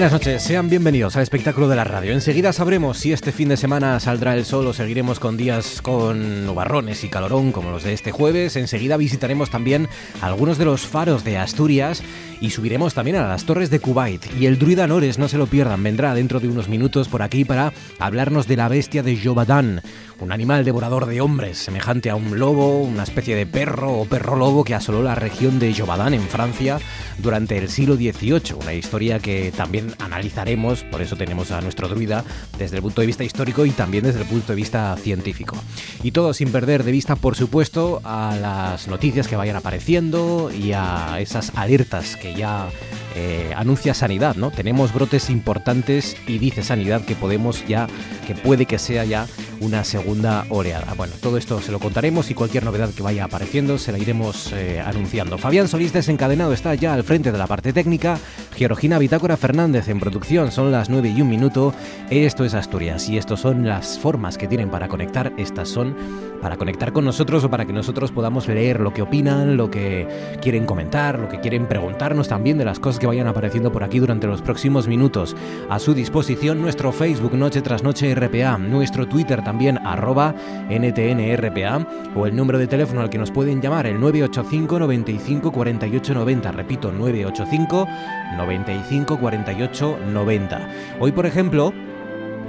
Buenas 0.00 0.14
noches, 0.14 0.42
sean 0.42 0.70
bienvenidos 0.70 1.16
al 1.16 1.24
espectáculo 1.24 1.68
de 1.68 1.76
la 1.76 1.84
radio. 1.84 2.14
Enseguida 2.14 2.54
sabremos 2.54 2.96
si 2.96 3.12
este 3.12 3.32
fin 3.32 3.50
de 3.50 3.58
semana 3.58 4.00
saldrá 4.00 4.34
el 4.34 4.46
sol 4.46 4.66
o 4.66 4.72
seguiremos 4.72 5.20
con 5.20 5.36
días 5.36 5.82
con 5.82 6.46
nubarrones 6.46 7.04
y 7.04 7.10
calorón 7.10 7.52
como 7.52 7.70
los 7.70 7.82
de 7.82 7.92
este 7.92 8.10
jueves. 8.10 8.56
Enseguida 8.56 8.96
visitaremos 8.96 9.50
también 9.50 9.90
algunos 10.22 10.56
de 10.56 10.64
los 10.64 10.86
faros 10.86 11.22
de 11.22 11.36
Asturias 11.36 12.02
y 12.40 12.50
subiremos 12.50 12.94
también 12.94 13.16
a 13.16 13.28
las 13.28 13.44
torres 13.44 13.70
de 13.70 13.80
Kuwait. 13.80 14.24
Y 14.38 14.46
el 14.46 14.58
druida 14.58 14.86
Nores, 14.86 15.18
no 15.18 15.28
se 15.28 15.38
lo 15.38 15.46
pierdan, 15.46 15.82
vendrá 15.82 16.14
dentro 16.14 16.40
de 16.40 16.48
unos 16.48 16.68
minutos 16.68 17.08
por 17.08 17.22
aquí 17.22 17.44
para 17.44 17.72
hablarnos 17.98 18.46
de 18.46 18.56
la 18.56 18.68
bestia 18.68 19.02
de 19.02 19.18
Jobadán, 19.22 19.82
un 20.20 20.32
animal 20.32 20.64
devorador 20.64 21.06
de 21.06 21.20
hombres, 21.20 21.58
semejante 21.58 22.10
a 22.10 22.16
un 22.16 22.38
lobo, 22.38 22.80
una 22.80 23.04
especie 23.04 23.36
de 23.36 23.46
perro 23.46 24.00
o 24.00 24.04
perro 24.04 24.36
lobo 24.36 24.64
que 24.64 24.74
asoló 24.74 25.02
la 25.02 25.14
región 25.14 25.58
de 25.58 25.74
Jobadán 25.74 26.14
en 26.14 26.22
Francia 26.22 26.78
durante 27.18 27.56
el 27.58 27.68
siglo 27.68 27.96
XVIII. 27.96 28.54
Una 28.60 28.74
historia 28.74 29.18
que 29.18 29.52
también 29.56 29.94
analizaremos, 29.98 30.84
por 30.84 31.00
eso 31.00 31.16
tenemos 31.16 31.50
a 31.50 31.60
nuestro 31.60 31.88
druida, 31.88 32.24
desde 32.58 32.76
el 32.76 32.82
punto 32.82 33.00
de 33.00 33.06
vista 33.06 33.24
histórico 33.24 33.64
y 33.64 33.70
también 33.70 34.04
desde 34.04 34.20
el 34.20 34.26
punto 34.26 34.52
de 34.52 34.56
vista 34.56 34.96
científico. 34.96 35.56
Y 36.02 36.12
todo 36.12 36.34
sin 36.34 36.52
perder 36.52 36.84
de 36.84 36.92
vista, 36.92 37.16
por 37.16 37.36
supuesto, 37.36 38.00
a 38.04 38.36
las 38.40 38.88
noticias 38.88 39.26
que 39.26 39.36
vayan 39.36 39.56
apareciendo 39.56 40.50
y 40.50 40.72
a 40.72 41.18
esas 41.20 41.52
alertas 41.54 42.16
que 42.16 42.29
ya 42.36 42.70
eh, 43.16 43.52
anuncia 43.56 43.94
sanidad, 43.94 44.36
¿no? 44.36 44.50
Tenemos 44.50 44.92
brotes 44.92 45.30
importantes 45.30 46.16
y 46.26 46.38
dice 46.38 46.62
sanidad 46.62 47.04
que 47.04 47.14
podemos 47.14 47.66
ya, 47.66 47.86
que 48.26 48.34
puede 48.34 48.66
que 48.66 48.78
sea 48.78 49.04
ya 49.04 49.26
una 49.60 49.84
segunda 49.84 50.46
oleada. 50.48 50.94
Bueno, 50.96 51.14
todo 51.20 51.36
esto 51.36 51.60
se 51.60 51.72
lo 51.72 51.78
contaremos 51.78 52.30
y 52.30 52.34
cualquier 52.34 52.64
novedad 52.64 52.90
que 52.90 53.02
vaya 53.02 53.24
apareciendo 53.24 53.78
se 53.78 53.92
la 53.92 53.98
iremos 53.98 54.52
eh, 54.52 54.80
anunciando. 54.80 55.38
Fabián 55.38 55.68
Solís 55.68 55.92
desencadenado 55.92 56.52
está 56.52 56.74
ya 56.74 56.94
al 56.94 57.04
frente 57.04 57.32
de 57.32 57.38
la 57.38 57.46
parte 57.46 57.72
técnica. 57.72 58.18
Georgina 58.56 58.98
Bitácora 58.98 59.36
Fernández 59.36 59.88
en 59.88 60.00
producción. 60.00 60.52
Son 60.52 60.72
las 60.72 60.88
9 60.88 61.12
y 61.16 61.20
un 61.20 61.28
minuto. 61.28 61.74
Esto 62.10 62.44
es 62.44 62.54
Asturias 62.54 63.08
y 63.08 63.18
estas 63.18 63.40
son 63.40 63.66
las 63.66 63.98
formas 63.98 64.38
que 64.38 64.48
tienen 64.48 64.70
para 64.70 64.88
conectar. 64.88 65.32
Estas 65.36 65.68
son 65.68 65.96
para 66.40 66.56
conectar 66.56 66.92
con 66.92 67.04
nosotros 67.04 67.44
o 67.44 67.50
para 67.50 67.66
que 67.66 67.72
nosotros 67.72 68.12
podamos 68.12 68.48
leer 68.48 68.80
lo 68.80 68.94
que 68.94 69.02
opinan, 69.02 69.56
lo 69.56 69.70
que 69.70 70.08
quieren 70.40 70.64
comentar, 70.64 71.18
lo 71.18 71.28
que 71.28 71.40
quieren 71.40 71.66
preguntarnos 71.66 72.28
también 72.28 72.56
de 72.56 72.64
las 72.64 72.78
cosas 72.78 72.99
que 73.00 73.08
vayan 73.08 73.26
apareciendo 73.26 73.72
por 73.72 73.82
aquí 73.82 73.98
durante 73.98 74.28
los 74.28 74.42
próximos 74.42 74.86
minutos. 74.86 75.34
A 75.68 75.80
su 75.80 75.94
disposición 75.94 76.60
nuestro 76.60 76.92
Facebook 76.92 77.34
Noche 77.34 77.62
tras 77.62 77.82
Noche 77.82 78.14
RPA, 78.14 78.58
nuestro 78.58 79.08
Twitter 79.08 79.42
también 79.42 79.78
arroba 79.78 80.34
NTNRPA 80.68 81.86
o 82.14 82.26
el 82.26 82.36
número 82.36 82.58
de 82.58 82.68
teléfono 82.68 83.00
al 83.00 83.10
que 83.10 83.18
nos 83.18 83.32
pueden 83.32 83.60
llamar 83.60 83.88
el 83.88 83.98
985 83.98 84.78
95 84.78 85.50
48 85.50 86.14
90. 86.14 86.52
Repito, 86.52 86.92
985 86.92 87.88
95 88.36 89.18
48 89.18 89.98
90. 90.12 90.68
Hoy, 91.00 91.10
por 91.10 91.26
ejemplo, 91.26 91.72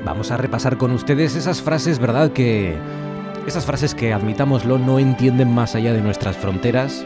vamos 0.05 0.31
a 0.31 0.38
repasar 0.38 0.77
con 0.77 0.91
ustedes 0.91 1.36
esas 1.36 1.61
frases, 1.61 1.97
¿verdad? 1.97 2.31
Que 2.31 2.77
esas 3.47 3.65
frases 3.65 3.95
que, 3.95 4.14
admitámoslo, 4.14 4.77
no 4.77 4.99
entienden 4.99 5.53
más 5.53 5.76
allá 5.76 5.93
de 5.93 6.02
nuestras 6.02 6.37
fronteras, 6.37 7.05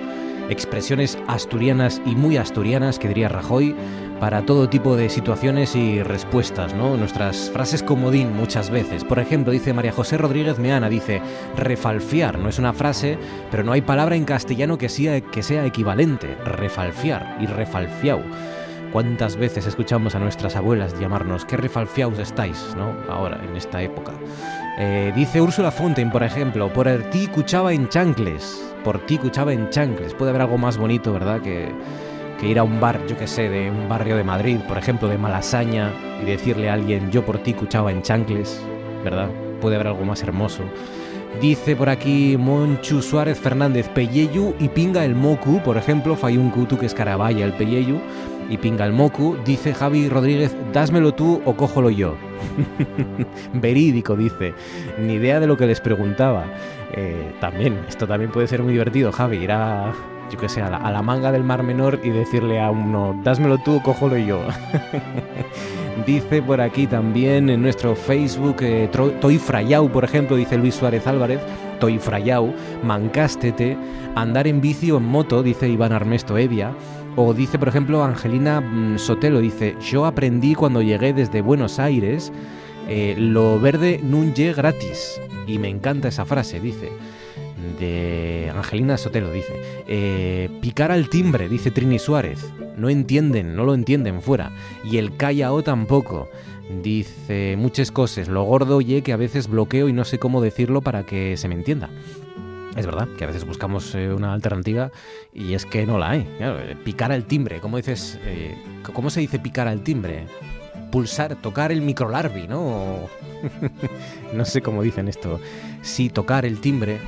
expresiones 0.49 1.17
asturianas 1.27 2.01
y 2.05 2.15
muy 2.15 2.37
asturianas, 2.37 2.99
que 2.99 3.07
diría 3.07 3.29
Rajoy, 3.29 3.75
para 4.19 4.45
todo 4.45 4.69
tipo 4.69 4.95
de 4.95 5.09
situaciones 5.09 5.75
y 5.75 6.01
respuestas, 6.01 6.73
¿no? 6.73 6.95
Nuestras 6.97 7.49
frases 7.51 7.83
comodín 7.83 8.35
muchas 8.35 8.69
veces. 8.69 9.03
Por 9.03 9.19
ejemplo, 9.19 9.51
dice 9.51 9.73
María 9.73 9.91
José 9.91 10.17
Rodríguez 10.17 10.57
Meana, 10.57 10.89
dice, 10.89 11.21
refalfiar, 11.57 12.39
no 12.39 12.49
es 12.49 12.59
una 12.59 12.73
frase, 12.73 13.17
pero 13.51 13.63
no 13.63 13.73
hay 13.73 13.81
palabra 13.81 14.15
en 14.15 14.25
castellano 14.25 14.77
que 14.77 14.89
sea, 14.89 15.19
que 15.19 15.43
sea 15.43 15.65
equivalente, 15.65 16.35
refalfiar 16.45 17.37
y 17.41 17.45
refalfiau. 17.45 18.21
¿Cuántas 18.91 19.35
veces 19.35 19.67
escuchamos 19.67 20.15
a 20.15 20.19
nuestras 20.19 20.55
abuelas 20.55 20.97
llamarnos 20.97 21.43
qué 21.43 21.57
refalfiaus 21.57 22.17
estáis, 22.17 22.73
¿no? 22.77 22.95
Ahora, 23.09 23.41
en 23.43 23.57
esta 23.57 23.81
época. 23.81 24.13
Eh, 24.77 25.13
dice 25.15 25.41
Úrsula 25.41 25.71
Fontaine, 25.71 26.11
por 26.11 26.23
ejemplo, 26.23 26.71
por 26.71 26.89
ti 27.09 27.27
cuchaba 27.27 27.71
en 27.73 27.87
chancles. 27.87 28.61
Por 28.83 29.05
ti 29.05 29.17
cuchaba 29.17 29.53
en 29.53 29.69
chancles. 29.69 30.13
Puede 30.13 30.31
haber 30.31 30.41
algo 30.41 30.57
más 30.57 30.77
bonito, 30.77 31.13
¿verdad? 31.13 31.41
Que, 31.41 31.71
que 32.39 32.47
ir 32.47 32.59
a 32.59 32.63
un 32.63 32.79
bar, 32.79 32.99
yo 33.07 33.17
que 33.17 33.27
sé, 33.27 33.49
de 33.49 33.71
un 33.71 33.87
barrio 33.87 34.17
de 34.17 34.23
Madrid, 34.23 34.59
por 34.67 34.77
ejemplo, 34.77 35.07
de 35.07 35.17
Malasaña, 35.17 35.91
y 36.21 36.25
decirle 36.25 36.69
a 36.69 36.73
alguien, 36.73 37.09
yo 37.09 37.25
por 37.25 37.39
ti 37.39 37.53
cuchaba 37.53 37.91
en 37.91 38.01
chancles, 38.01 38.61
¿verdad? 39.03 39.29
Puede 39.61 39.75
haber 39.75 39.87
algo 39.87 40.03
más 40.03 40.21
hermoso. 40.23 40.63
Dice 41.41 41.75
por 41.75 41.89
aquí 41.89 42.37
Monchu 42.37 43.01
Suárez 43.01 43.37
Fernández, 43.39 43.89
Pelleyu 43.89 44.55
y 44.57 44.69
Pinga 44.69 45.03
el 45.03 45.15
Moku, 45.15 45.61
por 45.61 45.75
ejemplo, 45.75 46.15
fai 46.15 46.37
un 46.37 46.49
kutu 46.49 46.77
que 46.77 46.85
es 46.85 46.93
carabaya 46.93 47.43
el 47.43 47.51
Pelleyu 47.53 47.99
y 48.49 48.57
Pinga 48.57 48.85
el 48.85 48.93
Moku. 48.93 49.37
Dice 49.45 49.73
Javi 49.73 50.09
Rodríguez, 50.09 50.55
dásmelo 50.73 51.13
tú 51.13 51.41
o 51.45 51.55
cójolo 51.55 51.89
yo. 51.89 52.15
Verídico, 53.53 54.15
dice. 54.15 54.53
Ni 54.99 55.13
idea 55.13 55.39
de 55.39 55.47
lo 55.47 55.57
que 55.57 55.65
les 55.65 55.81
preguntaba. 55.81 56.45
Eh, 56.93 57.33
también, 57.39 57.79
esto 57.87 58.07
también 58.07 58.31
puede 58.31 58.47
ser 58.47 58.63
muy 58.63 58.71
divertido, 58.71 59.11
Javi, 59.11 59.37
ir 59.37 59.51
a, 59.51 59.93
yo 60.31 60.37
que 60.37 60.47
sé, 60.47 60.61
a 60.61 60.69
la, 60.69 61.01
manga 61.01 61.31
del 61.31 61.43
Mar 61.43 61.63
Menor 61.63 61.99
y 62.03 62.09
decirle 62.09 62.61
a 62.61 62.71
uno, 62.71 63.19
dásmelo 63.23 63.57
tú 63.57 63.77
o 63.77 63.83
cójolo 63.83 64.17
yo. 64.17 64.41
dice 66.05 66.41
por 66.41 66.61
aquí 66.61 66.87
también 66.87 67.49
en 67.49 67.61
nuestro 67.61 67.95
Facebook, 67.95 68.57
eh, 68.61 68.89
Toy 68.91 69.41
por 69.91 70.03
ejemplo, 70.03 70.35
dice 70.35 70.57
Luis 70.57 70.75
Suárez 70.75 71.05
Álvarez, 71.07 71.39
Toy 71.79 71.99
Frayau, 71.99 72.53
mancástete, 72.83 73.77
andar 74.15 74.47
en 74.47 74.61
bici 74.61 74.91
o 74.91 74.97
en 74.97 75.05
moto, 75.05 75.43
dice 75.43 75.67
Iván 75.67 75.91
Armesto 75.91 76.37
Evia. 76.37 76.71
O 77.17 77.33
dice, 77.33 77.57
por 77.57 77.69
ejemplo, 77.69 78.03
Angelina 78.03 78.59
mm, 78.59 78.99
Sotelo, 78.99 79.39
dice, 79.39 79.75
yo 79.79 80.05
aprendí 80.05 80.53
cuando 80.53 80.81
llegué 80.81 81.13
desde 81.13 81.41
Buenos 81.41 81.79
Aires 81.79 82.31
eh, 82.87 83.15
lo 83.17 83.59
verde 83.59 83.99
nun 84.03 84.33
gratis. 84.35 85.19
Y 85.47 85.59
me 85.59 85.69
encanta 85.69 86.09
esa 86.09 86.25
frase, 86.25 86.59
dice. 86.59 86.91
De 87.79 88.51
Angelina 88.55 88.97
Sotelo, 88.97 89.31
dice. 89.31 89.53
Eh, 89.87 90.49
picar 90.61 90.91
al 90.91 91.09
timbre, 91.09 91.47
dice 91.47 91.71
Trini 91.71 91.99
Suárez. 91.99 92.51
No 92.77 92.89
entienden, 92.89 93.55
no 93.55 93.63
lo 93.63 93.73
entienden 93.73 94.21
fuera. 94.21 94.51
Y 94.83 94.97
el 94.97 95.15
callao 95.15 95.63
tampoco. 95.63 96.27
Dice 96.83 97.55
muchas 97.57 97.91
cosas. 97.91 98.27
Lo 98.27 98.43
gordo, 98.43 98.77
oye, 98.77 99.03
que 99.03 99.13
a 99.13 99.17
veces 99.17 99.47
bloqueo 99.47 99.87
y 99.87 99.93
no 99.93 100.03
sé 100.03 100.19
cómo 100.19 100.41
decirlo 100.41 100.81
para 100.81 101.05
que 101.05 101.37
se 101.37 101.47
me 101.47 101.55
entienda. 101.55 101.89
Es 102.75 102.85
verdad 102.85 103.07
que 103.17 103.23
a 103.23 103.27
veces 103.27 103.45
buscamos 103.45 103.95
eh, 103.95 104.13
una 104.13 104.33
alternativa 104.33 104.91
y 105.33 105.53
es 105.53 105.65
que 105.65 105.85
no 105.85 105.97
la 105.97 106.11
hay. 106.11 106.27
Eh, 106.39 106.75
picar 106.83 107.11
al 107.11 107.23
timbre, 107.23 107.61
¿cómo 107.61 107.77
dices? 107.77 108.19
Eh, 108.25 108.55
¿Cómo 108.93 109.09
se 109.09 109.21
dice 109.21 109.39
picar 109.39 109.67
al 109.67 109.81
timbre? 109.81 110.27
Pulsar, 110.91 111.35
tocar 111.35 111.71
el 111.71 111.81
microlarvi, 111.81 112.47
¿no? 112.47 112.99
no 114.33 114.45
sé 114.45 114.61
cómo 114.61 114.83
dicen 114.83 115.07
esto. 115.07 115.39
Sí, 115.81 116.09
tocar 116.09 116.45
el 116.45 116.59
timbre, 116.59 116.99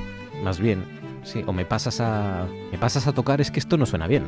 más 0.42 0.58
bien. 0.58 0.84
Sí, 1.22 1.44
o 1.46 1.52
me 1.52 1.66
pasas 1.66 2.00
a. 2.00 2.46
Me 2.72 2.78
pasas 2.78 3.06
a 3.06 3.12
tocar, 3.12 3.40
es 3.40 3.50
que 3.50 3.60
esto 3.60 3.76
no 3.76 3.84
suena 3.84 4.06
bien. 4.06 4.24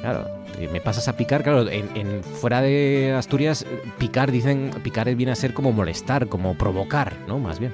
Claro, 0.00 0.28
me 0.72 0.80
pasas 0.80 1.08
a 1.08 1.16
picar, 1.16 1.42
claro, 1.42 1.68
en, 1.68 2.22
fuera 2.22 2.60
de 2.60 3.14
Asturias, 3.16 3.64
picar, 3.98 4.30
dicen, 4.30 4.70
picar 4.82 5.12
viene 5.14 5.32
a 5.32 5.36
ser 5.36 5.54
como 5.54 5.72
molestar, 5.72 6.28
como 6.28 6.56
provocar, 6.56 7.14
¿no? 7.26 7.38
Más 7.38 7.58
bien. 7.58 7.72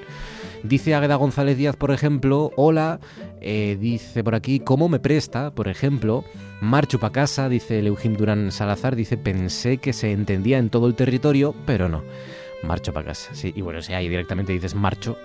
Dice 0.62 0.94
Águeda 0.94 1.14
González 1.16 1.56
Díaz, 1.56 1.76
por 1.76 1.92
ejemplo, 1.92 2.50
hola, 2.56 2.98
eh, 3.40 3.76
dice 3.80 4.24
por 4.24 4.34
aquí, 4.34 4.60
¿cómo 4.60 4.88
me 4.88 4.98
presta? 4.98 5.52
Por 5.52 5.68
ejemplo, 5.68 6.24
marcho 6.60 6.98
pa' 6.98 7.12
casa, 7.12 7.48
dice 7.48 7.78
Eugene 7.78 8.16
Durán 8.16 8.50
Salazar, 8.50 8.96
dice, 8.96 9.16
pensé 9.16 9.78
que 9.78 9.92
se 9.92 10.12
entendía 10.12 10.58
en 10.58 10.70
todo 10.70 10.88
el 10.88 10.94
territorio, 10.94 11.54
pero 11.64 11.88
no, 11.88 12.02
marcho 12.62 12.92
pa' 12.92 13.04
casa. 13.04 13.34
Sí, 13.34 13.52
y 13.54 13.60
bueno, 13.60 13.82
si 13.82 13.92
ahí 13.92 14.08
directamente 14.08 14.52
dices 14.52 14.74
marcho, 14.74 15.16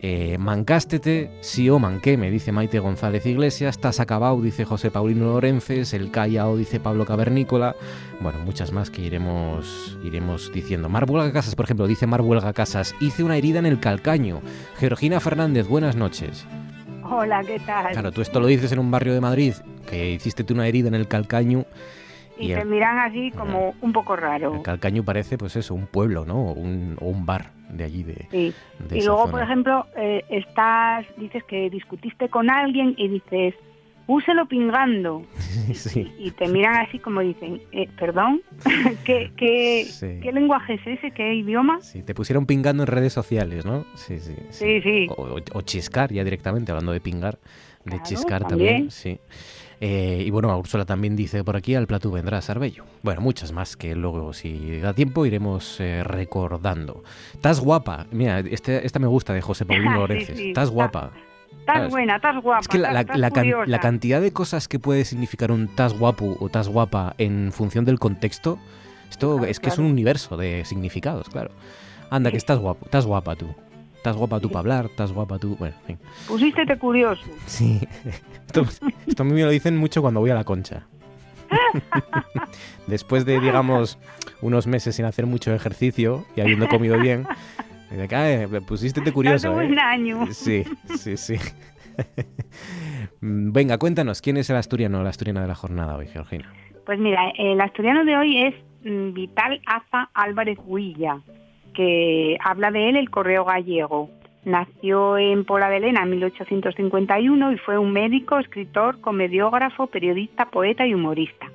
eh, 0.00 0.38
mancástete, 0.38 1.30
sí 1.40 1.68
o 1.70 1.78
manqué, 1.78 2.16
me 2.16 2.30
dice 2.30 2.52
Maite 2.52 2.78
González 2.78 3.26
Iglesias, 3.26 3.76
estás 3.76 3.98
acabado, 4.00 4.40
dice 4.40 4.64
José 4.64 4.90
Paulino 4.90 5.26
Lorences, 5.26 5.92
el 5.92 6.10
callao, 6.10 6.56
dice 6.56 6.78
Pablo 6.78 7.04
Cavernícola, 7.04 7.74
bueno, 8.20 8.38
muchas 8.44 8.72
más 8.72 8.90
que 8.90 9.02
iremos, 9.02 9.98
iremos 10.04 10.52
diciendo. 10.52 10.88
Mar 10.88 11.06
Casas, 11.32 11.56
por 11.56 11.64
ejemplo, 11.64 11.86
dice 11.86 12.06
Mar 12.06 12.22
Casas, 12.54 12.94
hice 13.00 13.24
una 13.24 13.36
herida 13.36 13.58
en 13.58 13.66
el 13.66 13.80
calcaño. 13.80 14.40
Georgina 14.78 15.20
Fernández, 15.20 15.66
buenas 15.66 15.96
noches. 15.96 16.46
Hola, 17.02 17.42
¿qué 17.42 17.58
tal? 17.60 17.92
Claro, 17.92 18.12
tú 18.12 18.20
esto 18.20 18.38
lo 18.38 18.46
dices 18.46 18.70
en 18.70 18.78
un 18.78 18.90
barrio 18.90 19.14
de 19.14 19.20
Madrid, 19.20 19.54
que 19.88 20.12
hiciste 20.12 20.44
tú 20.44 20.54
una 20.54 20.68
herida 20.68 20.88
en 20.88 20.94
el 20.94 21.08
calcaño 21.08 21.64
y, 22.38 22.54
te 22.54 22.64
miran 22.64 22.98
así 22.98 23.30
como 23.32 23.74
un 23.80 23.92
poco 23.92 24.16
raro. 24.16 24.62
Calcaño 24.62 25.02
parece, 25.04 25.38
pues 25.38 25.56
eso, 25.56 25.74
un 25.74 25.86
pueblo, 25.86 26.24
¿no? 26.24 26.52
O 26.52 26.52
un, 26.52 27.26
bar 27.26 27.52
de 27.70 27.84
allí. 27.84 28.02
De, 28.02 28.26
sí. 28.30 28.54
y 28.90 29.02
luego, 29.02 29.30
por 29.30 29.42
ejemplo, 29.42 29.86
eh, 29.96 30.24
estás, 30.30 31.06
dices 31.16 31.44
que 31.44 31.68
discutiste 31.70 32.28
con 32.28 32.50
alguien 32.50 32.94
y 32.96 33.08
dices, 33.08 33.54
úselo 34.08 34.46
pingando. 34.46 35.22
Sí. 35.74 36.10
Y, 36.18 36.30
te 36.30 36.48
miran 36.48 36.76
así 36.76 36.98
como 36.98 37.20
dicen, 37.20 37.60
eh, 37.72 37.88
perdón, 37.98 38.40
¿Qué, 39.04 39.30
qué, 39.36 39.86
¿qué, 40.22 40.32
lenguaje 40.32 40.74
es 40.74 40.86
ese? 40.86 41.10
¿Qué 41.10 41.34
idioma? 41.34 41.80
Sí, 41.82 42.02
te 42.02 42.14
pusieron 42.14 42.46
pingando 42.46 42.84
en 42.84 42.86
redes 42.86 43.12
sociales, 43.12 43.66
¿no? 43.66 43.84
Sí, 43.94 44.18
sí. 44.18 44.34
Sí, 44.48 44.80
sí. 44.80 45.06
O, 45.10 45.60
chiscar 45.60 46.10
ya 46.10 46.24
directamente, 46.24 46.72
hablando 46.72 46.92
de 46.92 47.00
pingar, 47.00 47.38
de 47.84 48.00
chiscar 48.02 48.46
también, 48.46 48.90
sí. 48.90 49.20
Eh, 49.80 50.24
y 50.26 50.30
bueno, 50.30 50.56
Úrsula 50.58 50.84
también 50.84 51.14
dice 51.14 51.44
por 51.44 51.56
aquí, 51.56 51.74
al 51.74 51.86
platú 51.86 52.10
vendrá 52.10 52.40
Sarbello. 52.40 52.84
Bueno, 53.02 53.20
muchas 53.20 53.52
más 53.52 53.76
que 53.76 53.94
luego, 53.94 54.32
si 54.32 54.80
da 54.80 54.92
tiempo, 54.92 55.24
iremos 55.24 55.78
eh, 55.80 56.02
recordando. 56.04 57.04
Estás 57.34 57.60
guapa. 57.60 58.06
Mira, 58.10 58.40
este, 58.40 58.84
esta 58.84 58.98
me 58.98 59.06
gusta 59.06 59.32
de 59.32 59.40
José 59.40 59.64
Paulino 59.64 60.00
Oreces. 60.02 60.38
Estás 60.38 60.70
guapa. 60.70 61.12
Estás 61.60 61.90
buena, 61.90 62.16
estás 62.16 62.42
guapa. 62.42 62.60
Es 62.60 62.68
que 62.68 62.78
la, 62.78 63.04
la, 63.04 63.78
cantidad 63.78 64.22
de 64.22 64.32
cosas 64.32 64.68
que 64.68 64.78
puede 64.78 65.04
significar 65.04 65.52
un 65.52 65.68
tas 65.68 65.92
guapo 65.92 66.36
o 66.40 66.48
tas 66.48 66.66
guapa 66.66 67.14
en 67.18 67.52
función 67.52 67.84
del 67.84 67.98
contexto, 67.98 68.58
esto 69.10 69.44
es 69.44 69.60
que 69.60 69.68
es 69.68 69.78
un 69.78 69.84
universo 69.84 70.38
de 70.38 70.64
significados, 70.64 71.28
claro. 71.28 71.50
Anda, 72.10 72.30
que 72.30 72.38
estás 72.38 72.58
guapo, 72.58 72.86
estás 72.86 73.04
guapa 73.04 73.36
tú. 73.36 73.54
Estás 73.98 74.16
guapa 74.16 74.38
tú 74.38 74.48
para 74.48 74.60
hablar, 74.60 74.86
estás 74.86 75.12
guapa 75.12 75.38
tú. 75.40 75.56
Bueno, 75.56 75.74
en 75.88 75.98
fin. 75.98 76.78
curioso. 76.78 77.22
Sí. 77.46 77.80
Esto, 78.46 78.64
esto 79.06 79.22
a 79.22 79.26
mí 79.26 79.32
me 79.32 79.42
lo 79.42 79.50
dicen 79.50 79.76
mucho 79.76 80.00
cuando 80.00 80.20
voy 80.20 80.30
a 80.30 80.34
la 80.34 80.44
concha. 80.44 80.86
Después 82.86 83.24
de, 83.26 83.40
digamos, 83.40 83.98
unos 84.40 84.68
meses 84.68 84.94
sin 84.94 85.04
hacer 85.04 85.26
mucho 85.26 85.52
ejercicio 85.52 86.24
y 86.36 86.40
habiendo 86.40 86.68
comido 86.68 86.98
bien, 86.98 87.26
me 87.90 88.60
pusiste 88.60 89.12
curioso. 89.12 89.50
Hace 89.50 89.66
un 89.66 89.78
¿eh? 89.78 89.82
año. 89.82 90.26
Sí, 90.30 90.64
sí, 90.96 91.16
sí. 91.16 91.34
Venga, 93.20 93.78
cuéntanos, 93.78 94.22
¿quién 94.22 94.36
es 94.36 94.48
el 94.48 94.56
asturiano 94.56 95.00
o 95.00 95.02
la 95.02 95.10
asturiana 95.10 95.42
de 95.42 95.48
la 95.48 95.56
jornada 95.56 95.96
hoy, 95.96 96.06
Georgina? 96.06 96.52
Pues 96.86 97.00
mira, 97.00 97.30
el 97.36 97.60
asturiano 97.60 98.04
de 98.04 98.16
hoy 98.16 98.46
es 98.46 98.54
mm, 98.84 99.12
Vital 99.12 99.60
Aza 99.66 100.08
Álvarez 100.14 100.56
Huilla, 100.64 101.20
que 101.78 102.36
habla 102.44 102.72
de 102.72 102.88
él 102.88 102.96
el 102.96 103.08
Correo 103.08 103.44
Gallego. 103.44 104.10
Nació 104.44 105.16
en 105.16 105.44
Pola 105.44 105.70
de 105.70 105.78
Lena 105.78 106.02
en 106.02 106.10
1851 106.10 107.52
y 107.52 107.58
fue 107.58 107.78
un 107.78 107.92
médico, 107.92 108.40
escritor, 108.40 109.00
comediógrafo, 109.00 109.86
periodista, 109.86 110.46
poeta 110.46 110.84
y 110.88 110.94
humorista. 110.94 111.46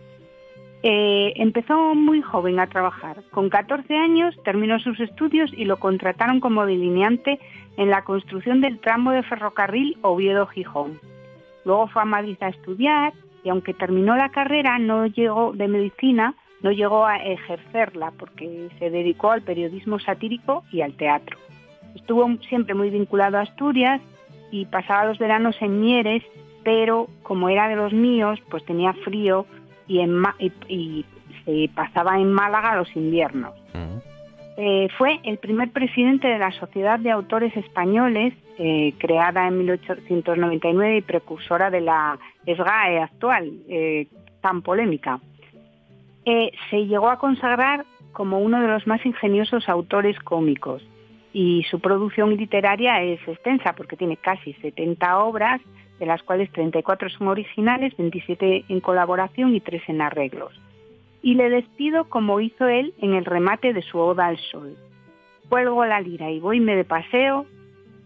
Eh, 0.82 1.34
empezó 1.36 1.94
muy 1.94 2.22
joven 2.22 2.62
a 2.62 2.68
trabajar. 2.68 3.18
Con 3.32 3.50
14 3.50 3.94
años 3.98 4.34
terminó 4.46 4.80
sus 4.80 4.98
estudios 5.02 5.52
y 5.58 5.66
lo 5.66 5.78
contrataron 5.78 6.40
como 6.40 6.66
delineante 6.66 7.38
en 7.76 7.90
la 7.90 8.06
construcción 8.06 8.62
del 8.62 8.80
tramo 8.80 9.12
de 9.12 9.24
ferrocarril 9.24 9.98
Oviedo-Gijón. 10.04 11.02
Luego 11.66 11.88
fue 11.90 12.02
a 12.02 12.06
Madrid 12.06 12.38
a 12.40 12.48
estudiar 12.48 13.12
y 13.44 13.50
aunque 13.50 13.74
terminó 13.74 14.16
la 14.16 14.30
carrera 14.30 14.80
no 14.80 15.06
llegó 15.06 15.52
de 15.52 15.68
medicina, 15.68 16.34
no 16.64 16.72
llegó 16.72 17.06
a 17.06 17.18
ejercerla 17.18 18.12
porque 18.18 18.70
se 18.80 18.90
dedicó 18.90 19.32
al 19.32 19.44
periodismo 19.44 20.00
satírico 20.00 20.64
y 20.72 20.82
al 20.82 20.94
teatro. 20.94 21.38
Estuvo 21.94 22.28
siempre 22.50 22.74
muy 22.74 22.90
vinculado 22.90 23.38
a 23.38 23.42
Asturias 23.42 24.02
y 24.50 24.66
pasaba 24.66 25.06
los 25.06 25.20
veranos 25.20 25.56
en 25.62 25.82
Mieres, 25.82 26.24
pero 26.64 27.08
como 27.22 27.50
era 27.50 27.68
de 27.68 27.76
los 27.76 27.94
míos, 27.94 28.40
pues 28.50 28.64
tenía 28.66 28.94
frío 28.94 29.46
y, 29.88 30.00
en, 30.00 30.24
y, 30.40 31.06
se 31.46 31.70
pasaba 31.76 32.18
en 32.20 32.32
Málaga 32.32 32.78
los 32.78 32.96
inviernos. 32.96 33.54
Eh, 34.56 34.88
fue 34.98 35.20
el 35.24 35.40
primer 35.40 35.72
presidente 35.72 36.28
de 36.28 36.38
la 36.38 36.52
Sociedad 36.52 37.00
de 37.00 37.12
Autores 37.12 37.56
Españoles, 37.58 38.34
eh, 38.60 38.94
creada 39.00 39.48
en 39.48 39.58
1899 39.58 40.98
y 40.98 41.02
precursora 41.02 41.72
de 41.72 41.82
la 41.82 42.20
SGAE 42.46 43.00
actual, 43.00 43.52
eh, 43.68 44.08
tan 44.42 44.62
polémica. 44.62 45.20
Se 46.70 46.86
llegó 46.86 47.10
a 47.10 47.20
consagrar 47.20 47.86
como 48.12 48.40
uno 48.40 48.62
de 48.62 48.68
los 48.68 48.88
más 48.88 49.06
ingeniosos 49.06 49.68
autores 49.68 50.18
cómicos 50.20 50.84
y 51.34 51.64
su 51.70 51.80
producción 51.80 52.38
literaria 52.38 53.02
es 53.02 53.20
extensa 53.28 53.74
porque 53.74 53.98
tiene 53.98 54.18
casi 54.18 54.54
70 54.54 55.18
obras 55.18 55.60
de 56.00 56.06
las 56.06 56.22
cuales 56.24 56.52
34 56.52 57.10
son 57.10 57.28
originales, 57.28 57.96
27 57.98 58.66
en 58.70 58.80
colaboración 58.80 59.56
y 59.56 59.60
3 59.60 59.82
en 59.88 60.02
arreglos. 60.02 60.54
Y 61.22 61.36
le 61.36 61.50
despido 61.50 62.06
como 62.10 62.40
hizo 62.40 62.68
él 62.68 62.94
en 63.02 63.14
el 63.14 63.26
remate 63.26 63.74
de 63.74 63.82
su 63.82 63.98
Oda 63.98 64.28
al 64.28 64.38
Sol. 64.38 64.78
Cuelgo 65.50 65.86
la 65.86 66.02
lira 66.02 66.30
y 66.30 66.40
voyme 66.40 66.76
de 66.76 66.84
paseo 66.84 67.46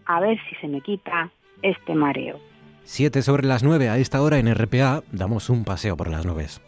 a 0.06 0.20
ver 0.20 0.38
si 0.48 0.56
se 0.56 0.68
me 0.68 0.82
quita 0.82 1.32
este 1.62 1.96
mareo. 1.96 2.40
7 2.84 3.22
sobre 3.22 3.46
las 3.46 3.64
9 3.64 3.90
a 3.90 3.98
esta 3.98 4.22
hora 4.22 4.38
en 4.38 4.54
RPA 4.54 5.04
damos 5.12 5.50
un 5.50 5.66
paseo 5.66 5.98
por 5.98 6.10
las 6.10 6.26
nubes. 6.26 6.62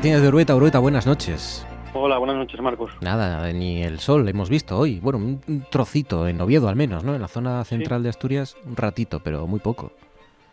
Martínez 0.00 0.22
de 0.22 0.28
Urueta. 0.28 0.56
Urueta, 0.56 0.78
buenas 0.78 1.06
noches. 1.06 1.66
Hola, 1.92 2.16
buenas 2.16 2.36
noches, 2.36 2.58
Marcos. 2.62 2.90
Nada, 3.02 3.52
ni 3.52 3.82
el 3.82 3.98
sol 3.98 4.26
hemos 4.26 4.48
visto 4.48 4.78
hoy. 4.78 4.98
Bueno, 4.98 5.18
un 5.18 5.66
trocito, 5.70 6.26
en 6.26 6.40
Oviedo 6.40 6.70
al 6.70 6.74
menos, 6.74 7.04
¿no? 7.04 7.14
En 7.14 7.20
la 7.20 7.28
zona 7.28 7.62
central 7.64 8.02
de 8.02 8.08
Asturias, 8.08 8.56
un 8.64 8.76
ratito, 8.76 9.20
pero 9.22 9.46
muy 9.46 9.60
poco. 9.60 9.92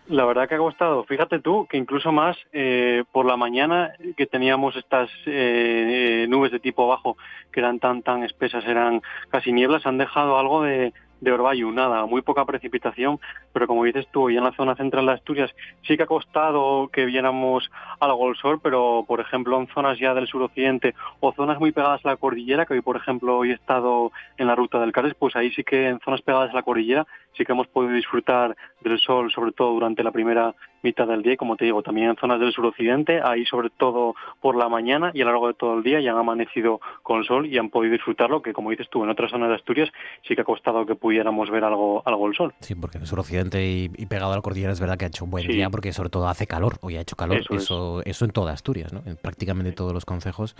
La 0.09 0.25
verdad 0.25 0.49
que 0.49 0.55
ha 0.55 0.57
costado. 0.57 1.05
Fíjate 1.05 1.39
tú 1.39 1.65
que 1.69 1.77
incluso 1.77 2.11
más 2.11 2.35
eh, 2.51 3.05
por 3.13 3.25
la 3.25 3.37
mañana 3.37 3.93
que 4.17 4.25
teníamos 4.25 4.75
estas 4.75 5.09
eh, 5.25 6.25
nubes 6.27 6.51
de 6.51 6.59
tipo 6.59 6.85
bajo 6.85 7.15
que 7.49 7.61
eran 7.61 7.79
tan 7.79 8.01
tan 8.03 8.25
espesas, 8.25 8.65
eran 8.65 9.01
casi 9.29 9.53
nieblas, 9.53 9.85
han 9.85 9.97
dejado 9.97 10.37
algo 10.37 10.63
de, 10.63 10.91
de 11.21 11.31
Orbayu, 11.31 11.71
nada, 11.71 12.05
muy 12.05 12.21
poca 12.21 12.45
precipitación, 12.45 13.19
pero 13.53 13.67
como 13.67 13.83
dices 13.83 14.07
tú, 14.11 14.29
y 14.29 14.37
en 14.37 14.43
la 14.43 14.51
zona 14.53 14.75
central 14.75 15.05
de 15.05 15.13
Asturias 15.13 15.51
sí 15.87 15.97
que 15.97 16.03
ha 16.03 16.07
costado 16.07 16.89
que 16.89 17.05
viéramos 17.05 17.69
algo 17.99 18.29
el 18.29 18.35
sol, 18.35 18.59
pero 18.61 19.03
por 19.07 19.19
ejemplo 19.19 19.59
en 19.59 19.67
zonas 19.67 19.99
ya 19.99 20.13
del 20.13 20.27
suroccidente 20.27 20.93
o 21.19 21.33
zonas 21.33 21.59
muy 21.59 21.71
pegadas 21.71 22.05
a 22.05 22.09
la 22.09 22.17
cordillera, 22.17 22.65
que 22.65 22.73
hoy 22.73 22.81
por 22.81 22.97
ejemplo 22.97 23.37
hoy 23.37 23.51
he 23.51 23.55
estado 23.55 24.11
en 24.37 24.47
la 24.47 24.55
ruta 24.55 24.79
del 24.79 24.91
Cares, 24.91 25.15
pues 25.15 25.35
ahí 25.35 25.51
sí 25.51 25.63
que 25.63 25.87
en 25.87 25.99
zonas 25.99 26.21
pegadas 26.21 26.51
a 26.51 26.55
la 26.55 26.63
cordillera 26.63 27.07
sí 27.35 27.45
que 27.45 27.51
hemos 27.51 27.67
podido 27.67 27.93
disfrutar 27.93 28.55
del 28.81 28.99
sol, 28.99 29.31
sobre 29.31 29.51
todo 29.51 29.73
durante 29.73 30.03
la 30.03 30.11
primera 30.11 30.53
mitad 30.81 31.07
del 31.07 31.23
día 31.23 31.33
y 31.33 31.37
como 31.37 31.55
te 31.55 31.65
digo, 31.65 31.81
también 31.81 32.09
en 32.09 32.15
zonas 32.15 32.39
del 32.39 32.51
suroccidente, 32.51 33.21
ahí 33.23 33.45
sobre 33.45 33.69
todo 33.69 34.15
por 34.41 34.55
la 34.55 34.69
mañana 34.69 35.11
y 35.13 35.21
a 35.21 35.25
lo 35.25 35.31
largo 35.31 35.47
de 35.47 35.53
todo 35.53 35.77
el 35.77 35.83
día 35.83 35.99
ya 35.99 36.11
han 36.11 36.17
amanecido 36.17 36.79
con 37.03 37.23
sol 37.23 37.45
y 37.45 37.57
han 37.57 37.69
podido 37.69 37.93
disfrutarlo, 37.93 38.41
que 38.41 38.53
como 38.53 38.71
dices 38.71 38.87
tú, 38.89 39.03
en 39.03 39.09
otras 39.09 39.31
zonas 39.31 39.49
de 39.49 39.55
Asturias 39.55 39.89
sí 40.27 40.35
que 40.35 40.41
ha 40.41 40.45
costado 40.45 40.85
que 40.85 40.95
pudiéramos 40.95 41.49
ver 41.49 41.63
algo, 41.63 42.03
algo 42.05 42.27
el 42.27 42.35
sol. 42.35 42.53
Sí, 42.59 42.75
porque 42.75 42.97
en 42.97 43.03
el 43.03 43.07
suroccidente 43.07 43.65
y, 43.65 43.89
pegado 44.07 44.31
a 44.31 44.35
la 44.35 44.41
cordillera 44.41 44.71
es 44.71 44.79
verdad 44.79 44.97
que 44.97 45.05
ha 45.05 45.09
hecho 45.09 45.25
un 45.25 45.31
buen 45.31 45.47
día 45.47 45.69
porque 45.69 45.91
sobre 45.91 46.09
todo 46.09 46.27
hace 46.27 46.47
calor, 46.47 46.77
hoy 46.81 46.97
ha 46.97 47.01
hecho 47.01 47.15
calor, 47.15 47.39
eso, 47.49 48.01
eso, 48.05 48.25
en 48.25 48.31
toda 48.31 48.53
Asturias, 48.53 48.93
¿no? 48.93 49.01
en 49.05 49.17
prácticamente 49.17 49.71
todos 49.73 49.93
los 49.93 50.05
concejos. 50.05 50.55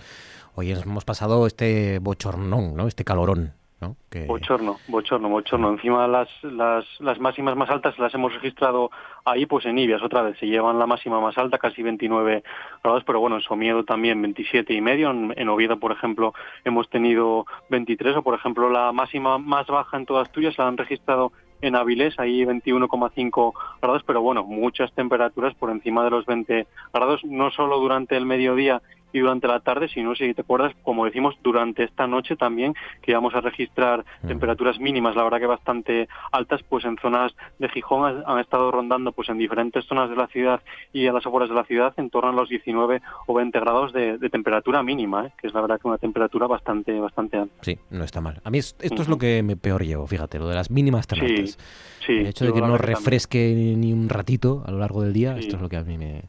Hoy 0.54 0.72
hemos 0.72 1.04
pasado 1.04 1.46
este 1.46 1.98
bochornón, 2.00 2.76
¿no? 2.76 2.88
este 2.88 3.04
calorón. 3.04 3.54
¿No? 3.80 3.96
Bochorno, 4.26 4.78
bochorno, 4.88 5.28
bochorno. 5.28 5.70
Encima 5.70 6.06
las, 6.08 6.28
las, 6.42 6.84
las 7.00 7.18
máximas 7.20 7.56
más 7.56 7.70
altas 7.70 7.98
las 7.98 8.12
hemos 8.14 8.34
registrado 8.34 8.90
ahí, 9.24 9.46
pues 9.46 9.66
en 9.66 9.78
Ibias 9.78 10.02
otra 10.02 10.22
vez. 10.22 10.38
Se 10.38 10.46
llevan 10.46 10.78
la 10.78 10.86
máxima 10.86 11.20
más 11.20 11.38
alta, 11.38 11.58
casi 11.58 11.82
29 11.82 12.42
grados, 12.82 13.04
pero 13.04 13.20
bueno, 13.20 13.36
en 13.36 13.42
Somiedo 13.42 13.84
también 13.84 14.20
27 14.20 14.72
y 14.72 14.80
medio. 14.80 15.10
En, 15.10 15.48
Oviedo, 15.48 15.78
por 15.78 15.92
ejemplo, 15.92 16.34
hemos 16.64 16.88
tenido 16.88 17.46
23 17.70 18.16
o, 18.16 18.22
por 18.22 18.34
ejemplo, 18.34 18.70
la 18.70 18.92
máxima 18.92 19.38
más 19.38 19.66
baja 19.66 19.96
en 19.96 20.06
toda 20.06 20.22
Asturias 20.22 20.58
la 20.58 20.66
han 20.66 20.76
registrado 20.76 21.32
en 21.60 21.74
Avilés, 21.74 22.18
ahí 22.18 22.44
21,5 22.44 23.52
grados, 23.82 24.02
pero 24.06 24.22
bueno, 24.22 24.44
muchas 24.44 24.92
temperaturas 24.92 25.54
por 25.54 25.70
encima 25.70 26.04
de 26.04 26.10
los 26.10 26.24
20 26.24 26.66
grados, 26.92 27.24
no 27.24 27.50
solo 27.50 27.80
durante 27.80 28.16
el 28.16 28.26
mediodía 28.26 28.80
y 29.12 29.20
durante 29.20 29.48
la 29.48 29.60
tarde, 29.60 29.88
si 29.88 30.02
no 30.02 30.14
si 30.14 30.34
te 30.34 30.42
acuerdas, 30.42 30.74
como 30.82 31.04
decimos, 31.04 31.34
durante 31.42 31.84
esta 31.84 32.06
noche 32.06 32.36
también, 32.36 32.74
que 33.02 33.14
vamos 33.14 33.34
a 33.34 33.40
registrar 33.40 34.04
mm. 34.22 34.28
temperaturas 34.28 34.78
mínimas, 34.78 35.16
la 35.16 35.24
verdad 35.24 35.38
que 35.38 35.46
bastante 35.46 36.08
altas, 36.32 36.62
pues 36.68 36.84
en 36.84 36.96
zonas 36.98 37.34
de 37.58 37.68
Gijón 37.68 38.22
han, 38.26 38.38
estado 38.38 38.70
rondando 38.70 39.12
pues 39.12 39.28
en 39.28 39.38
diferentes 39.38 39.84
zonas 39.86 40.10
de 40.10 40.16
la 40.16 40.26
ciudad 40.28 40.60
y 40.92 41.06
a 41.06 41.12
las 41.12 41.26
afueras 41.26 41.48
de 41.48 41.54
la 41.54 41.64
ciudad 41.64 41.92
en 41.96 42.10
torno 42.10 42.30
a 42.30 42.32
los 42.32 42.48
19 42.48 43.00
o 43.26 43.34
20 43.34 43.60
grados 43.60 43.92
de, 43.92 44.18
temperatura 44.28 44.82
mínima, 44.82 45.26
¿eh? 45.26 45.32
que 45.40 45.46
es 45.46 45.54
la 45.54 45.62
verdad 45.62 45.80
que 45.80 45.88
una 45.88 45.98
temperatura 45.98 46.46
bastante 46.46 46.98
bastante 47.00 47.38
alta. 47.38 47.54
Sí, 47.62 47.78
no 47.90 48.04
está 48.04 48.20
mal. 48.20 48.40
A 48.44 48.50
mí 48.50 48.58
esto 48.58 48.78
es 49.02 49.08
lo 49.08 49.16
que 49.16 49.42
me 49.42 49.56
peor 49.56 49.84
llevo, 49.84 50.06
fíjate, 50.06 50.38
lo 50.38 50.48
de 50.48 50.54
las 50.54 50.70
mínimas 50.70 51.06
tan 51.06 51.20
altas. 51.20 51.58
el 52.06 52.26
hecho 52.26 52.44
de 52.44 52.52
que 52.52 52.60
no 52.60 52.76
refresque 52.76 53.54
ni 53.76 53.92
un 53.92 54.08
ratito 54.08 54.62
a 54.66 54.70
lo 54.70 54.78
largo 54.78 55.02
del 55.02 55.12
día, 55.12 55.36
esto 55.38 55.56
es 55.56 55.62
lo 55.62 55.68
que 55.68 55.76
a 55.76 55.82
mí 55.82 55.96
me, 55.96 56.24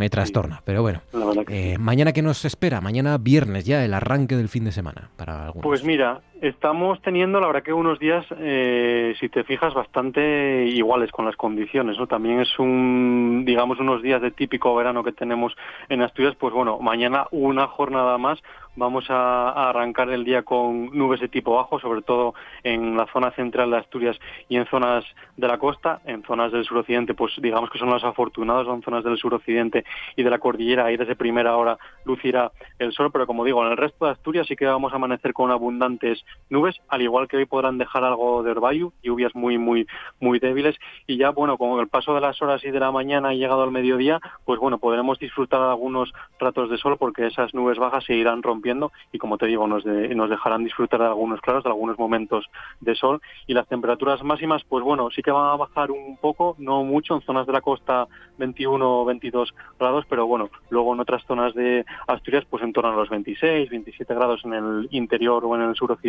me 0.00 0.08
trastorna. 0.08 0.62
Pero 0.64 0.82
bueno, 0.82 1.02
eh, 1.48 1.76
mañana 1.78 2.12
que 2.12 2.19
nos 2.22 2.44
espera, 2.44 2.80
mañana 2.80 3.18
viernes 3.18 3.64
ya, 3.64 3.84
el 3.84 3.94
arranque 3.94 4.36
del 4.36 4.48
fin 4.48 4.64
de 4.64 4.72
semana 4.72 5.10
para 5.16 5.44
algunos. 5.44 5.64
Pues 5.64 5.84
mira, 5.84 6.20
estamos 6.40 7.00
teniendo, 7.02 7.40
la 7.40 7.46
verdad 7.46 7.62
que 7.62 7.72
unos 7.72 7.98
días, 7.98 8.24
eh, 8.38 9.14
si 9.20 9.28
te 9.28 9.44
fijas, 9.44 9.74
bastante 9.74 10.66
iguales 10.66 11.10
con 11.12 11.24
las 11.24 11.36
condiciones, 11.36 11.98
¿no? 11.98 12.06
También 12.06 12.40
es 12.40 12.58
un, 12.58 13.44
digamos, 13.46 13.78
unos 13.78 14.02
días 14.02 14.22
de 14.22 14.30
típico 14.30 14.74
verano 14.74 15.04
que 15.04 15.12
tenemos 15.12 15.54
en 15.88 16.02
Asturias, 16.02 16.34
pues 16.38 16.54
bueno, 16.54 16.78
mañana 16.80 17.26
una 17.30 17.66
jornada 17.66 18.16
más 18.18 18.40
Vamos 18.76 19.10
a, 19.10 19.68
arrancar 19.68 20.10
el 20.10 20.24
día 20.24 20.42
con 20.42 20.96
nubes 20.96 21.20
de 21.20 21.28
tipo 21.28 21.56
bajo, 21.56 21.80
sobre 21.80 22.02
todo 22.02 22.34
en 22.62 22.96
la 22.96 23.06
zona 23.12 23.32
central 23.32 23.70
de 23.70 23.78
Asturias 23.78 24.16
y 24.48 24.56
en 24.56 24.66
zonas 24.66 25.04
de 25.36 25.48
la 25.48 25.58
costa. 25.58 26.00
En 26.04 26.22
zonas 26.22 26.52
del 26.52 26.64
suroccidente, 26.64 27.14
pues 27.14 27.32
digamos 27.42 27.68
que 27.68 27.80
son 27.80 27.90
las 27.90 28.04
afortunadas, 28.04 28.66
son 28.66 28.80
zonas 28.82 29.02
del 29.02 29.18
suroccidente 29.18 29.84
y 30.14 30.22
de 30.22 30.30
la 30.30 30.38
cordillera. 30.38 30.86
Ahí 30.86 30.96
desde 30.96 31.16
primera 31.16 31.56
hora 31.56 31.78
lucirá 32.04 32.52
el 32.78 32.92
sol, 32.92 33.10
pero 33.12 33.26
como 33.26 33.44
digo, 33.44 33.64
en 33.64 33.72
el 33.72 33.76
resto 33.76 34.04
de 34.04 34.12
Asturias 34.12 34.46
sí 34.46 34.54
que 34.54 34.66
vamos 34.66 34.92
a 34.92 34.96
amanecer 34.96 35.32
con 35.32 35.50
abundantes 35.50 36.24
nubes, 36.50 36.76
al 36.88 37.00
igual 37.00 37.28
que 37.28 37.36
hoy 37.36 37.46
podrán 37.46 37.78
dejar 37.78 38.04
algo 38.04 38.42
de 38.42 38.50
herbayu, 38.50 38.92
lluvias 39.02 39.34
muy, 39.34 39.56
muy, 39.56 39.86
muy 40.18 40.38
débiles. 40.38 40.76
Y 41.06 41.16
ya, 41.16 41.30
bueno, 41.30 41.56
con 41.56 41.80
el 41.80 41.88
paso 41.88 42.14
de 42.14 42.20
las 42.20 42.42
horas 42.42 42.62
y 42.64 42.70
de 42.70 42.80
la 42.80 42.90
mañana 42.90 43.32
y 43.32 43.38
llegado 43.38 43.62
al 43.62 43.70
mediodía, 43.70 44.20
pues 44.44 44.58
bueno, 44.58 44.78
podremos 44.78 45.18
disfrutar 45.18 45.60
algunos 45.62 46.12
ratos 46.38 46.68
de 46.70 46.78
sol 46.78 46.96
porque 46.98 47.26
esas 47.26 47.54
nubes 47.54 47.78
bajas 47.78 48.04
se 48.04 48.14
irán 48.14 48.42
rompiendo 48.42 48.92
y 49.12 49.18
como 49.18 49.38
te 49.38 49.46
digo 49.46 49.66
nos, 49.66 49.84
nos 49.84 50.30
dejarán 50.30 50.64
disfrutar 50.64 51.00
de 51.00 51.06
algunos 51.06 51.40
claros, 51.40 51.64
de 51.64 51.70
algunos 51.70 51.98
momentos 51.98 52.46
de 52.80 52.94
sol 52.94 53.20
y 53.46 53.54
las 53.54 53.68
temperaturas 53.68 54.22
máximas 54.22 54.62
pues 54.64 54.82
bueno 54.84 55.10
sí 55.10 55.22
que 55.22 55.30
van 55.30 55.50
a 55.50 55.56
bajar 55.56 55.90
un 55.90 56.16
poco, 56.16 56.56
no 56.58 56.84
mucho 56.84 57.14
en 57.14 57.22
zonas 57.22 57.46
de 57.46 57.52
la 57.52 57.60
costa 57.60 58.06
21 58.38 59.00
o 59.00 59.04
22 59.04 59.54
grados, 59.78 60.04
pero 60.08 60.26
bueno 60.26 60.50
luego 60.70 60.94
en 60.94 61.00
otras 61.00 61.24
zonas 61.26 61.54
de 61.54 61.84
Asturias 62.06 62.44
pues 62.48 62.62
en 62.62 62.72
torno 62.72 62.90
a 62.90 62.96
los 62.96 63.08
26, 63.08 63.70
27 63.70 64.14
grados 64.14 64.44
en 64.44 64.54
el 64.54 64.88
interior 64.90 65.44
o 65.44 65.54
en 65.54 65.62
el 65.62 65.74
suroccidente 65.74 66.00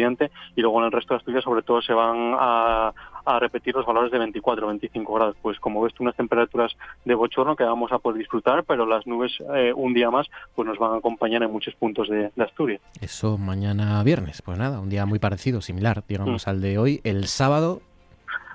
y 0.56 0.62
luego 0.62 0.80
en 0.80 0.86
el 0.86 0.92
resto 0.92 1.14
de 1.14 1.20
Asturias 1.20 1.44
sobre 1.44 1.62
todo 1.62 1.82
se 1.82 1.94
van 1.94 2.36
a, 2.40 2.94
a 3.26 3.40
repetir 3.40 3.76
los 3.76 3.86
valores 3.86 4.12
de 4.12 4.20
24 4.20 4.68
25 4.68 5.14
grados. 5.14 5.36
Pues 5.42 5.60
como 5.60 5.82
ves, 5.82 5.94
unas 6.00 6.16
temperaturas 6.16 6.72
de 7.06 7.16
bochorno 7.16 7.56
que 7.56 7.64
vamos 7.64 7.92
a 7.92 8.00
poder 8.00 8.20
disfrutar, 8.20 8.64
pero 8.64 8.86
las 8.86 9.06
nubes 9.08 9.32
eh, 9.56 9.74
un 9.76 9.94
día 9.94 10.10
más 10.10 10.28
pues 10.56 10.68
nos 10.68 10.78
van 10.78 10.94
a 10.94 10.98
acompañar 10.98 11.44
en 11.44 11.52
muchos 11.52 11.76
puntos 11.76 12.10
de, 12.10 12.32
Asturias. 12.42 12.82
Eso 13.00 13.38
mañana 13.38 14.02
viernes, 14.04 14.42
pues 14.42 14.58
nada, 14.58 14.80
un 14.80 14.90
día 14.90 15.06
muy 15.06 15.20
parecido, 15.20 15.62
similar, 15.62 16.04
digamos, 16.08 16.48
mm. 16.48 16.50
al 16.50 16.62
de 16.62 16.78
hoy. 16.78 17.02
El 17.04 17.28
sábado 17.28 17.82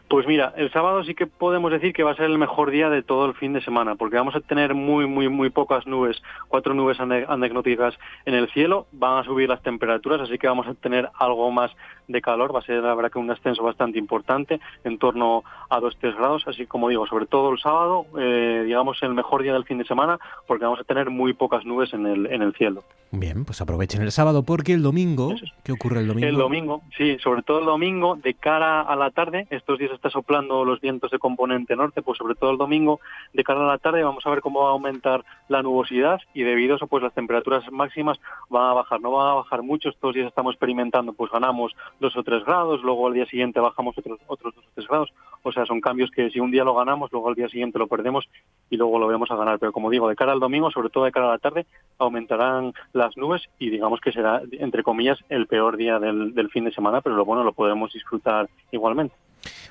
pues 0.09 0.27
mira, 0.27 0.53
el 0.57 0.71
sábado 0.73 1.03
sí 1.03 1.15
que 1.15 1.27
podemos 1.27 1.73
decir 1.73 1.93
que 1.93 2.05
va 2.05 2.13
a 2.13 2.17
ser 2.17 2.27
el 2.27 2.39
mejor 2.39 2.71
día 2.71 2.89
de 2.89 3.03
todo 3.03 3.27
el 3.27 3.35
fin 3.35 3.53
de 3.53 3.61
semana, 3.61 3.97
porque 3.97 4.17
vamos 4.17 4.37
a 4.37 4.41
tener 4.41 4.75
muy, 4.75 5.07
muy, 5.07 5.29
muy 5.29 5.51
pocas 5.51 5.87
nubes, 5.87 6.23
cuatro 6.49 6.75
nubes 6.75 7.01
anecdóticas 7.01 7.95
en 8.25 8.35
el 8.35 8.49
cielo, 8.51 8.87
van 8.93 9.19
a 9.19 9.25
subir 9.25 9.49
las 9.49 9.63
temperaturas, 9.63 10.21
así 10.21 10.39
que 10.39 10.47
vamos 10.47 10.69
a 10.69 10.75
tener 10.75 11.09
algo 11.19 11.51
más 11.51 11.73
de 12.09 12.23
calor, 12.23 12.55
va 12.55 12.61
a 12.61 12.63
ser 12.63 12.83
la 12.83 12.95
verdad 12.95 13.11
que 13.11 13.19
un 13.19 13.31
ascenso 13.31 13.65
bastante 13.65 13.99
importante, 13.99 14.61
en 14.85 14.99
torno 14.99 15.43
a 15.69 15.81
2-3 15.81 16.17
grados, 16.17 16.45
así 16.47 16.67
como 16.67 16.89
digo, 16.89 17.07
sobre 17.07 17.27
todo 17.27 17.51
el 17.51 17.59
sábado, 17.59 18.07
eh, 18.19 18.63
digamos 18.65 19.03
el 19.03 19.15
mejor 19.15 19.43
día 19.43 19.55
del 19.55 19.65
fin 19.65 19.79
de 19.79 19.85
semana, 19.85 20.19
porque 20.47 20.65
vamos 20.65 20.81
a 20.81 20.85
tener 20.85 21.11
muy 21.11 21.33
pocas 21.33 21.65
nubes 21.65 21.93
en 21.93 22.07
el, 22.07 22.27
en 22.27 22.43
el 22.43 22.55
cielo. 22.55 22.85
Bien, 23.11 23.45
pues 23.45 23.61
aprovechen 23.61 24.03
el 24.03 24.13
sábado, 24.13 24.45
porque 24.45 24.73
el 24.73 24.83
domingo, 24.83 25.35
¿qué 25.65 25.73
ocurre 25.73 26.01
el 26.01 26.09
domingo? 26.09 26.29
El 26.29 26.37
domingo, 26.37 26.83
sí, 26.97 27.19
sobre 27.19 27.43
todo 27.43 27.61
el 27.61 27.67
domingo, 27.67 28.17
de 28.17 28.35
cara 28.35 28.83
a 28.83 28.95
la 28.95 29.11
tarde, 29.11 29.47
estos 29.51 29.79
días 29.79 29.93
está 29.97 30.11
soplando 30.11 30.65
los 30.65 30.81
vientos 30.81 31.11
de 31.11 31.19
componente 31.19 31.77
norte, 31.77 32.03
pues 32.03 32.19
sobre 32.19 32.35
todo 32.35 32.51
el 32.51 32.59
domingo, 32.59 33.01
de 33.33 33.45
cara 33.45 33.61
a 33.63 33.67
la 33.67 33.79
tarde, 33.79 34.03
vamos 34.03 34.25
a 34.27 34.31
ver 34.31 34.41
cómo 34.41 34.63
va 34.63 34.69
a 34.69 34.73
aumentar 34.73 35.25
la 35.49 35.63
nubosidad 35.63 36.21
y 36.35 36.43
debido 36.43 36.75
a 36.75 36.77
eso, 36.77 36.87
pues 36.87 37.03
las 37.03 37.15
temperaturas 37.15 37.71
máximas 37.71 38.19
van 38.49 38.71
a 38.71 38.75
bajar, 38.75 39.01
no 39.01 39.11
van 39.11 39.29
a 39.29 39.35
bajar 39.35 39.63
mucho, 39.63 39.89
estos 39.89 40.15
días 40.15 40.29
estamos 40.29 40.55
experimentando, 40.55 41.13
pues 41.13 41.31
ganamos 41.31 41.75
dos 42.01 42.17
o 42.17 42.23
tres 42.23 42.45
grados, 42.45 42.83
luego 42.83 43.07
al 43.07 43.15
día 43.15 43.27
siguiente 43.27 43.61
bajamos 43.61 43.97
otros, 43.99 44.21
otros 44.27 44.55
dos 44.55 44.65
o 44.65 44.69
tres 44.75 44.89
grados. 44.89 45.13
O 45.43 45.53
sea, 45.53 45.65
son 45.65 45.81
cambios 45.81 46.11
que 46.11 46.31
si 46.31 46.41
un 46.41 46.51
día 46.51 46.65
lo 46.65 46.75
ganamos, 46.75 47.13
luego 47.13 47.29
al 47.29 47.35
día 47.35 47.49
siguiente 47.49 47.79
lo 47.79 47.87
perdemos 47.87 48.29
y 48.69 48.77
luego 48.77 48.99
lo 48.99 49.07
vamos 49.07 49.31
a 49.31 49.37
ganar. 49.37 49.59
Pero 49.59 49.73
como 49.73 49.91
digo, 49.91 50.09
de 50.09 50.17
cara 50.17 50.33
al 50.33 50.41
domingo, 50.41 50.71
sobre 50.71 50.91
todo 50.91 51.05
de 51.05 51.13
cara 51.13 51.29
a 51.29 51.33
la 51.33 51.39
tarde, 51.39 51.67
aumentarán 51.99 52.73
las 52.93 53.17
nubes 53.17 53.49
y 53.59 53.71
digamos 53.71 54.01
que 54.01 54.13
será, 54.13 54.43
entre 54.53 54.83
comillas, 54.83 55.19
el 55.29 55.47
peor 55.47 55.77
día 55.77 55.99
del, 55.99 56.35
del 56.35 56.51
fin 56.51 56.65
de 56.65 56.73
semana, 56.73 57.01
pero 57.01 57.17
lo 57.17 57.25
bueno 57.25 57.45
lo 57.45 57.53
podremos 57.53 57.93
disfrutar 57.93 58.49
igualmente. 58.73 59.15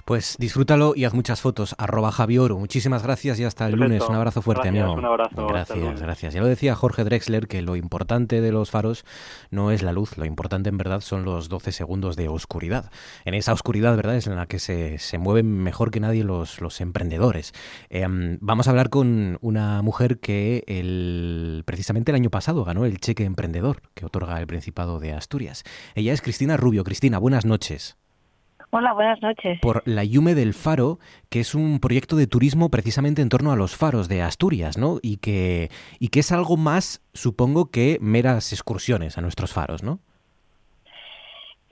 Pues 0.06 0.36
disfrútalo 0.38 0.94
y 0.96 1.06
haz 1.06 1.16
muchas 1.16 1.42
fotos. 1.42 1.74
Arroba 1.80 2.12
Javioro. 2.12 2.60
Muchísimas 2.60 3.02
gracias 3.02 3.40
y 3.40 3.44
hasta 3.44 3.66
el 3.66 3.74
lunes. 3.74 4.04
Un 4.08 4.14
abrazo 4.14 4.44
fuerte, 4.44 4.68
amigo. 4.70 4.94
Un 4.94 5.04
abrazo. 5.04 5.48
Gracias, 5.48 6.00
gracias. 6.00 6.34
Ya 6.36 6.42
lo 6.42 6.48
decía 6.48 6.76
Jorge 6.76 7.04
Drexler 7.04 7.48
que 7.48 7.64
lo 7.64 7.76
importante 7.76 8.40
de 8.40 8.52
los 8.52 8.70
faros 8.70 9.04
no 9.50 9.72
es 9.72 9.82
la 9.82 9.94
luz, 9.94 10.16
lo 10.20 10.26
importante 10.26 10.70
en 10.70 10.78
verdad 10.78 11.02
son 11.02 11.26
los 11.26 11.50
12 11.50 11.72
segundos 11.72 12.16
de 12.18 12.28
oscuridad. 12.28 12.92
En 13.26 13.34
esa 13.34 13.52
oscuridad, 13.52 13.96
¿verdad? 13.96 14.16
Es 14.16 14.28
en 14.28 14.36
la 14.36 14.46
que 14.46 14.60
se, 14.60 15.00
se 15.00 15.18
mueven 15.18 15.48
mejor 15.48 15.90
que 15.90 16.00
nadie 16.00 16.24
los, 16.24 16.62
los 16.62 16.82
emprendedores. 16.82 17.54
Em, 17.90 18.38
vamos 18.42 18.68
a 18.68 18.70
hablar 18.70 18.92
con 18.92 19.40
una 19.42 19.82
mujer 19.82 20.20
que 20.20 20.64
el, 20.68 21.64
precisamente 21.66 22.12
el 22.12 22.18
año 22.18 22.30
pasado 22.30 22.64
ganó 22.64 22.86
el 22.86 23.00
cheque 23.00 23.24
emprendedor 23.24 23.82
que 23.96 24.06
otorga 24.06 24.40
el 24.40 24.46
Principado 24.46 25.00
de 25.00 25.14
Asturias. 25.14 25.64
Ella 25.96 26.14
es 26.14 26.22
Cristina 26.22 26.58
Rubio. 26.58 26.84
Cristina, 26.84 27.18
buenas 27.18 27.44
noches. 27.44 27.98
Hola, 28.72 28.94
buenas 28.94 29.22
noches. 29.22 29.60
Por 29.62 29.84
la 29.86 30.04
Yume 30.04 30.36
del 30.36 30.54
Faro, 30.54 31.00
que 31.30 31.40
es 31.40 31.56
un 31.56 31.80
proyecto 31.80 32.16
de 32.16 32.28
turismo 32.28 32.70
precisamente 32.70 33.22
en 33.22 33.30
torno 33.30 33.52
a 33.52 33.56
los 33.56 33.76
faros 33.76 34.10
de 34.10 34.22
Asturias, 34.22 34.78
¿no? 34.78 34.98
Y 35.02 35.18
que, 35.18 35.70
y 36.00 36.10
que 36.10 36.20
es 36.20 36.32
algo 36.32 36.58
más, 36.58 37.02
supongo, 37.14 37.72
que 37.72 37.98
meras 38.02 38.52
excursiones 38.54 39.18
a 39.18 39.22
nuestros 39.22 39.54
faros, 39.54 39.84
¿no? 39.84 40.00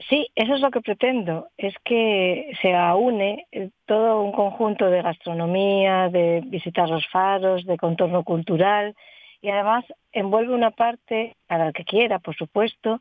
Sí, 0.08 0.28
eso 0.34 0.54
es 0.54 0.60
lo 0.60 0.70
que 0.70 0.82
pretendo, 0.82 1.48
es 1.56 1.74
que 1.82 2.52
se 2.60 2.74
aúne 2.74 3.46
eh, 3.52 3.70
todo 3.86 4.20
un 4.20 4.32
conjunto 4.32 4.90
de 4.90 5.00
gastronomía, 5.00 6.10
de 6.10 6.42
visitar 6.44 6.90
los 6.90 7.06
faros, 7.08 7.64
de 7.64 7.78
contorno 7.78 8.22
cultural 8.22 8.94
y 9.40 9.48
además 9.48 9.84
envuelve 10.12 10.54
una 10.54 10.72
parte, 10.72 11.36
para 11.46 11.68
el 11.68 11.72
que 11.72 11.84
quiera, 11.84 12.18
por 12.18 12.36
supuesto, 12.36 13.00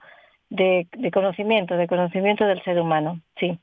de, 0.50 0.88
de 0.98 1.12
conocimiento, 1.12 1.76
de 1.76 1.88
conocimiento 1.88 2.46
del 2.46 2.64
ser 2.64 2.80
humano, 2.80 3.20
sí. 3.38 3.58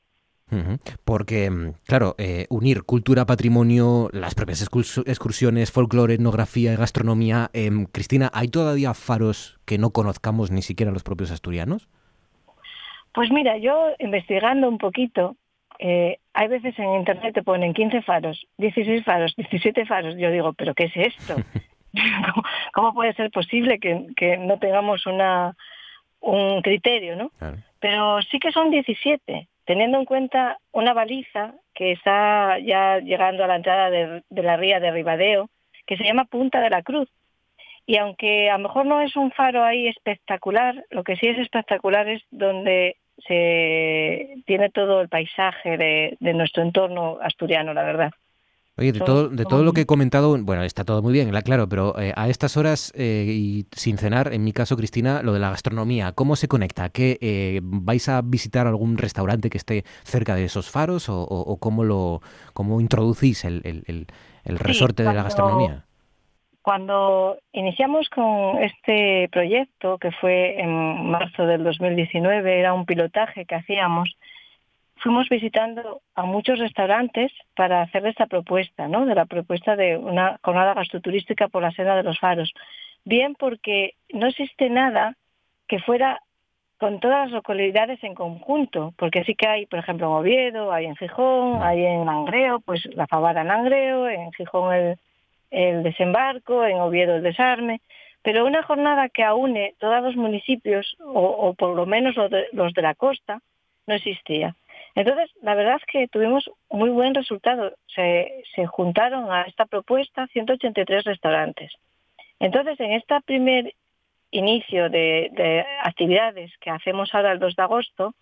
Porque, 1.05 1.49
mm, 1.49 1.73
claro, 1.85 2.15
eh, 2.17 2.45
unir 2.49 2.83
cultura, 2.83 3.25
patrimonio, 3.25 4.09
las 4.11 4.35
propias 4.35 4.61
excursiones, 4.61 5.71
folclore, 5.71 6.15
etnografía 6.15 6.73
y 6.73 6.75
gastronomía. 6.75 7.49
Em, 7.53 7.85
Cristina, 7.85 8.29
¿hay 8.33 8.49
todavía 8.49 8.93
faros 8.93 9.59
que 9.65 9.77
no 9.77 9.91
conozcamos 9.91 10.51
ni 10.51 10.61
siquiera 10.61 10.91
los 10.91 11.03
propios 11.03 11.31
asturianos? 11.31 11.87
Pues 13.13 13.31
mira, 13.31 13.57
yo 13.57 13.89
investigando 13.99 14.67
un 14.67 14.77
poquito, 14.77 15.35
eh, 15.79 16.19
hay 16.33 16.47
veces 16.47 16.77
en 16.77 16.95
internet 16.95 17.33
te 17.33 17.43
ponen 17.43 17.73
15 17.73 18.01
faros, 18.01 18.45
16 18.57 19.03
faros, 19.03 19.33
17 19.35 19.85
faros. 19.85 20.15
Yo 20.17 20.31
digo, 20.31 20.53
¿pero 20.53 20.73
qué 20.73 20.85
es 20.85 20.95
esto? 20.95 21.35
¿Cómo, 22.73 22.93
puede 22.93 23.13
ser 23.13 23.31
posible 23.31 23.79
que, 23.79 24.37
no 24.37 24.59
tengamos 24.59 25.05
una, 25.05 25.55
un 26.21 26.61
criterio, 26.61 27.15
no? 27.15 27.31
Pero 27.79 28.21
sí 28.23 28.39
que 28.39 28.51
son 28.51 28.69
17 28.69 29.49
teniendo 29.65 29.97
en 29.97 30.05
cuenta 30.05 30.57
una 30.71 30.93
baliza 30.93 31.53
que 31.73 31.91
está 31.91 32.59
ya 32.59 32.99
llegando 32.99 33.43
a 33.43 33.47
la 33.47 33.55
entrada 33.55 33.89
de, 33.89 34.23
la 34.29 34.57
ría 34.57 34.79
de 34.79 34.91
Ribadeo, 34.91 35.49
que 35.85 35.97
se 35.97 36.03
llama 36.03 36.25
Punta 36.25 36.59
de 36.61 36.69
la 36.69 36.81
Cruz. 36.81 37.09
Y 37.85 37.97
aunque 37.97 38.49
a 38.49 38.57
lo 38.57 38.63
mejor 38.67 38.85
no 38.85 39.01
es 39.01 39.15
un 39.15 39.31
faro 39.31 39.63
ahí 39.63 39.87
espectacular, 39.87 40.85
lo 40.89 41.03
que 41.03 41.15
sí 41.15 41.27
es 41.27 41.37
espectacular 41.39 42.07
es 42.07 42.21
donde 42.29 42.97
se 43.27 44.35
tiene 44.45 44.69
todo 44.69 45.01
el 45.01 45.09
paisaje 45.09 45.77
de 45.77 46.33
nuestro 46.33 46.63
entorno 46.63 47.17
asturiano, 47.21 47.73
la 47.73 47.83
verdad. 47.83 48.11
Oye, 48.77 48.93
de 48.93 48.99
todo, 48.99 49.27
de 49.27 49.43
todo 49.43 49.63
lo 49.63 49.73
que 49.73 49.81
he 49.81 49.85
comentado, 49.85 50.35
bueno, 50.41 50.63
está 50.63 50.85
todo 50.85 51.01
muy 51.01 51.11
bien, 51.11 51.29
claro, 51.43 51.67
pero 51.67 51.99
eh, 51.99 52.13
a 52.15 52.29
estas 52.29 52.55
horas 52.55 52.93
eh, 52.95 53.25
y 53.27 53.65
sin 53.73 53.97
cenar, 53.97 54.33
en 54.33 54.43
mi 54.45 54.53
caso, 54.53 54.77
Cristina, 54.77 55.21
lo 55.21 55.33
de 55.33 55.39
la 55.39 55.49
gastronomía, 55.49 56.13
¿cómo 56.13 56.37
se 56.37 56.47
conecta? 56.47 56.89
¿Qué, 56.89 57.17
eh, 57.21 57.59
¿Vais 57.61 58.07
a 58.07 58.21
visitar 58.23 58.67
algún 58.67 58.97
restaurante 58.97 59.49
que 59.49 59.57
esté 59.57 59.83
cerca 60.03 60.35
de 60.35 60.45
esos 60.45 60.71
faros 60.71 61.07
o, 61.09 61.57
cómo 61.59 61.83
lo 61.83 62.21
cómo 62.53 62.79
introducís 62.79 63.43
el, 63.43 63.61
el, 63.65 64.57
resorte 64.57 65.03
de 65.03 65.13
la 65.13 65.23
gastronomía? 65.23 65.85
cuando 66.61 67.37
iniciamos 67.53 68.07
con 68.09 68.61
este 68.61 69.29
proyecto, 69.31 69.97
que 69.97 70.11
fue 70.11 70.59
en 70.61 71.09
marzo 71.09 71.45
del 71.45 71.63
2019, 71.63 72.59
era 72.59 72.73
un 72.73 72.85
pilotaje 72.85 73.45
que 73.45 73.55
hacíamos, 73.55 74.15
fuimos 75.01 75.27
visitando 75.29 76.01
a 76.15 76.23
muchos 76.23 76.59
restaurantes 76.59 77.31
para 77.55 77.81
hacer 77.81 78.05
esta 78.05 78.27
propuesta, 78.27 78.87
¿no? 78.87 79.05
De 79.05 79.15
la 79.15 79.25
propuesta 79.25 79.75
de 79.75 79.97
una 79.97 80.39
jornada 80.43 80.73
gastroturística 80.73 81.47
por 81.47 81.63
la 81.63 81.71
senda 81.71 81.95
de 81.95 82.03
los 82.03 82.19
faros. 82.19 82.53
Bien 83.03 83.35
porque 83.35 83.95
no 84.13 84.27
existe 84.27 84.69
nada 84.69 85.15
que 85.67 85.79
fuera 85.79 86.21
con 86.77 86.99
todas 86.99 87.25
las 87.25 87.31
localidades 87.31 88.03
en 88.03 88.15
conjunto, 88.15 88.93
porque 88.97 89.23
sí 89.23 89.35
que 89.35 89.47
hay, 89.47 89.65
por 89.67 89.79
ejemplo, 89.79 90.07
en 90.07 90.13
Oviedo, 90.13 90.71
hay 90.71 90.85
en 90.85 90.95
Gijón, 90.95 91.61
hay 91.61 91.85
en 91.85 92.05
Langreo, 92.05 92.59
pues 92.59 92.83
la 92.95 93.07
Fabada 93.07 93.41
en 93.41 93.47
Langreo, 93.47 94.09
en 94.09 94.31
Gijón 94.33 94.73
el, 94.73 94.97
el 95.51 95.83
desembarco, 95.83 96.65
en 96.65 96.79
Oviedo 96.79 97.15
el 97.15 97.23
desarme, 97.23 97.81
pero 98.23 98.45
una 98.45 98.63
jornada 98.63 99.09
que 99.09 99.23
aúne 99.23 99.75
todos 99.79 100.01
los 100.01 100.15
municipios, 100.15 100.95
o, 101.03 101.53
por 101.53 101.75
lo 101.75 101.85
menos 101.85 102.15
los 102.15 102.29
de, 102.29 102.47
los 102.51 102.73
de 102.73 102.81
la 102.81 102.95
costa, 102.95 103.41
no 103.87 103.95
existía. 103.95 104.55
Entonces, 104.95 105.29
la 105.41 105.55
verdad 105.55 105.77
es 105.77 105.85
que 105.85 106.07
tuvimos 106.07 106.49
muy 106.69 106.89
buen 106.89 107.13
resultado. 107.13 107.73
Se, 107.95 108.43
se 108.55 108.65
juntaron 108.65 109.31
a 109.31 109.43
esta 109.43 109.65
propuesta 109.65 110.27
183 110.27 111.03
restaurantes. 111.05 111.71
Entonces, 112.39 112.79
en 112.79 112.93
este 112.93 113.19
primer 113.21 113.73
inicio 114.31 114.89
de, 114.89 115.29
de, 115.33 115.65
actividades 115.83 116.51
que 116.59 116.69
hacemos 116.69 117.13
ahora 117.13 117.31
el 117.31 117.39
2 117.39 117.55
de 117.55 117.63
agosto, 117.63 118.15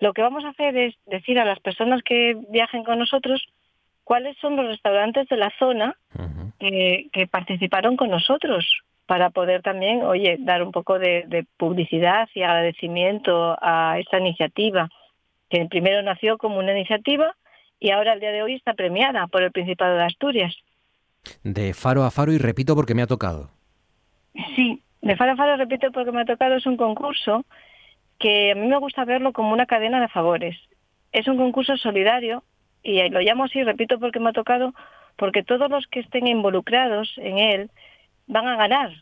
lo 0.00 0.12
que 0.12 0.22
vamos 0.22 0.44
a 0.44 0.50
hacer 0.50 0.76
es 0.76 0.94
decir 1.06 1.38
a 1.38 1.44
las 1.44 1.60
personas 1.60 2.02
que 2.02 2.36
viajen 2.48 2.84
con 2.84 2.98
nosotros 2.98 3.46
cuáles 4.04 4.36
son 4.38 4.56
los 4.56 4.66
restaurantes 4.66 5.28
de 5.28 5.36
la 5.36 5.52
zona 5.58 5.96
que, 6.58 7.28
participaron 7.30 7.96
con 7.96 8.10
nosotros 8.10 8.66
para 9.06 9.30
poder 9.30 9.62
también, 9.62 10.02
oye, 10.02 10.36
dar 10.38 10.62
un 10.62 10.72
poco 10.72 10.98
de, 10.98 11.46
publicidad 11.56 12.28
y 12.34 12.42
agradecimiento 12.42 13.56
a 13.60 13.98
esta 13.98 14.18
iniciativa, 14.18 14.88
que 15.50 15.66
primero 15.66 16.02
nació 16.02 16.38
como 16.38 16.58
una 16.58 16.72
iniciativa 16.72 17.34
y 17.80 17.90
ahora 17.90 18.12
al 18.12 18.20
día 18.20 18.32
de 18.32 18.42
hoy 18.42 18.54
está 18.54 18.74
premiada 18.74 19.26
por 19.26 19.42
el 19.42 19.52
Principado 19.52 19.96
de 19.96 20.04
Asturias. 20.04 20.54
De 21.42 21.74
faro 21.74 22.04
a 22.04 22.10
faro 22.10 22.32
y 22.32 22.38
repito 22.38 22.74
porque 22.74 22.94
me 22.94 23.02
ha 23.02 23.06
tocado. 23.06 23.50
Sí, 24.56 24.82
de 25.00 25.16
faro 25.16 25.32
a 25.32 25.36
faro 25.36 25.56
repito 25.56 25.92
porque 25.92 26.12
me 26.12 26.22
ha 26.22 26.24
tocado 26.24 26.56
es 26.56 26.66
un 26.66 26.76
concurso 26.76 27.44
que 28.18 28.52
a 28.52 28.54
mí 28.54 28.66
me 28.66 28.78
gusta 28.78 29.04
verlo 29.04 29.32
como 29.32 29.52
una 29.52 29.66
cadena 29.66 30.00
de 30.00 30.08
favores. 30.08 30.56
Es 31.12 31.28
un 31.28 31.36
concurso 31.36 31.76
solidario 31.76 32.42
y 32.82 33.08
lo 33.08 33.20
llamo 33.20 33.44
así, 33.44 33.62
repito 33.62 33.98
porque 33.98 34.20
me 34.20 34.30
ha 34.30 34.32
tocado, 34.32 34.74
porque 35.16 35.42
todos 35.42 35.70
los 35.70 35.86
que 35.86 36.00
estén 36.00 36.26
involucrados 36.26 37.12
en 37.16 37.38
él 37.38 37.70
van 38.26 38.46
a 38.46 38.56
ganar. 38.56 38.92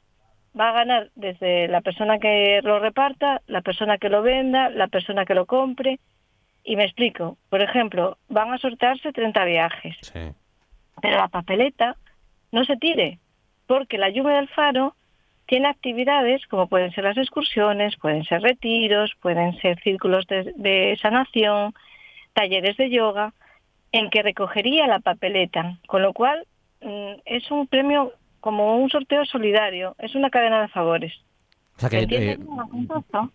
Va 0.59 0.69
a 0.69 0.73
ganar 0.73 1.11
desde 1.15 1.67
la 1.69 1.81
persona 1.81 2.19
que 2.19 2.61
lo 2.63 2.79
reparta, 2.79 3.41
la 3.47 3.63
persona 3.63 3.99
que 3.99 4.11
lo 4.11 4.23
venda, 4.23 4.71
la 4.71 4.89
persona 4.89 5.25
que 5.25 5.35
lo 5.35 5.47
compre. 5.47 5.99
Y 6.65 6.77
me 6.77 6.85
explico. 6.85 7.39
Por 7.49 7.63
ejemplo, 7.63 8.19
van 8.29 8.53
a 8.53 8.59
sortearse 8.59 9.13
30 9.13 9.45
viajes. 9.45 9.97
Pero 10.13 11.17
la 11.17 11.29
papeleta 11.29 11.97
no 12.53 12.65
se 12.65 12.77
tire, 12.77 13.19
porque 13.67 13.99
la 13.99 14.11
lluvia 14.11 14.37
del 14.37 14.49
faro 14.49 14.95
tiene 15.47 15.69
actividades 15.69 16.47
como 16.47 16.69
pueden 16.69 16.93
ser 16.93 17.05
las 17.05 17.17
excursiones, 17.17 17.97
pueden 17.97 18.25
ser 18.25 18.43
retiros, 18.43 19.13
pueden 19.21 19.59
ser 19.61 19.81
círculos 19.83 20.27
de 20.27 20.99
sanación, 21.01 21.75
talleres 22.33 22.77
de 22.77 22.91
yoga 22.91 23.33
en 23.93 24.09
que 24.11 24.23
recogería 24.23 24.87
la 24.87 25.01
papeleta, 25.01 25.79
con 25.87 26.03
lo 26.03 26.13
cual 26.13 26.47
mm, 26.81 27.13
es 27.25 27.51
un 27.51 27.67
premio 27.67 28.13
como 28.41 28.77
un 28.77 28.91
sorteo 28.91 29.25
solidario, 29.25 29.95
es 29.99 30.15
una 30.15 30.31
cadena 30.31 30.63
de 30.63 30.69
favores. 30.69 31.13
O 31.77 31.81
sea 31.81 31.89
que, 31.89 32.07
eh, 32.11 32.39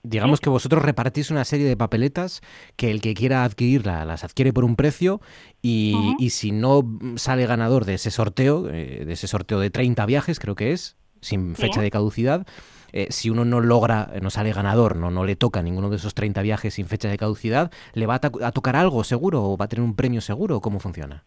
digamos 0.03 0.39
que 0.39 0.49
vosotros 0.49 0.83
repartís 0.83 1.31
una 1.31 1.43
serie 1.43 1.67
de 1.67 1.75
papeletas 1.75 2.41
que 2.75 2.91
el 2.91 3.01
que 3.01 3.13
quiera 3.13 3.43
adquirirla 3.43 4.05
las 4.05 4.23
adquiere 4.23 4.53
por 4.53 4.63
un 4.63 4.75
precio 4.75 5.19
y, 5.61 6.15
si 6.29 6.51
no 6.51 6.83
sale 7.15 7.45
ganador 7.45 7.85
de 7.85 7.95
ese 7.95 8.11
sorteo, 8.11 8.69
eh, 8.69 9.03
de 9.05 9.13
ese 9.13 9.27
sorteo 9.27 9.59
de 9.59 9.69
30 9.69 10.05
viajes 10.05 10.39
creo 10.39 10.55
que 10.55 10.71
es, 10.71 10.97
sin 11.19 11.55
fecha 11.55 11.81
de 11.81 11.91
caducidad, 11.91 12.45
eh, 12.93 13.07
si 13.09 13.29
uno 13.29 13.43
no 13.43 13.59
logra, 13.59 14.11
no 14.21 14.29
sale 14.29 14.53
ganador, 14.53 14.95
no, 14.95 15.11
no 15.11 15.25
le 15.25 15.35
toca 15.35 15.61
ninguno 15.61 15.89
de 15.89 15.97
esos 15.97 16.13
30 16.13 16.41
viajes 16.41 16.75
sin 16.75 16.87
fecha 16.87 17.09
de 17.09 17.17
caducidad, 17.17 17.71
¿le 17.93 18.05
va 18.05 18.15
a, 18.15 18.51
tocar 18.51 18.75
algo 18.75 19.03
seguro 19.03 19.43
o 19.43 19.57
va 19.57 19.65
a 19.65 19.67
tener 19.67 19.83
un 19.83 19.95
premio 19.95 20.21
seguro? 20.21 20.61
¿Cómo 20.61 20.79
funciona? 20.79 21.23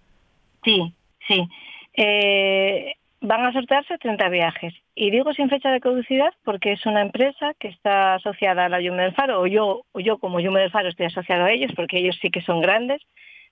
Sí, 0.64 0.94
sí. 1.28 1.48
Eh, 1.94 2.92
van 3.20 3.44
a 3.44 3.52
sortearse 3.52 3.98
30 3.98 4.28
viajes. 4.28 4.74
Y 4.94 5.10
digo 5.10 5.32
sin 5.34 5.48
fecha 5.48 5.70
de 5.70 5.80
caducidad 5.80 6.32
porque 6.44 6.72
es 6.72 6.84
una 6.86 7.02
empresa 7.02 7.54
que 7.58 7.68
está 7.68 8.14
asociada 8.14 8.64
a 8.64 8.68
la 8.68 8.80
Yume 8.80 9.02
del 9.02 9.14
Faro, 9.14 9.40
o 9.40 9.46
yo, 9.46 9.84
o 9.92 10.00
yo 10.00 10.18
como 10.18 10.40
Yume 10.40 10.60
del 10.60 10.70
Faro 10.70 10.88
estoy 10.88 11.06
asociado 11.06 11.44
a 11.44 11.52
ellos 11.52 11.72
porque 11.76 11.98
ellos 11.98 12.18
sí 12.20 12.30
que 12.30 12.42
son 12.42 12.60
grandes. 12.60 13.02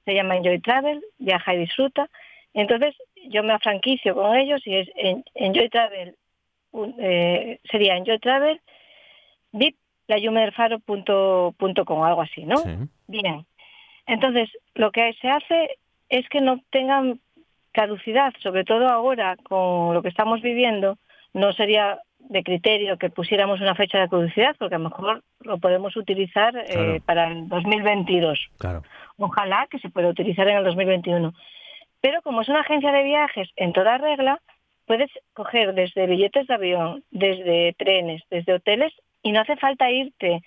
Se 0.04 0.14
llama 0.14 0.36
Enjoy 0.36 0.60
Travel, 0.60 1.02
viaja 1.18 1.54
y 1.54 1.58
disfruta. 1.58 2.08
Entonces 2.54 2.94
yo 3.28 3.42
me 3.42 3.52
afranquicio 3.52 4.14
con 4.14 4.36
ellos 4.36 4.66
y 4.66 4.76
es 4.76 4.88
Enjoy 5.34 5.68
Travel 5.68 6.16
eh, 6.98 7.60
sería 7.70 7.96
Enjoy 7.96 8.18
Travel, 8.18 8.60
VIP, 9.52 9.76
layumerfaro.com, 10.06 12.02
algo 12.02 12.22
así, 12.22 12.44
¿no? 12.44 12.56
Bien. 13.06 13.46
Entonces, 14.06 14.50
lo 14.74 14.90
que 14.90 15.14
se 15.20 15.28
hace 15.28 15.78
es 16.08 16.28
que 16.28 16.40
no 16.40 16.60
tengan 16.70 17.20
caducidad, 17.72 18.32
sobre 18.42 18.64
todo 18.64 18.88
ahora 18.88 19.36
con 19.42 19.94
lo 19.94 20.02
que 20.02 20.08
estamos 20.08 20.42
viviendo, 20.42 20.98
no 21.34 21.52
sería 21.52 21.98
de 22.18 22.42
criterio 22.42 22.98
que 22.98 23.10
pusiéramos 23.10 23.60
una 23.60 23.74
fecha 23.74 23.98
de 23.98 24.08
caducidad, 24.08 24.56
porque 24.58 24.74
a 24.74 24.78
lo 24.78 24.88
mejor 24.88 25.22
lo 25.40 25.58
podemos 25.58 25.96
utilizar 25.96 26.52
eh, 26.56 27.00
para 27.04 27.28
el 27.28 27.48
2022. 27.48 28.48
Claro. 28.58 28.82
Ojalá 29.16 29.66
que 29.70 29.78
se 29.78 29.88
pueda 29.88 30.08
utilizar 30.08 30.48
en 30.48 30.58
el 30.58 30.64
2021. 30.64 31.32
Pero 32.00 32.22
como 32.22 32.42
es 32.42 32.48
una 32.48 32.60
agencia 32.60 32.92
de 32.92 33.02
viajes 33.02 33.48
en 33.56 33.72
toda 33.72 33.98
regla, 33.98 34.40
puedes 34.86 35.10
coger 35.34 35.74
desde 35.74 36.06
billetes 36.06 36.46
de 36.46 36.54
avión, 36.54 37.04
desde 37.10 37.74
trenes, 37.74 38.22
desde 38.30 38.54
hoteles 38.54 38.92
y 39.22 39.32
no 39.32 39.40
hace 39.40 39.56
falta 39.56 39.90
irte 39.90 40.42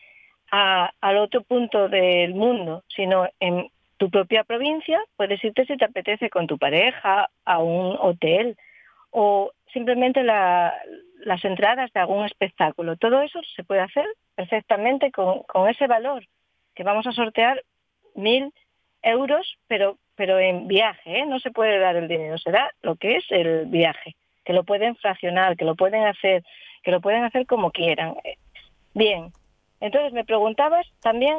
al 0.49 1.17
otro 1.17 1.43
punto 1.43 1.87
del 1.87 2.33
mundo, 2.33 2.83
sino 2.89 3.27
en 3.39 3.69
tu 4.01 4.09
propia 4.09 4.43
provincia 4.43 4.99
puedes 5.15 5.43
irte 5.43 5.63
si 5.67 5.77
te 5.77 5.85
apetece 5.85 6.31
con 6.31 6.47
tu 6.47 6.57
pareja 6.57 7.29
a 7.45 7.59
un 7.59 7.95
hotel 7.99 8.57
o 9.11 9.51
simplemente 9.71 10.23
las 10.23 11.45
entradas 11.45 11.93
de 11.93 11.99
algún 11.99 12.25
espectáculo. 12.25 12.97
Todo 12.97 13.21
eso 13.21 13.39
se 13.55 13.63
puede 13.63 13.81
hacer 13.81 14.07
perfectamente 14.33 15.11
con, 15.11 15.43
ese 15.69 15.85
valor 15.85 16.25
que 16.73 16.83
vamos 16.83 17.05
a 17.05 17.11
sortear 17.11 17.63
mil 18.15 18.51
euros, 19.03 19.59
pero 19.67 19.99
pero 20.15 20.39
en 20.39 20.67
viaje, 20.67 21.19
¿eh? 21.19 21.25
no 21.27 21.39
se 21.39 21.51
puede 21.51 21.77
dar 21.77 21.95
el 21.95 22.07
dinero, 22.07 22.39
se 22.39 22.49
da 22.49 22.71
lo 22.81 22.95
que 22.95 23.17
es 23.17 23.25
el 23.29 23.67
viaje 23.67 24.15
que 24.43 24.53
lo 24.53 24.63
pueden 24.63 24.95
fraccionar, 24.95 25.57
que 25.57 25.65
lo 25.65 25.75
pueden 25.75 26.05
hacer, 26.05 26.43
que 26.81 26.91
lo 26.91 27.01
pueden 27.01 27.23
hacer 27.23 27.45
como 27.45 27.69
quieran. 27.69 28.15
Bien, 28.95 29.31
entonces 29.79 30.11
me 30.11 30.25
preguntabas 30.25 30.87
también 31.01 31.37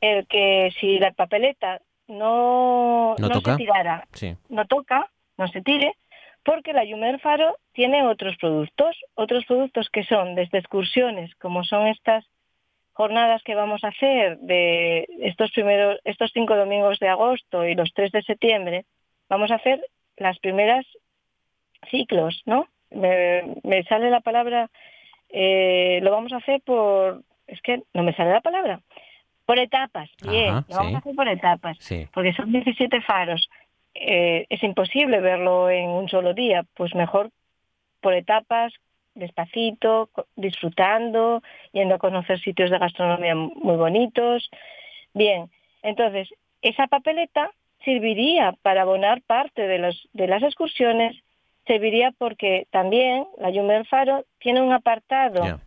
el 0.00 0.26
que 0.26 0.72
si 0.80 0.98
la 0.98 1.12
papeleta 1.12 1.82
no, 2.08 3.14
no, 3.18 3.40
se 3.40 3.56
tirara, 3.56 4.08
no 4.48 4.66
toca, 4.66 5.10
no 5.36 5.48
se 5.48 5.62
tire, 5.62 5.94
porque 6.42 6.72
la 6.72 6.84
Yumer 6.84 7.20
Faro 7.20 7.58
tiene 7.72 8.06
otros 8.06 8.36
productos, 8.38 8.96
otros 9.14 9.44
productos 9.44 9.88
que 9.90 10.04
son 10.04 10.34
desde 10.34 10.58
excursiones, 10.58 11.34
como 11.36 11.64
son 11.64 11.86
estas 11.86 12.24
jornadas 12.94 13.42
que 13.44 13.54
vamos 13.54 13.84
a 13.84 13.88
hacer 13.88 14.38
de 14.38 15.06
estos 15.20 15.52
primeros, 15.52 16.00
estos 16.04 16.32
cinco 16.32 16.56
domingos 16.56 16.98
de 16.98 17.08
agosto 17.08 17.64
y 17.64 17.74
los 17.74 17.92
tres 17.94 18.10
de 18.10 18.22
septiembre, 18.22 18.86
vamos 19.28 19.50
a 19.50 19.56
hacer 19.56 19.80
las 20.16 20.38
primeras 20.40 20.84
ciclos, 21.90 22.42
¿no? 22.46 22.66
Me, 22.90 23.84
sale 23.88 24.10
la 24.10 24.20
palabra, 24.20 24.70
eh, 25.28 26.00
lo 26.02 26.10
vamos 26.10 26.32
a 26.32 26.38
hacer 26.38 26.60
por, 26.62 27.22
es 27.46 27.60
que 27.62 27.82
no 27.94 28.02
me 28.02 28.14
sale 28.14 28.30
la 28.30 28.40
palabra, 28.40 28.80
por 29.48 29.58
etapas, 29.58 30.10
bien, 30.30 30.56
lo 30.68 30.76
vamos 30.76 30.94
a 30.96 30.98
hacer 30.98 31.14
por 31.14 31.26
etapas, 31.26 31.78
porque 32.12 32.34
son 32.34 32.52
17 32.52 33.00
faros. 33.00 33.48
Eh, 33.94 34.44
es 34.50 34.62
imposible 34.62 35.20
verlo 35.20 35.70
en 35.70 35.88
un 35.88 36.06
solo 36.06 36.34
día, 36.34 36.66
pues 36.74 36.94
mejor 36.94 37.30
por 38.02 38.12
etapas, 38.12 38.74
despacito, 39.14 40.10
disfrutando, 40.36 41.42
yendo 41.72 41.94
a 41.94 41.98
conocer 41.98 42.38
sitios 42.40 42.70
de 42.70 42.76
gastronomía 42.76 43.34
muy 43.34 43.76
bonitos. 43.76 44.50
Bien, 45.14 45.50
entonces, 45.80 46.28
esa 46.60 46.86
papeleta 46.86 47.50
serviría 47.86 48.52
para 48.60 48.82
abonar 48.82 49.22
parte 49.22 49.66
de, 49.66 49.78
los, 49.78 50.10
de 50.12 50.26
las 50.26 50.42
excursiones 50.42 51.16
serviría 51.66 52.12
porque 52.18 52.66
también 52.70 53.26
la 53.38 53.48
Yume 53.48 53.72
del 53.72 53.86
Faro 53.86 54.26
tiene 54.40 54.60
un 54.60 54.74
apartado 54.74 55.58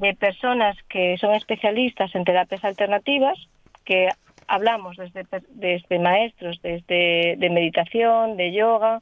de 0.00 0.14
personas 0.14 0.76
que 0.88 1.16
son 1.18 1.34
especialistas 1.34 2.14
en 2.14 2.24
terapias 2.24 2.64
alternativas, 2.64 3.38
que 3.84 4.08
hablamos 4.46 4.96
desde, 4.96 5.26
desde 5.50 5.98
maestros, 5.98 6.60
desde 6.62 7.36
de 7.36 7.50
meditación, 7.50 8.36
de 8.36 8.52
yoga, 8.52 9.00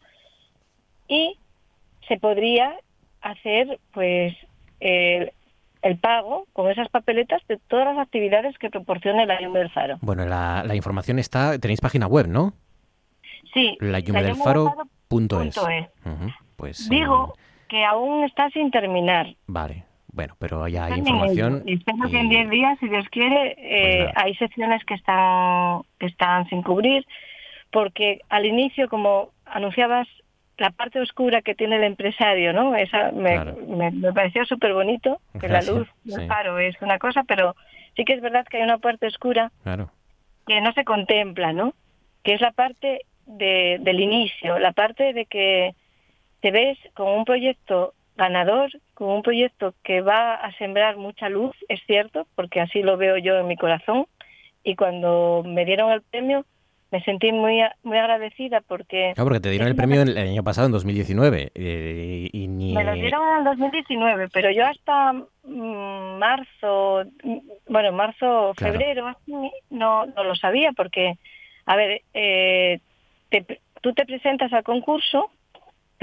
y 1.09 1.37
se 2.09 2.17
podría 2.19 2.75
hacer 3.21 3.79
pues 3.93 4.35
el, 4.81 5.33
el 5.83 5.99
pago 5.99 6.47
con 6.53 6.71
esas 6.71 6.89
papeletas 6.89 7.43
de 7.49 7.59
todas 7.69 7.87
las 7.87 7.99
actividades 7.99 8.57
que 8.59 8.71
proporcione 8.71 9.27
la 9.27 9.41
Yume 9.41 9.59
del 9.59 9.71
Faro. 9.71 9.99
Bueno, 10.01 10.25
la, 10.27 10.63
la 10.65 10.77
información 10.77 11.19
está, 11.19 11.59
tenéis 11.59 11.81
página 11.81 12.07
web, 12.07 12.29
¿no? 12.29 12.53
Sí, 13.53 13.77
layumedelfaro.es. 13.81 15.57
Ujú, 15.59 16.31
Pues 16.57 16.89
Digo 16.89 17.35
que 17.69 17.85
aún 17.85 18.25
está 18.25 18.51
sin 18.51 18.71
terminar. 18.71 19.35
Vale, 19.47 19.85
bueno, 20.15 20.35
pero 20.39 20.67
ya 20.69 20.87
hay 20.87 20.99
información. 21.01 21.63
Y 21.67 21.75
espero 21.75 22.09
que 22.11 22.19
en 22.19 22.27
y- 22.27 22.31
10 22.31 22.51
días, 22.51 22.79
si 22.79 22.89
Dios 22.89 23.07
quiere, 23.11 23.55
eh, 23.59 23.97
Pues 23.97 23.99
nada. 24.07 24.13
hay 24.17 24.35
secciones 24.37 24.85
que 24.85 24.95
están, 24.95 25.83
que 25.99 26.07
están 26.07 26.49
sin 26.49 26.63
cubrir, 26.63 27.05
porque 27.71 28.21
al 28.29 28.47
inicio, 28.47 28.89
como 28.89 29.31
anunciabas, 29.45 30.07
la 30.57 30.71
parte 30.71 31.01
oscura 31.01 31.43
que 31.43 31.57
tiene 31.57 31.77
el 31.77 31.83
empresario, 31.85 32.53
¿no? 32.53 32.77
Esa 32.77 33.11
me, 33.11 33.33
Claro. 33.35 33.57
me, 33.67 33.91
me 33.91 34.13
pareció 34.13 34.45
súper 34.45 34.73
bonito, 34.73 35.21
que 35.41 35.49
Gracias, 35.49 35.67
la 35.75 35.79
luz 35.81 35.89
del 36.05 36.21
sí. 36.21 36.27
faro 36.29 36.59
es 36.61 36.81
una 36.81 36.99
cosa, 37.01 37.25
pero 37.27 37.57
sí 37.97 38.05
que 38.05 38.13
es 38.13 38.21
verdad 38.23 38.47
que 38.47 38.59
hay 38.59 38.63
una 38.63 38.79
parte 38.79 39.09
oscura 39.09 39.51
Claro. 39.65 39.91
que 40.47 40.61
no 40.61 40.73
se 40.73 40.85
contempla, 40.85 41.53
¿no? 41.53 41.75
Que 42.23 42.35
es 42.35 42.41
la 42.41 42.53
parte 42.53 43.01
de, 43.27 43.79
del 43.81 43.99
inicio, 44.01 44.61
la 44.61 44.71
parte 44.73 45.13
de 45.13 45.27
que 45.27 45.75
te 46.41 46.53
ves 46.53 46.79
con 46.95 47.09
un 47.09 47.25
proyecto 47.25 47.95
ganador, 48.17 48.71
con 48.95 49.09
un 49.09 49.23
proyecto 49.23 49.75
que 49.83 50.01
va 50.01 50.35
a 50.35 50.53
sembrar 50.57 50.97
mucha 50.97 51.29
luz, 51.29 51.55
es 51.69 51.81
cierto, 51.87 52.27
porque 52.35 52.61
así 52.61 52.83
lo 52.83 52.97
veo 52.97 53.17
yo 53.19 53.39
en 53.39 53.49
mi 53.49 53.57
corazón. 53.57 54.07
Y 54.63 54.77
cuando 54.77 55.43
me 55.45 55.65
dieron 55.65 55.91
el 55.93 56.03
premio, 56.03 56.45
me 56.91 57.03
sentí 57.03 57.33
muy 57.33 57.61
muy 57.83 57.99
agradecida 57.99 58.61
porque 58.61 59.13
Claro, 59.15 59.27
porque 59.29 59.41
te 59.41 59.51
dieron 59.51 59.67
el 59.69 59.75
premio 59.75 60.03
el 60.03 60.17
año 60.17 60.45
pasado, 60.45 60.67
en 60.67 60.73
2019, 60.73 61.51
eh, 61.55 62.29
y, 62.33 62.47
ni... 62.47 62.73
Me 62.73 62.85
lo 62.85 62.95
dieron 62.95 63.29
en 63.29 63.39
el 63.39 63.45
2019, 63.45 64.29
pero 64.33 64.51
yo 64.53 64.65
hasta 64.65 65.13
mm, 65.13 66.19
marzo, 66.19 67.05
mm, 67.25 67.39
bueno, 67.69 67.91
marzo, 67.93 68.53
Claro. 68.57 68.73
febrero, 68.75 69.09
así, 69.09 69.33
no, 69.71 70.07
no 70.07 70.23
lo 70.25 70.37
sabía 70.37 70.71
porque, 70.73 71.15
a 71.67 71.75
ver, 71.77 72.03
eh, 72.15 72.79
te- 73.29 73.61
tú 73.81 73.93
te 73.93 74.07
presentas 74.07 74.53
al 74.53 74.63
concurso, 74.63 75.31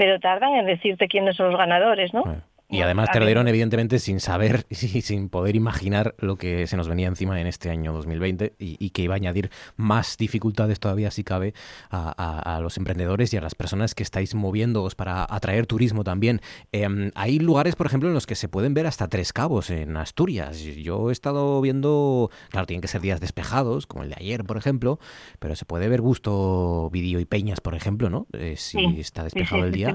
pero 0.02 0.18
tardan 0.18 0.56
en 0.56 0.66
decirte 0.66 1.06
quiénes 1.06 1.36
son 1.36 1.50
los 1.50 1.56
ganadores, 1.56 2.12
¿no? 2.12 2.24
Y 2.72 2.80
además 2.82 3.10
te 3.12 3.18
lo 3.18 3.24
ver. 3.24 3.28
dieron 3.34 3.48
evidentemente 3.48 3.98
sin 3.98 4.20
saber 4.20 4.66
y 4.70 4.74
sin 5.02 5.28
poder 5.28 5.56
imaginar 5.56 6.14
lo 6.18 6.36
que 6.36 6.66
se 6.66 6.76
nos 6.76 6.88
venía 6.88 7.08
encima 7.08 7.40
en 7.40 7.46
este 7.46 7.70
año 7.70 7.92
2020 7.92 8.54
y, 8.58 8.76
y 8.84 8.90
que 8.90 9.02
iba 9.02 9.14
a 9.14 9.16
añadir 9.16 9.50
más 9.76 10.16
dificultades 10.16 10.80
todavía, 10.80 11.10
si 11.10 11.24
cabe, 11.24 11.54
a, 11.90 12.12
a- 12.16 12.56
a 12.56 12.60
los 12.60 12.76
emprendedores 12.78 13.32
y 13.34 13.36
a 13.36 13.40
las 13.40 13.54
personas 13.54 13.94
que 13.94 14.02
estáis 14.02 14.34
moviéndoos 14.34 14.94
para 14.94 15.24
atraer 15.28 15.66
turismo 15.66 16.04
también. 16.04 16.40
Em, 16.72 17.10
hay 17.14 17.38
lugares, 17.38 17.76
por 17.76 17.86
ejemplo, 17.86 18.08
en 18.08 18.14
los 18.14 18.26
que 18.26 18.34
se 18.34 18.48
pueden 18.48 18.74
ver 18.74 18.86
hasta 18.86 19.08
Tres 19.08 19.32
Cabos 19.32 19.70
en 19.70 19.96
Asturias. 19.96 20.58
Yo 20.62 21.10
he 21.10 21.12
estado 21.12 21.60
viendo, 21.60 22.30
claro, 22.50 22.66
tienen 22.66 22.80
que 22.80 22.88
ser 22.88 23.00
días 23.00 23.20
despejados, 23.20 23.86
como 23.86 24.04
el 24.04 24.10
de 24.10 24.16
ayer, 24.18 24.44
por 24.44 24.56
ejemplo, 24.56 24.98
pero 25.38 25.56
se 25.56 25.64
puede 25.64 25.88
ver 25.88 26.00
Gusto, 26.00 26.88
Vídeo 26.92 27.20
y 27.20 27.24
Peñas, 27.24 27.60
por 27.60 27.74
ejemplo, 27.74 28.08
¿no? 28.10 28.26
Eh, 28.32 28.54
si 28.56 28.78
Sí, 28.78 29.00
está 29.00 29.22
Sí, 29.24 29.30
sí, 29.30 29.34
despejado 29.38 29.64
el 29.66 29.72
día, 29.72 29.92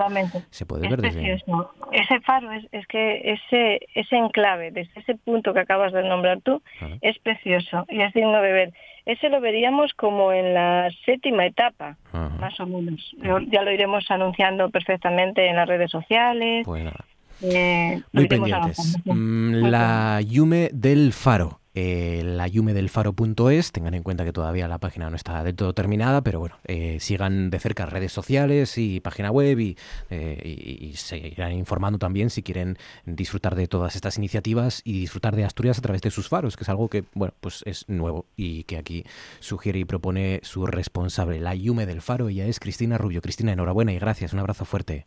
se 0.51 0.65
puede 0.65 0.85
Es 0.85 0.89
ver 0.91 1.01
desde... 1.01 1.21
precioso. 1.21 1.71
Ese 1.91 2.19
faro 2.21 2.51
es, 2.51 2.66
es 2.71 2.85
que 2.87 3.21
ese, 3.33 3.79
ese 3.95 4.15
enclave, 4.15 4.71
desde 4.71 4.99
ese 4.99 5.15
punto 5.15 5.53
que 5.53 5.59
acabas 5.59 5.93
de 5.93 6.03
nombrar 6.03 6.41
tú, 6.41 6.61
Ajá. 6.81 6.95
es 7.01 7.17
precioso 7.19 7.85
y 7.89 8.01
es 8.01 8.13
digno 8.13 8.41
de 8.41 8.51
ver. 8.51 8.73
Ese 9.05 9.29
lo 9.29 9.39
veríamos 9.39 9.93
como 9.93 10.33
en 10.33 10.53
la 10.53 10.89
séptima 11.05 11.45
etapa, 11.45 11.97
Ajá. 12.11 12.29
más 12.39 12.59
o 12.59 12.65
menos. 12.65 13.15
Ya 13.51 13.61
lo 13.61 13.71
iremos 13.71 14.09
anunciando 14.11 14.69
perfectamente 14.69 15.47
en 15.47 15.55
las 15.55 15.67
redes 15.67 15.89
sociales. 15.91 16.65
Pues 16.65 16.83
nada. 16.83 17.05
eh, 17.41 18.01
lo 18.11 18.21
Muy 18.21 18.25
iremos 18.25 18.49
pendientes. 18.49 18.97
Mm, 19.05 19.53
La 19.69 20.19
Yume 20.21 20.69
del 20.73 21.13
Faro. 21.13 21.59
Eh, 21.79 22.23
la 22.25 22.47
yumedelfaro.es, 22.47 23.71
tengan 23.71 23.93
en 23.93 24.01
cuenta 24.01 24.25
que 24.25 24.33
todavía 24.33 24.67
la 24.67 24.79
página 24.79 25.11
no 25.11 25.15
está 25.15 25.43
del 25.43 25.55
todo 25.55 25.73
terminada, 25.73 26.21
pero 26.21 26.39
bueno, 26.39 26.55
eh, 26.65 26.97
sigan 26.99 27.51
de 27.51 27.59
cerca 27.59 27.85
redes 27.85 28.11
sociales 28.11 28.79
y 28.79 28.99
página 28.99 29.29
web 29.29 29.59
y, 29.59 29.77
eh, 30.09 30.41
y- 30.43 30.85
y 30.87 30.93
se 30.95 31.19
irán 31.19 31.51
informando 31.51 31.99
también 31.99 32.31
si 32.31 32.41
quieren 32.41 32.79
disfrutar 33.05 33.53
de 33.53 33.67
todas 33.67 33.95
estas 33.95 34.17
iniciativas 34.17 34.81
y 34.85 35.01
disfrutar 35.01 35.35
de 35.35 35.43
Asturias 35.45 35.77
a 35.77 35.81
través 35.83 36.01
de 36.01 36.09
sus 36.09 36.29
faros, 36.29 36.57
que 36.57 36.63
es 36.63 36.69
algo 36.69 36.87
que, 36.89 37.03
bueno, 37.13 37.35
pues 37.41 37.61
es 37.67 37.87
nuevo 37.87 38.25
y 38.35 38.63
que 38.63 38.77
aquí 38.79 39.03
sugiere 39.39 39.77
y 39.77 39.85
propone 39.85 40.39
su 40.41 40.65
responsable, 40.65 41.39
la 41.39 41.53
Yume 41.53 41.85
del 41.85 42.01
Faro, 42.01 42.29
ella 42.29 42.47
es 42.47 42.59
Cristina 42.59 42.97
Rubio. 42.97 43.21
Cristina, 43.21 43.51
enhorabuena 43.51 43.93
y 43.93 43.99
gracias, 43.99 44.33
un 44.33 44.39
abrazo 44.39 44.65
fuerte. 44.65 45.05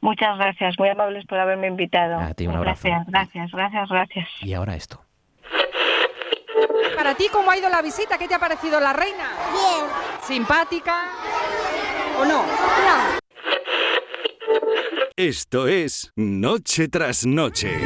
Muchas 0.00 0.38
gracias, 0.38 0.76
muy 0.78 0.88
amables 0.88 1.26
por 1.26 1.38
haberme 1.38 1.66
invitado. 1.66 2.20
A 2.20 2.32
ti 2.32 2.46
un 2.46 2.56
abrazo. 2.56 2.88
Gracias, 2.88 3.06
gracias, 3.12 3.50
gracias, 3.52 3.88
gracias. 3.90 4.28
Y 4.40 4.54
ahora 4.54 4.76
esto. 4.76 5.02
Para 7.00 7.14
ti, 7.14 7.28
¿cómo 7.32 7.50
ha 7.50 7.56
ido 7.56 7.70
la 7.70 7.80
visita? 7.80 8.18
¿Qué 8.18 8.28
te 8.28 8.34
ha 8.34 8.38
parecido 8.38 8.78
la 8.78 8.92
reina? 8.92 9.30
Bien. 9.52 9.86
¿Simpática 10.22 11.08
o 12.18 12.26
no? 12.26 12.42
No. 12.42 13.18
Esto 15.16 15.66
es 15.66 16.12
Noche 16.14 16.88
tras 16.88 17.24
Noche. 17.24 17.80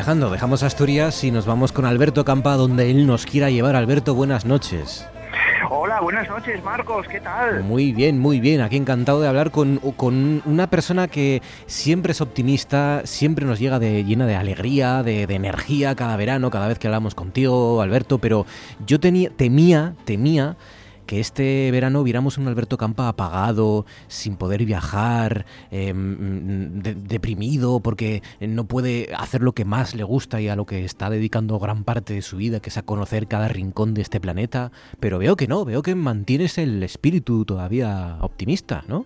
Viajando, 0.00 0.30
dejamos 0.30 0.62
Asturias 0.62 1.24
y 1.24 1.30
nos 1.30 1.44
vamos 1.44 1.72
con 1.72 1.84
Alberto 1.84 2.24
Campa 2.24 2.56
donde 2.56 2.90
él 2.90 3.06
nos 3.06 3.26
quiera 3.26 3.50
llevar. 3.50 3.76
Alberto, 3.76 4.14
buenas 4.14 4.46
noches. 4.46 5.06
Hola, 5.68 6.00
buenas 6.00 6.26
noches, 6.26 6.64
Marcos, 6.64 7.06
¿qué 7.06 7.20
tal? 7.20 7.62
Muy 7.64 7.92
bien, 7.92 8.18
muy 8.18 8.40
bien. 8.40 8.62
Aquí 8.62 8.78
encantado 8.78 9.20
de 9.20 9.28
hablar 9.28 9.50
con, 9.50 9.76
con 9.76 10.40
una 10.46 10.70
persona 10.70 11.06
que 11.06 11.42
siempre 11.66 12.12
es 12.12 12.22
optimista, 12.22 13.02
siempre 13.04 13.44
nos 13.44 13.58
llega 13.58 13.78
de, 13.78 14.02
llena 14.02 14.26
de 14.26 14.36
alegría, 14.36 15.02
de, 15.02 15.26
de 15.26 15.34
energía 15.34 15.94
cada 15.94 16.16
verano, 16.16 16.48
cada 16.48 16.66
vez 16.66 16.78
que 16.78 16.86
hablamos 16.86 17.14
contigo, 17.14 17.82
Alberto. 17.82 18.16
Pero 18.16 18.46
yo 18.86 19.00
tenía, 19.00 19.28
temía, 19.28 19.92
temía 20.06 20.56
que 21.10 21.18
este 21.18 21.68
verano 21.72 22.04
viéramos 22.04 22.38
un 22.38 22.46
Alberto 22.46 22.76
Campa 22.76 23.08
apagado, 23.08 23.84
sin 24.06 24.36
poder 24.36 24.64
viajar, 24.64 25.44
de- 25.72 26.94
deprimido, 26.94 27.80
porque 27.80 28.22
no 28.38 28.62
puede 28.66 29.08
hacer 29.18 29.42
lo 29.42 29.50
que 29.52 29.64
más 29.64 29.96
le 29.96 30.04
gusta 30.04 30.40
y 30.40 30.46
a 30.46 30.54
lo 30.54 30.66
que 30.66 30.84
está 30.84 31.10
dedicando 31.10 31.58
gran 31.58 31.82
parte 31.82 32.14
de 32.14 32.22
su 32.22 32.36
vida, 32.36 32.60
que 32.60 32.70
es 32.70 32.76
a 32.76 32.82
conocer 32.82 33.26
cada 33.26 33.48
rincón 33.48 33.92
de 33.92 34.02
este 34.02 34.20
planeta. 34.20 34.70
Pero 35.00 35.18
veo 35.18 35.34
que 35.34 35.48
no, 35.48 35.64
veo 35.64 35.82
que 35.82 35.96
mantienes 35.96 36.58
el 36.58 36.80
espíritu 36.84 37.44
todavía 37.44 38.18
optimista, 38.20 38.84
¿no? 38.86 39.04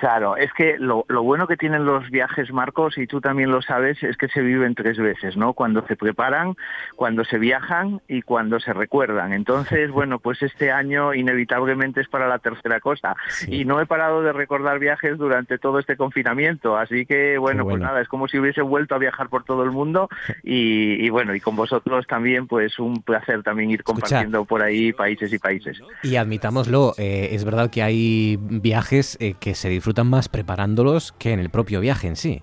Claro, 0.00 0.38
es 0.38 0.50
que 0.54 0.78
lo, 0.78 1.04
lo, 1.08 1.22
bueno 1.22 1.46
que 1.46 1.58
tienen 1.58 1.84
los 1.84 2.08
viajes, 2.08 2.50
Marcos, 2.54 2.96
y 2.96 3.06
tú 3.06 3.20
también 3.20 3.50
lo 3.50 3.60
sabes, 3.60 4.02
es 4.02 4.16
que 4.16 4.28
se 4.28 4.40
viven 4.40 4.74
tres 4.74 4.96
veces, 4.96 5.36
¿no? 5.36 5.52
Cuando 5.52 5.86
se 5.86 5.94
preparan, 5.94 6.56
cuando 6.96 7.22
se 7.22 7.36
viajan 7.36 8.00
y 8.08 8.22
cuando 8.22 8.60
se 8.60 8.72
recuerdan. 8.72 9.34
Entonces, 9.34 9.90
bueno, 9.92 10.18
pues 10.18 10.40
este 10.40 10.72
año 10.72 11.12
inevitablemente 11.12 12.00
es 12.00 12.08
para 12.08 12.28
la 12.28 12.38
tercera 12.38 12.80
cosa. 12.80 13.14
Y 13.46 13.66
no 13.66 13.78
he 13.78 13.84
parado 13.84 14.22
de 14.22 14.32
recordar 14.32 14.78
viajes 14.78 15.18
durante 15.18 15.58
todo 15.58 15.78
este 15.78 15.98
confinamiento, 15.98 16.78
así 16.78 17.04
que, 17.04 17.36
bueno, 17.36 17.64
pues 17.64 17.78
nada, 17.78 18.00
es 18.00 18.08
como 18.08 18.26
si 18.26 18.38
hubiese 18.38 18.62
vuelto 18.62 18.94
a 18.94 18.98
viajar 18.98 19.28
por 19.28 19.44
todo 19.44 19.64
el 19.64 19.70
mundo 19.70 20.08
y, 20.42 21.10
bueno, 21.10 21.34
y 21.34 21.40
con 21.40 21.56
vosotros 21.56 22.06
también, 22.06 22.46
pues 22.46 22.78
un 22.78 23.02
placer 23.02 23.42
también 23.42 23.70
ir 23.70 23.84
compartiendo 23.84 24.46
por 24.46 24.62
ahí 24.62 24.94
países 24.94 25.30
y 25.30 25.38
países. 25.38 25.78
Y 26.02 26.16
admitámoslo, 26.16 26.94
eh, 26.96 27.28
es 27.32 27.44
verdad 27.44 27.68
que 27.68 27.82
hay 27.82 28.38
viajes 28.40 29.18
eh, 29.20 29.34
que 29.38 29.54
se 29.54 29.68
disfrutan 29.68 29.89
más 30.04 30.28
preparándolos 30.28 31.12
que 31.12 31.32
en 31.32 31.40
el 31.40 31.50
propio 31.50 31.80
viaje 31.80 32.08
en 32.08 32.16
sí. 32.16 32.42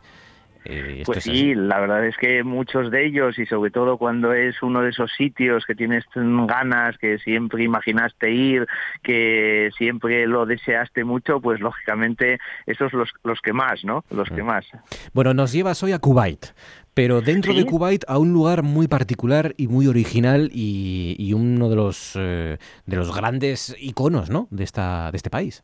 Eh, 0.69 1.03
pues 1.05 1.23
sí, 1.23 1.55
la 1.55 1.79
verdad 1.79 2.05
es 2.05 2.17
que 2.17 2.43
muchos 2.43 2.91
de 2.91 3.05
ellos 3.05 3.39
y 3.39 3.45
sobre 3.45 3.71
todo 3.71 3.97
cuando 3.97 4.33
es 4.33 4.62
uno 4.62 4.81
de 4.81 4.89
esos 4.89 5.10
sitios 5.17 5.65
que 5.65 5.75
tienes 5.75 6.03
ganas, 6.13 6.97
que 6.97 7.19
siempre 7.19 7.63
imaginaste 7.63 8.31
ir, 8.31 8.67
que 9.01 9.69
siempre 9.77 10.27
lo 10.27 10.45
deseaste 10.45 11.05
mucho, 11.05 11.39
pues 11.39 11.62
lógicamente 11.62 12.39
esos 12.65 12.91
los, 12.91 13.10
los 13.23 13.39
que 13.39 13.53
más, 13.53 13.86
¿no? 13.86 14.03
Los 14.10 14.27
que 14.27 14.43
mm. 14.43 14.45
más. 14.45 14.65
Bueno, 15.13 15.33
nos 15.33 15.53
llevas 15.53 15.81
hoy 15.83 15.93
a 15.93 15.99
Kuwait, 15.99 16.47
pero 16.93 17.21
dentro 17.21 17.53
de 17.53 17.63
Kuwait 17.63 18.03
a 18.05 18.17
un 18.17 18.33
lugar 18.33 18.63
muy 18.63 18.89
particular 18.89 19.53
y 19.55 19.69
muy 19.69 19.88
original 19.88 20.49
y, 20.53 21.31
uno 21.33 21.69
de 21.69 21.75
los 21.77 22.12
eh, 22.15 22.57
de 22.86 22.95
los 22.97 23.15
grandes 23.15 23.73
iconos, 23.79 24.29
¿no? 24.29 24.49
De 24.51 24.65
esta 24.65 25.12
de 25.12 25.15
este 25.15 25.29
país. 25.29 25.63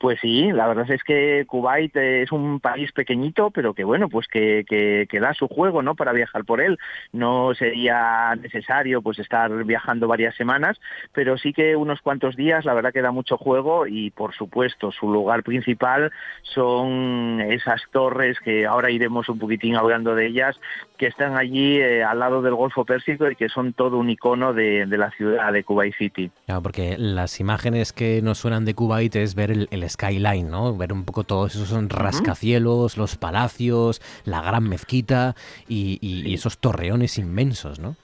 Pues 0.00 0.18
sí, 0.22 0.50
la 0.50 0.66
verdad 0.66 0.90
es 0.90 1.04
que 1.04 1.44
Kuwait 1.46 1.94
es 1.94 2.32
un 2.32 2.58
país 2.58 2.90
pequeñito, 2.90 3.50
pero 3.50 3.74
que 3.74 3.84
bueno, 3.84 4.08
pues 4.08 4.28
que, 4.28 4.64
que, 4.66 5.20
da 5.20 5.34
su 5.34 5.46
juego, 5.46 5.82
¿no? 5.82 5.94
Para 5.94 6.14
viajar 6.14 6.46
por 6.46 6.62
él. 6.62 6.78
No 7.12 7.52
sería 7.54 8.34
necesario 8.40 9.02
pues 9.02 9.18
estar 9.18 9.52
viajando 9.64 10.08
varias 10.08 10.34
semanas, 10.36 10.80
pero 11.12 11.36
sí 11.36 11.52
que 11.52 11.76
unos 11.76 12.00
cuantos 12.00 12.34
días, 12.34 12.64
la 12.64 12.72
verdad 12.72 12.94
que 12.94 13.02
da 13.02 13.10
mucho 13.10 13.36
juego 13.36 13.86
y 13.86 14.10
por 14.10 14.34
supuesto 14.34 14.90
su 14.90 15.12
lugar 15.12 15.42
principal 15.42 16.10
son 16.44 17.42
esas 17.42 17.82
torres 17.92 18.40
que 18.40 18.64
ahora 18.64 18.90
iremos 18.90 19.28
un 19.28 19.38
poquitín 19.38 19.76
hablando 19.76 20.14
de 20.14 20.28
ellas, 20.28 20.58
que 20.96 21.08
están 21.08 21.36
allí 21.36 21.76
eh, 21.76 22.02
al 22.04 22.20
lado 22.20 22.40
del 22.40 22.54
Golfo 22.54 22.86
Pérsico 22.86 23.30
y 23.30 23.36
que 23.36 23.50
son 23.50 23.74
todo 23.74 23.98
un 23.98 24.08
icono 24.08 24.54
de, 24.54 24.86
la 24.86 25.10
ciudad 25.10 25.52
de 25.52 25.62
Kuwait 25.62 25.94
City. 25.98 26.30
Porque 26.62 26.96
las 26.96 27.38
imágenes 27.38 27.92
que 27.92 28.22
nos 28.22 28.38
suenan 28.38 28.64
de 28.64 28.72
Kuwait 28.72 29.14
es 29.16 29.34
ver 29.34 29.50
el, 29.50 29.68
el 29.70 29.89
skyline, 29.90 30.48
¿no? 30.48 30.76
Ver 30.76 30.92
un 30.92 31.04
poco 31.04 31.24
todos 31.24 31.54
esos 31.54 31.88
rascacielos, 31.88 32.96
los 32.96 33.16
palacios, 33.16 34.00
la 34.24 34.40
gran 34.40 34.68
mezquita 34.68 35.36
y 35.68 36.32
esos 36.32 36.58
torreones 36.58 37.18
inmensos, 37.18 37.78
¿no? 37.78 37.96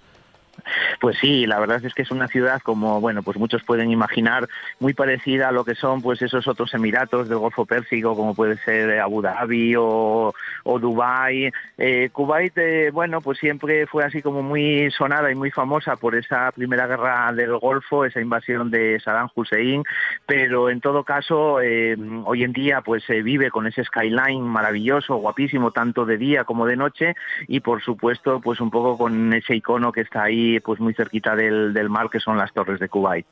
Pues 1.01 1.16
sí, 1.19 1.47
la 1.47 1.59
verdad 1.59 1.85
es 1.85 1.95
que 1.95 2.03
es 2.03 2.11
una 2.11 2.29
ciudad 2.29 2.61
como, 2.62 3.01
bueno, 3.01 3.23
pues 3.23 3.37
muchos 3.37 3.62
pueden 3.62 3.90
imaginar, 3.90 4.49
muy 4.81 4.95
parecida 4.95 5.49
a 5.49 5.53
lo 5.53 5.64
que 5.64 5.75
son 5.75 6.03
pues 6.03 6.23
esos 6.23 6.47
otros 6.49 6.73
emiratos 6.75 7.29
del 7.29 7.38
Golfo 7.38 7.66
Pérsico, 7.66 8.16
como 8.16 8.35
puede 8.35 8.57
ser 8.59 9.01
Abu 9.01 9.23
Dhabi 9.23 9.75
o, 9.77 10.35
o 10.64 10.79
Dubái. 10.79 11.51
Eh, 11.79 12.11
Kuwait, 12.12 12.57
eh, 12.57 12.90
bueno, 12.92 13.21
pues 13.21 13.38
siempre 13.38 13.87
fue 13.87 14.05
así 14.05 14.23
como 14.23 14.42
muy 14.42 14.90
sonada 14.90 15.31
y 15.31 15.35
muy 15.35 15.51
famosa 15.51 15.97
por 15.97 16.14
esa 16.14 16.53
primera 16.53 16.87
guerra 16.87 17.33
del 17.33 17.59
Golfo, 17.59 18.05
esa 18.05 18.21
invasión 18.21 18.71
de 18.71 18.99
Saddam 19.01 19.29
Hussein, 19.35 19.83
pero 20.27 20.71
en 20.71 20.81
todo 20.81 21.05
caso, 21.05 21.61
eh, 21.61 21.97
hoy 22.25 22.45
en 22.45 22.53
día 22.53 22.81
pues 22.81 23.05
se 23.05 23.23
vive 23.23 23.51
con 23.51 23.66
ese 23.66 23.85
skyline 23.85 24.42
maravilloso, 24.42 25.16
guapísimo, 25.16 25.71
tanto 25.71 26.05
de 26.05 26.16
día 26.16 26.45
como 26.45 26.66
de 26.66 26.77
noche, 26.77 27.14
y 27.47 27.61
por 27.61 27.83
supuesto, 27.83 28.40
pues 28.40 28.61
un 28.61 28.71
poco 28.71 28.97
con 28.97 29.33
ese 29.33 29.57
icono 29.57 29.92
que 29.92 30.03
está 30.03 30.25
ahí 30.25 30.46
pues 30.65 30.81
muy 30.81 30.95
cerquita 30.95 31.35
del, 31.35 31.73
del 31.73 31.89
mar, 31.89 32.09
que 32.11 32.21
son 32.21 32.37
las 32.37 32.53
torres 32.53 32.81
de 32.81 32.89
Kuwait. 32.89 33.27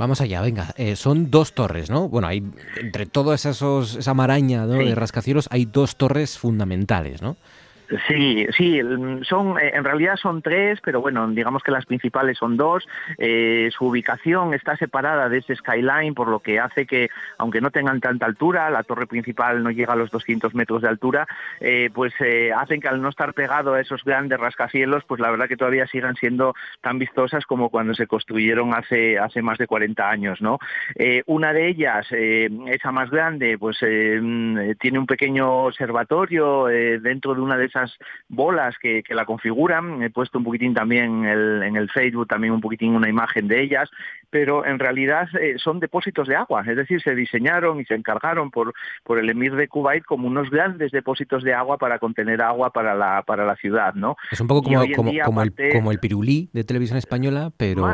Vamos 0.00 0.22
allá, 0.22 0.40
venga. 0.40 0.68
Eh, 0.78 0.96
son 0.96 1.30
dos 1.30 1.52
torres, 1.52 1.90
¿no? 1.90 2.08
Bueno, 2.08 2.26
hay 2.26 2.42
entre 2.78 3.04
esos, 3.44 3.96
esa 3.96 4.14
maraña 4.14 4.66
de 4.66 4.94
rascacielos 4.94 5.46
hay 5.50 5.66
dos 5.66 5.96
torres 5.96 6.38
fundamentales, 6.38 7.20
¿no? 7.20 7.36
Sí, 8.06 8.46
sí, 8.56 8.80
son 9.22 9.58
eh, 9.58 9.72
en 9.74 9.84
realidad 9.84 10.16
son 10.16 10.42
tres, 10.42 10.80
pero 10.84 11.00
bueno, 11.00 11.26
digamos 11.28 11.62
que 11.62 11.72
las 11.72 11.86
principales 11.86 12.38
son 12.38 12.56
dos. 12.56 12.86
Eh, 13.18 13.68
su 13.76 13.86
ubicación 13.86 14.54
está 14.54 14.76
separada 14.76 15.28
de 15.28 15.38
ese 15.38 15.56
skyline, 15.56 16.14
por 16.14 16.28
lo 16.28 16.38
que 16.38 16.60
hace 16.60 16.86
que, 16.86 17.08
aunque 17.38 17.60
no 17.60 17.70
tengan 17.70 18.00
tanta 18.00 18.26
altura, 18.26 18.70
la 18.70 18.84
torre 18.84 19.06
principal 19.06 19.62
no 19.62 19.70
llega 19.70 19.94
a 19.94 19.96
los 19.96 20.10
200 20.10 20.54
metros 20.54 20.82
de 20.82 20.88
altura, 20.88 21.26
eh, 21.60 21.90
pues 21.92 22.14
hacen 22.56 22.80
que 22.80 22.88
al 22.88 23.02
no 23.02 23.08
estar 23.08 23.34
pegado 23.34 23.74
a 23.74 23.80
esos 23.80 24.04
grandes 24.04 24.38
rascacielos, 24.38 25.04
pues 25.04 25.20
la 25.20 25.30
verdad 25.30 25.48
que 25.48 25.56
todavía 25.56 25.86
sigan 25.86 26.14
siendo 26.14 26.54
tan 26.80 26.98
vistosas 26.98 27.44
como 27.46 27.70
cuando 27.70 27.94
se 27.94 28.06
construyeron 28.06 28.74
hace 28.74 29.18
hace 29.18 29.42
más 29.42 29.58
de 29.58 29.66
40 29.66 30.08
años, 30.08 30.40
¿no? 30.40 30.58
una 31.26 31.52
de 31.52 31.68
ellas, 31.68 32.06
esa 32.10 32.92
más 32.92 33.10
grande, 33.10 33.56
pues 33.58 33.78
tiene 33.78 34.98
un 34.98 35.06
pequeño 35.06 35.64
observatorio 35.64 36.66
dentro 36.66 37.34
de 37.34 37.40
una 37.40 37.56
de 37.56 37.66
esas 37.66 37.79
bolas 38.28 38.76
que, 38.78 39.02
la 39.10 39.24
configuran. 39.24 40.02
He 40.02 40.10
puesto 40.10 40.38
un 40.38 40.44
poquitín 40.44 40.74
también 40.74 41.24
en 41.24 41.76
el 41.76 41.90
Facebook, 41.90 42.28
también 42.28 42.52
un 42.52 42.60
poquitín 42.60 42.94
una 42.94 43.08
imagen 43.08 43.48
de 43.48 43.62
ellas, 43.62 43.90
pero 44.30 44.64
en 44.64 44.78
realidad 44.78 45.28
eh, 45.40 45.56
son 45.58 45.80
depósitos 45.80 46.28
de 46.28 46.36
agua, 46.36 46.62
es 46.66 46.76
decir, 46.76 47.02
se 47.02 47.14
diseñaron 47.14 47.80
y 47.80 47.84
se 47.84 47.94
encargaron 47.94 48.50
por, 48.50 48.72
por 49.04 49.18
el 49.18 49.28
emir 49.30 49.54
de 49.56 49.68
Kuwait 49.68 50.04
como 50.04 50.26
unos 50.26 50.50
grandes 50.50 50.92
depósitos 50.92 51.42
de 51.42 51.54
agua 51.54 51.78
para 51.78 51.98
contener 51.98 52.42
agua 52.42 52.70
para 52.70 52.94
la, 52.94 53.22
para 53.22 53.44
la 53.44 53.56
ciudad, 53.56 53.94
¿no? 53.94 54.16
Es 54.30 54.40
un 54.40 54.46
poco 54.46 54.62
como, 54.62 54.84
como, 55.24 55.42
el, 55.42 55.54
como 55.72 55.90
el 55.90 55.98
pirulí 55.98 56.50
de 56.52 56.64
televisión 56.64 56.98
española, 56.98 57.50
pero, 57.56 57.86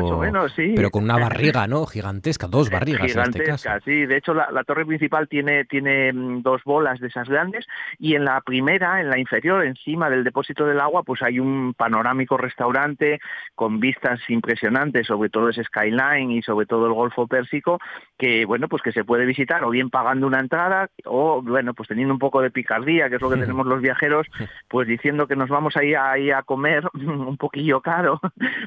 pero 0.55 0.91
con 0.91 1.03
una 1.03 1.17
barriga, 1.19 1.67
¿no? 1.67 1.85
Gigantesca, 1.85 2.47
dos 2.47 2.69
barrigas 2.69 3.07
Gigantesca, 3.07 3.51
en 3.51 3.57
este 3.57 3.69
caso. 3.69 3.85
sí. 3.85 4.05
De 4.05 4.17
hecho, 4.17 4.33
la, 4.33 4.51
la 4.51 4.63
torre 4.63 4.85
principal 4.85 5.27
tiene, 5.27 5.65
tiene 5.65 6.13
mm, 6.13 6.41
dos 6.41 6.63
bolas 6.63 6.99
de 6.99 7.07
esas 7.07 7.27
grandes 7.27 7.65
y 7.97 8.15
en 8.15 8.25
la 8.25 8.41
primera, 8.41 8.99
en 9.01 9.09
la 9.09 9.19
inferior, 9.19 9.63
en 9.63 9.77
encima 9.77 10.09
del 10.09 10.23
depósito 10.23 10.65
del 10.65 10.79
agua 10.79 11.03
pues 11.03 11.21
hay 11.21 11.39
un 11.39 11.73
panorámico 11.73 12.37
restaurante 12.37 13.19
con 13.55 13.79
vistas 13.79 14.19
impresionantes 14.29 15.07
sobre 15.07 15.29
todo 15.29 15.49
ese 15.49 15.63
skyline 15.63 16.26
y 16.31 16.41
sobre 16.41 16.65
todo 16.65 16.87
el 16.87 16.93
Golfo 16.93 17.27
Pérsico 17.27 17.79
que 18.17 18.45
bueno 18.45 18.67
pues 18.67 18.81
que 18.81 18.91
se 18.91 19.03
puede 19.03 19.25
visitar 19.25 19.63
o 19.63 19.69
bien 19.69 19.89
pagando 19.89 20.27
una 20.27 20.39
entrada 20.39 20.89
o 21.05 21.41
bueno 21.41 21.73
pues 21.73 21.89
teniendo 21.89 22.13
un 22.13 22.19
poco 22.19 22.41
de 22.41 22.51
picardía 22.51 23.09
que 23.09 23.15
es 23.15 23.21
lo 23.21 23.29
que 23.29 23.37
tenemos 23.39 23.65
los 23.65 23.81
viajeros 23.81 24.27
pues 24.67 24.87
diciendo 24.87 25.27
que 25.27 25.35
nos 25.35 25.49
vamos 25.49 25.75
a 25.77 25.83
ir 25.83 25.97
ahí 25.97 26.31
a 26.31 26.43
comer 26.43 26.87
un 26.93 27.37
poquillo 27.37 27.81
caro 27.81 28.19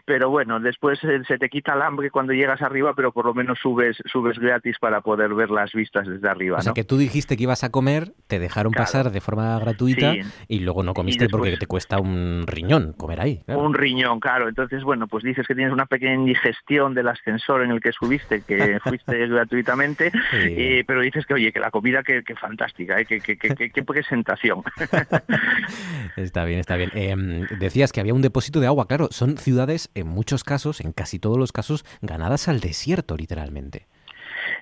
pero 0.04 0.30
bueno 0.30 0.60
después 0.60 0.98
se 0.98 1.38
te 1.38 1.48
quita 1.48 1.74
el 1.74 1.82
hambre 1.82 2.10
cuando 2.10 2.32
llegas 2.32 2.62
arriba 2.62 2.94
pero 2.94 3.12
por 3.12 3.26
lo 3.26 3.34
menos 3.34 3.58
subes 3.58 3.96
subes 4.06 4.38
gratis 4.38 4.76
para 4.78 5.00
poder 5.00 5.34
ver 5.34 5.50
las 5.50 5.72
vistas 5.72 6.06
desde 6.06 6.28
arriba 6.28 6.58
o 6.58 6.62
sea 6.62 6.72
que 6.72 6.84
tú 6.84 6.96
dijiste 6.96 7.36
que 7.36 7.44
ibas 7.44 7.64
a 7.64 7.70
comer 7.70 8.12
te 8.26 8.38
dejaron 8.38 8.72
pasar 8.72 9.10
de 9.10 9.20
forma 9.20 9.58
gratuita 9.58 10.14
y 10.48 10.60
luego 10.60 10.82
no 10.82 10.94
comiste 10.94 11.28
porque 11.28 11.56
te 11.56 11.66
cuesta 11.66 11.98
un 11.98 12.44
riñón 12.46 12.92
comer 12.96 13.20
ahí. 13.20 13.42
Un 13.48 13.74
riñón, 13.74 14.20
claro. 14.20 14.48
Entonces, 14.48 14.82
bueno, 14.82 15.06
pues 15.06 15.24
dices 15.24 15.46
que 15.46 15.54
tienes 15.54 15.72
una 15.72 15.86
pequeña 15.86 16.14
indigestión 16.14 16.94
del 16.94 17.08
ascensor 17.08 17.49
en 17.58 17.70
el 17.70 17.80
que 17.80 17.92
subiste, 17.92 18.42
que 18.42 18.78
fuiste 18.84 19.26
gratuitamente, 19.26 20.12
eh, 20.32 20.84
pero 20.86 21.00
dices 21.00 21.26
que, 21.26 21.34
oye, 21.34 21.52
que 21.52 21.60
la 21.60 21.70
comida, 21.70 22.02
que, 22.02 22.22
fantástica, 22.40 23.00
¿eh? 23.00 23.06
que, 23.06 23.20
que, 23.20 23.82
presentación. 23.82 24.62
está 26.16 26.44
bien, 26.44 26.60
está 26.60 26.76
bien. 26.76 26.90
Em, 26.94 27.46
decías 27.58 27.92
que 27.92 28.00
había 28.00 28.14
un 28.14 28.22
depósito 28.22 28.60
de 28.60 28.66
agua, 28.66 28.86
claro, 28.86 29.08
son 29.10 29.36
ciudades, 29.36 29.90
en 29.94 30.06
muchos 30.06 30.44
casos, 30.44 30.80
en 30.80 30.92
casi 30.92 31.18
todos 31.18 31.38
los 31.38 31.52
casos, 31.52 31.84
ganadas 32.00 32.48
al 32.48 32.60
desierto, 32.60 33.16
literalmente. 33.16 33.86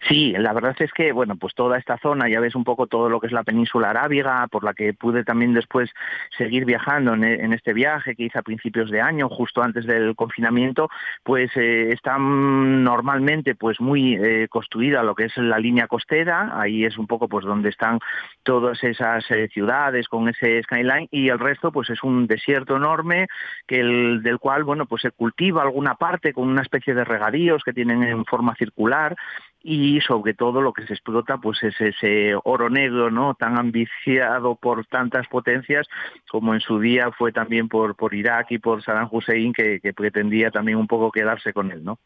Sí, 0.07 0.33
la 0.39 0.53
verdad 0.53 0.77
es 0.79 0.93
que, 0.93 1.13
bueno, 1.13 1.37
pues 1.37 1.55
toda 1.55 1.79
esta 1.79 1.99
zona, 1.99 2.29
ya 2.29 2.41
ves 2.41 2.55
un 2.55 2.65
poco 2.65 2.87
todo 2.87 3.09
lo 3.09 3.21
que 3.21 3.27
es 3.27 3.33
la 3.33 3.43
península 3.43 3.91
arábiga, 3.91 4.47
por 4.49 4.65
la 4.65 4.75
que 4.75 4.93
pude 4.95 5.25
también 5.25 5.55
después 5.55 5.91
seguir 6.37 6.65
viajando 6.65 7.15
en, 7.15 7.53
este 7.53 7.73
viaje 7.73 8.15
que 8.15 8.25
hice 8.25 8.39
a 8.39 8.43
principios 8.43 8.91
de 8.91 9.01
año, 9.01 9.29
justo 9.29 9.63
antes 9.63 9.87
del 9.87 10.15
confinamiento, 10.15 10.89
pues 11.23 11.51
eh, 11.57 11.93
está 11.93 12.17
normalmente 12.19 13.55
pues 13.55 13.81
muy 13.81 14.15
eh, 14.15 14.47
construida 14.49 15.03
lo 15.03 15.15
que 15.15 15.25
es 15.25 15.37
la 15.37 15.59
línea 15.59 15.87
costera, 15.87 16.59
ahí 16.61 16.85
es 16.85 16.99
un 16.99 17.07
poco 17.07 17.29
pues 17.29 17.45
donde 17.45 17.71
están 17.71 17.99
todas 18.43 18.83
esas 18.85 19.29
eh, 19.31 19.49
ciudades 19.53 20.09
con 20.09 20.29
ese 20.29 20.63
skyline 20.63 21.09
y 21.11 21.29
el 21.29 21.39
resto 21.39 21.73
pues 21.73 21.91
es 21.91 22.03
un 22.03 22.27
desierto 22.27 22.77
enorme 22.77 23.27
que 23.67 23.81
el, 23.81 24.23
del 24.23 24.39
cual, 24.39 24.65
bueno, 24.65 24.87
pues 24.87 25.03
se 25.03 25.11
cultiva 25.11 25.63
alguna 25.63 25.95
parte 25.95 26.33
con 26.33 26.49
una 26.49 26.63
especie 26.63 26.95
de 26.95 27.05
regadíos 27.05 27.63
que 27.65 27.73
tienen 27.73 28.03
en 28.03 28.25
forma 28.25 28.55
circular 28.55 29.17
y 29.63 29.88
sobre 30.07 30.35
todo 30.35 30.61
lo 30.61 30.73
que 30.73 30.87
se 30.87 30.95
explota 30.95 31.39
pues 31.39 31.63
es 31.63 31.81
ese 31.81 32.35
oro 32.45 32.69
negro 32.71 33.11
no 33.11 33.35
tan 33.35 33.59
ambiciado 33.59 34.55
por 34.55 34.87
tantas 34.87 35.27
potencias 35.29 35.87
como 36.31 36.55
en 36.55 36.61
su 36.61 36.79
día 36.81 37.11
fue 37.13 37.33
también 37.33 37.69
por 37.69 37.97
por 37.97 38.15
Irak 38.15 38.49
y 38.51 38.59
por 38.59 38.83
Saddam 38.83 39.09
Hussein 39.11 39.53
que, 39.53 39.81
que 39.81 39.93
pretendía 39.93 40.51
también 40.51 40.79
un 40.79 40.87
poco 40.87 41.11
quedarse 41.11 41.53
con 41.53 41.71
él 41.73 41.83
no 41.85 41.99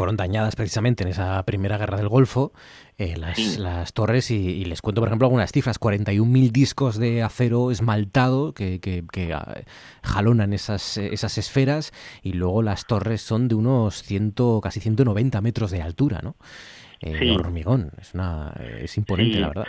fueron 0.00 0.16
dañadas 0.16 0.56
precisamente 0.56 1.02
en 1.02 1.10
esa 1.10 1.42
primera 1.44 1.76
guerra 1.76 1.98
del 1.98 2.08
Golfo, 2.08 2.54
eh, 2.96 3.18
las, 3.18 3.92
torres, 3.92 4.30
y, 4.30 4.64
les 4.64 4.80
cuento, 4.80 5.02
por 5.02 5.08
ejemplo, 5.08 5.26
algunas 5.26 5.52
cifras, 5.52 5.78
41.000 5.78 6.52
discos 6.52 6.96
de 6.96 7.22
acero 7.22 7.70
esmaltado 7.70 8.54
que, 8.54 8.80
que, 8.80 9.04
que 9.12 9.34
ah, 9.34 9.60
jalonan 10.02 10.54
esas, 10.54 10.96
esas 10.96 11.36
esferas, 11.36 11.92
y 12.22 12.32
luego 12.32 12.62
las 12.62 12.86
torres 12.86 13.20
son 13.20 13.48
de 13.48 13.56
unos 13.56 14.02
100, 14.02 14.32
casi 14.62 14.80
190 14.80 15.38
metros 15.42 15.70
de 15.70 15.82
altura, 15.82 16.20
¿no? 16.22 16.36
Eh, 17.02 17.36
hormigón. 17.38 17.90
Es, 17.98 18.12
una, 18.14 18.52
es 18.78 18.96
imponente, 18.98 19.40
la 19.40 19.48
verdad. 19.48 19.66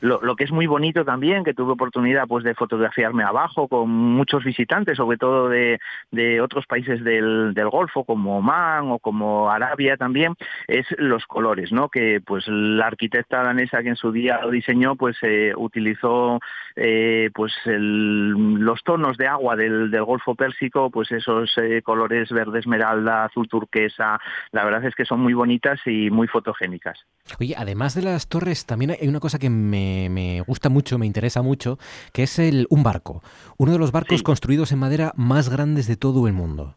Lo, 0.00 0.20
lo, 0.22 0.36
que 0.36 0.44
es 0.44 0.52
muy 0.52 0.66
bonito 0.66 1.04
también, 1.04 1.42
que 1.42 1.54
tuve 1.54 1.72
oportunidad 1.72 2.28
pues 2.28 2.44
de 2.44 2.54
fotografiarme 2.54 3.24
abajo 3.24 3.66
con 3.66 3.90
muchos 3.90 4.44
visitantes, 4.44 4.96
sobre 4.96 5.18
todo 5.18 5.48
de, 5.48 5.80
de 6.12 6.40
otros 6.40 6.66
países 6.66 7.02
del, 7.02 7.52
del, 7.54 7.68
Golfo, 7.68 8.04
como 8.04 8.38
Oman 8.38 8.92
o 8.92 8.98
como 9.00 9.50
Arabia 9.50 9.96
también, 9.96 10.34
es 10.68 10.86
los 10.98 11.26
colores, 11.26 11.72
¿no? 11.72 11.88
Que 11.88 12.20
pues 12.24 12.46
la 12.46 12.86
arquitecta 12.86 13.42
danesa 13.42 13.82
que 13.82 13.88
en 13.88 13.96
su 13.96 14.12
día 14.12 14.40
lo 14.42 14.50
diseñó, 14.50 14.94
pues 14.94 15.16
eh, 15.22 15.52
utilizó 15.56 16.38
eh, 16.76 17.30
pues 17.34 17.52
el, 17.66 18.30
los 18.30 18.84
tonos 18.84 19.16
de 19.16 19.26
agua 19.26 19.56
del, 19.56 19.90
del 19.90 20.04
Golfo 20.04 20.36
Pérsico, 20.36 20.90
pues 20.90 21.10
esos 21.10 21.54
colores 21.82 22.30
verde 22.30 22.60
esmeralda, 22.60 23.24
azul 23.24 23.48
turquesa, 23.48 24.20
la 24.52 24.64
verdad 24.64 24.84
es 24.84 24.94
que 24.94 25.04
son 25.04 25.20
muy 25.20 25.34
bonitas 25.34 25.80
y 25.84 26.10
muy 26.10 26.28
fotogénicas. 26.28 26.67
Oye, 27.38 27.54
además 27.56 27.94
de 27.94 28.02
las 28.02 28.28
torres, 28.28 28.64
también 28.64 28.92
hay 28.92 29.08
una 29.08 29.20
cosa 29.20 29.38
que 29.38 29.50
me, 29.50 30.42
gusta 30.46 30.68
mucho, 30.68 30.98
me 30.98 31.06
interesa 31.06 31.42
mucho, 31.42 31.78
que 32.12 32.22
es 32.22 32.38
el, 32.38 32.66
un 32.70 32.82
barco. 32.82 33.22
Uno 33.58 33.72
de 33.72 33.78
los 33.78 33.92
barcos 33.92 34.22
construidos 34.22 34.72
en 34.72 34.78
madera 34.78 35.12
más 35.16 35.48
grandes 35.48 35.86
de 35.86 35.96
todo 35.96 36.26
el 36.26 36.32
mundo. 36.32 36.76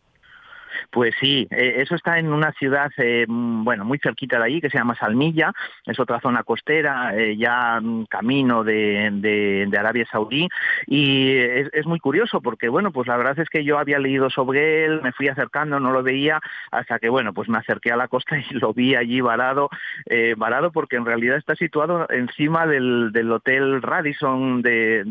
Pues 0.91 1.15
sí, 1.21 1.47
eh, 1.51 1.75
eso 1.77 1.95
está 1.95 2.19
en 2.19 2.33
una 2.33 2.51
ciudad, 2.51 2.91
eh, 2.97 3.25
bueno, 3.29 3.85
muy 3.85 3.97
cerquita 3.97 4.37
de 4.37 4.43
allí, 4.43 4.59
que 4.59 4.69
se 4.69 4.77
llama 4.77 4.95
Salmilla, 4.95 5.53
es 5.85 5.97
otra 6.01 6.19
zona 6.19 6.43
costera, 6.43 7.15
eh, 7.15 7.37
ya 7.37 7.79
mm, 7.81 8.07
camino 8.07 8.65
de, 8.65 9.09
de, 9.13 9.77
Arabia 9.77 10.05
Saudí, 10.11 10.49
y 10.87 11.37
es, 11.37 11.85
muy 11.85 11.99
curioso 11.99 12.41
porque, 12.41 12.67
bueno, 12.67 12.91
pues 12.91 13.07
la 13.07 13.15
verdad 13.15 13.39
es 13.39 13.49
que 13.49 13.63
yo 13.63 13.79
había 13.79 13.99
leído 13.99 14.29
sobre 14.29 14.83
él, 14.83 15.01
me 15.01 15.13
fui 15.13 15.29
acercando, 15.29 15.79
no 15.79 15.93
lo 15.93 16.03
veía, 16.03 16.41
hasta 16.71 16.99
que, 16.99 17.07
bueno, 17.07 17.33
pues 17.33 17.47
me 17.47 17.57
acerqué 17.57 17.93
a 17.93 17.97
la 17.97 18.09
costa 18.09 18.37
y 18.37 18.43
lo 18.55 18.73
vi 18.73 18.95
allí 18.95 19.21
varado, 19.21 19.69
varado 20.35 20.73
porque 20.73 20.97
en 20.97 21.05
realidad 21.05 21.37
está 21.37 21.55
situado 21.55 22.05
encima 22.09 22.67
del, 22.67 23.13
del 23.13 23.31
Hotel 23.31 23.81
Radisson 23.81 24.61
de, 24.61 25.03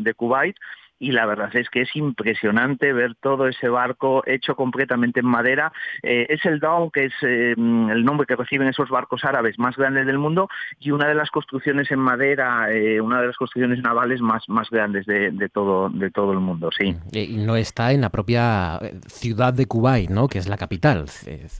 de 0.00 0.14
Kuwait, 0.14 0.56
y 0.98 1.12
la 1.12 1.26
verdad 1.26 1.54
es 1.54 1.68
que 1.68 1.82
es 1.82 1.94
impresionante 1.94 2.92
ver 2.92 3.14
todo 3.20 3.48
ese 3.48 3.68
barco 3.68 4.22
hecho 4.26 4.56
completamente 4.56 5.20
en 5.20 5.26
madera. 5.26 5.72
Eh, 6.02 6.26
es 6.30 6.44
el 6.44 6.60
Dawn, 6.60 6.90
que 6.90 7.06
es 7.06 7.12
eh, 7.22 7.54
el 7.56 8.04
nombre 8.04 8.26
que 8.26 8.36
reciben 8.36 8.68
esos 8.68 8.88
barcos 8.88 9.24
árabes 9.24 9.58
más 9.58 9.76
grandes 9.76 10.06
del 10.06 10.18
mundo 10.18 10.48
y 10.80 10.90
una 10.90 11.08
de 11.08 11.14
las 11.14 11.30
construcciones 11.30 11.90
en 11.90 11.98
madera, 11.98 12.72
eh, 12.72 13.00
una 13.00 13.20
de 13.20 13.26
las 13.28 13.36
construcciones 13.36 13.80
navales 13.82 14.20
más, 14.20 14.48
más 14.48 14.70
grandes 14.70 15.06
de, 15.06 15.30
de, 15.30 15.48
todo, 15.48 15.90
de 15.90 16.10
todo 16.10 16.32
el 16.32 16.40
mundo, 16.40 16.70
sí. 16.76 16.96
Y 17.12 17.36
no 17.38 17.56
está 17.56 17.92
en 17.92 18.00
la 18.00 18.10
propia 18.10 18.78
ciudad 19.06 19.52
de 19.52 19.66
Kuwait, 19.66 20.10
¿no? 20.10 20.28
Que 20.28 20.38
es 20.38 20.48
la 20.48 20.56
capital 20.56 21.06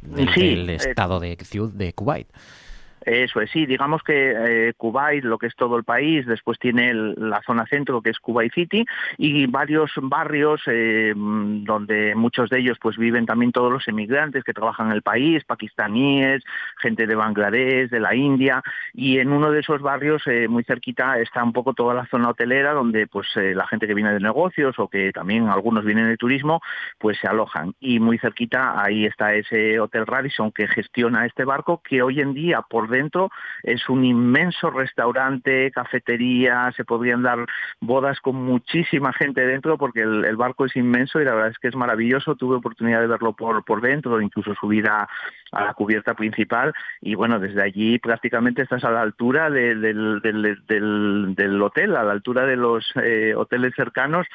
del, 0.02 0.70
estado 0.70 1.20
de, 1.20 1.36
de 1.74 1.92
Kuwait. 1.92 2.28
Eso 3.06 3.40
es, 3.40 3.50
sí, 3.52 3.66
digamos 3.66 4.02
que 4.02 4.34
eh, 4.36 4.72
Kuwait, 4.76 5.22
lo 5.22 5.38
que 5.38 5.46
es 5.46 5.54
todo 5.54 5.76
el 5.76 5.84
país, 5.84 6.26
después 6.26 6.58
tiene 6.58 6.92
la 6.92 7.40
zona 7.42 7.64
centro 7.66 8.02
que 8.02 8.10
es 8.10 8.18
Kuwait 8.18 8.52
City 8.52 8.84
y 9.16 9.46
varios 9.46 9.92
barrios 10.02 10.60
eh, 10.66 11.14
donde 11.14 12.16
muchos 12.16 12.50
de 12.50 12.58
ellos 12.58 12.78
pues 12.82 12.96
viven 12.96 13.24
también 13.24 13.52
todos 13.52 13.72
los 13.72 13.86
emigrantes 13.86 14.42
que 14.42 14.52
trabajan 14.52 14.88
en 14.88 14.94
el 14.94 15.02
país, 15.02 15.44
pakistaníes, 15.44 16.42
gente 16.80 17.06
de 17.06 17.14
Bangladesh, 17.14 17.90
de 17.90 18.00
la 18.00 18.12
India 18.16 18.60
y 18.92 19.18
en 19.18 19.30
uno 19.30 19.52
de 19.52 19.60
esos 19.60 19.80
barrios 19.80 20.22
eh, 20.26 20.48
muy 20.48 20.64
cerquita 20.64 21.20
está 21.20 21.44
un 21.44 21.52
poco 21.52 21.74
toda 21.74 21.94
la 21.94 22.06
zona 22.06 22.30
hotelera 22.30 22.72
donde 22.72 23.06
pues 23.06 23.28
la 23.36 23.68
gente 23.68 23.86
que 23.86 23.94
viene 23.94 24.14
de 24.14 24.20
negocios 24.20 24.80
o 24.80 24.88
que 24.88 25.12
también 25.12 25.48
algunos 25.48 25.84
vienen 25.84 26.08
de 26.08 26.16
turismo 26.16 26.60
pues 26.98 27.18
se 27.20 27.28
alojan. 27.28 27.72
Y 27.78 28.00
muy 28.00 28.18
cerquita 28.18 28.82
ahí 28.82 29.06
está 29.06 29.32
ese 29.34 29.78
Hotel 29.78 30.06
Radisson 30.06 30.50
que 30.50 30.66
gestiona 30.66 31.24
este 31.24 31.44
barco 31.44 31.82
que 31.84 32.02
hoy 32.02 32.20
en 32.20 32.34
día 32.34 32.62
por 32.62 32.88
dentro 32.96 33.30
es 33.62 33.88
un 33.88 34.04
inmenso 34.04 34.70
restaurante, 34.70 35.70
cafetería, 35.70 36.72
se 36.76 36.84
podrían 36.84 37.22
dar 37.22 37.46
bodas 37.80 38.20
con 38.20 38.36
muchísima 38.36 39.12
gente 39.12 39.46
dentro 39.46 39.78
porque 39.78 40.00
el, 40.02 40.36
barco 40.36 40.66
es 40.66 40.76
inmenso 40.76 41.20
y 41.20 41.24
la 41.24 41.34
verdad 41.34 41.50
es 41.50 41.58
que 41.58 41.68
es 41.68 41.76
maravilloso. 41.76 42.36
Tuve 42.36 42.56
oportunidad 42.56 43.00
de 43.00 43.06
verlo 43.06 43.34
por, 43.34 43.64
por 43.64 43.80
dentro, 43.80 44.20
incluso 44.20 44.54
subir 44.54 44.88
a, 44.88 45.08
la 45.52 45.74
cubierta 45.74 46.14
principal 46.14 46.74
y 47.00 47.14
bueno, 47.14 47.38
desde 47.38 47.62
allí 47.62 47.98
prácticamente 47.98 48.62
estás 48.62 48.84
a 48.84 48.90
la 48.90 49.00
altura 49.00 49.48
del, 49.48 49.80
del, 49.80 51.62
hotel, 51.62 51.96
a 51.96 52.04
la 52.04 52.12
altura 52.12 52.44
de 52.46 52.56
los 52.56 52.84
eh, 53.02 53.34
hoteles 53.34 53.72
cercanos 53.74 54.26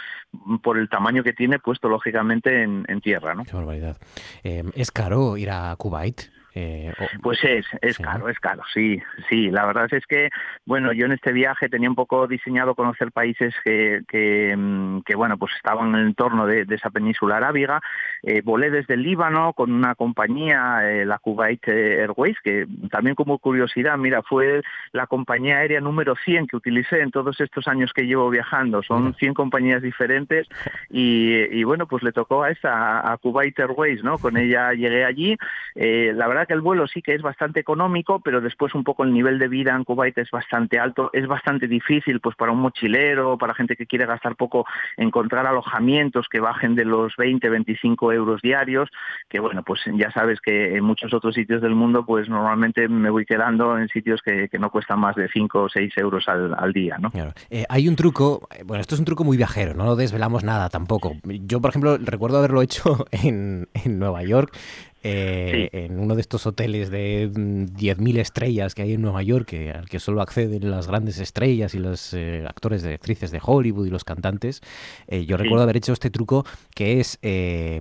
por 0.63 0.77
el 0.77 0.89
tamaño 0.89 1.23
que 1.23 1.33
tiene 1.33 1.59
puesto 1.59 1.89
lógicamente 1.89 2.63
en, 2.63 3.01
tierra. 3.01 3.35
¿no? 3.35 3.43
Qué 3.43 3.55
barbaridad. 3.55 3.97
Eh, 4.43 4.63
¿Es 4.75 4.91
caro 4.91 5.37
ir 5.37 5.49
a 5.49 5.75
Kuwait? 5.75 6.40
Eh, 6.53 6.91
pues 7.21 7.39
es, 7.43 7.65
es 7.81 7.97
caro, 7.97 8.27
es 8.27 8.37
caro, 8.39 8.63
sí, 8.73 9.01
sí. 9.29 9.49
La 9.49 9.65
verdad 9.65 9.87
es 9.93 10.05
que, 10.05 10.29
bueno, 10.65 10.91
yo 10.91 11.05
en 11.05 11.13
este 11.13 11.31
viaje 11.31 11.69
tenía 11.69 11.89
un 11.89 11.95
poco 11.95 12.27
diseñado 12.27 12.75
conocer 12.75 13.11
países 13.11 13.53
que, 13.63 14.01
que, 14.07 14.53
mm, 14.57 15.01
bueno, 15.15 15.37
pues 15.37 15.53
estaban 15.55 15.89
en 15.89 15.95
el 15.95 16.07
entorno 16.07 16.45
de, 16.45 16.65
esa 16.69 16.89
península 16.89 17.37
arábiga. 17.37 17.81
Eh, 18.23 18.41
volé 18.43 18.69
desde 18.69 18.95
el 18.95 19.03
Líbano 19.03 19.53
con 19.53 19.71
una 19.71 19.95
compañía, 19.95 20.89
eh, 20.89 21.05
la 21.05 21.19
Kuwait 21.19 21.65
Airways, 21.67 22.37
que 22.43 22.67
también 22.89 23.15
como 23.15 23.39
curiosidad, 23.39 23.97
mira, 23.97 24.21
fue 24.21 24.61
la 24.91 25.07
compañía 25.07 25.57
aérea 25.57 25.79
número 25.79 26.15
100 26.15 26.47
que 26.47 26.57
utilicé 26.57 26.99
en 27.01 27.11
todos 27.11 27.39
estos 27.39 27.67
años 27.67 27.93
que 27.93 28.05
llevo 28.05 28.29
viajando. 28.29 28.83
Son 28.83 29.13
100 29.13 29.33
compañías 29.33 29.81
diferentes 29.81 30.47
y, 30.89 31.63
bueno, 31.63 31.87
pues 31.87 32.03
le 32.03 32.11
tocó 32.11 32.43
a 32.43 32.49
esta, 32.49 33.11
a 33.11 33.17
Kuwait 33.17 33.57
Airways, 33.57 34.03
¿no? 34.03 34.17
Con 34.17 34.35
ella 34.35 34.73
llegué 34.73 35.05
allí. 35.05 35.37
la 35.75 36.27
verdad 36.27 36.40
que 36.45 36.53
el 36.53 36.61
vuelo 36.61 36.87
sí 36.87 37.01
que 37.01 37.13
es 37.13 37.21
bastante 37.21 37.59
económico, 37.59 38.19
pero 38.19 38.41
después 38.41 38.73
un 38.75 38.83
poco 38.83 39.03
el 39.03 39.13
nivel 39.13 39.39
de 39.39 39.47
vida 39.47 39.75
en 39.75 39.83
Kuwait 39.83 40.17
es 40.17 40.31
bastante 40.31 40.79
alto, 40.79 41.09
es 41.13 41.27
bastante 41.27 41.67
difícil 41.67 42.19
pues 42.19 42.35
para 42.35 42.51
un 42.51 42.59
mochilero, 42.59 43.37
para 43.37 43.53
gente 43.53 43.75
que 43.75 43.87
quiere 43.87 44.05
gastar 44.05 44.35
poco, 44.35 44.65
encontrar 44.97 45.47
alojamientos 45.47 46.27
que 46.29 46.39
bajen 46.39 46.75
de 46.75 46.85
los 46.85 47.15
20, 47.17 47.49
25 47.49 48.13
euros 48.13 48.41
diarios, 48.41 48.89
que 49.29 49.39
bueno, 49.39 49.63
pues 49.63 49.81
ya 49.93 50.11
sabes 50.11 50.39
que 50.41 50.75
en 50.75 50.83
muchos 50.83 51.13
otros 51.13 51.35
sitios 51.35 51.61
del 51.61 51.75
mundo 51.75 52.05
pues 52.05 52.29
normalmente 52.29 52.87
me 52.87 53.09
voy 53.09 53.25
quedando 53.25 53.77
en 53.77 53.87
sitios 53.89 54.21
que, 54.21 54.49
no 54.59 54.69
cuestan 54.69 54.99
más 54.99 55.15
de 55.15 55.27
5 55.27 55.63
o 55.63 55.69
6 55.69 55.93
euros 55.97 56.27
al, 56.27 56.73
día, 56.73 56.97
¿no? 56.99 57.11
Eh, 57.49 57.65
hay 57.67 57.87
un 57.87 57.95
truco, 57.95 58.47
bueno, 58.65 58.81
esto 58.81 58.93
es 58.93 58.99
un 58.99 59.05
truco 59.05 59.23
muy 59.23 59.37
viajero, 59.37 59.73
no 59.73 59.95
desvelamos 59.95 60.43
nada 60.43 60.69
tampoco. 60.69 61.15
Yo, 61.23 61.59
por 61.61 61.69
ejemplo, 61.69 61.97
recuerdo 61.97 62.37
haberlo 62.37 62.61
hecho 62.61 63.05
en, 63.11 63.67
en 63.73 63.99
Nueva 63.99 64.23
York, 64.23 64.55
eh, 65.03 65.69
en 65.73 65.99
uno 65.99 66.13
de 66.13 66.21
estos 66.21 66.45
hoteles 66.45 66.91
de 66.91 67.31
10.000 67.31 67.97
mm, 67.97 68.17
estrellas 68.19 68.75
que 68.75 68.83
hay 68.83 68.93
en 68.93 69.01
Nueva 69.01 69.23
York, 69.23 69.47
que, 69.47 69.71
al 69.71 69.89
que 69.89 69.99
solo 69.99 70.21
acceden 70.21 70.69
las 70.69 70.87
grandes 70.87 71.17
estrellas 71.19 71.73
y 71.73 71.79
los 71.79 72.13
eh, 72.13 72.43
actores 72.47 72.83
de 72.83 72.93
actrices 72.93 73.31
de 73.31 73.39
Hollywood 73.41 73.87
y 73.87 73.89
los 73.89 74.03
cantantes. 74.03 74.61
Eh, 75.07 75.25
yo 75.25 75.37
recuerdo 75.37 75.63
haber 75.63 75.77
hecho 75.77 75.93
este 75.93 76.11
truco 76.11 76.45
que 76.75 76.99
es 76.99 77.17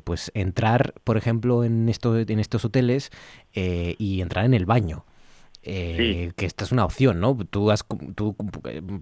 pues 0.05 0.31
entrar, 0.35 0.95
por 1.05 1.17
ejemplo, 1.19 1.63
en, 1.65 1.89
esto, 1.89 2.17
en 2.19 2.39
estos 2.39 2.65
hoteles 2.65 3.11
y 3.53 4.21
entrar 4.23 4.45
en 4.47 4.55
el 4.55 4.65
baño. 4.65 5.05
que 5.63 6.33
esta 6.39 6.65
es 6.65 6.73
una 6.73 6.87
opción, 6.87 7.21
¿no? 7.21 7.37
Tú, 7.37 7.71
has, 7.71 7.85
tú 8.15 8.35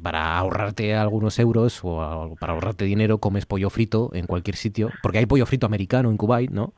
para 0.02 0.38
ahorrarte 0.38 0.96
algunos 0.96 1.38
euros 1.38 1.81
o 1.85 2.35
para 2.40 2.52
ahorrarte 2.54 2.85
dinero 2.85 3.18
comes 3.18 3.46
pollo 3.46 3.70
frito 3.70 4.11
en 4.12 4.26
cualquier 4.26 4.57
sitio, 4.57 4.90
porque 5.02 5.18
hay 5.18 5.26
pollo 5.26 5.46
frito 5.46 5.66
americano 5.66 6.11
en 6.11 6.16
Kuwait, 6.16 6.50
¿no? 6.50 6.74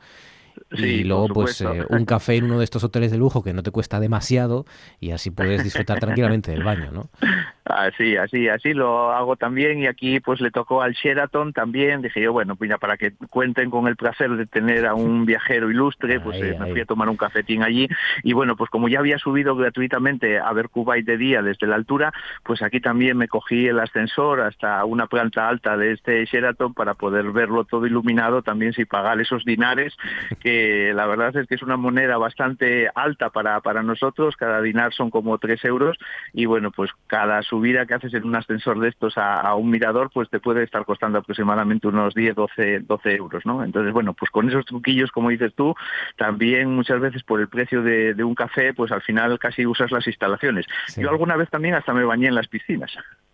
Y 0.71 1.05
luego 1.05 1.29
pues 1.29 1.61
eh, 1.61 1.85
un 1.89 2.05
café 2.05 2.37
en 2.37 2.45
uno 2.45 2.59
de 2.59 2.65
estos 2.65 2.85
hoteles 2.85 3.11
de 3.11 3.19
lujo 3.19 3.43
que 3.43 3.53
no 3.53 3.63
te 3.63 3.71
cuesta 3.71 4.01
demasiado 4.01 4.65
y 5.01 5.11
así 5.11 5.31
puedes 5.31 5.65
disfrutar 5.65 5.99
tranquilamente 6.01 6.51
del 6.51 6.63
baño, 6.63 6.91
¿no? 6.93 7.09
Así, 7.65 8.17
así, 8.17 8.49
así 8.49 8.75
lo 8.75 9.13
hago 9.13 9.37
también 9.37 9.79
y 9.79 9.87
aquí 9.87 10.19
pues 10.19 10.41
le 10.41 10.51
tocó 10.51 10.83
al 10.83 10.95
Sheraton 10.95 11.53
también, 11.53 12.03
dije 12.03 12.21
yo, 12.21 12.33
bueno, 12.33 12.57
pues 12.57 12.69
para 12.81 12.97
que 12.97 13.13
cuenten 13.29 13.71
con 13.71 13.87
el 13.87 13.95
placer 13.95 14.31
de 14.31 14.47
tener 14.47 14.87
a 14.87 14.95
un 14.95 15.25
viajero 15.25 15.71
ilustre, 15.71 16.19
pues 16.21 16.41
eh, 16.43 16.57
me 16.59 16.73
fui 16.73 16.81
a 16.81 16.85
tomar 16.85 17.09
un 17.09 17.17
cafetín 17.17 17.63
allí 17.63 17.89
y 18.25 18.33
bueno, 18.33 18.57
pues 18.57 18.71
como 18.71 18.89
ya 18.89 18.99
había 18.99 19.19
subido 19.19 19.55
gratuitamente 19.55 20.39
a 20.39 20.53
ver 20.53 20.69
Kuwait 20.69 21.07
de 21.07 21.17
día 21.17 21.43
desde 21.43 21.67
la 21.67 21.77
altura, 21.77 22.13
pues 22.43 22.63
aquí 22.63 22.81
también 22.81 23.17
me 23.17 23.29
cogí 23.29 23.67
el 23.67 23.79
ascensor 23.79 24.41
hasta 24.41 24.85
una 24.85 25.07
planta 25.07 25.49
alta 25.49 25.77
de 25.77 25.93
este 25.93 26.25
Sheraton 26.25 26.75
para 26.75 26.95
poder 26.95 27.31
verlo 27.31 27.65
todo 27.65 27.87
iluminado 27.87 28.43
también 28.43 28.73
sin 28.73 28.87
pagar 28.87 29.21
esos 29.21 29.45
dinares, 29.45 29.95
que 30.41 30.93
la 30.95 31.07
verdad 31.07 31.37
es 31.37 31.47
que 31.47 31.55
es 31.55 31.63
una 31.63 31.77
moneda 31.77 32.17
bastante 32.17 32.91
alta 32.95 33.31
para, 33.31 33.61
para 33.61 33.83
nosotros, 33.83 34.37
cada 34.37 34.61
dinar 34.63 34.93
son 34.93 35.11
como 35.11 35.39
tres 35.39 35.65
euros 35.65 35.99
y 36.33 36.47
bueno, 36.47 36.71
pues 36.71 36.91
cada 37.07 37.43
subida 37.43 37.87
que 37.87 37.95
haces 37.95 38.15
en 38.15 38.25
un 38.25 38.35
ascensor 38.35 38.81
de 38.81 38.89
estos 38.89 39.17
a, 39.17 39.55
un 39.55 39.71
mirador, 39.71 40.11
pues 40.13 40.29
te 40.31 40.41
puede 40.41 40.63
estar 40.63 40.85
costando 40.85 41.19
aproximadamente 41.19 41.89
unos 41.89 42.15
10, 42.15 42.35
12, 42.35 42.81
12 42.81 43.15
euros, 43.17 43.47
¿no? 43.47 43.63
Entonces, 43.63 43.93
bueno, 43.93 44.15
pues 44.15 44.31
con 44.31 44.49
esos 44.49 44.65
truquillos, 44.65 45.11
como 45.13 45.31
dices 45.31 45.53
tú, 45.55 45.75
también 46.17 46.75
muchas 46.75 47.01
veces 47.01 47.23
por 47.23 47.41
el 47.41 47.49
precio 47.49 47.83
de, 47.83 48.25
un 48.25 48.35
café, 48.35 48.75
pues 48.75 48.93
al 48.93 49.03
final 49.03 49.39
casi 49.39 49.67
usas 49.67 49.91
las 49.91 50.07
instalaciones. 50.07 50.67
Yo 50.97 51.11
alguna 51.11 51.37
vez 51.37 51.49
también 51.51 51.75
hasta 51.75 51.93
me 51.93 52.05
bañé 52.05 52.29
en 52.29 52.35
las 52.35 52.49
piscinas. 52.49 52.93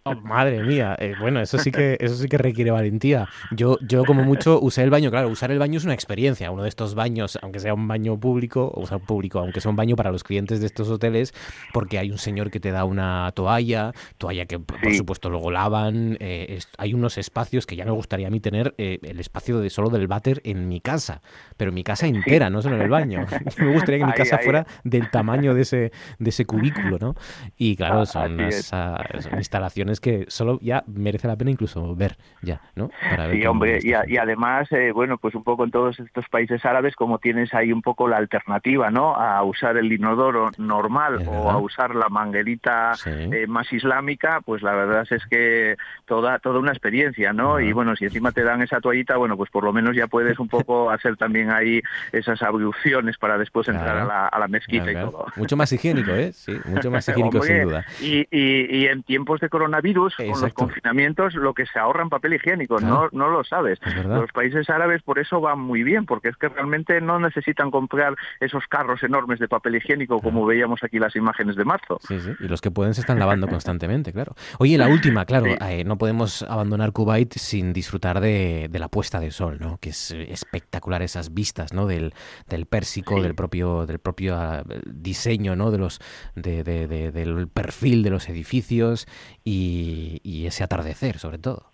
Oh, 0.08 0.14
madre 0.14 0.62
mía, 0.62 0.94
eh, 1.00 1.14
bueno, 1.18 1.40
eso 1.40 1.58
sí 1.58 1.72
que 1.72 1.96
eso 1.98 2.14
sí 2.14 2.28
que 2.28 2.38
requiere 2.38 2.70
valentía. 2.70 3.28
Yo 3.50 3.76
yo 3.80 4.04
como 4.04 4.22
mucho 4.22 4.60
usé 4.60 4.84
el 4.84 4.90
baño, 4.90 5.10
claro, 5.10 5.28
usar 5.28 5.50
el 5.50 5.58
baño 5.58 5.78
es 5.78 5.84
una 5.84 5.94
experiencia, 5.94 6.48
uno 6.52 6.62
de 6.62 6.68
estos 6.68 6.94
baños, 6.94 7.36
aunque 7.42 7.58
sea 7.58 7.74
un 7.74 7.88
baño 7.88 8.16
público, 8.16 8.70
o 8.72 8.86
sea, 8.86 8.98
público, 8.98 9.40
aunque 9.40 9.60
sea 9.60 9.68
un 9.68 9.76
baño 9.76 9.96
para 9.96 10.12
los 10.12 10.22
clientes 10.22 10.60
de 10.60 10.66
estos 10.66 10.88
hoteles, 10.90 11.34
porque 11.72 11.98
hay 11.98 12.12
un 12.12 12.18
señor 12.18 12.52
que 12.52 12.60
te 12.60 12.70
da 12.70 12.84
una 12.84 13.32
toalla, 13.34 13.94
toalla 14.16 14.46
que 14.46 14.60
por 14.60 14.94
supuesto 14.94 15.28
luego 15.28 15.50
lavan, 15.50 16.16
eh, 16.20 16.60
hay 16.78 16.94
unos 16.94 17.18
espacios 17.18 17.66
que 17.66 17.74
ya 17.74 17.84
me 17.84 17.90
gustaría 17.90 18.28
a 18.28 18.30
mí 18.30 18.38
tener 18.38 18.76
eh, 18.78 19.00
el 19.02 19.18
espacio 19.18 19.58
de 19.58 19.70
solo 19.70 19.90
del 19.90 20.06
váter 20.06 20.40
en 20.44 20.68
mi 20.68 20.80
casa, 20.80 21.20
pero 21.56 21.70
en 21.70 21.74
mi 21.74 21.82
casa 21.82 22.06
entera, 22.06 22.48
no 22.48 22.62
solo 22.62 22.76
en 22.76 22.82
el 22.82 22.90
baño. 22.90 23.26
me 23.58 23.72
gustaría 23.72 23.98
que 23.98 24.06
mi 24.06 24.12
casa 24.12 24.38
fuera 24.38 24.68
del 24.84 25.10
tamaño 25.10 25.52
de 25.52 25.62
ese 25.62 25.90
de 26.20 26.30
ese 26.30 26.44
cubículo, 26.44 26.98
¿no? 27.00 27.16
Y 27.56 27.74
claro, 27.74 28.02
ah, 28.02 28.06
son 28.06 28.34
unas 28.34 28.72
ah, 28.72 29.04
instalaciones 29.36 29.95
que 30.00 30.26
solo 30.28 30.58
ya 30.62 30.84
merece 30.86 31.28
la 31.28 31.36
pena 31.36 31.50
incluso 31.50 31.94
ver 31.94 32.16
ya, 32.42 32.60
¿no? 32.74 32.90
sí, 33.30 33.46
hombre, 33.46 33.80
y, 33.82 34.16
además, 34.16 34.70
eh, 34.72 34.92
bueno, 34.92 35.18
pues 35.18 35.34
un 35.34 35.42
poco 35.42 35.64
en 35.64 35.70
todos 35.70 35.98
estos 35.98 36.28
países 36.28 36.64
árabes, 36.64 36.94
como 36.94 37.18
tienes 37.18 37.52
ahí 37.54 37.72
un 37.72 37.82
poco 37.82 38.08
la 38.08 38.16
alternativa, 38.16 38.90
¿no? 38.90 39.14
A 39.14 39.42
usar 39.44 39.76
el 39.76 39.92
inodoro 39.92 40.50
normal 40.58 41.26
o 41.26 41.50
a 41.50 41.58
usar 41.58 41.94
la 41.94 42.08
manguerita 42.08 42.92
eh, 43.06 43.46
más 43.46 43.72
islámica, 43.72 44.40
pues 44.44 44.62
la 44.62 44.74
verdad 44.74 45.06
es 45.10 45.24
que 45.26 45.76
toda, 46.04 46.38
toda 46.38 46.58
una 46.58 46.72
experiencia, 46.72 47.32
¿no? 47.32 47.60
Y 47.60 47.72
bueno, 47.72 47.96
si 47.96 48.04
encima 48.04 48.32
te 48.32 48.42
dan 48.42 48.62
esa 48.62 48.80
toallita, 48.80 49.16
bueno, 49.16 49.36
pues 49.36 49.50
por 49.50 49.64
lo 49.64 49.72
menos 49.72 49.96
ya 49.96 50.06
puedes 50.06 50.38
un 50.38 50.48
poco 50.48 50.90
hacer 50.96 51.16
también 51.16 51.50
ahí 51.50 51.80
esas 52.12 52.42
abluciones 52.42 53.18
para 53.18 53.38
después 53.38 53.68
entrar 53.68 53.98
a 53.98 54.38
la, 54.38 54.48
mezquita 54.48 54.90
y 54.92 54.94
todo. 54.94 55.26
Mucho 55.36 55.56
más 55.56 55.72
higiénico, 55.72 56.12
¿eh? 56.12 56.32
Sí, 56.32 56.52
mucho 56.66 56.90
más 56.90 57.08
higiénico 57.08 57.42
sin 57.42 57.62
duda. 57.62 57.84
Y, 58.00 58.26
y 58.30 58.86
en 58.86 59.02
tiempos 59.02 59.40
de 59.40 59.48
coronavirus 59.48 59.85
virus, 59.86 60.16
con 60.16 60.40
los 60.40 60.54
confinamientos, 60.54 61.34
lo 61.34 61.54
que 61.54 61.64
se 61.66 61.78
ahorra 61.78 62.02
en 62.02 62.08
papel 62.08 62.34
higiénico, 62.34 62.80
no, 62.80 63.08
no 63.12 63.28
lo 63.28 63.44
sabes. 63.44 63.78
Los 64.04 64.32
países 64.32 64.68
árabes 64.68 65.02
por 65.02 65.18
eso 65.18 65.40
van 65.40 65.60
muy 65.60 65.84
bien, 65.84 66.06
porque 66.06 66.28
es 66.28 66.36
que 66.36 66.48
realmente 66.48 67.00
no 67.00 67.20
necesitan 67.20 67.70
comprar 67.70 68.16
esos 68.40 68.64
carros 68.66 69.02
enormes 69.02 69.38
de 69.38 69.48
papel 69.48 69.76
higiénico 69.76 70.20
como 70.20 70.44
veíamos 70.44 70.82
aquí 70.82 70.98
las 70.98 71.14
imágenes 71.14 71.54
de 71.56 71.64
marzo. 71.64 71.98
Sí, 72.08 72.18
sí, 72.20 72.30
y 72.40 72.48
los 72.48 72.60
que 72.60 72.70
pueden 72.70 72.94
se 72.94 73.00
están 73.00 73.18
lavando 73.18 73.46
constantemente, 73.46 74.12
claro. 74.12 74.34
Oye, 74.58 74.76
la 74.76 74.88
última, 74.88 75.24
claro, 75.24 75.46
eh, 75.46 75.84
no 75.84 75.98
podemos 75.98 76.42
abandonar 76.42 76.92
Kuwait 76.92 77.34
sin 77.34 77.72
disfrutar 77.72 78.20
de, 78.20 78.68
la 78.72 78.88
puesta 78.88 79.20
de 79.20 79.30
sol, 79.30 79.58
¿no? 79.60 79.78
Que 79.78 79.90
es 79.90 80.10
espectacular 80.10 81.02
esas 81.02 81.32
vistas, 81.32 81.72
¿no? 81.72 81.86
Del, 81.86 82.12
del 82.48 82.66
pérsico, 82.66 83.22
del 83.22 83.34
propio, 83.34 83.86
del 83.86 83.98
propio 83.98 84.36
ah, 84.36 84.64
diseño, 84.84 85.56
¿no? 85.56 85.70
De 85.70 85.78
los, 85.78 86.00
de, 86.34 86.62
del 86.64 87.48
perfil 87.48 88.02
de 88.02 88.10
los 88.10 88.28
edificios 88.28 89.06
y 89.44 89.75
y, 90.22 90.46
ese 90.46 90.64
atardecer 90.64 91.18
sobre 91.18 91.38
todo. 91.38 91.72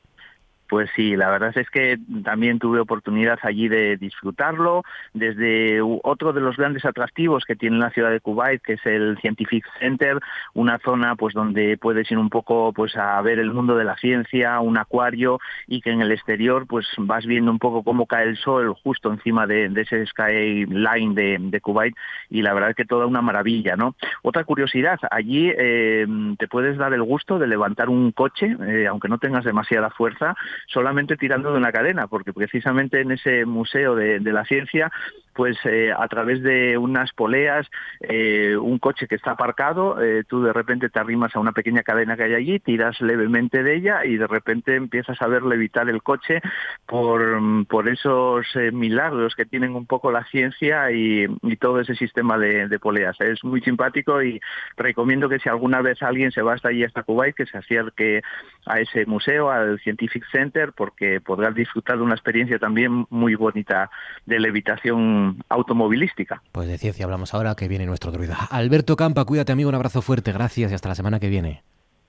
Pues 0.73 0.89
sí, 0.97 1.17
la 1.17 1.29
verdad 1.29 1.53
es 1.59 1.69
que 1.69 1.99
también 2.25 2.59
tuve 2.59 2.81
oportunidad 2.81 3.39
allí 3.43 3.69
de 3.69 3.99
disfrutarlo 3.99 4.85
desde 5.13 5.83
otro 5.83 6.33
de 6.33 6.41
los 6.41 6.57
grandes 6.57 6.87
atractivos 6.87 7.45
que 7.45 7.57
tiene 7.57 7.77
la 7.77 7.91
ciudad 7.91 8.11
de 8.11 8.21
Kuwait, 8.21 8.63
que 8.63 8.73
es 8.73 8.87
el 8.87 9.19
Scientific 9.19 9.67
Center, 9.79 10.19
una 10.55 10.79
zona 10.79 11.15
pues 11.15 11.35
donde 11.35 11.77
puedes 11.77 12.11
ir 12.11 12.17
un 12.17 12.31
poco 12.31 12.73
pues 12.73 12.97
a 12.97 13.21
ver 13.21 13.39
el 13.39 13.53
mundo 13.53 13.77
de 13.77 13.85
la 13.85 13.99
ciencia, 13.99 14.61
un 14.61 14.79
acuario 14.79 15.41
y 15.67 15.83
que 15.83 15.91
en 15.91 16.01
el 16.01 16.11
exterior 16.11 16.67
pues 16.67 16.87
vas 16.97 17.27
viendo 17.27 17.51
un 17.51 17.59
poco 17.59 17.83
cómo 17.83 18.07
cae 18.07 18.29
el 18.29 18.39
sol 18.39 18.75
justo 18.83 19.13
encima 19.13 19.47
de, 19.47 19.67
ese 19.77 20.07
skyline 20.07 21.15
de, 21.15 21.37
de, 21.39 21.61
Kuwait 21.61 21.95
y 22.31 22.41
la 22.41 22.55
verdad 22.55 22.71
es 22.71 22.77
que 22.77 22.87
toda 22.87 23.05
una 23.05 23.21
maravilla, 23.21 23.77
¿no? 23.77 23.95
Otra 24.23 24.45
curiosidad, 24.45 24.99
allí 25.11 25.53
eh, 25.55 26.07
te 26.39 26.49
puedes 26.49 26.79
dar 26.79 26.95
el 26.95 27.03
gusto 27.03 27.39
de 27.39 27.47
levantar 27.47 27.91
un 27.91 28.11
coche, 28.13 28.57
eh, 28.67 28.87
aunque 28.87 29.09
no 29.09 29.19
tengas 29.19 29.45
demasiada 29.45 29.91
fuerza, 29.91 30.35
solamente 30.67 31.17
tirando 31.17 31.53
de 31.53 31.59
una 31.59 31.73
cadena, 31.73 32.07
porque 32.07 32.33
precisamente 32.33 33.01
en 33.01 33.13
ese 33.13 33.45
museo 33.45 33.95
de, 33.95 34.21
la 34.33 34.45
ciencia 34.45 34.91
pues 35.35 35.57
eh, 35.65 35.91
a 35.97 36.07
través 36.09 36.43
de 36.43 36.77
unas 36.77 37.11
poleas, 37.13 37.67
eh, 38.01 38.55
un 38.55 38.79
coche 38.79 39.07
que 39.07 39.15
está 39.15 39.31
aparcado, 39.31 40.03
eh, 40.03 40.25
tú 40.29 40.43
de 40.43 40.53
repente 40.53 40.91
te 40.91 40.99
arrimas 40.99 41.35
a 41.35 41.41
una 41.41 41.53
pequeña 41.53 41.83
cadena 41.83 42.17
que 42.17 42.25
hay 42.25 42.35
allí, 42.35 42.59
tiras 42.59 43.01
levemente 43.01 43.63
de 43.63 43.77
ella 43.77 44.05
y 44.05 44.17
de 44.19 44.27
repente 44.27 44.77
empiezas 44.77 45.21
a 45.23 45.27
ver 45.29 45.43
levitar 45.43 45.89
el 45.89 46.03
coche 46.03 46.43
por, 46.85 47.41
por 47.67 47.89
esos 47.89 48.47
milagros 48.73 49.35
que 49.35 49.47
tienen 49.47 49.75
un 49.75 49.87
poco 49.87 50.13
la 50.13 50.25
ciencia 50.25 50.91
y, 50.91 51.27
todo 51.61 51.81
ese 51.81 51.95
sistema 51.95 52.39
de, 52.39 52.79
poleas. 52.81 53.21
Es 53.21 53.45
muy 53.45 53.61
simpático 53.61 54.23
y 54.23 54.41
recomiendo 54.77 55.29
que 55.29 55.39
si 55.39 55.49
alguna 55.49 55.81
vez 55.81 56.03
alguien 56.03 56.33
se 56.33 56.43
va 56.43 56.55
hasta 56.55 56.69
allí, 56.69 56.83
hasta 56.83 57.05
Kuwait, 57.05 57.37
que 57.37 57.47
se 57.47 57.57
acerque 57.57 58.23
a 58.67 58.81
ese 58.81 59.07
museo, 59.07 59.51
al 59.51 59.79
Scientific 59.79 60.25
Center, 60.31 60.42
porque 60.75 61.21
podrás 61.21 61.55
disfrutar 61.55 61.97
de 61.97 62.03
una 62.03 62.15
experiencia 62.15 62.59
también 62.59 63.07
muy 63.11 63.35
bonita 63.35 63.91
de 64.27 64.41
levitación 64.41 65.43
automovilística. 65.49 66.43
Pues 66.53 66.69
de 66.69 66.79
ciencia 66.79 67.05
hablamos 67.05 67.35
ahora 67.35 67.55
que 67.55 67.69
viene 67.69 67.87
nuestro 67.87 68.11
druida. 68.11 68.37
Alberto 68.51 68.97
Campa, 68.97 69.25
cuídate 69.25 69.53
amigo, 69.53 69.69
un 69.69 69.75
abrazo 69.75 70.03
fuerte, 70.03 70.33
gracias 70.33 70.73
y 70.73 70.75
hasta 70.75 70.89
la 70.89 70.95
semana 70.95 71.21
que 71.21 71.29
viene. 71.29 71.63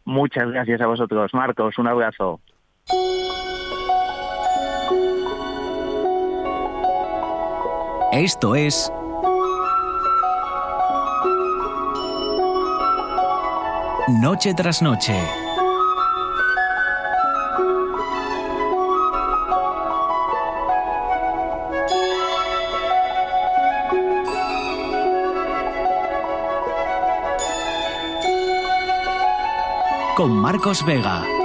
Muchas 0.06 0.50
gracias 0.50 0.82
a 0.82 0.88
vosotros, 0.88 1.34
Marcos, 1.34 1.78
un 1.78 1.88
abrazo. 1.88 2.42
Esto 8.12 8.56
es 8.56 8.92
Noche 14.22 14.54
tras 14.54 14.82
Noche. 14.82 15.43
Con 30.16 30.32
Marcos 30.40 30.86
Vega. 30.86 31.43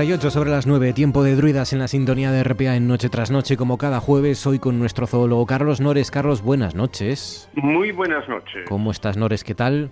Sobre 0.00 0.48
las 0.48 0.66
9, 0.66 0.94
tiempo 0.94 1.22
de 1.22 1.36
druidas 1.36 1.74
en 1.74 1.78
la 1.78 1.86
sintonía 1.86 2.32
de 2.32 2.42
RPA 2.42 2.74
en 2.74 2.88
Noche 2.88 3.10
tras 3.10 3.30
Noche, 3.30 3.58
como 3.58 3.76
cada 3.76 4.00
jueves, 4.00 4.46
hoy 4.46 4.58
con 4.58 4.78
nuestro 4.78 5.06
zoólogo 5.06 5.44
Carlos 5.44 5.78
Nores. 5.82 6.10
Carlos, 6.10 6.40
buenas 6.40 6.74
noches. 6.74 7.50
Muy 7.52 7.92
buenas 7.92 8.26
noches. 8.26 8.64
¿Cómo 8.66 8.92
estás, 8.92 9.18
Nores? 9.18 9.44
¿Qué 9.44 9.54
tal? 9.54 9.90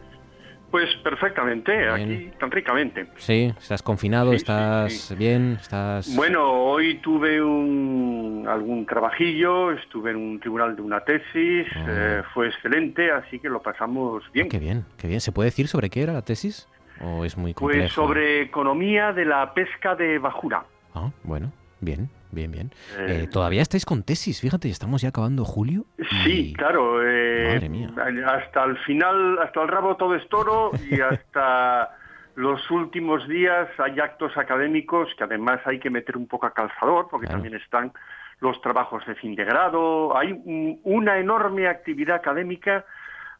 Pues 0.70 0.88
perfectamente, 1.04 1.90
aquí 1.90 2.30
tan 2.40 2.50
ricamente. 2.50 3.06
Sí, 3.16 3.52
¿estás 3.60 3.82
confinado? 3.82 4.32
¿Estás 4.32 5.14
bien? 5.18 5.58
¿Estás...? 5.60 6.16
Bueno, 6.16 6.52
hoy 6.52 7.00
tuve 7.00 7.42
un, 7.42 8.46
algún 8.48 8.86
trabajillo, 8.86 9.72
estuve 9.72 10.12
en 10.12 10.16
un 10.16 10.40
tribunal 10.40 10.74
de 10.74 10.80
una 10.80 11.00
tesis, 11.00 11.66
ah. 11.76 11.86
eh, 11.86 12.22
fue 12.32 12.48
excelente, 12.48 13.10
así 13.10 13.38
que 13.40 13.50
lo 13.50 13.60
pasamos 13.60 14.24
bien. 14.32 14.48
qué 14.48 14.58
bien, 14.58 14.86
qué 14.96 15.06
bien. 15.06 15.20
¿Se 15.20 15.32
puede 15.32 15.48
decir 15.48 15.68
sobre 15.68 15.90
qué 15.90 16.02
era 16.02 16.14
la 16.14 16.22
tesis? 16.22 16.66
¿O 17.00 17.24
es 17.24 17.36
muy 17.36 17.54
complejo? 17.54 17.82
Pues 17.82 17.92
sobre 17.92 18.42
economía 18.42 19.12
de 19.12 19.24
la 19.24 19.52
pesca 19.54 19.94
de 19.94 20.18
bajura. 20.18 20.64
Ah, 20.94 21.10
bueno, 21.22 21.52
bien, 21.80 22.08
bien, 22.32 22.50
bien. 22.50 22.70
Eh, 22.98 23.22
eh, 23.24 23.28
Todavía 23.30 23.62
estáis 23.62 23.84
con 23.84 24.02
tesis, 24.02 24.40
fíjate, 24.40 24.68
estamos 24.68 25.02
ya 25.02 25.10
acabando 25.10 25.44
julio. 25.44 25.84
Sí, 26.24 26.54
claro. 26.56 27.00
Eh, 27.02 27.52
Madre 27.54 27.68
mía. 27.68 27.90
Hasta 28.26 28.64
el 28.64 28.76
final, 28.78 29.38
hasta 29.38 29.62
el 29.62 29.68
rabo 29.68 29.96
todo 29.96 30.14
es 30.14 30.28
toro 30.28 30.72
y 30.90 31.00
hasta 31.00 31.90
los 32.34 32.70
últimos 32.70 33.26
días 33.28 33.68
hay 33.78 33.98
actos 33.98 34.36
académicos 34.36 35.08
que 35.16 35.24
además 35.24 35.60
hay 35.64 35.80
que 35.80 35.90
meter 35.90 36.16
un 36.16 36.28
poco 36.28 36.46
a 36.46 36.54
calzador 36.54 37.08
porque 37.10 37.26
también 37.26 37.54
están 37.54 37.92
los 38.40 38.60
trabajos 38.60 39.04
de 39.06 39.16
fin 39.16 39.34
de 39.34 39.44
grado, 39.44 40.16
hay 40.16 40.40
una 40.84 41.18
enorme 41.18 41.66
actividad 41.66 42.14
académica 42.14 42.84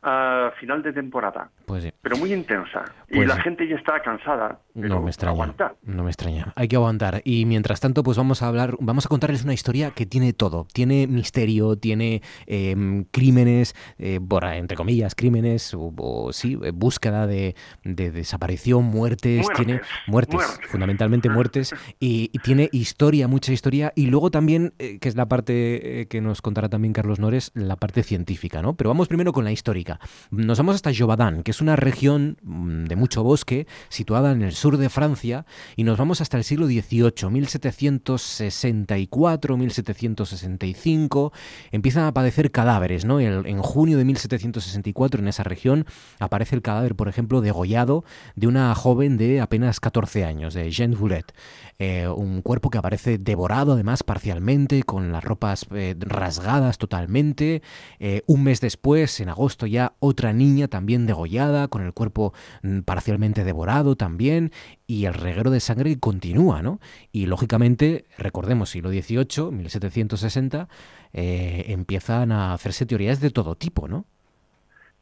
a 0.02 0.52
final 0.58 0.82
de 0.82 0.92
temporada. 0.92 1.50
Pues 1.68 1.92
Pero 2.02 2.16
muy 2.16 2.32
intensa. 2.32 2.84
y 3.10 3.16
Pues 3.16 3.28
la 3.28 3.36
sí. 3.36 3.42
gente 3.42 3.68
ya 3.68 3.76
está 3.76 4.00
cansada. 4.02 4.60
pero 4.74 4.88
No 4.88 5.02
me 5.02 5.10
extraña. 5.10 5.54
No 5.84 6.02
me 6.04 6.10
extraña. 6.10 6.52
Hay 6.56 6.66
que 6.66 6.76
aguantar. 6.76 7.20
Y 7.24 7.44
mientras 7.44 7.78
tanto, 7.80 8.02
pues 8.02 8.16
vamos 8.16 8.42
a 8.42 8.48
hablar, 8.48 8.74
vamos 8.80 9.06
a 9.06 9.08
contarles 9.08 9.44
una 9.44 9.52
historia 9.54 9.90
que 9.92 10.06
tiene 10.06 10.32
todo. 10.32 10.66
Tiene 10.72 11.06
misterio, 11.06 11.76
tiene 11.76 12.22
em, 12.46 13.04
crímenes, 13.10 13.74
eh, 13.98 14.18
por, 14.26 14.44
entre 14.44 14.76
comillas, 14.76 15.14
crímenes, 15.14 15.74
o, 15.74 15.92
o 15.96 16.32
sí, 16.32 16.58
eh, 16.62 16.70
búsqueda 16.74 17.26
de, 17.26 17.54
de 17.84 18.10
desaparición, 18.10 18.84
muertes, 18.84 19.42
Muertes, 19.42 19.56
tiene 19.66 19.80
muertes, 20.06 20.34
muertes. 20.36 20.70
fundamentalmente 20.70 21.28
muertes, 21.28 21.74
y, 22.00 22.30
y 22.32 22.38
tiene 22.38 22.68
historia, 22.72 23.28
mucha 23.28 23.52
historia. 23.52 23.92
Y 23.94 24.06
luego 24.06 24.30
también, 24.30 24.72
eh, 24.78 24.98
que 24.98 25.08
es 25.08 25.16
la 25.16 25.26
parte 25.26 26.06
que 26.08 26.20
nos 26.20 26.40
contará 26.42 26.68
también 26.68 26.92
Carlos 26.94 27.18
Nores, 27.18 27.50
la 27.54 27.76
parte 27.76 28.02
científica, 28.02 28.62
¿no? 28.62 28.74
Pero 28.74 28.88
vamos 28.90 29.08
primero 29.08 29.32
con 29.32 29.44
la 29.44 29.52
histórica. 29.52 30.00
Nos 30.30 30.56
vamos 30.58 30.74
hasta 30.76 30.90
Jovadán, 30.96 31.42
que 31.42 31.50
es 31.50 31.57
una 31.60 31.76
región 31.76 32.38
mm, 32.42 32.84
de 32.84 32.96
mucho 32.96 33.22
bosque, 33.22 33.66
situada 33.88 34.32
en 34.32 34.42
el 34.42 34.52
sur 34.52 34.76
de 34.76 34.88
Francia, 34.88 35.46
y 35.76 35.84
nos 35.84 35.98
vamos 35.98 36.20
hasta 36.20 36.36
el 36.36 36.44
siglo 36.44 36.66
XVIII, 36.66 37.30
1764, 37.30 39.56
1765. 39.56 41.32
Empiezan 41.70 42.04
a 42.04 42.08
aparecer 42.08 42.50
cadáveres, 42.50 43.04
¿no? 43.04 43.20
El- 43.20 43.46
en 43.46 43.62
junio 43.62 43.98
de 43.98 44.04
1764, 44.04 45.20
en 45.20 45.28
esa 45.28 45.44
región, 45.44 45.86
aparece 46.18 46.56
el 46.56 46.62
cadáver, 46.62 46.94
por 46.96 47.08
ejemplo, 47.08 47.40
degollado 47.40 48.04
de 48.36 48.46
una 48.46 48.74
joven 48.74 49.16
de 49.16 49.40
apenas 49.40 49.80
14 49.80 50.24
años, 50.24 50.54
de 50.54 50.70
Jeanne 50.70 50.96
Voulet. 50.96 51.32
Eh, 51.80 52.08
un 52.08 52.42
cuerpo 52.42 52.70
que 52.70 52.78
aparece 52.78 53.18
devorado, 53.18 53.72
además, 53.72 54.02
parcialmente, 54.02 54.82
con 54.82 55.12
las 55.12 55.22
ropas 55.24 55.66
eh, 55.72 55.94
rasgadas 55.98 56.78
totalmente. 56.78 57.62
Eh, 58.00 58.22
un 58.26 58.42
mes 58.42 58.60
después, 58.60 59.20
en 59.20 59.28
agosto 59.28 59.66
ya, 59.66 59.94
otra 60.00 60.32
niña 60.32 60.68
también 60.68 61.06
degollada, 61.06 61.47
con 61.68 61.82
el 61.82 61.92
cuerpo 61.92 62.32
mm, 62.62 62.80
parcialmente 62.80 63.44
devorado 63.44 63.96
también, 63.96 64.52
y 64.86 65.06
el 65.06 65.14
reguero 65.14 65.50
de 65.50 65.60
sangre 65.60 65.98
continúa, 65.98 66.62
¿no? 66.62 66.80
Y 67.12 67.26
lógicamente, 67.26 68.04
recordemos, 68.18 68.70
siglo 68.70 68.90
XVIII, 68.90 69.50
1760, 69.50 70.68
eh, 71.12 71.64
empiezan 71.68 72.32
a 72.32 72.52
hacerse 72.52 72.86
teorías 72.86 73.20
de 73.20 73.30
todo 73.30 73.54
tipo, 73.54 73.88
¿no? 73.88 74.04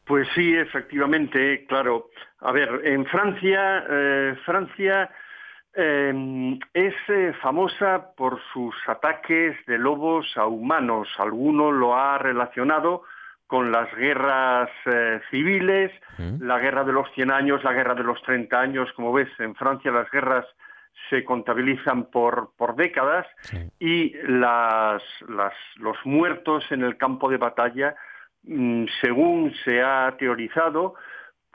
Pues 0.07 0.29
sí, 0.35 0.55
efectivamente, 0.55 1.67
claro. 1.67 2.11
A 2.41 2.53
ver, 2.53 2.81
en 2.85 3.05
Francia, 3.07 3.85
eh, 3.91 4.37
Francia 4.45 5.11
eh, 5.75 6.59
es 6.73 6.95
eh, 7.09 7.35
famosa 7.43 8.13
por 8.17 8.41
sus 8.53 8.75
ataques 8.87 9.57
de 9.67 9.79
lobos 9.79 10.37
a 10.37 10.47
humanos. 10.47 11.09
Alguno 11.19 11.71
lo 11.71 11.95
ha 11.97 12.19
relacionado 12.19 13.03
con 13.47 13.71
las 13.71 13.95
guerras 13.95 14.71
eh, 14.87 15.21
civiles, 15.31 15.93
la 16.41 16.59
guerra 16.59 16.85
de 16.85 16.93
los 16.93 17.11
100 17.15 17.31
años, 17.31 17.63
la 17.63 17.73
guerra 17.73 17.95
de 17.95 18.03
los 18.03 18.21
30 18.23 18.61
años. 18.61 18.93
Como 18.95 19.13
ves, 19.13 19.29
en 19.39 19.55
Francia 19.55 19.91
las 19.91 20.11
guerras 20.11 20.45
se 21.11 21.25
contabilizan 21.25 22.07
por, 22.07 22.53
por 22.57 22.75
décadas 22.75 23.27
y 23.79 24.15
las, 24.27 25.03
las, 25.29 25.55
los 25.77 25.97
muertos 26.05 26.65
en 26.71 26.83
el 26.83 26.97
campo 26.97 27.29
de 27.31 27.37
batalla, 27.37 27.95
mm, 28.43 28.87
según 29.01 29.55
se 29.65 29.83
ha 29.83 30.17
teorizado, 30.19 30.95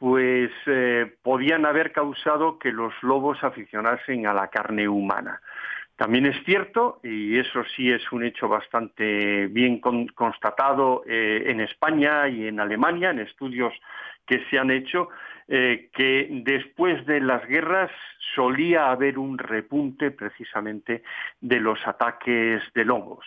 pues 0.02 0.52
eh, 0.66 1.14
podían 1.22 1.66
haber 1.66 1.92
causado 1.92 2.58
que 2.58 2.72
los 2.72 2.94
lobos 3.02 3.44
aficionasen 3.44 4.26
a 4.26 4.34
la 4.34 4.48
carne 4.48 4.88
humana. 4.88 5.42
También 6.02 6.26
es 6.26 6.44
cierto, 6.46 7.00
y 7.04 7.38
eso 7.38 7.64
sí 7.76 7.92
es 7.92 8.12
un 8.12 8.24
hecho 8.24 8.50
bastante 8.50 9.46
bien 9.46 9.80
con- 9.80 10.08
constatado 10.08 11.04
eh, 11.06 11.44
en 11.46 11.62
España 11.62 12.28
y 12.28 12.48
en 12.48 12.60
Alemania, 12.60 13.12
en 13.12 13.20
estudios 13.20 13.72
que 14.26 14.44
se 14.50 14.58
han 14.58 14.72
hecho, 14.72 15.10
eh, 15.48 15.92
que 15.94 16.28
después 16.44 17.06
de 17.06 17.20
las 17.22 17.48
guerras 17.48 17.92
solía 18.34 18.90
haber 18.90 19.20
un 19.20 19.38
repunte 19.38 20.10
precisamente 20.10 21.04
de 21.40 21.60
los 21.60 21.78
ataques 21.86 22.64
de 22.74 22.84
lobos. 22.84 23.24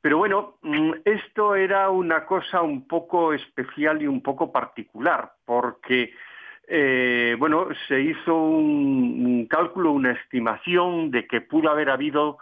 Pero 0.00 0.16
bueno, 0.16 0.56
mm, 0.62 0.92
esto 1.04 1.54
era 1.54 1.90
una 1.90 2.24
cosa 2.24 2.62
un 2.62 2.88
poco 2.88 3.34
especial 3.34 4.00
y 4.00 4.06
un 4.06 4.22
poco 4.22 4.50
particular, 4.50 5.32
porque 5.44 6.14
eh, 6.68 7.36
bueno, 7.38 7.68
se 7.88 8.00
hizo 8.00 8.34
un, 8.34 9.46
cálculo, 9.48 9.92
una 9.92 10.12
estimación 10.12 11.10
de 11.10 11.26
que 11.26 11.40
pudo 11.40 11.70
haber 11.70 11.90
habido 11.90 12.38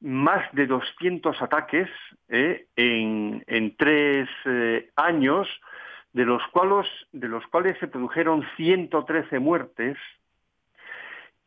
más 0.00 0.44
de 0.52 0.66
200 0.66 1.40
ataques 1.42 1.88
eh, 2.28 2.66
en, 2.76 3.44
en 3.46 3.76
tres 3.76 4.28
eh, 4.44 4.90
años, 4.96 5.48
de 6.12 6.24
los, 6.24 6.42
cuales, 6.48 6.86
de 7.12 7.28
los 7.28 7.46
cuales 7.46 7.78
se 7.78 7.86
produjeron 7.86 8.44
113 8.56 9.38
muertes 9.38 9.96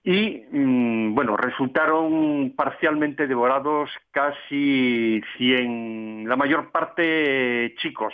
y, 0.03 0.43
mm, 0.51 1.13
bueno, 1.13 1.37
resultaron 1.37 2.53
parcialmente 2.55 3.27
devorados 3.27 3.89
casi 4.11 5.21
100, 5.37 6.27
la 6.27 6.35
mayor 6.35 6.71
parte 6.71 7.75
chicos, 7.77 8.13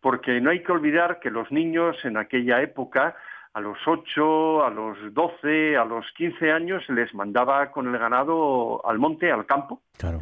porque 0.00 0.40
no 0.40 0.50
hay 0.50 0.62
que 0.62 0.72
olvidar 0.72 1.20
que 1.20 1.30
los 1.30 1.50
niños 1.52 1.96
en 2.04 2.16
aquella 2.16 2.62
época, 2.62 3.16
a 3.56 3.60
los 3.60 3.78
8, 3.86 4.66
a 4.66 4.68
los 4.68 4.98
12, 5.14 5.78
a 5.78 5.84
los 5.86 6.04
15 6.12 6.52
años, 6.52 6.86
les 6.90 7.14
mandaba 7.14 7.70
con 7.70 7.88
el 7.88 7.98
ganado 7.98 8.86
al 8.86 8.98
monte, 8.98 9.32
al 9.32 9.46
campo, 9.46 9.80
Claro. 9.96 10.20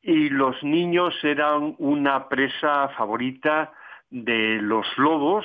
y 0.00 0.28
los 0.28 0.62
niños 0.62 1.12
eran 1.24 1.74
una 1.78 2.28
presa 2.28 2.88
favorita 2.96 3.72
de 4.08 4.60
los 4.62 4.86
lobos 4.98 5.44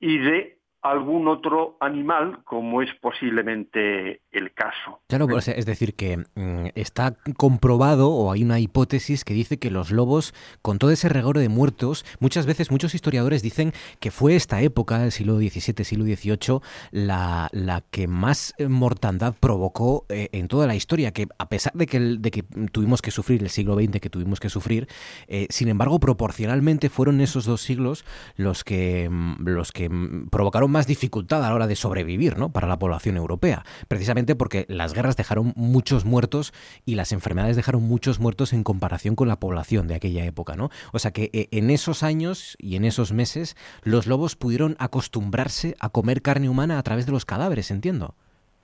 y 0.00 0.16
de 0.16 0.56
algún 0.84 1.26
otro 1.28 1.76
animal, 1.80 2.44
como 2.44 2.82
es 2.82 2.90
posiblemente 3.00 4.20
el 4.32 4.52
caso. 4.52 5.00
Claro, 5.08 5.26
sea, 5.40 5.54
es 5.54 5.66
decir, 5.66 5.94
que 5.94 6.18
mm, 6.18 6.66
está 6.74 7.16
comprobado 7.36 8.10
o 8.10 8.30
hay 8.30 8.42
una 8.44 8.60
hipótesis 8.60 9.24
que 9.24 9.34
dice 9.34 9.58
que 9.58 9.70
los 9.70 9.90
lobos, 9.90 10.34
con 10.62 10.78
todo 10.78 10.90
ese 10.90 11.08
regoro 11.08 11.40
de 11.40 11.48
muertos, 11.48 12.04
muchas 12.20 12.46
veces 12.46 12.70
muchos 12.70 12.94
historiadores 12.94 13.42
dicen 13.42 13.72
que 13.98 14.10
fue 14.10 14.36
esta 14.36 14.60
época, 14.60 15.02
el 15.02 15.10
siglo 15.12 15.36
XVII, 15.36 15.84
siglo 15.84 16.04
XVIII, 16.04 16.60
la, 16.92 17.48
la 17.52 17.80
que 17.90 18.06
más 18.06 18.52
eh, 18.58 18.68
mortandad 18.68 19.34
provocó 19.40 20.04
eh, 20.10 20.28
en 20.32 20.48
toda 20.48 20.66
la 20.66 20.74
historia, 20.74 21.12
que 21.12 21.26
a 21.38 21.48
pesar 21.48 21.72
de 21.72 21.86
que, 21.86 21.96
el- 21.96 22.20
de 22.22 22.30
que 22.30 22.42
tuvimos 22.72 23.00
que 23.02 23.10
sufrir 23.10 23.42
el 23.42 23.48
siglo 23.48 23.74
XX, 23.76 24.00
que 24.00 24.10
tuvimos 24.10 24.38
que 24.38 24.50
sufrir, 24.50 24.86
eh, 25.28 25.46
sin 25.48 25.68
embargo, 25.68 25.98
proporcionalmente 25.98 26.90
fueron 26.90 27.20
esos 27.22 27.46
dos 27.46 27.62
siglos 27.62 28.04
los 28.36 28.64
que, 28.64 29.08
mm, 29.10 29.48
los 29.48 29.72
que 29.72 29.88
mm, 29.88 30.28
provocaron 30.28 30.73
más 30.74 30.86
dificultad 30.88 31.44
a 31.44 31.48
la 31.48 31.54
hora 31.54 31.66
de 31.68 31.76
sobrevivir 31.76 32.36
¿no? 32.36 32.52
para 32.52 32.66
la 32.66 32.78
población 32.78 33.16
europea, 33.16 33.62
precisamente 33.88 34.34
porque 34.34 34.66
las 34.68 34.92
guerras 34.92 35.16
dejaron 35.16 35.52
muchos 35.54 36.04
muertos 36.04 36.52
y 36.84 36.96
las 36.96 37.12
enfermedades 37.12 37.54
dejaron 37.54 37.82
muchos 37.84 38.18
muertos 38.18 38.52
en 38.52 38.64
comparación 38.64 39.14
con 39.14 39.28
la 39.28 39.38
población 39.38 39.86
de 39.86 39.94
aquella 39.94 40.24
época. 40.24 40.56
¿no? 40.56 40.70
O 40.92 40.98
sea 40.98 41.12
que 41.12 41.30
eh, 41.32 41.48
en 41.52 41.70
esos 41.70 42.02
años 42.02 42.56
y 42.58 42.74
en 42.74 42.84
esos 42.84 43.12
meses 43.12 43.56
los 43.84 44.08
lobos 44.08 44.34
pudieron 44.34 44.74
acostumbrarse 44.80 45.76
a 45.78 45.90
comer 45.90 46.22
carne 46.22 46.48
humana 46.48 46.78
a 46.78 46.82
través 46.82 47.06
de 47.06 47.12
los 47.12 47.24
cadáveres, 47.24 47.70
entiendo. 47.70 48.16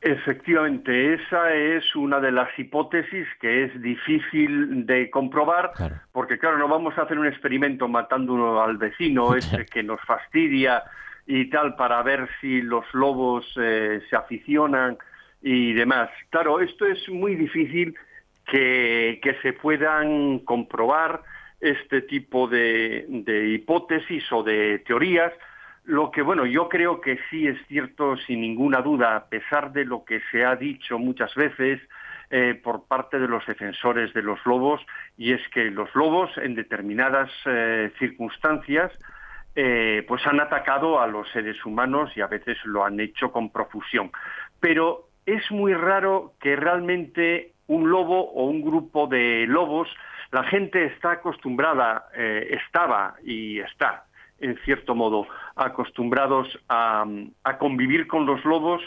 Efectivamente, 0.03 1.15
esa 1.15 1.53
es 1.55 1.95
una 1.95 2.21
de 2.21 2.33
las 2.33 2.49
hipótesis 2.59 3.29
que 3.39 3.65
es 3.65 3.83
difícil 3.83 4.87
de 4.87 5.11
comprobar, 5.11 5.73
porque 6.11 6.39
claro, 6.39 6.57
no 6.57 6.69
vamos 6.69 6.97
a 6.97 7.03
hacer 7.03 7.19
un 7.19 7.27
experimento 7.27 7.87
matando 7.87 8.63
al 8.63 8.79
vecino, 8.79 9.35
ese 9.37 9.67
que 9.67 9.83
nos 9.83 10.01
fastidia 10.01 10.83
y 11.31 11.49
tal, 11.49 11.77
para 11.77 12.03
ver 12.03 12.29
si 12.41 12.61
los 12.61 12.85
lobos 12.93 13.47
eh, 13.57 14.01
se 14.11 14.17
aficionan 14.17 14.99
y 15.41 15.73
demás. 15.75 16.11
Claro, 16.31 16.61
esto 16.61 16.85
es 16.87 17.09
muy 17.09 17.37
difícil 17.37 17.95
que, 18.47 19.21
que 19.23 19.35
se 19.41 19.53
puedan 19.53 20.41
comprobar 20.41 21.23
este 21.61 22.03
tipo 22.03 22.49
de, 22.49 23.07
de 23.09 23.51
hipótesis 23.51 24.25
o 24.33 24.43
de 24.43 24.81
teorías, 24.81 25.33
lo 25.85 26.11
que, 26.11 26.23
bueno, 26.23 26.47
yo 26.47 26.69
creo 26.69 27.01
que 27.01 27.19
sí 27.31 27.47
es 27.47 27.59
cierto, 27.69 28.17
sin 28.17 28.41
ninguna 28.41 28.83
duda, 28.83 29.15
a 29.15 29.29
pesar 29.29 29.73
de 29.73 29.85
lo 29.85 30.05
que 30.05 30.21
se 30.33 30.45
ha 30.45 30.57
dicho 30.57 30.99
muchas 30.99 31.33
veces 31.37 31.81
eh, 32.31 32.59
por 32.61 32.87
parte 32.87 33.21
de 33.21 33.29
los 33.29 33.47
defensores 33.47 34.13
de 34.15 34.23
los 34.23 34.45
lobos, 34.45 34.81
y 35.17 35.33
es 35.33 35.41
que 35.49 35.71
los 35.71 35.95
lobos 35.95 36.31
en 36.39 36.55
determinadas 36.57 37.31
eh, 37.47 37.93
circunstancias 37.99 38.91
eh, 39.55 40.05
pues 40.07 40.27
han 40.27 40.41
atacado 40.41 41.01
a 41.01 41.07
los 41.07 41.29
seres 41.31 41.65
humanos 41.65 42.11
y 42.17 42.21
a 42.21 42.27
veces 42.27 42.57
lo 42.65 42.85
han 42.85 43.01
hecho 43.01 43.33
con 43.33 43.51
profusión. 43.51 44.11
Pero 44.61 45.09
es 45.27 45.51
muy 45.51 45.75
raro 45.75 46.35
que 46.41 46.57
realmente 46.57 47.53
un 47.67 47.91
lobo 47.91 48.31
o 48.33 48.45
un 48.47 48.63
grupo 48.63 49.07
de 49.07 49.47
lobos, 49.47 49.89
la 50.33 50.45
gente 50.45 50.85
está 50.87 51.13
acostumbrada, 51.13 52.09
eh, 52.17 52.59
estaba 52.65 53.15
y 53.23 53.61
está 53.61 54.05
en 54.41 54.57
cierto 54.65 54.95
modo, 54.95 55.27
acostumbrados 55.55 56.59
a, 56.69 57.05
a, 57.45 57.59
convivir 57.59 58.07
con 58.07 58.25
los 58.25 58.43
lobos 58.45 58.83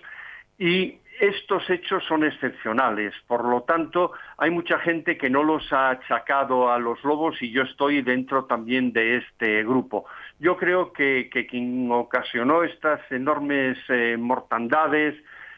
y 0.58 0.98
estos 1.20 1.70
hechos 1.70 2.04
son 2.08 2.24
excepcionales, 2.24 3.14
por 3.28 3.46
lo 3.46 3.62
tanto 3.62 4.14
hay 4.38 4.50
mucha 4.50 4.80
gente 4.80 5.18
que 5.18 5.30
no 5.30 5.44
los 5.44 5.72
ha 5.72 5.92
achacado 5.92 6.72
a 6.72 6.80
los 6.80 7.04
lobos 7.04 7.42
y 7.42 7.52
yo 7.52 7.62
estoy 7.62 8.02
dentro 8.02 8.46
también 8.46 8.92
de 8.94 9.18
este 9.18 9.64
grupo. 9.64 10.06
Yo 10.40 10.58
creo 10.58 10.92
que, 10.94 11.30
quien 11.50 11.90
ocasionó 11.92 12.64
estas 12.64 13.00
enormes 13.12 13.78
eh, 13.90 14.18
mortandades, 14.18 15.16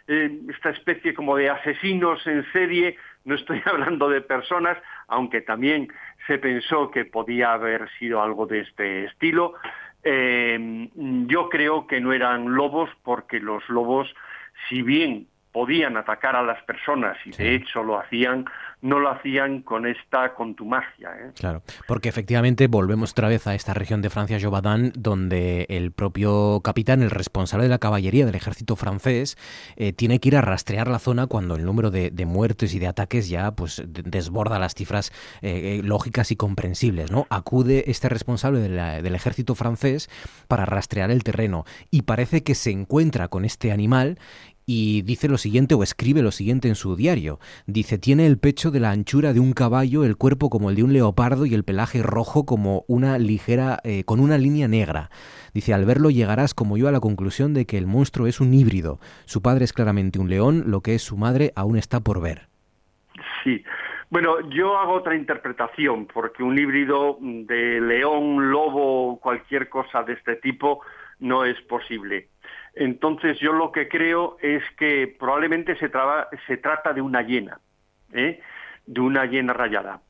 eh, 0.07 0.39
esta 0.49 0.69
especie 0.69 1.13
como 1.13 1.35
de 1.35 1.49
asesinos 1.49 2.25
en 2.27 2.45
serie, 2.51 2.97
no 3.23 3.35
estoy 3.35 3.61
hablando 3.65 4.09
de 4.09 4.21
personas, 4.21 4.77
aunque 5.07 5.41
también 5.41 5.87
se 6.27 6.37
pensó 6.37 6.91
que 6.91 7.05
podía 7.05 7.53
haber 7.53 7.89
sido 7.97 8.21
algo 8.21 8.45
de 8.45 8.61
este 8.61 9.05
estilo, 9.05 9.55
eh, 10.03 10.87
yo 11.27 11.49
creo 11.49 11.87
que 11.87 11.99
no 11.99 12.13
eran 12.13 12.53
lobos 12.53 12.89
porque 13.03 13.39
los 13.39 13.67
lobos, 13.69 14.13
si 14.69 14.83
bien 14.83 15.27
podían 15.51 15.97
atacar 15.97 16.35
a 16.35 16.43
las 16.43 16.61
personas 16.63 17.17
y 17.25 17.31
de 17.31 17.55
hecho 17.55 17.81
lo 17.81 17.97
hacían, 17.97 18.45
no 18.81 18.99
lo 18.99 19.09
hacían 19.09 19.61
con 19.61 19.85
esta 19.85 20.33
contumacia. 20.33 21.09
¿eh? 21.19 21.31
Claro, 21.35 21.63
porque 21.87 22.09
efectivamente 22.09 22.67
volvemos 22.67 23.11
otra 23.11 23.27
vez 23.27 23.47
a 23.47 23.55
esta 23.55 23.73
región 23.73 24.01
de 24.01 24.09
Francia, 24.09 24.39
Jovadán, 24.41 24.91
donde 24.95 25.65
el 25.69 25.91
propio 25.91 26.61
capitán, 26.63 27.01
el 27.01 27.11
responsable 27.11 27.63
de 27.63 27.69
la 27.69 27.79
caballería 27.79 28.25
del 28.25 28.35
ejército 28.35 28.75
francés, 28.75 29.37
eh, 29.75 29.93
tiene 29.93 30.19
que 30.19 30.29
ir 30.29 30.37
a 30.37 30.41
rastrear 30.41 30.87
la 30.87 30.99
zona 30.99 31.27
cuando 31.27 31.55
el 31.55 31.65
número 31.65 31.91
de, 31.91 32.11
muertes 32.25 32.73
y 32.73 32.79
de 32.79 32.87
ataques 32.87 33.29
ya 33.29 33.51
pues 33.51 33.83
desborda 33.85 34.57
las 34.57 34.73
cifras 34.73 35.11
eh, 35.41 35.81
lógicas 35.83 36.31
y 36.31 36.35
comprensibles. 36.35 37.11
¿no? 37.11 37.27
Acude 37.29 37.85
este 37.87 38.09
responsable 38.09 38.61
del 38.61 39.15
ejército 39.15 39.53
francés 39.55 40.09
para 40.47 40.65
rastrear 40.65 41.11
el 41.11 41.23
terreno 41.23 41.65
y 41.91 42.03
parece 42.03 42.43
que 42.43 42.55
se 42.55 42.71
encuentra 42.71 43.27
con 43.27 43.45
este 43.45 43.71
animal 43.71 44.17
y 44.65 45.03
dice 45.03 45.27
lo 45.27 45.37
siguiente 45.37 45.75
o 45.75 45.83
escribe 45.83 46.21
lo 46.21 46.31
siguiente 46.31 46.67
en 46.67 46.75
su 46.75 46.95
diario. 46.95 47.39
Dice, 47.67 47.97
tiene 47.97 48.25
el 48.25 48.37
pecho 48.37 48.64
de 48.71 48.79
la 48.79 48.91
anchura 48.91 49.33
de 49.33 49.39
un 49.39 49.53
caballo, 49.53 50.03
el 50.03 50.17
cuerpo 50.17 50.49
como 50.49 50.69
el 50.69 50.75
de 50.75 50.83
un 50.83 50.93
leopardo 50.93 51.45
y 51.45 51.53
el 51.53 51.63
pelaje 51.63 52.01
rojo 52.03 52.45
como 52.45 52.83
una 52.87 53.17
ligera, 53.17 53.79
eh, 53.83 54.03
con 54.03 54.19
una 54.19 54.37
línea 54.37 54.67
negra. 54.67 55.09
Dice, 55.53 55.73
al 55.73 55.85
verlo 55.85 56.09
llegarás 56.09 56.53
como 56.53 56.77
yo 56.77 56.87
a 56.87 56.91
la 56.91 56.99
conclusión 56.99 57.53
de 57.53 57.65
que 57.65 57.77
el 57.77 57.87
monstruo 57.87 58.27
es 58.27 58.39
un 58.39 58.53
híbrido. 58.53 58.99
Su 59.25 59.41
padre 59.41 59.65
es 59.65 59.73
claramente 59.73 60.19
un 60.19 60.29
león, 60.29 60.63
lo 60.67 60.81
que 60.81 60.95
es 60.95 61.01
su 61.01 61.17
madre 61.17 61.51
aún 61.55 61.77
está 61.77 61.99
por 62.01 62.21
ver. 62.21 62.47
Sí. 63.43 63.63
Bueno, 64.09 64.49
yo 64.49 64.77
hago 64.77 64.93
otra 64.93 65.15
interpretación, 65.15 66.07
porque 66.07 66.43
un 66.43 66.57
híbrido 66.57 67.17
de 67.21 67.81
león, 67.81 68.51
lobo, 68.51 69.19
cualquier 69.19 69.69
cosa 69.69 70.03
de 70.03 70.13
este 70.13 70.35
tipo 70.35 70.81
no 71.19 71.45
es 71.45 71.59
posible 71.61 72.29
entonces 72.75 73.39
yo 73.39 73.53
lo 73.53 73.71
que 73.71 73.87
creo 73.87 74.37
es 74.41 74.61
que 74.77 75.15
probablemente 75.17 75.77
se, 75.77 75.87
trata 75.89 76.93
de 76.93 77.01
una 77.01 77.21
hiena, 77.21 77.59
¿eh? 78.13 78.41
De 78.85 79.01
una 79.01 79.25
hiena 79.25 79.53
rayada. 79.53 80.01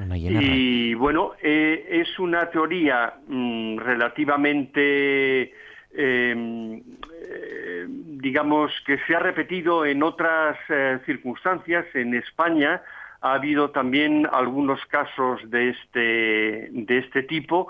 y 0.00 0.94
bueno, 0.94 1.32
eh, 1.40 1.86
es 1.88 2.18
una 2.18 2.50
teoría 2.50 3.14
mm, 3.28 3.78
relativamente, 3.78 5.52
em, 5.92 6.82
eh, 7.30 7.86
digamos, 7.88 8.72
que 8.86 8.98
se 9.06 9.14
ha 9.14 9.20
repetido 9.20 9.84
en 9.86 10.02
otras 10.02 10.58
circunstancias. 11.06 11.86
En 11.94 12.14
España 12.14 12.82
ha 13.20 13.34
habido 13.34 13.70
también 13.70 14.28
algunos 14.30 14.84
casos 14.86 15.40
de 15.50 15.70
este, 15.70 16.68
de 16.70 16.98
este 16.98 17.22
tipo 17.22 17.68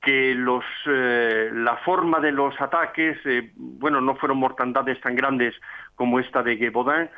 que 0.00 0.34
los, 0.34 0.64
eh, 0.86 1.50
la 1.52 1.76
forma 1.78 2.20
de 2.20 2.32
los 2.32 2.58
ataques, 2.60 3.18
eh, 3.24 3.50
bueno, 3.56 4.00
no 4.00 4.16
fueron 4.16 4.38
mortandades 4.38 5.00
tan 5.00 5.14
grandes 5.14 5.54
como 5.94 6.18
esta 6.20 6.42
de 6.42 6.56
Gévaudan, 6.56 7.10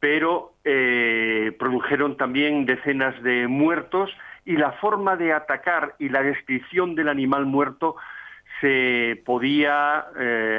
pero 0.00 0.54
eh, 0.64 1.54
produjeron 1.58 2.16
también 2.16 2.66
decenas 2.66 3.20
de 3.22 3.48
muertos 3.48 4.10
y 4.44 4.56
la 4.56 4.72
forma 4.72 5.16
de 5.16 5.32
atacar 5.32 5.94
y 5.98 6.08
la 6.08 6.22
descripción 6.22 6.94
del 6.94 7.08
animal 7.08 7.46
muerto 7.46 7.96
se 8.60 9.22
podía 9.24 10.06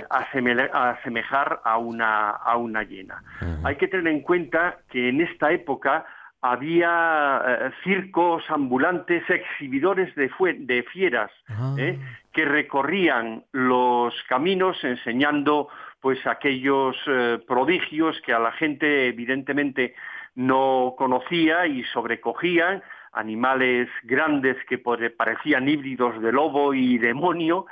asemejar 0.09 1.59
a 1.65 1.77
una, 1.77 2.29
a 2.29 2.55
una 2.55 2.83
hiena. 2.83 3.21
Hay 3.63 3.75
que 3.75 3.89
tener 3.89 4.07
en 4.07 4.21
cuenta 4.21 4.77
que 4.89 5.09
en 5.09 5.19
esta 5.19 5.51
época 5.51 6.05
había 6.41 7.41
eh, 7.45 7.71
circos 7.83 8.43
ambulantes, 8.49 9.23
exhibidores 9.29 10.13
de, 10.15 10.29
de 10.59 10.83
fieras, 10.83 11.31
ah. 11.49 11.75
¿eh? 11.77 11.99
que 12.31 12.45
recorrían 12.45 13.43
los 13.51 14.13
caminos 14.27 14.81
enseñando 14.83 15.67
pues 16.01 16.25
aquellos 16.25 16.95
eh, 17.07 17.39
prodigios 17.47 18.19
que 18.21 18.33
a 18.33 18.39
la 18.39 18.51
gente 18.53 19.07
evidentemente 19.07 19.95
no 20.35 20.95
conocía 20.97 21.67
y 21.67 21.83
sobrecogían, 21.85 22.81
animales 23.11 23.89
grandes 24.03 24.57
que 24.65 24.77
parecían 24.77 25.67
híbridos 25.67 26.21
de 26.21 26.31
lobo 26.31 26.73
y 26.73 26.97
demonio. 26.97 27.65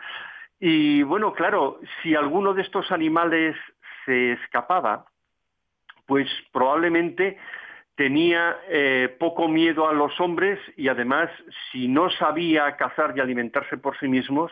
Y 0.59 1.03
bueno, 1.03 1.33
claro, 1.33 1.79
si 2.01 2.15
alguno 2.15 2.53
de 2.53 2.63
estos 2.63 2.91
animales 2.91 3.55
se 4.05 4.33
escapaba, 4.33 5.05
pues 6.05 6.27
probablemente 6.51 7.37
tenía 7.95 8.57
eh, 8.69 9.15
poco 9.19 9.47
miedo 9.47 9.87
a 9.87 9.93
los 9.93 10.19
hombres 10.19 10.59
y 10.75 10.87
además 10.87 11.29
si 11.71 11.87
no 11.87 12.09
sabía 12.11 12.75
cazar 12.77 13.13
y 13.15 13.19
alimentarse 13.19 13.77
por 13.77 13.97
sí 13.99 14.07
mismos, 14.07 14.51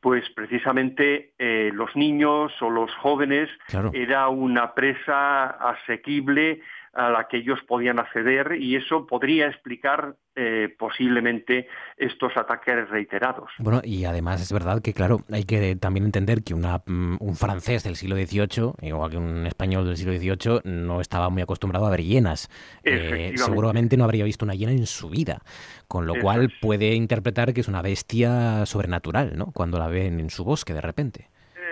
pues 0.00 0.24
precisamente 0.34 1.32
eh, 1.38 1.70
los 1.74 1.94
niños 1.96 2.52
o 2.60 2.70
los 2.70 2.94
jóvenes 2.96 3.48
era 3.92 4.28
una 4.28 4.74
presa 4.74 5.46
asequible 5.46 6.60
a 6.92 7.10
la 7.10 7.28
que 7.28 7.38
ellos 7.38 7.60
podían 7.66 7.98
acceder 7.98 8.56
y 8.60 8.76
eso 8.76 9.06
podría 9.06 9.46
explicar 9.46 10.16
eh, 10.36 10.74
posiblemente 10.78 11.68
estos 11.96 12.36
ataques 12.36 12.88
reiterados. 12.88 13.50
Bueno, 13.58 13.80
y 13.82 14.04
además 14.04 14.40
es 14.40 14.52
verdad 14.52 14.80
que, 14.80 14.92
claro, 14.92 15.20
hay 15.32 15.44
que 15.44 15.74
también 15.76 16.04
entender 16.04 16.42
que 16.44 16.54
una, 16.54 16.78
mm, 16.86 17.16
un 17.20 17.34
francés 17.34 17.82
del 17.82 17.96
siglo 17.96 18.16
XVIII, 18.16 18.72
igual 18.82 19.10
que 19.10 19.16
un 19.16 19.46
español 19.46 19.84
del 19.84 19.96
siglo 19.96 20.12
XVIII, 20.12 20.60
no 20.64 21.00
estaba 21.00 21.28
muy 21.28 21.42
acostumbrado 21.42 21.86
a 21.86 21.90
ver 21.90 22.02
hienas. 22.02 22.48
Eh, 22.84 23.32
seguramente 23.36 23.96
no 23.96 24.04
habría 24.04 24.24
visto 24.24 24.44
una 24.44 24.54
hiena 24.54 24.72
en 24.72 24.86
su 24.86 25.10
vida, 25.10 25.40
con 25.88 26.06
lo 26.06 26.14
cual 26.20 26.52
puede 26.60 26.94
interpretar 26.94 27.52
que 27.52 27.60
es 27.60 27.68
una 27.68 27.82
bestia 27.82 28.64
sobrenatural, 28.66 29.36
¿no? 29.36 29.46
Cuando 29.52 29.78
la 29.78 29.88
ven 29.88 30.20
en 30.20 30.30
su 30.30 30.44
bosque 30.44 30.72
de 30.72 30.80
repente. 30.80 31.28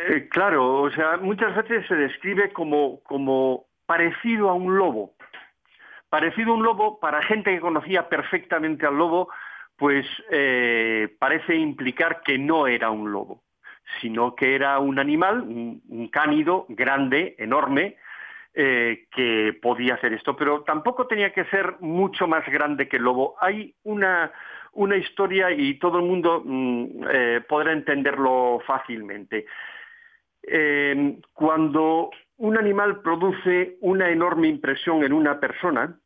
Eh, 0.09 0.29
claro, 0.29 0.83
o 0.83 0.91
sea, 0.91 1.17
muchas 1.17 1.55
veces 1.57 1.87
se 1.89 1.95
describe 1.95 2.53
como, 2.53 3.01
como 3.03 3.67
parecido 3.87 4.51
a 4.51 4.55
un 4.55 4.77
lobo. 4.77 5.15
Parecido 6.09 6.53
a 6.53 6.57
un 6.57 6.63
lobo, 6.63 7.01
para 7.01 7.23
gente 7.23 7.53
que 7.53 7.61
conocía 7.61 8.09
perfectamente 8.09 8.87
al 8.87 8.97
lobo, 8.97 9.29
pues 9.77 10.07
eh, 10.31 11.15
parece 11.19 11.55
implicar 11.55 12.23
que 12.23 12.39
no 12.39 12.67
era 12.67 12.91
un 12.91 13.13
lobo, 13.13 13.43
sino 14.01 14.35
que 14.35 14.55
era 14.55 14.79
un 14.79 14.99
animal, 14.99 15.43
un, 15.43 16.09
cánido 16.11 16.67
grande, 16.69 17.35
enorme, 17.39 17.97
eh, 18.55 19.07
que 19.11 19.59
podía 19.61 19.95
hacer 19.95 20.15
esto, 20.15 20.35
pero 20.35 20.63
tampoco 20.63 21.07
tenía 21.07 21.33
que 21.33 21.45
ser 21.47 21.77
mucho 21.81 22.27
más 22.27 22.47
grande 22.47 22.89
que 22.89 22.97
el 22.97 23.03
lobo. 23.03 23.35
Hay 23.41 23.75
una, 23.83 24.33
una 24.73 24.97
historia 24.97 25.51
y 25.51 25.79
todo 25.79 25.99
el 25.99 26.07
mundo 26.07 26.43
mm, 26.45 26.87
eh, 27.11 27.41
podrá 27.47 27.73
entenderlo 27.73 28.61
fácilmente. 28.67 29.45
cuando 31.35 32.11
un 32.39 32.59
animal 32.59 33.01
produce 33.01 33.77
una 33.81 34.11
enorme 34.11 34.49
impresión 34.49 35.03
en 35.03 35.13
una 35.13 35.41
persona, 35.41 35.99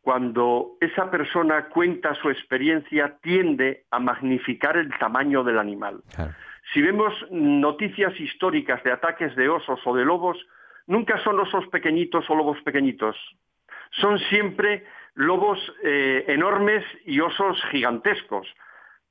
cuando 0.00 0.76
esa 0.80 1.10
persona 1.10 1.68
cuenta 1.68 2.14
su 2.14 2.30
experiencia, 2.30 3.16
tiende 3.22 3.84
a 3.90 3.98
magnificar 3.98 4.76
el 4.76 4.90
tamaño 4.98 5.42
del 5.42 5.58
animal. 5.58 6.02
Si 6.72 6.80
vemos 6.80 7.12
noticias 7.30 8.18
históricas 8.20 8.82
de 8.84 8.92
ataques 8.92 9.34
de 9.36 9.48
osos 9.48 9.80
o 9.84 9.94
de 9.94 10.04
lobos, 10.04 10.38
nunca 10.86 11.22
son 11.24 11.38
osos 11.40 11.66
pequeñitos 11.68 12.28
o 12.28 12.34
lobos 12.34 12.60
pequeñitos. 12.62 13.16
Son 14.00 14.18
siempre 14.30 14.84
lobos 15.14 15.58
eh, 15.82 16.24
enormes 16.28 16.84
y 17.04 17.20
osos 17.20 17.62
gigantescos. 17.70 18.46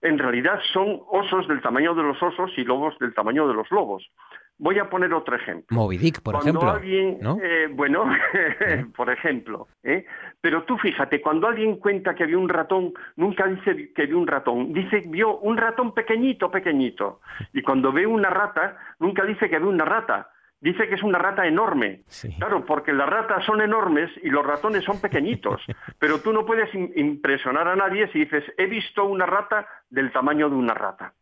En 0.02 0.20
realidad 0.20 0.60
son 0.72 1.02
osos 1.10 1.48
del 1.48 1.62
tamaño 1.62 1.96
de 1.96 2.04
los 2.04 2.22
osos 2.22 2.52
y 2.58 2.64
lobos 2.64 2.98
del 3.00 3.14
tamaño 3.14 3.48
de 3.48 3.54
los 3.54 3.70
lobos. 3.72 4.10
Voy 4.58 4.80
a 4.80 4.89
poner 4.89 5.14
otro 5.14 5.36
ejemplo. 5.36 5.68
Moby 5.70 5.97
Dick, 5.97 6.22
por 6.22 6.36
ejemplo. 6.36 6.70
Alguien, 6.70 7.20
eh, 7.43 7.68
bueno, 7.72 8.06
por 8.95 9.10
ejemplo. 9.10 9.68
¿eh? 9.84 10.06
Pero 10.39 10.64
tú 10.64 10.78
fíjate, 10.78 11.22
cuando 11.22 11.47
alguien 11.47 11.78
cuenta 11.78 12.16
que 12.16 12.24
había 12.24 12.38
un 12.38 12.47
ratón, 12.47 12.93
nunca 13.18 13.47
dice 13.47 13.91
que 13.93 14.06
vio 14.06 14.18
un 14.18 14.28
ratón. 14.28 14.72
Dice 14.72 15.03
vio 15.08 15.39
un 15.39 15.58
ratón 15.58 15.93
pequeñito, 15.93 16.49
pequeñito. 16.49 17.20
Y 17.53 17.62
cuando 17.62 17.91
ve 17.91 18.08
una 18.08 18.30
rata, 18.30 18.78
nunca 18.99 19.24
dice 19.24 19.49
que 19.49 19.60
ve 19.60 19.66
una 19.66 19.86
rata. 19.86 20.30
Dice 20.62 20.88
que 20.88 20.95
es 20.95 21.03
una 21.03 21.20
rata 21.20 21.45
enorme. 21.45 22.03
Claro, 22.38 22.66
porque 22.66 22.93
las 22.93 23.10
ratas 23.10 23.45
son 23.45 23.62
enormes 23.62 24.10
y 24.24 24.30
los 24.30 24.45
ratones 24.45 24.84
son 24.84 25.01
pequeñitos. 25.01 25.62
Pero 25.99 26.22
tú 26.22 26.32
no 26.32 26.45
puedes 26.45 26.74
impresionar 26.74 27.68
a 27.68 27.76
nadie 27.76 28.08
si 28.12 28.20
dices, 28.20 28.43
he 28.58 28.66
visto 28.66 29.06
una 29.06 29.26
rata 29.26 29.68
del 29.89 30.12
tamaño 30.12 30.49
de 30.49 30.56
una 30.56 30.74
rata. 30.74 31.14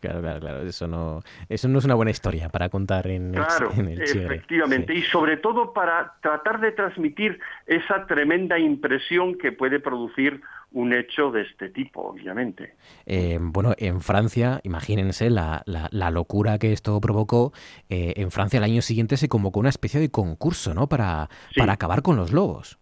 Claro, 0.00 0.20
claro, 0.20 0.40
claro. 0.40 0.62
Eso 0.62 0.88
no, 0.88 1.20
eso 1.48 1.68
no 1.68 1.78
es 1.78 1.84
una 1.84 1.94
buena 1.94 2.10
historia 2.10 2.48
para 2.48 2.68
contar 2.70 3.06
en 3.06 3.32
claro, 3.32 3.70
el, 3.76 3.88
en 3.88 4.02
efectivamente. 4.02 4.94
Y 4.94 5.02
sobre 5.02 5.36
todo 5.36 5.72
para 5.72 6.14
tratar 6.22 6.60
de 6.60 6.72
transmitir 6.72 7.38
esa 7.66 8.06
tremenda 8.06 8.58
impresión 8.58 9.36
que 9.36 9.52
puede 9.52 9.78
producir 9.78 10.40
un 10.72 10.92
hecho 10.92 11.30
de 11.30 11.42
este 11.42 11.68
tipo, 11.68 12.00
obviamente. 12.00 12.74
Eh, 13.04 13.38
bueno, 13.40 13.74
en 13.76 14.00
Francia, 14.00 14.60
imagínense 14.62 15.28
la, 15.28 15.62
la, 15.66 16.10
locura 16.10 16.58
que 16.58 16.72
esto 16.72 17.00
provocó. 17.00 17.52
Eh, 17.88 18.14
en 18.16 18.30
Francia 18.30 18.58
el 18.58 18.64
año 18.64 18.80
siguiente 18.80 19.16
se 19.16 19.28
convocó 19.28 19.60
una 19.60 19.68
especie 19.68 20.00
de 20.00 20.10
concurso, 20.10 20.72
¿no? 20.72 20.88
Para, 20.88 21.28
para 21.56 21.72
acabar 21.74 22.02
con 22.02 22.16
los 22.16 22.32
lobos. 22.32 22.78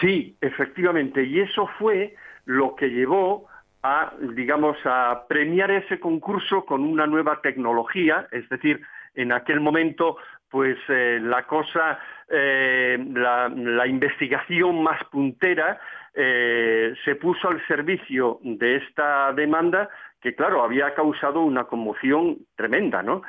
Sí, 0.00 0.36
efectivamente. 0.40 1.24
Y 1.24 1.40
eso 1.40 1.68
fue 1.78 2.16
lo 2.46 2.74
que 2.74 2.88
llevó 2.88 3.46
a, 3.84 4.12
digamos, 4.34 4.76
a 4.84 5.24
premiar 5.28 5.70
ese 5.70 6.00
concurso 6.00 6.64
con 6.64 6.82
una 6.82 7.06
nueva 7.06 7.40
tecnología, 7.42 8.26
es 8.32 8.48
decir, 8.48 8.80
en 9.14 9.30
aquel 9.30 9.60
momento, 9.60 10.16
pues 10.48 10.76
eh, 10.88 11.20
la 11.22 11.46
cosa, 11.46 12.00
la, 12.28 13.48
la, 13.48 13.86
investigación 13.86 14.82
más 14.82 14.98
puntera 15.12 15.78
eh, 16.14 16.94
se 17.04 17.16
puso 17.16 17.48
al 17.48 17.64
servicio 17.66 18.38
de 18.42 18.76
esta 18.76 19.32
demanda 19.32 19.88
que, 20.20 20.34
claro, 20.34 20.62
había 20.62 20.94
causado 20.94 21.42
una 21.42 21.64
conmoción 21.64 22.38
tremenda, 22.54 23.02
¿no? 23.02 23.22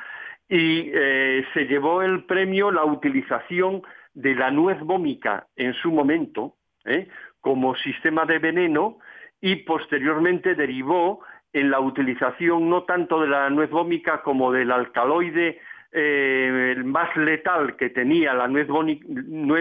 Y 0.48 0.90
eh, 0.94 1.44
se 1.52 1.66
llevó 1.66 2.02
el 2.02 2.24
premio 2.24 2.70
la 2.70 2.84
utilización 2.84 3.82
de 4.14 4.36
la 4.36 4.52
nuez 4.52 4.78
vómica 4.78 5.48
en 5.56 5.74
su 5.74 5.90
momento 5.90 6.54
¿eh? 6.84 7.08
como 7.40 7.74
sistema 7.74 8.24
de 8.24 8.38
veneno 8.38 8.98
y 9.46 9.54
posteriormente 9.54 10.56
derivó 10.56 11.20
en 11.52 11.70
la 11.70 11.78
utilización 11.78 12.68
no 12.68 12.82
tanto 12.82 13.20
de 13.20 13.28
la 13.28 13.48
nuez 13.48 13.70
vómica 13.70 14.20
como 14.22 14.50
del 14.50 14.72
alcaloide 14.72 15.60
eh, 15.92 16.74
el 16.76 16.82
más 16.82 17.16
letal 17.16 17.76
que 17.76 17.90
tenía 17.90 18.34
la 18.34 18.48
nuez, 18.48 18.66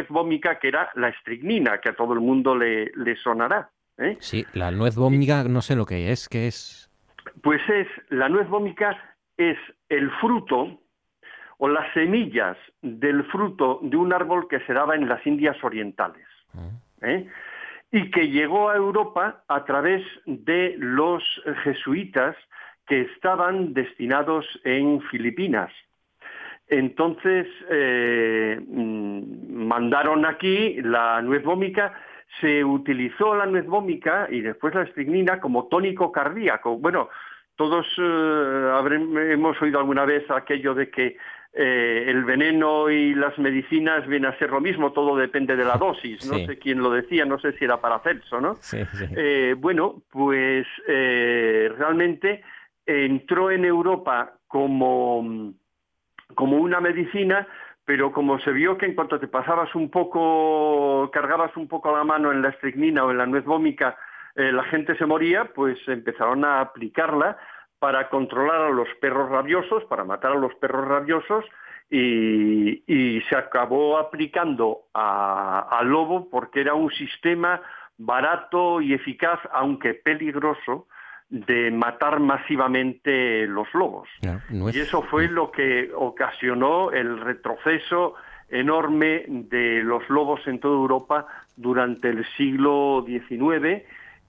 vómica, 0.09 0.57
que 0.57 0.69
era 0.69 0.89
la 0.95 1.09
estricnina, 1.09 1.79
que 1.79 1.89
a 1.89 1.95
todo 1.95 2.13
el 2.13 2.19
mundo 2.19 2.55
le, 2.55 3.15
sonará. 3.17 3.69
¿eh? 3.99 4.17
Sí, 4.19 4.43
la 4.53 4.71
nuez 4.71 4.95
vómica 4.95 5.43
no 5.43 5.61
sé 5.61 5.75
lo 5.75 5.85
que 5.85 6.11
es, 6.11 6.27
¿qué 6.27 6.47
es? 6.47 6.89
Pues 7.43 7.61
es, 7.69 7.87
la 8.09 8.27
nuez 8.27 8.49
vómica 8.49 8.97
es 9.37 9.57
el 9.89 10.09
fruto 10.19 10.79
o 11.59 11.69
las 11.69 11.93
semillas 11.93 12.57
del 12.81 13.23
fruto 13.25 13.81
de 13.83 13.97
un 13.97 14.13
árbol 14.13 14.47
que 14.47 14.61
se 14.61 14.73
daba 14.73 14.95
en 14.95 15.07
las 15.07 15.23
Indias 15.27 15.63
Orientales. 15.63 16.25
Ah. 16.55 16.71
¿eh? 17.03 17.29
Y 17.91 18.11
que 18.11 18.29
llegó 18.29 18.69
a 18.69 18.75
Europa 18.75 19.43
a 19.47 19.63
través 19.65 20.03
de 20.25 20.75
los 20.77 21.23
jesuitas 21.63 22.35
que 22.87 23.01
estaban 23.01 23.73
destinados 23.73 24.45
en 24.63 25.01
Filipinas. 25.03 25.71
Entonces 26.67 27.47
eh, 27.69 28.59
mm, 28.67 29.65
mandaron 29.67 30.25
aquí 30.25 30.81
la 30.81 31.21
nuez 31.21 31.43
vómica, 31.43 31.93
se 32.41 32.63
utilizó 32.63 33.35
la 33.35 33.45
nuez 33.45 33.65
vómica 33.65 34.27
y 34.29 34.41
después 34.41 34.73
la 34.73 34.83
estricnina 34.83 35.39
como 35.39 35.67
tónico 35.67 36.11
cardíaco. 36.11 36.77
Bueno, 36.77 37.09
todos 37.55 37.85
eh, 37.97 39.31
hemos 39.31 39.61
oído 39.61 39.79
alguna 39.79 40.05
vez 40.05 40.29
aquello 40.29 40.73
de 40.73 40.89
que 40.89 41.17
eh, 41.55 42.05
el 42.07 42.23
veneno 42.25 42.89
y 42.89 43.15
las 43.15 43.37
medicinas 43.39 44.05
vienen 44.07 44.31
a 44.31 44.37
ser 44.37 44.49
lo 44.49 44.61
mismo, 44.61 44.91
todo 44.91 45.15
depende 45.15 45.55
de 45.55 45.65
la 45.65 45.77
dosis. 45.77 46.25
No 46.25 46.45
sé 46.45 46.59
quién 46.59 46.79
lo 46.79 46.91
decía, 46.91 47.25
no 47.25 47.39
sé 47.39 47.53
si 47.53 47.65
era 47.65 47.81
Paracelso, 47.81 48.41
¿no? 48.41 48.57
bueno, 49.57 50.01
pues 50.11 50.67
realmente 50.85 52.43
entró 52.85 53.51
en 53.51 53.65
Europa 53.65 54.33
como 54.47 55.55
como 56.33 56.57
una 56.57 56.79
medicina, 56.79 57.47
pero 57.85 58.11
como 58.11 58.39
se 58.39 58.51
vio 58.51 58.77
que 58.77 58.85
en 58.85 58.95
cuanto 58.95 59.19
te 59.19 59.27
pasabas 59.27 59.73
un 59.75 59.89
poco, 59.89 61.09
cargabas 61.11 61.55
un 61.55 61.67
poco 61.67 61.95
la 61.95 62.03
mano 62.03 62.31
en 62.31 62.41
la 62.41 62.49
estricnina 62.49 63.05
o 63.05 63.11
en 63.11 63.17
la 63.17 63.25
nuez 63.25 63.45
vómica, 63.45 63.97
eh, 64.35 64.51
la 64.51 64.63
gente 64.65 64.97
se 64.97 65.05
moría, 65.05 65.45
pues 65.53 65.77
empezaron 65.87 66.43
a 66.43 66.61
aplicarla 66.61 67.37
para 67.79 68.09
controlar 68.09 68.61
a 68.61 68.69
los 68.69 68.87
perros 68.99 69.29
rabiosos, 69.29 69.83
para 69.85 70.03
matar 70.03 70.31
a 70.31 70.39
los 70.39 70.53
perros 70.55 70.87
rabiosos, 70.87 71.45
y, 71.89 73.21
se 73.29 73.35
acabó 73.35 73.97
aplicando 73.97 74.81
al 74.93 75.87
lobo 75.87 76.29
porque 76.29 76.61
era 76.61 76.73
un 76.73 76.91
sistema 76.91 77.61
barato 77.97 78.81
y 78.81 78.93
eficaz, 78.93 79.39
aunque 79.51 79.93
peligroso, 79.93 80.87
de 81.29 81.71
matar 81.71 82.19
masivamente 82.19 83.47
los 83.47 83.67
lobos. 83.73 84.07
Y 84.21 84.79
eso 84.79 85.01
fue 85.03 85.27
lo 85.27 85.51
que 85.51 85.91
ocasionó 85.95 86.91
el 86.91 87.19
retroceso 87.19 88.15
enorme 88.49 89.25
de 89.27 89.81
los 89.83 90.07
lobos 90.09 90.45
en 90.47 90.59
toda 90.59 90.75
Europa 90.75 91.25
durante 91.55 92.09
el 92.09 92.25
siglo 92.37 93.03
XIX 93.07 93.83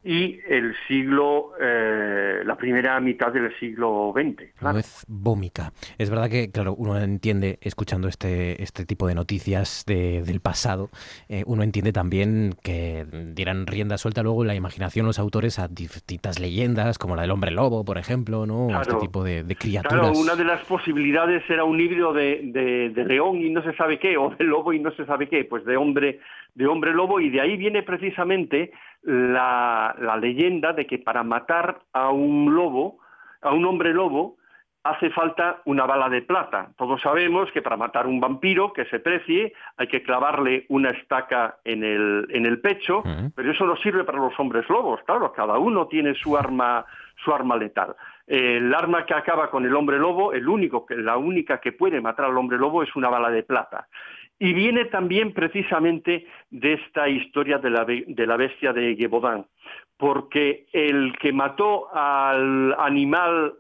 y 0.07 0.38
el 0.48 0.76
siglo, 0.86 1.50
eh, 1.61 2.42
la 2.44 2.54
primera 2.57 3.00
mitad 3.00 3.32
del 3.32 3.52
siglo 3.59 4.14
XX. 4.14 4.52
Claro. 4.57 4.74
Nuez 4.74 5.04
vómica. 5.09 5.72
Es 5.98 6.11
verdad 6.11 6.30
que, 6.30 6.48
claro, 6.52 6.76
uno 6.76 6.96
entiende, 6.96 7.59
escuchando 7.61 8.07
este, 8.07 8.62
este 8.62 8.86
tipo 8.86 9.09
de 9.09 9.16
noticias 9.16 9.84
del 9.84 10.40
pasado, 10.40 10.90
eh, 11.28 11.42
uno 11.46 11.64
entiende 11.64 11.92
también 11.92 12.54
que 12.62 13.04
dieran 13.34 13.66
rienda 13.66 13.98
suelta 13.98 14.22
luego 14.22 14.44
la 14.44 14.54
imaginación 14.54 15.07
los 15.07 15.18
autores 15.18 15.59
a 15.59 15.66
distintas 15.66 16.38
leyendas, 16.38 16.98
como 16.98 17.16
la 17.16 17.22
del 17.22 17.32
hombre 17.32 17.50
lobo, 17.50 17.84
por 17.84 17.98
ejemplo, 17.98 18.46
¿no? 18.46 18.80
este 18.80 18.94
tipo 18.96 19.24
de, 19.24 19.44
criaturas. 19.59 20.00
Claro, 20.00 20.16
una 20.16 20.36
de 20.36 20.44
las 20.44 20.64
posibilidades 20.66 21.42
era 21.50 21.64
un 21.64 21.80
híbrido 21.80 22.12
de, 22.12 22.90
de, 22.94 23.04
león 23.04 23.42
y 23.42 23.50
no 23.50 23.61
se 23.62 23.74
sabe 23.74 23.98
qué, 23.98 24.16
o 24.16 24.30
de 24.30 24.44
lobo 24.44 24.72
y 24.72 24.78
no 24.78 24.92
se 24.92 25.04
sabe 25.04 25.28
qué, 25.28 25.44
pues 25.44 25.64
de 25.64 25.76
hombre, 25.76 26.20
de 26.54 26.66
hombre 26.66 26.92
lobo, 26.92 27.18
y 27.18 27.30
de 27.30 27.40
ahí 27.40 27.57
viene 27.57 27.82
precisamente 27.82 28.70
la, 29.07 29.94
leyenda 30.20 30.72
de 30.72 30.86
que 30.86 30.98
para 30.98 31.22
matar 31.22 31.78
a 31.92 32.11
un 32.11 32.54
lobo, 32.54 32.98
a 33.40 33.52
un 33.52 33.64
hombre 33.64 33.94
lobo, 33.94 34.36
hace 34.82 35.11
falta 35.11 35.62
una 35.64 35.86
bala 35.86 36.09
de 36.09 36.22
plata. 36.22 36.70
Todos 36.76 37.00
sabemos 37.00 37.50
que 37.52 37.62
para 37.62 37.76
matar 37.76 38.07
un 38.07 38.20
vampiro 38.20 38.72
que 38.72 38.84
se 38.86 39.00
precie 39.00 39.52
hay 39.76 39.86
que 39.88 40.02
clavarle 40.02 40.66
una 40.68 40.90
estaca 40.90 41.59
en 41.64 41.82
el, 41.82 42.26
en 42.30 42.46
el 42.46 42.61
pecho, 42.61 43.02
pero 43.34 43.50
eso 43.50 43.64
no 43.64 43.76
sirve 43.76 44.04
para 44.04 44.18
los 44.18 44.38
hombres 44.38 44.68
lobos, 44.68 45.00
claro, 45.04 45.32
cada 45.32 45.59
uno 45.59 45.86
tiene 45.86 46.14
su 46.14 46.36
arma, 46.36 46.84
su 47.24 47.32
arma 47.32 47.57
letal. 47.57 47.96
El 48.26 48.74
arma 48.74 49.07
que 49.07 49.14
acaba 49.14 49.50
con 49.50 49.64
el 49.64 49.74
hombre 49.74 49.98
lobo, 49.98 50.32
el 50.32 50.48
único, 50.48 50.86
la 50.90 51.16
única 51.16 51.61
que 51.61 51.72
puede 51.72 52.00
matar 52.00 52.26
al 52.26 52.36
hombre 52.36 52.59
lobo 52.59 52.82
es 52.82 52.94
una 52.96 53.09
bala 53.09 53.30
de 53.30 53.44
plata. 53.44 53.86
Y 54.39 54.53
viene 54.53 54.84
también 54.87 55.32
precisamente 55.32 56.26
de 56.51 56.74
esta 56.74 57.09
historia 57.09 57.59
de 57.59 57.70
la, 57.70 57.84
de 57.84 58.26
la 58.26 58.37
bestia 58.37 58.72
de 58.72 58.95
Gévaudan, 58.95 59.47
porque 59.97 60.66
el 60.72 61.16
que 61.18 61.32
mató 61.32 61.95
al 61.95 62.74
animal 62.78 63.55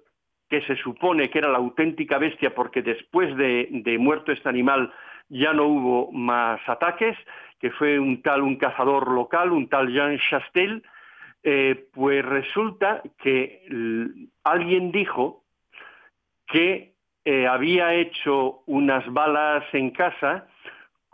que 0.48 0.62
se 0.62 0.76
supone 0.76 1.30
que 1.30 1.38
era 1.38 1.48
la 1.48 1.58
auténtica 1.58 2.18
bestia, 2.18 2.54
porque 2.54 2.82
después 2.82 3.36
de, 3.36 3.96
muerto 3.98 4.32
este 4.32 4.48
animal 4.48 4.92
ya 5.28 5.52
no 5.52 5.64
hubo 5.64 6.12
más 6.12 6.60
ataques, 6.68 7.16
que 7.58 7.70
fue 7.70 7.98
un 7.98 8.22
tal, 8.22 8.42
un 8.42 8.56
cazador 8.56 9.10
local, 9.10 9.50
un 9.52 9.68
tal 9.68 9.92
Jean 9.92 10.18
Chastel, 10.18 10.84
eh, 11.42 11.86
pues 11.92 12.24
resulta 12.24 13.02
que 13.18 13.66
alguien 14.44 14.92
dijo 14.92 15.42
que 16.46 16.94
eh, 17.24 17.46
había 17.46 17.94
hecho 17.94 18.62
unas 18.66 19.04
balas 19.12 19.64
en 19.72 19.90
casa 19.90 20.46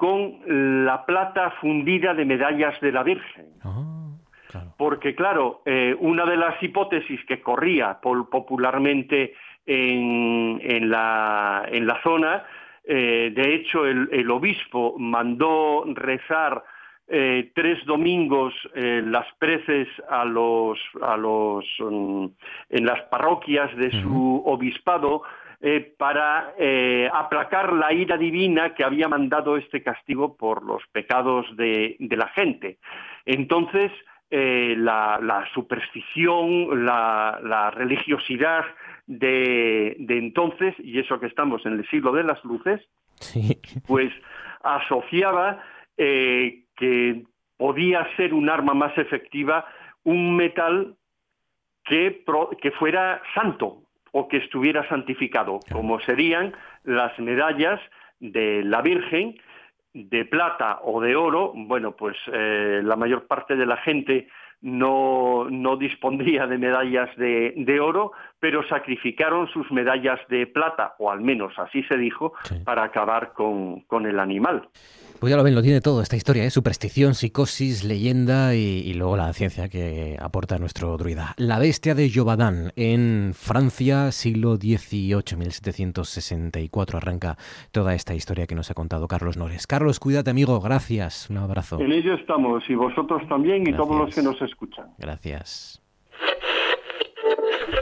con 0.02 0.40
la 0.84 1.06
plata 1.06 1.52
fundida 1.60 2.12
de 2.12 2.24
medallas 2.24 2.74
de 2.80 2.90
la 2.90 3.04
Virgen. 3.04 3.46
Ah, 3.62 4.64
Porque, 4.76 5.14
claro, 5.14 5.62
eh, 5.64 5.94
una 5.96 6.24
de 6.24 6.36
las 6.36 6.60
hipótesis 6.60 7.24
que 7.24 7.40
corría 7.40 8.00
popularmente 8.00 9.32
en, 9.64 10.90
la, 10.90 12.00
zona, 12.02 12.42
eh, 12.82 13.30
de 13.32 13.54
hecho, 13.54 13.86
el, 13.86 14.28
obispo 14.28 14.96
mandó 14.98 15.84
rezar 15.94 16.64
eh, 17.06 17.52
tres 17.54 17.86
domingos 17.86 18.52
las 18.74 19.26
preces 19.38 19.86
a 20.10 20.24
los, 20.24 20.80
a 21.00 21.16
los, 21.16 21.64
mm, 21.78 22.26
en 22.70 22.86
las 22.86 23.02
parroquias 23.02 23.70
de 23.76 23.92
su 24.02 24.42
obispado 24.46 25.22
eh, 25.64 25.94
para 25.96 26.54
eh, 26.58 27.08
aplacar 27.14 27.72
la 27.72 27.92
ira 27.92 28.16
divina 28.16 28.74
que 28.74 28.82
había 28.82 29.06
mandado 29.06 29.56
este 29.56 29.80
castigo 29.80 30.36
por 30.36 30.64
los 30.64 30.82
pecados 30.90 31.46
de, 31.56 31.96
la 32.00 32.26
gente. 32.30 32.78
Entonces, 33.26 33.92
eh, 34.32 34.74
la, 34.76 35.48
superstición, 35.54 36.84
la, 36.84 37.70
religiosidad 37.76 38.64
de, 39.06 39.94
entonces, 40.08 40.74
y 40.80 40.98
eso 40.98 41.20
que 41.20 41.26
estamos 41.26 41.64
en 41.64 41.74
el 41.74 41.88
siglo 41.90 42.10
de 42.10 42.24
las 42.24 42.42
luces, 42.44 42.80
pues 43.86 44.12
asociaba 44.64 45.62
que 45.96 47.22
podía 47.56 48.04
ser 48.16 48.34
un 48.34 48.50
arma 48.50 48.74
más 48.74 48.98
efectiva 48.98 49.64
un 50.02 50.34
metal 50.34 50.96
que, 51.84 52.24
que 52.60 52.70
fuera 52.72 53.22
santo, 53.32 53.82
o 54.12 54.28
que 54.28 54.36
estuviera 54.38 54.88
santificado, 54.88 55.60
como 55.70 56.00
serían 56.00 56.54
las 56.84 57.18
medallas 57.18 57.80
de 58.20 58.62
la 58.62 58.82
Virgen 58.82 59.34
de 59.94 60.24
plata 60.24 60.80
o 60.84 61.00
de 61.00 61.16
oro, 61.16 61.52
bueno, 61.54 61.92
pues 61.92 62.16
eh, 62.32 62.80
la 62.82 62.96
mayor 62.96 63.26
parte 63.26 63.56
de 63.56 63.66
la 63.66 63.76
gente 63.78 64.28
no, 64.62 65.48
no 65.50 65.76
dispondría 65.76 66.46
de 66.46 66.56
medallas 66.56 67.14
de, 67.16 67.52
de, 67.56 67.80
oro, 67.80 68.12
pero 68.38 68.66
sacrificaron 68.68 69.48
sus 69.48 69.70
medallas 69.72 70.20
de 70.28 70.46
plata, 70.46 70.94
o 70.98 71.10
al 71.10 71.20
menos 71.20 71.58
así 71.58 71.82
se 71.84 71.96
dijo, 71.96 72.32
para 72.64 72.84
acabar 72.84 73.32
con, 73.32 73.80
con 73.82 74.06
el 74.06 74.20
animal. 74.20 74.68
Pues 75.22 75.30
ya 75.30 75.36
lo 75.36 75.44
ven, 75.44 75.54
lo 75.54 75.62
tiene 75.62 75.80
todo 75.80 76.02
esta 76.02 76.16
historia, 76.16 76.42
¿eh? 76.42 76.50
superstición, 76.50 77.14
psicosis, 77.14 77.84
leyenda 77.84 78.56
y, 78.56 78.92
luego 78.94 79.16
la 79.16 79.32
ciencia 79.32 79.68
que 79.68 80.16
aporta 80.20 80.58
nuestro 80.58 80.96
druida. 80.96 81.34
La 81.36 81.60
bestia 81.60 81.94
de 81.94 82.10
Jovadán 82.12 82.72
en 82.74 83.30
Francia, 83.32 84.10
siglo 84.10 84.56
XVIII, 84.56 85.36
1764, 85.38 86.98
arranca 86.98 87.36
toda 87.70 87.94
esta 87.94 88.16
historia 88.16 88.48
que 88.48 88.56
nos 88.56 88.72
ha 88.72 88.74
contado 88.74 89.06
Carlos 89.06 89.36
Nores. 89.36 89.68
Carlos, 89.68 90.00
cuídate 90.00 90.30
amigo, 90.30 90.58
gracias, 90.58 91.30
un 91.30 91.36
abrazo. 91.36 91.78
En 91.78 91.92
ello 91.92 92.14
estamos, 92.14 92.68
y 92.68 92.74
vosotros 92.74 93.22
también, 93.28 93.64
y 93.64 93.72
todos 93.76 93.96
los 93.96 94.12
que 94.12 94.22
nos 94.22 94.42
escuchan. 94.42 94.88
Gracias. 94.98 95.81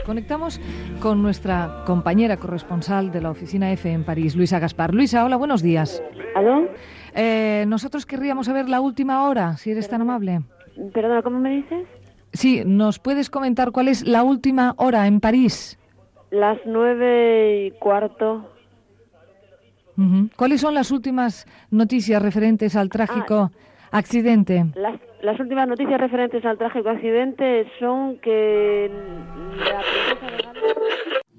Conectamos 0.05 0.59
con 0.99 1.21
nuestra 1.21 1.83
compañera 1.85 2.37
corresponsal 2.37 3.11
de 3.11 3.21
la 3.21 3.31
oficina 3.31 3.71
F 3.71 3.91
en 3.91 4.03
París, 4.03 4.35
Luisa 4.35 4.59
Gaspar. 4.59 4.93
Luisa, 4.93 5.23
hola, 5.25 5.35
buenos 5.35 5.61
días. 5.61 6.01
¿Aló? 6.35 6.67
Eh, 7.13 7.65
nosotros 7.67 8.05
querríamos 8.05 8.47
saber 8.47 8.69
la 8.69 8.81
última 8.81 9.27
hora, 9.27 9.57
si 9.57 9.71
eres 9.71 9.89
tan 9.89 10.01
amable. 10.01 10.41
Perdona, 10.93 11.21
¿cómo 11.21 11.39
me 11.39 11.57
dices? 11.57 11.87
Sí, 12.33 12.63
¿nos 12.65 12.99
puedes 12.99 13.29
comentar 13.29 13.71
cuál 13.71 13.89
es 13.89 14.07
la 14.07 14.23
última 14.23 14.73
hora 14.77 15.07
en 15.07 15.19
París? 15.19 15.77
Las 16.31 16.57
nueve 16.65 17.67
y 17.67 17.71
cuarto. 17.71 18.49
¿Cuáles 20.35 20.61
son 20.61 20.73
las 20.73 20.89
últimas 20.89 21.45
noticias 21.69 22.21
referentes 22.21 22.75
al 22.75 22.89
trágico 22.89 23.51
ah, 23.53 23.70
accidente? 23.91 24.65
Las, 24.75 25.39
últimas 25.39 25.67
noticias 25.67 25.99
referentes 25.99 26.43
al 26.45 26.57
trágico 26.57 26.89
accidente 26.89 27.67
son 27.79 28.17
que 28.19 28.89
la 29.59 29.81
princesa 29.81 30.27
aparte 30.49 31.30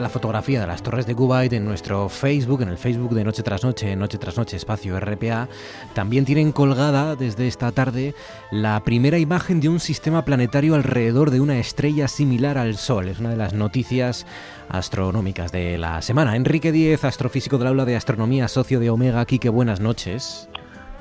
de 0.00 0.04
la 0.04 0.08
fotografía 0.08 0.62
de 0.62 0.66
las 0.66 0.82
torres 0.82 1.06
de 1.06 1.14
Kuwait 1.14 1.52
en 1.52 1.66
nuestro 1.66 2.08
Facebook, 2.08 2.62
en 2.62 2.70
el 2.70 2.78
Facebook 2.78 3.10
de 3.10 3.22
Noche 3.22 3.42
tras 3.42 3.62
Noche, 3.62 3.94
Noche 3.96 4.16
tras 4.16 4.38
Noche, 4.38 4.56
espacio 4.56 4.98
RPA, 4.98 5.46
también 5.92 6.24
tienen 6.24 6.52
colgada 6.52 7.16
desde 7.16 7.46
esta 7.46 7.70
tarde 7.70 8.14
la 8.50 8.80
primera 8.80 9.18
imagen 9.18 9.60
de 9.60 9.68
un 9.68 9.78
sistema 9.78 10.24
planetario 10.24 10.74
alrededor 10.74 11.30
de 11.30 11.42
una 11.42 11.58
estrella 11.58 12.08
similar 12.08 12.56
al 12.56 12.76
Sol. 12.76 13.08
Es 13.08 13.20
una 13.20 13.28
de 13.28 13.36
las 13.36 13.52
noticias 13.52 14.26
astronómicas 14.70 15.52
de 15.52 15.76
la 15.76 16.00
semana. 16.00 16.34
Enrique 16.34 16.72
Díez, 16.72 17.04
astrofísico 17.04 17.58
del 17.58 17.68
aula 17.68 17.84
de 17.84 17.96
astronomía, 17.96 18.48
socio 18.48 18.80
de 18.80 18.88
Omega. 18.88 19.22
Quique, 19.26 19.50
buenas 19.50 19.80
noches. 19.80 20.48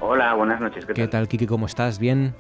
Hola, 0.02 0.34
buenas 0.34 0.60
noches. 0.60 0.86
¿Qué, 0.86 1.08
tal? 1.08 1.30
Quique? 1.30 1.48
¿Cómo 1.48 1.68
estás? 1.68 2.00
¿Bien? 2.00 2.36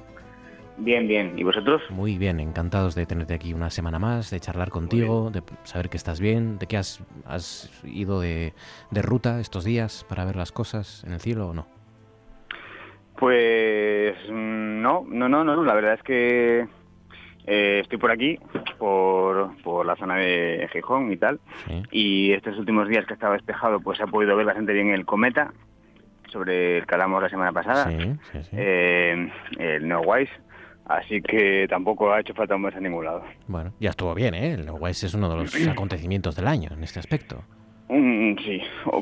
Bien, 0.79 1.07
bien. 1.07 1.37
¿Y 1.37 1.43
vosotros? 1.43 1.81
Muy 1.89 2.17
bien, 2.17 2.39
encantados 2.39 2.95
de 2.95 3.05
tenerte 3.05 3.33
aquí 3.33 3.53
una 3.53 3.69
semana 3.69 3.99
más, 3.99 4.31
de 4.31 4.39
charlar 4.39 4.69
contigo, 4.69 5.29
de 5.29 5.43
saber 5.63 5.89
que 5.89 5.97
estás 5.97 6.21
bien, 6.21 6.57
de 6.57 6.67
que 6.67 6.77
has, 6.77 7.03
has 7.25 7.69
ido 7.83 8.21
de, 8.21 8.53
ruta 8.91 9.39
estos 9.39 9.65
días 9.65 10.05
para 10.07 10.23
ver 10.23 10.37
las 10.37 10.51
cosas 10.51 11.03
en 11.05 11.13
el 11.13 11.19
cielo 11.19 11.49
o 11.49 11.53
no. 11.53 11.67
Pues 13.17 14.15
mm, 14.29 14.81
no, 14.81 15.05
no, 15.09 15.27
no, 15.27 15.43
no. 15.43 15.63
La 15.65 15.73
verdad 15.73 15.95
es 15.95 16.03
que 16.03 16.65
eh, 17.45 17.79
estoy 17.81 17.97
por 17.97 18.11
aquí, 18.11 18.39
por, 18.77 19.61
por 19.61 19.85
la 19.85 19.97
zona 19.97 20.15
de 20.15 20.69
Gijón 20.71 21.11
y 21.11 21.17
tal. 21.17 21.41
Y 21.91 22.31
estos 22.31 22.57
últimos 22.57 22.87
días 22.87 23.05
que 23.05 23.13
estaba 23.13 23.33
despejado, 23.33 23.81
pues 23.81 23.97
se 23.97 24.05
ha 24.05 24.07
podido 24.07 24.37
ver 24.37 24.45
bastante 24.45 24.71
bien 24.71 24.91
el 24.91 25.05
cometa 25.05 25.51
sobre 26.29 26.77
el 26.77 26.87
que 26.87 26.95
hablamos 26.95 27.21
la 27.21 27.29
semana 27.29 27.51
pasada. 27.51 27.91
Eh, 28.53 29.29
el 29.57 29.87
Neowise 29.87 30.31
Así 30.89 31.21
que 31.21 31.67
tampoco 31.69 32.11
ha 32.11 32.19
hecho 32.19 32.33
falta 32.33 32.55
un 32.55 32.63
mes 32.63 32.75
a 32.75 32.79
ningún 32.79 33.05
lado. 33.05 33.23
Bueno, 33.47 33.71
ya 33.79 33.91
estuvo 33.91 34.15
bien, 34.15 34.33
¿eh? 34.33 34.53
El 34.53 34.71
West 34.71 35.03
es 35.03 35.13
uno 35.13 35.29
de 35.29 35.35
los 35.35 35.67
acontecimientos 35.67 36.35
del 36.35 36.47
año 36.47 36.71
en 36.73 36.83
este 36.83 36.97
aspecto. 36.97 37.43
Mm, 37.89 38.35
sí, 38.43 38.59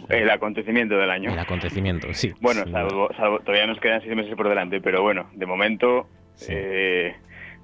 el 0.09 0.29
acontecimiento 0.29 0.97
del 0.97 1.09
año. 1.09 1.31
El 1.31 1.39
acontecimiento, 1.39 2.13
sí. 2.13 2.33
Bueno, 2.41 2.65
todavía 2.65 3.67
nos 3.67 3.79
quedan 3.79 4.01
seis 4.01 4.13
meses 4.13 4.35
por 4.35 4.49
delante, 4.49 4.81
pero 4.81 5.01
bueno, 5.01 5.29
de 5.33 5.45
momento 5.45 6.09
eh, 6.49 7.15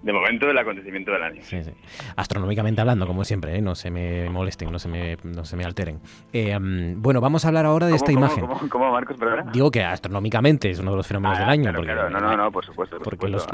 de 0.03 0.13
momento 0.13 0.49
el 0.49 0.57
acontecimiento 0.57 1.11
del 1.11 1.23
año. 1.23 1.41
Sí, 1.43 1.63
sí. 1.63 1.71
Astronómicamente 2.15 2.81
hablando, 2.81 3.07
como 3.07 3.23
siempre, 3.23 3.57
¿eh? 3.57 3.61
no 3.61 3.73
se 3.73 3.89
me 3.89 4.29
molesten, 4.29 4.71
no 4.71 4.77
se 4.77 4.89
me, 4.89 5.17
no 5.23 5.45
se 5.45 5.55
me 5.55 5.63
alteren. 5.63 6.01
Eh, 6.33 6.57
bueno, 6.97 7.21
vamos 7.21 7.45
a 7.45 7.47
hablar 7.47 7.65
ahora 7.65 7.87
de 7.87 7.95
esta 7.95 8.11
imagen. 8.11 8.45
¿cómo, 8.69 8.91
Marcos, 8.91 9.17
perdona? 9.17 9.49
Digo 9.51 9.71
que 9.71 9.83
astronómicamente 9.83 10.69
es 10.69 10.79
uno 10.79 10.91
de 10.91 10.97
los 10.97 11.07
fenómenos 11.07 11.37
ah, 11.37 11.41
del 11.41 11.49
año. 11.49 11.73
porque, 11.73 11.93
no, 11.93 12.09
no, 12.09 12.37
no, 12.37 12.51
por 12.51 12.65
supuesto. 12.65 12.99
porque 12.99 13.29
Los... 13.29 13.47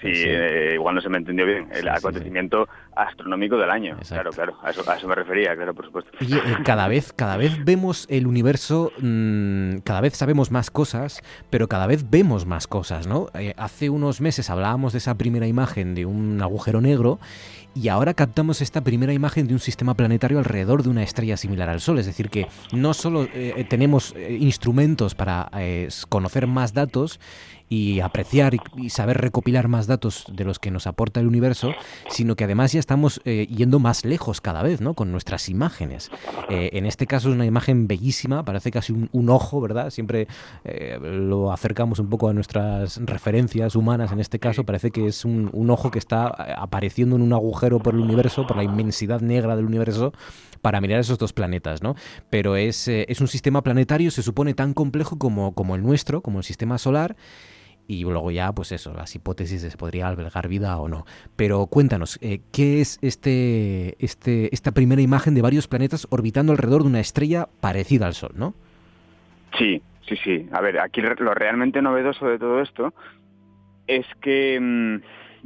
Sí, 0.00 0.12
eh, 0.12 0.74
igual 0.74 0.94
no 0.94 1.00
se 1.00 1.08
me 1.08 1.18
entendió 1.18 1.44
bien. 1.44 1.68
El 1.72 1.88
acontecimiento 1.88 2.68
astronómico 2.94 3.56
del 3.56 3.70
año. 3.70 3.96
Claro, 4.06 4.30
claro. 4.30 4.56
A 4.62 4.70
eso, 4.70 4.88
a 4.88 4.96
eso, 4.96 5.08
me 5.08 5.14
refería, 5.16 5.56
claro, 5.56 5.74
por 5.74 5.86
supuesto. 5.86 6.12
Eh, 6.20 6.56
cada 6.64 6.86
vez, 6.86 7.12
cada 7.12 7.36
vez 7.36 7.64
vemos 7.64 8.06
el 8.08 8.28
universo, 8.28 8.92
mm, 9.00 9.78
cada 9.78 10.00
vez 10.00 10.16
sabemos 10.16 10.52
más 10.52 10.70
cosas, 10.70 11.20
pero 11.50 11.66
cada 11.66 11.88
vez 11.88 12.08
vemos 12.08 12.46
más 12.46 12.68
cosas, 12.68 13.08
¿no? 13.08 13.26
Eh, 13.34 13.54
hace 13.56 13.90
unos 13.90 14.20
meses 14.20 14.50
hablábamos 14.50 14.92
de 14.92 14.98
esa 14.98 15.16
primera 15.16 15.48
imagen 15.48 15.96
de 15.96 16.06
un 16.06 16.40
agujero 16.42 16.80
negro 16.80 17.18
y 17.74 17.88
ahora 17.88 18.14
captamos 18.14 18.60
esta 18.60 18.82
primera 18.82 19.12
imagen 19.12 19.48
de 19.48 19.54
un 19.54 19.60
sistema 19.60 19.94
planetario 19.94 20.38
alrededor 20.38 20.84
de 20.84 20.90
una 20.90 21.02
estrella 21.02 21.36
similar 21.36 21.68
al 21.68 21.80
Sol. 21.80 21.98
Es 21.98 22.06
decir, 22.06 22.30
que 22.30 22.46
no 22.72 22.94
solo 22.94 23.28
tenemos 23.68 24.14
instrumentos 24.28 25.14
para 25.14 25.48
conocer 26.08 26.46
más 26.48 26.72
datos, 26.72 27.20
y 27.68 28.00
apreciar 28.00 28.54
y, 28.76 28.90
saber 28.90 29.18
recopilar 29.18 29.68
más 29.68 29.86
datos 29.86 30.24
de 30.32 30.44
los 30.44 30.58
que 30.58 30.70
nos 30.70 30.86
aporta 30.86 31.20
el 31.20 31.26
universo, 31.26 31.72
sino 32.08 32.36
que 32.36 32.44
además 32.44 32.72
ya 32.72 32.80
estamos 32.80 33.20
eh, 33.24 33.46
yendo 33.46 33.78
más 33.78 34.04
lejos 34.04 34.40
cada 34.40 34.62
vez, 34.62 34.80
¿no? 34.80 34.94
Con 34.94 35.12
nuestras 35.12 35.48
imágenes. 35.48 36.10
Eh, 36.48 36.70
en 36.72 36.86
este 36.86 37.06
caso 37.06 37.28
es 37.28 37.34
una 37.34 37.44
imagen 37.44 37.86
bellísima, 37.86 38.44
parece 38.44 38.70
casi 38.70 38.92
un, 38.92 39.30
ojo, 39.30 39.60
¿verdad? 39.60 39.90
Siempre 39.90 40.26
eh, 40.64 40.98
lo 41.00 41.52
acercamos 41.52 41.98
un 41.98 42.08
poco 42.08 42.28
a 42.28 42.32
nuestras 42.32 42.98
referencias 43.04 43.76
humanas, 43.76 44.12
en 44.12 44.20
este 44.20 44.38
caso 44.38 44.64
parece 44.64 44.90
que 44.90 45.06
es 45.06 45.24
un, 45.24 45.50
un 45.52 45.70
ojo 45.70 45.90
que 45.90 45.98
está 45.98 46.28
apareciendo 46.28 47.16
en 47.16 47.22
un 47.22 47.32
agujero 47.32 47.80
por 47.80 47.94
el 47.94 48.00
universo, 48.00 48.46
por 48.46 48.56
la 48.56 48.64
inmensidad 48.64 49.20
negra 49.20 49.54
del 49.56 49.66
universo, 49.66 50.12
para 50.62 50.80
mirar 50.80 51.00
esos 51.00 51.18
dos 51.18 51.32
planetas, 51.32 51.82
¿no? 51.82 51.94
Pero 52.30 52.56
es, 52.56 52.88
es 52.88 53.20
un 53.20 53.28
sistema 53.28 53.62
planetario, 53.62 54.10
se 54.10 54.22
supone, 54.22 54.54
tan 54.54 54.72
complejo 54.72 55.18
como, 55.18 55.52
como 55.52 55.76
el 55.76 55.82
nuestro, 55.82 56.22
como 56.22 56.38
el 56.38 56.44
sistema 56.44 56.78
solar, 56.78 57.16
y 57.88 58.02
luego 58.02 58.30
ya, 58.30 58.52
pues 58.52 58.70
eso, 58.70 58.92
las 58.92 59.14
hipótesis 59.16 59.62
de 59.62 59.76
podría 59.78 60.08
albergar 60.08 60.46
vida 60.46 60.78
o 60.78 60.88
no. 60.88 61.06
Pero 61.36 61.66
cuéntanos, 61.66 62.18
eh, 62.20 62.40
¿qué 62.52 62.82
es 62.82 62.98
este, 63.00 63.96
este, 64.04 64.54
esta 64.54 64.72
primera 64.72 65.00
imagen 65.00 65.34
de 65.34 65.40
varios 65.40 65.68
planetas 65.68 66.06
orbitando 66.10 66.52
alrededor 66.52 66.82
de 66.82 66.88
una 66.88 67.00
estrella 67.00 67.48
parecida 67.60 68.06
al 68.06 68.12
Sol, 68.12 68.32
no? 68.36 68.54
Sí, 69.56 69.80
sí, 70.06 70.16
sí. 70.22 70.46
A 70.52 70.60
ver, 70.60 70.78
aquí 70.78 71.00
lo 71.00 71.32
realmente 71.32 71.80
novedoso 71.80 72.26
de 72.26 72.38
todo 72.38 72.60
esto 72.60 72.92
es 73.86 74.04
que 74.20 74.60
mm, 74.60 74.96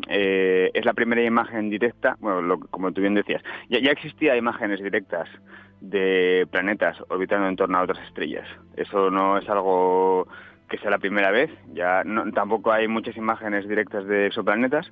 eh, 0.09 0.71
es 0.75 0.85
la 0.85 0.95
primera 0.95 1.23
imagen 1.23 1.71
directa, 1.71 2.17
bueno, 2.19 2.59
como 2.71 2.91
tú 2.91 3.03
bien 3.03 3.15
decías, 3.15 3.43
ya, 3.71 3.79
ya 3.79 3.93
existía 3.93 4.37
imágenes 4.37 4.83
directas 4.83 5.29
de 5.81 6.49
planetas 6.51 6.97
orbitando 7.09 7.47
en 7.47 7.57
torno 7.57 7.79
a 7.79 7.83
otras 7.83 8.05
estrellas. 8.09 8.49
Eso 8.77 9.11
no 9.11 9.39
es 9.39 9.49
algo 9.49 10.27
que 10.73 10.79
sea 10.79 10.91
la 10.91 10.99
primera 10.99 11.31
vez. 11.31 11.51
Ya 11.75 12.03
no, 12.03 12.33
tampoco 12.33 12.73
hay 12.73 12.89
muchas 12.89 13.17
imágenes 13.17 13.69
directas 13.69 14.07
de 14.07 14.27
exoplanetas, 14.27 14.91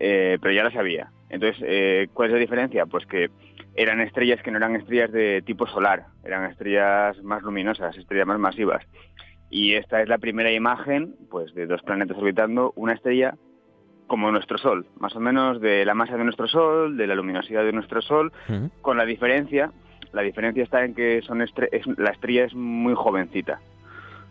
eh, 0.00 0.38
pero 0.40 0.54
ya 0.54 0.64
las 0.64 0.74
había. 0.74 1.10
Entonces, 1.28 1.62
eh, 1.66 2.08
¿cuál 2.14 2.28
es 2.28 2.32
la 2.32 2.40
diferencia? 2.40 2.86
Pues 2.86 3.04
que 3.04 3.30
eran 3.76 4.00
estrellas 4.00 4.42
que 4.42 4.50
no 4.50 4.56
eran 4.56 4.74
estrellas 4.74 5.12
de 5.12 5.42
tipo 5.42 5.66
solar, 5.66 6.06
eran 6.24 6.50
estrellas 6.50 7.22
más 7.22 7.42
luminosas, 7.42 7.96
estrellas 7.96 8.26
más 8.26 8.38
masivas. 8.38 8.82
Y 9.50 9.74
esta 9.74 10.00
es 10.00 10.08
la 10.08 10.16
primera 10.16 10.50
imagen 10.50 11.14
pues, 11.30 11.54
de 11.54 11.66
dos 11.66 11.82
planetas 11.82 12.16
orbitando 12.16 12.72
una 12.74 12.94
estrella 12.94 13.34
como 14.06 14.32
nuestro 14.32 14.56
Sol, 14.56 14.86
más 14.98 15.14
o 15.14 15.20
menos 15.20 15.60
de 15.60 15.84
la 15.84 15.92
masa 15.92 16.16
de 16.16 16.24
nuestro 16.24 16.48
Sol, 16.48 16.96
de 16.96 17.06
la 17.06 17.14
luminosidad 17.14 17.64
de 17.64 17.72
nuestro 17.72 18.00
Sol, 18.00 18.32
con 18.80 18.96
la 18.96 19.04
diferencia, 19.04 19.70
la 20.14 20.22
diferencia 20.22 20.64
está 20.64 20.86
en 20.86 20.94
que 20.94 21.20
son 21.20 21.44
la 21.98 22.10
estrella 22.10 22.44
es 22.44 22.54
muy 22.54 22.94
jovencita, 22.94 23.60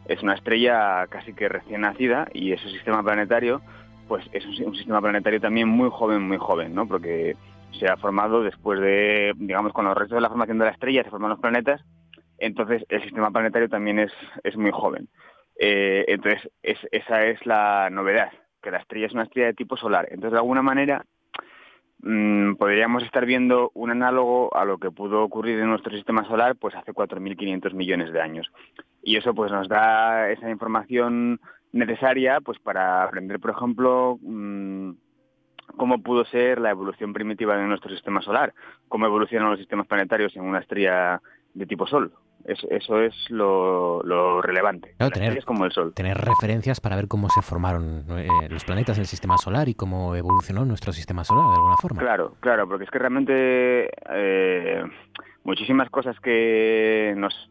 es 0.07 0.21
una 0.23 0.33
estrella 0.33 1.05
casi 1.07 1.33
que 1.33 1.49
recién 1.49 1.81
nacida 1.81 2.27
y 2.33 2.51
ese 2.51 2.69
sistema 2.69 3.03
planetario, 3.03 3.61
pues 4.07 4.25
es 4.31 4.45
un, 4.45 4.75
sistema 4.75 5.01
planetario 5.01 5.39
también 5.39 5.67
muy 5.67 5.89
joven, 5.91 6.27
muy 6.27 6.37
joven, 6.37 6.73
¿no? 6.73 6.87
Porque 6.87 7.35
se 7.79 7.87
ha 7.87 7.97
formado 7.97 8.43
después 8.43 8.79
de, 8.79 9.33
digamos, 9.35 9.73
con 9.73 9.85
los 9.85 9.97
restos 9.97 10.15
de 10.15 10.21
la 10.21 10.29
formación 10.29 10.57
de 10.57 10.65
la 10.65 10.71
estrella 10.71 11.03
se 11.03 11.09
forman 11.09 11.31
los 11.31 11.39
planetas, 11.39 11.81
entonces 12.37 12.85
el 12.89 13.01
sistema 13.03 13.31
planetario 13.31 13.69
también 13.69 13.99
es, 13.99 14.11
es 14.43 14.55
muy 14.55 14.71
joven. 14.71 15.09
Eh, 15.59 16.05
entonces 16.07 16.49
esa 16.61 17.25
es 17.25 17.43
la 17.45 17.89
novedad 17.89 18.31
que 18.61 18.71
la 18.71 18.79
estrella 18.79 19.07
es 19.07 19.13
una 19.13 19.23
estrella 19.23 19.47
de 19.47 19.53
tipo 19.53 19.77
solar. 19.77 20.07
Entonces, 20.09 20.33
de 20.33 20.39
alguna 20.39 20.61
manera, 20.61 21.05
mm, 21.99 22.55
podríamos 22.55 23.03
estar 23.03 23.25
viendo 23.25 23.71
un 23.73 23.91
análogo 23.91 24.55
a 24.55 24.65
lo 24.65 24.77
que 24.77 24.91
pudo 24.91 25.23
ocurrir 25.23 25.59
en 25.59 25.69
nuestro 25.69 25.95
sistema 25.95 26.25
solar 26.25 26.55
pues 26.55 26.75
hace 26.75 26.93
4.500 26.93 27.73
millones 27.73 28.11
de 28.11 28.21
años. 28.21 28.51
Y 29.07 29.15
eso 29.15 29.33
pues 29.33 29.49
nos 29.53 29.69
da 29.69 30.29
esa 30.31 30.49
información 30.49 31.39
necesaria 31.71 32.41
pues 32.41 32.59
para 32.59 33.03
aprender, 33.03 33.39
por 33.39 33.51
ejemplo, 33.51 34.19
mm, 34.21 34.91
cómo 35.77 36.03
pudo 36.03 36.25
ser 36.25 36.59
la 36.59 36.71
evolución 36.71 37.13
primitiva 37.13 37.55
de 37.55 37.67
nuestro 37.67 37.89
sistema 37.89 38.21
solar, 38.21 38.53
cómo 38.89 39.05
evolucionan 39.05 39.49
los 39.49 39.59
sistemas 39.59 39.87
planetarios 39.87 40.35
en 40.35 40.43
una 40.43 40.59
estrella 40.59 41.21
de 41.53 41.65
tipo 41.65 41.87
Sol 41.87 42.11
eso 42.47 43.01
es 43.01 43.13
lo, 43.29 44.41
relevante. 44.41 44.95
tener, 45.13 45.37
es 45.37 45.45
como 45.45 45.65
el 45.65 45.71
Sol. 45.71 45.93
Tener 45.93 46.17
referencias 46.17 46.79
para 46.79 46.95
ver 46.95 47.07
cómo 47.07 47.29
se 47.29 47.41
formaron 47.41 48.05
eh, 48.09 48.27
los 48.49 48.63
planetas 48.63 48.97
en 48.97 49.01
el 49.01 49.07
sistema 49.07 49.37
solar 49.37 49.67
y 49.67 49.73
cómo 49.73 50.15
evolucionó 50.15 50.63
nuestro 50.63 50.93
sistema 50.93 51.23
solar 51.23 51.45
de 51.45 51.55
alguna 51.55 51.75
forma. 51.77 51.99
Claro, 51.99 52.35
claro, 52.39 52.67
porque 52.67 52.85
es 52.85 52.89
que 52.89 52.99
realmente 52.99 53.89
eh, 54.09 54.83
muchísimas 55.43 55.89
cosas 55.89 56.17
que 56.21 57.13
nos 57.17 57.49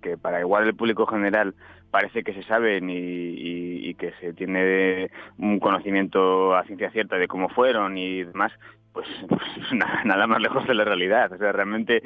que 0.00 0.16
para 0.16 0.40
igual 0.40 0.66
el 0.66 0.74
público 0.74 1.06
general 1.06 1.54
parece 1.90 2.22
que 2.24 2.32
se 2.34 2.42
saben 2.42 2.88
y, 2.90 3.94
que 3.94 4.12
se 4.20 4.32
tiene 4.32 5.10
un 5.38 5.60
conocimiento 5.60 6.56
a 6.56 6.64
ciencia 6.64 6.90
cierta 6.90 7.16
de 7.16 7.28
cómo 7.28 7.50
fueron 7.50 7.98
y 7.98 8.24
demás, 8.24 8.50
pues, 8.92 9.06
pues 9.28 9.42
nada, 9.72 10.02
nada, 10.04 10.26
más 10.26 10.40
lejos 10.40 10.66
de 10.66 10.74
la 10.74 10.84
realidad. 10.84 11.30
O 11.32 11.36
sea, 11.36 11.52
realmente 11.52 12.02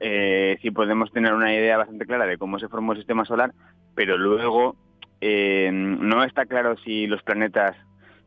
eh, 0.00 0.56
sí 0.62 0.70
podemos 0.70 1.12
tener 1.12 1.34
una 1.34 1.54
idea 1.54 1.76
bastante 1.76 2.06
clara 2.06 2.26
de 2.26 2.38
cómo 2.38 2.58
se 2.58 2.68
formó 2.68 2.92
el 2.92 2.98
sistema 2.98 3.24
solar, 3.24 3.52
pero 3.94 4.16
luego 4.16 4.76
eh, 5.20 5.70
no 5.72 6.24
está 6.24 6.46
claro 6.46 6.76
si 6.78 7.06
los 7.06 7.22
planetas, 7.22 7.76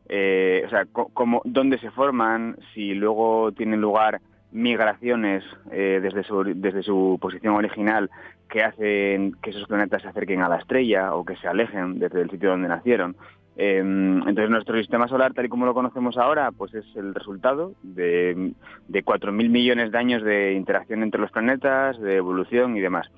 eh, 0.08 0.62
o 0.66 0.70
sea, 0.70 0.86
cómo, 0.86 1.42
dónde 1.44 1.78
se 1.78 1.90
forman, 1.90 2.56
si 2.74 2.94
luego 2.94 3.52
tienen 3.52 3.80
lugar 3.80 4.20
migraciones 4.52 5.44
eh, 5.70 6.00
desde, 6.02 6.24
su, 6.24 6.42
desde 6.44 6.82
su 6.82 7.18
posición 7.20 7.54
original 7.54 8.10
que 8.48 8.62
hacen 8.62 9.36
que 9.42 9.50
esos 9.50 9.66
planetas 9.68 10.02
se 10.02 10.08
acerquen 10.08 10.42
a 10.42 10.48
la 10.48 10.56
estrella 10.56 11.14
o 11.14 11.24
que 11.24 11.36
se 11.36 11.48
alejen 11.48 11.98
desde 11.98 12.22
el 12.22 12.30
sitio 12.30 12.50
donde 12.50 12.68
nacieron. 12.68 13.16
Em, 13.56 14.16
entonces 14.18 14.50
nuestro 14.50 14.78
sistema 14.78 15.06
solar, 15.06 15.34
tal 15.34 15.44
y 15.44 15.48
como 15.48 15.66
lo 15.66 15.74
conocemos 15.74 16.16
ahora, 16.16 16.50
pues 16.50 16.72
es 16.74 16.84
el 16.96 17.14
resultado 17.14 17.74
de, 17.82 18.52
de 18.88 19.04
4.000 19.04 19.32
millones 19.50 19.92
de 19.92 19.98
años 19.98 20.22
de 20.22 20.54
interacción 20.54 21.02
entre 21.02 21.20
los 21.20 21.30
planetas, 21.30 22.00
de 22.00 22.16
evolución 22.16 22.76
y 22.76 22.80
demás. 22.80 23.10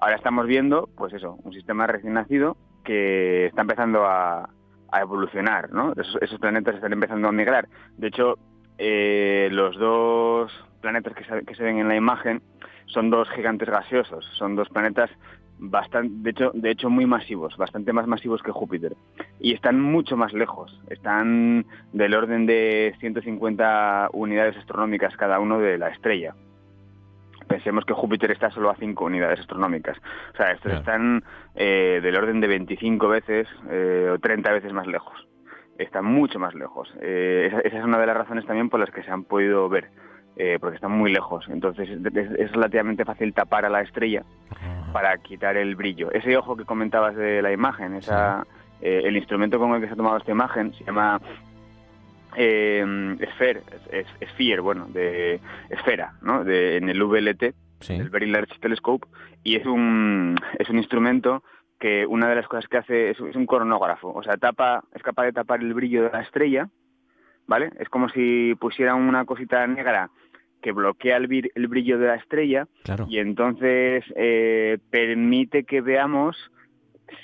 Ahora 0.00 0.16
estamos 0.16 0.46
viendo, 0.46 0.88
pues 0.96 1.12
eso, 1.12 1.38
un 1.42 1.52
sistema 1.52 1.86
recién 1.86 2.14
nacido 2.14 2.56
que 2.84 3.46
está 3.46 3.62
empezando 3.62 4.06
a, 4.06 4.48
evolucionar, 4.98 5.70
¿no? 5.70 5.92
Esos, 5.92 6.40
planetas 6.40 6.76
están 6.76 6.94
empezando 6.94 7.28
a 7.28 7.32
migrar. 7.32 7.68
De 7.98 8.06
hecho, 8.08 8.38
eh, 8.78 9.48
los 9.52 9.76
dos 9.76 10.50
planetas 10.80 11.14
que 11.14 11.24
se, 11.24 11.44
que 11.44 11.54
se 11.54 11.62
ven 11.62 11.78
en 11.78 11.88
la 11.88 11.96
imagen 11.96 12.42
son 12.86 13.10
dos 13.10 13.28
gigantes 13.30 13.68
gaseosos, 13.68 14.24
son 14.36 14.56
dos 14.56 14.68
planetas 14.68 15.10
bastante, 15.58 16.14
de 16.18 16.30
hecho, 16.30 16.50
de 16.54 16.70
hecho 16.70 16.90
muy 16.90 17.06
masivos, 17.06 17.56
bastante 17.56 17.92
más 17.92 18.06
masivos 18.06 18.42
que 18.42 18.52
Júpiter 18.52 18.94
y 19.40 19.54
están 19.54 19.80
mucho 19.80 20.16
más 20.16 20.32
lejos, 20.32 20.80
están 20.88 21.66
del 21.92 22.14
orden 22.14 22.46
de 22.46 22.94
150 23.00 24.10
unidades 24.12 24.56
astronómicas 24.56 25.16
cada 25.16 25.40
uno 25.40 25.58
de 25.58 25.78
la 25.78 25.88
estrella. 25.88 26.34
Pensemos 27.48 27.84
que 27.86 27.94
Júpiter 27.94 28.30
está 28.30 28.50
solo 28.50 28.68
a 28.68 28.76
5 28.76 29.04
unidades 29.06 29.40
astronómicas. 29.40 29.96
O 30.34 30.36
sea, 30.36 30.52
estos 30.52 30.70
están 30.70 31.24
eh, 31.54 31.98
del 32.02 32.14
orden 32.14 32.40
de 32.40 32.46
25 32.46 33.08
veces 33.08 33.48
eh, 33.70 34.10
o 34.12 34.18
30 34.18 34.52
veces 34.52 34.72
más 34.74 34.86
lejos. 34.86 35.26
Están 35.78 36.04
mucho 36.04 36.38
más 36.38 36.54
lejos. 36.54 36.92
Eh, 37.00 37.46
esa, 37.46 37.60
esa, 37.60 37.78
es 37.78 37.84
una 37.84 37.98
de 37.98 38.06
las 38.06 38.18
razones 38.18 38.44
también 38.44 38.68
por 38.68 38.80
las 38.80 38.90
que 38.90 39.02
se 39.02 39.10
han 39.10 39.24
podido 39.24 39.66
ver 39.70 39.88
eh, 40.40 40.58
porque 40.60 40.76
están 40.76 40.92
muy 40.92 41.12
lejos. 41.12 41.46
Entonces 41.48 41.88
es, 41.90 42.52
relativamente 42.52 43.04
fácil 43.04 43.34
tapar 43.34 43.64
a 43.64 43.68
la 43.68 43.82
estrella 43.82 44.22
para 44.92 45.18
quitar 45.18 45.56
el 45.56 45.74
brillo. 45.74 46.12
Ese 46.12 46.36
ojo 46.36 46.56
que 46.56 46.64
comentabas 46.64 47.16
de 47.16 47.42
la 47.42 47.50
imagen, 47.50 47.96
esa, 47.96 48.46
eh, 48.80 49.02
el 49.04 49.16
instrumento 49.16 49.58
con 49.58 49.74
el 49.74 49.80
que 49.80 49.88
se 49.88 49.94
ha 49.94 49.96
tomado 49.96 50.16
esta 50.16 50.30
imagen 50.30 50.72
se 50.74 50.84
llama 50.84 51.20
eh, 52.36 53.16
Sphere, 53.32 53.62
es, 53.90 54.62
bueno, 54.62 54.86
de 54.86 55.40
esfera, 55.70 56.12
¿no? 56.22 56.44
De, 56.44 56.76
en 56.76 56.88
el 56.88 57.02
VLT, 57.02 57.42
el 57.88 58.08
Very 58.08 58.30
Large 58.30 58.60
Telescope, 58.60 59.08
y 59.42 59.56
es 59.56 59.66
un, 59.66 60.36
es 60.56 60.70
un 60.70 60.78
instrumento 60.78 61.42
que 61.80 62.06
una 62.06 62.28
de 62.28 62.36
las 62.36 62.46
cosas 62.46 62.68
que 62.68 62.76
hace 62.76 63.10
es, 63.10 63.18
es 63.18 63.34
un 63.34 63.46
coronógrafo, 63.46 64.12
o 64.12 64.22
sea, 64.22 64.36
tapa, 64.36 64.84
es 64.94 65.02
capaz 65.02 65.24
de 65.24 65.32
tapar 65.32 65.58
el 65.58 65.74
brillo 65.74 66.04
de 66.04 66.10
la 66.10 66.20
estrella, 66.20 66.68
¿vale? 67.48 67.72
Es 67.80 67.88
como 67.88 68.08
si 68.08 68.54
pusieran 68.60 69.00
una 69.00 69.24
cosita 69.24 69.66
negra 69.66 70.10
que 70.62 70.72
bloquea 70.72 71.16
el, 71.16 71.50
el 71.54 71.68
brillo 71.68 71.98
de 71.98 72.06
la 72.06 72.16
estrella 72.16 72.66
y 73.08 73.18
entonces 73.18 74.04
eh, 74.16 74.78
permite 74.90 75.64
que 75.64 75.80
veamos 75.80 76.36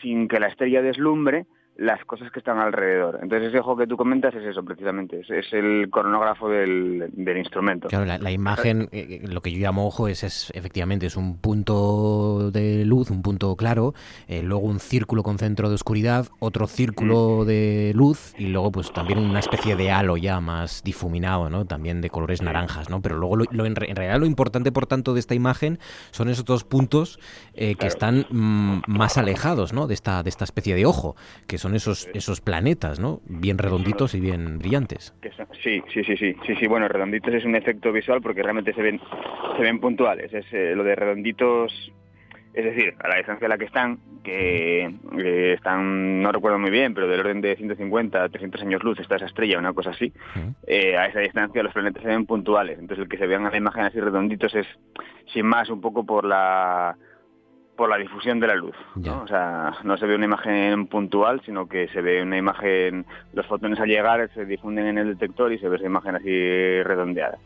sin 0.03 0.28
que 0.28 0.41
la 0.41 0.49
estrella 0.49 0.82
deslumbre 0.82 1.47
las 1.77 2.05
cosas 2.05 2.31
que 2.31 2.39
están 2.39 2.59
alrededor. 2.59 3.18
Entonces 3.20 3.49
ese 3.49 3.59
ojo 3.59 3.77
que 3.77 3.87
tú 3.87 3.97
comentas 3.97 4.35
es 4.35 4.45
eso 4.45 4.62
precisamente, 4.64 5.20
es, 5.20 5.53
el 5.53 5.89
cronógrafo 5.91 6.49
del, 6.49 7.11
instrumento. 7.37 7.89
Claro, 7.89 8.05
la, 8.05 8.31
imagen, 8.31 8.89
eh, 8.93 9.20
eh, 9.22 9.29
lo 9.29 9.41
que 9.41 9.51
yo 9.51 9.59
llamo 9.59 9.87
ojo 9.87 10.07
es, 10.07 10.22
es, 10.22 10.53
efectivamente 10.55 11.07
es 11.07 11.16
un 11.16 11.39
punto 11.39 12.51
de 12.53 12.85
luz, 12.85 13.11
un 13.11 13.22
punto 13.22 13.57
claro, 13.57 13.93
eh, 14.29 14.43
luego 14.43 14.64
un 14.64 14.79
círculo 14.79 15.22
con 15.25 15.39
centro 15.39 15.68
de 15.68 15.75
oscuridad, 15.75 16.29
otro 16.39 16.68
círculo 16.68 17.45
de 17.45 17.93
luz 17.95 18.35
y 18.39 18.47
luego 18.47 18.70
pues 18.70 18.93
también 18.93 19.18
una 19.18 19.41
especie 19.41 19.75
de 19.75 19.91
halo 19.91 20.16
ya 20.16 20.41
más 20.41 20.83
difuminado, 20.85 21.51
¿no? 21.51 21.64
También 21.64 22.01
de 22.01 22.11
colores 22.11 22.41
naranjas, 22.41 22.89
¿no? 22.89 23.03
Pero 23.03 23.16
luego 23.16 23.37
lo, 23.37 23.66
en, 23.66 23.75
realidad 23.75 24.18
lo 24.18 24.27
importante 24.27 24.70
por 24.70 24.87
tanto 24.87 25.12
de 25.12 25.20
esta 25.20 25.35
imagen 25.35 25.79
son 26.12 26.29
esos 26.29 26.45
dos 26.45 26.62
puntos 26.62 27.18
que 27.55 27.87
están 27.87 28.27
mm, 28.31 28.83
más 28.87 29.18
alejados, 29.18 29.72
¿no? 29.72 29.89
De 29.89 29.95
esta 29.95 30.22
de 30.22 30.29
esta 30.29 30.45
especie 30.45 30.75
de 30.75 30.87
ojo, 30.87 31.16
que 31.47 31.59
son 31.64 31.74
esos, 31.74 32.10
esos 32.12 32.42
planetas, 32.42 33.00
¿no? 33.00 33.20
Bien 33.26 33.56
redonditos 33.56 34.14
y 34.14 34.20
bien 34.20 34.58
brillantes. 34.58 35.14
Sí, 35.62 35.82
sí, 35.90 36.04
sí, 36.04 36.14
sí, 36.14 36.36
sí, 36.46 36.54
sí. 36.56 36.66
Bueno, 36.66 36.88
redonditos 36.88 37.32
es 37.32 37.46
un 37.46 37.56
efecto 37.56 37.90
visual 37.90 38.20
porque 38.20 38.42
realmente 38.42 38.74
se 38.74 38.82
ven, 38.82 39.00
se 39.56 39.62
ven 39.62 39.80
puntuales. 39.80 40.30
Es 40.34 40.44
eh, 40.52 40.74
lo 40.76 40.84
de 40.84 40.94
redonditos, 40.94 41.72
es 42.52 42.64
decir, 42.66 42.94
a 42.98 43.08
la 43.08 43.16
distancia 43.16 43.46
a 43.46 43.48
la 43.48 43.56
que 43.56 43.64
están, 43.64 43.98
que 44.22 45.54
están, 45.54 46.20
no 46.20 46.32
recuerdo 46.32 46.58
muy 46.58 46.70
bien, 46.70 46.92
pero 46.92 47.08
del 47.08 47.20
orden 47.20 47.40
de 47.40 47.56
150 47.56 48.28
300 48.28 48.60
años 48.60 48.84
luz 48.84 49.00
está 49.00 49.16
esa 49.16 49.24
estrella, 49.24 49.58
una 49.58 49.72
cosa 49.72 49.90
así. 49.90 50.12
Eh, 50.66 50.98
a 50.98 51.06
esa 51.06 51.20
distancia 51.20 51.62
los 51.62 51.72
planetas 51.72 52.02
se 52.02 52.08
ven 52.10 52.26
puntuales. 52.26 52.78
Entonces 52.78 53.04
el 53.04 53.08
que 53.08 53.16
se 53.16 53.26
vean 53.26 53.46
a 53.46 53.50
la 53.50 53.56
imagen 53.56 53.84
así 53.84 53.98
redonditos 53.98 54.54
es, 54.54 54.66
sin 55.32 55.46
más, 55.46 55.70
un 55.70 55.80
poco 55.80 56.04
por 56.04 56.26
la 56.26 56.94
por 57.77 57.89
la 57.89 57.97
difusión 57.97 58.41
de 58.41 58.47
la 58.47 58.55
luz. 58.55 58.77
¿no? 58.97 59.22
O 59.22 59.27
sea, 59.27 59.72
no 59.83 59.97
se 59.97 60.07
ve 60.07 60.14
una 60.14 60.27
imagen 60.27 60.87
puntual, 60.87 61.41
sino 61.45 61.68
que 61.68 61.89
se 61.89 62.01
ve 62.01 62.22
una 62.22 62.39
imagen, 62.39 63.07
los 63.33 63.47
fotones 63.47 63.79
al 63.81 63.89
llegar 63.89 64.31
se 64.35 64.45
difunden 64.45 64.87
en 64.87 64.99
el 64.99 65.09
detector 65.09 65.53
y 65.53 65.59
se 65.59 65.68
ve 65.68 65.77
esa 65.77 65.87
imagen 65.87 66.16
así 66.16 66.83
redondeada. 66.83 67.39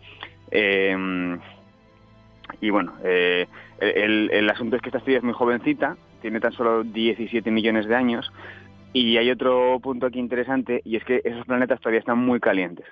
Em, 0.50 1.38
y 2.60 2.70
bueno, 2.70 2.94
eh, 3.04 3.46
el, 3.80 4.30
el, 4.32 4.50
asunto 4.50 4.76
es 4.76 4.82
que 4.82 4.88
esta 4.88 4.98
estrella 4.98 5.18
es 5.18 5.24
muy 5.24 5.34
jovencita, 5.34 5.96
tiene 6.20 6.40
tan 6.40 6.52
solo 6.52 6.82
17 6.84 7.50
millones 7.50 7.86
de 7.86 7.94
años, 7.94 8.32
y 8.92 9.16
hay 9.18 9.30
otro 9.30 9.78
punto 9.80 10.06
aquí 10.06 10.18
interesante, 10.18 10.80
y 10.84 10.96
es 10.96 11.04
que 11.04 11.20
esos 11.24 11.44
planetas 11.46 11.80
todavía 11.80 12.00
están 12.00 12.18
muy 12.18 12.40
calientes 12.40 12.86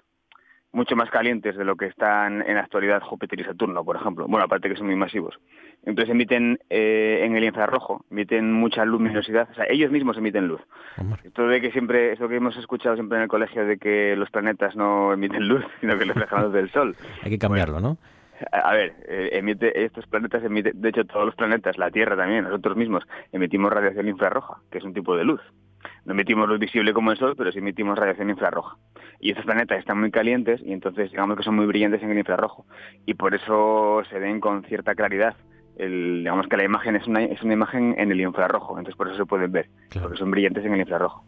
mucho 0.76 0.94
más 0.94 1.10
calientes 1.10 1.56
de 1.56 1.64
lo 1.64 1.74
que 1.74 1.86
están 1.86 2.42
en 2.42 2.54
la 2.54 2.60
actualidad 2.60 3.02
Júpiter 3.02 3.40
y 3.40 3.44
Saturno, 3.44 3.82
por 3.82 3.96
ejemplo. 3.96 4.26
Bueno, 4.28 4.44
aparte 4.44 4.68
que 4.68 4.76
son 4.76 4.86
muy 4.86 4.94
masivos. 4.94 5.34
Entonces 5.84 6.12
emiten 6.12 6.58
eh, 6.68 7.22
en 7.24 7.34
el 7.34 7.44
infrarrojo, 7.44 8.04
emiten 8.10 8.52
mucha 8.52 8.84
luminosidad, 8.84 9.48
o 9.50 9.54
sea, 9.54 9.64
ellos 9.70 9.90
mismos 9.90 10.18
emiten 10.18 10.46
luz. 10.46 10.60
Esto 11.24 11.48
de 11.48 11.62
que 11.62 11.72
siempre, 11.72 12.12
eso 12.12 12.28
que 12.28 12.36
hemos 12.36 12.56
escuchado 12.58 12.94
siempre 12.94 13.16
en 13.16 13.22
el 13.22 13.28
colegio 13.28 13.64
de 13.64 13.78
que 13.78 14.14
los 14.16 14.30
planetas 14.30 14.76
no 14.76 15.14
emiten 15.14 15.48
luz, 15.48 15.64
sino 15.80 15.98
que 15.98 16.04
reflejan 16.04 16.44
luz 16.44 16.52
del 16.52 16.70
Sol. 16.70 16.94
Hay 17.22 17.30
que 17.30 17.38
cambiarlo, 17.38 17.80
¿no? 17.80 17.96
A 18.52 18.74
ver, 18.74 18.96
eh, 19.08 19.30
emite, 19.32 19.82
estos 19.82 20.06
planetas 20.06 20.44
emiten, 20.44 20.78
de 20.78 20.90
hecho 20.90 21.06
todos 21.06 21.24
los 21.24 21.34
planetas, 21.34 21.78
la 21.78 21.90
Tierra 21.90 22.16
también, 22.16 22.44
nosotros 22.44 22.76
mismos, 22.76 23.02
emitimos 23.32 23.72
radiación 23.72 24.08
infrarroja, 24.08 24.58
que 24.70 24.76
es 24.76 24.84
un 24.84 24.92
tipo 24.92 25.16
de 25.16 25.24
luz. 25.24 25.40
No 26.04 26.12
emitimos 26.12 26.48
luz 26.48 26.58
visible 26.58 26.92
como 26.92 27.10
el 27.10 27.18
Sol, 27.18 27.34
pero 27.36 27.52
sí 27.52 27.58
emitimos 27.58 27.98
radiación 27.98 28.30
infrarroja. 28.30 28.76
Y 29.20 29.30
estos 29.30 29.44
planetas 29.44 29.78
están 29.78 30.00
muy 30.00 30.10
calientes 30.10 30.60
y 30.64 30.72
entonces 30.72 31.10
digamos 31.10 31.36
que 31.36 31.42
son 31.42 31.56
muy 31.56 31.66
brillantes 31.66 32.02
en 32.02 32.10
el 32.10 32.18
infrarrojo. 32.18 32.66
Y 33.06 33.14
por 33.14 33.34
eso 33.34 34.02
se 34.08 34.18
ven 34.18 34.40
con 34.40 34.64
cierta 34.64 34.94
claridad. 34.94 35.36
El, 35.76 36.20
digamos 36.20 36.46
que 36.48 36.56
la 36.56 36.64
imagen 36.64 36.96
es 36.96 37.06
una, 37.06 37.22
es 37.22 37.42
una 37.42 37.52
imagen 37.52 37.94
en 37.98 38.10
el 38.10 38.18
infrarrojo, 38.18 38.78
entonces 38.78 38.96
por 38.96 39.08
eso 39.08 39.18
se 39.18 39.26
pueden 39.26 39.52
ver, 39.52 39.68
porque 40.00 40.16
son 40.16 40.30
brillantes 40.30 40.64
en 40.64 40.72
el 40.72 40.80
infrarrojo. 40.80 41.22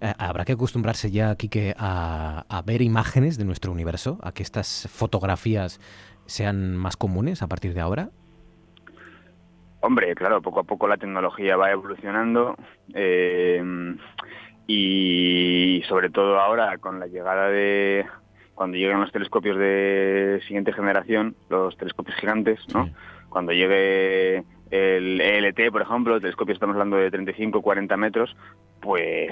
Eh, 0.00 0.14
habrá 0.18 0.46
que 0.46 0.52
acostumbrarse 0.52 1.10
ya, 1.10 1.34
Kike, 1.36 1.74
a, 1.76 2.46
a 2.48 2.62
ver 2.62 2.80
imágenes 2.80 3.36
de 3.36 3.44
nuestro 3.44 3.70
universo, 3.70 4.18
a 4.22 4.32
que 4.32 4.42
estas 4.42 4.88
fotografías 4.90 5.78
sean 6.24 6.74
más 6.74 6.96
comunes 6.96 7.42
a 7.42 7.48
partir 7.48 7.74
de 7.74 7.80
ahora. 7.80 8.10
Hombre, 9.80 10.14
claro, 10.14 10.42
poco 10.42 10.60
a 10.60 10.64
poco 10.64 10.86
la 10.86 10.98
tecnología 10.98 11.56
va 11.56 11.70
evolucionando 11.70 12.54
eh, 12.94 13.62
y 14.66 15.82
sobre 15.88 16.10
todo 16.10 16.38
ahora 16.38 16.76
con 16.78 17.00
la 17.00 17.06
llegada 17.06 17.48
de 17.48 18.06
cuando 18.54 18.76
lleguen 18.76 19.00
los 19.00 19.10
telescopios 19.10 19.56
de 19.56 20.40
siguiente 20.46 20.74
generación, 20.74 21.34
los 21.48 21.76
telescopios 21.78 22.16
gigantes, 22.18 22.60
¿no? 22.74 22.90
Cuando 23.30 23.52
llegue 23.52 24.44
el 24.70 25.20
ELT, 25.20 25.72
por 25.72 25.82
ejemplo, 25.82 26.14
el 26.14 26.20
telescopio 26.20 26.54
estamos 26.54 26.74
hablando 26.74 26.96
de 26.96 27.10
35, 27.10 27.60
40 27.60 27.96
metros, 27.96 28.36
pues 28.80 29.30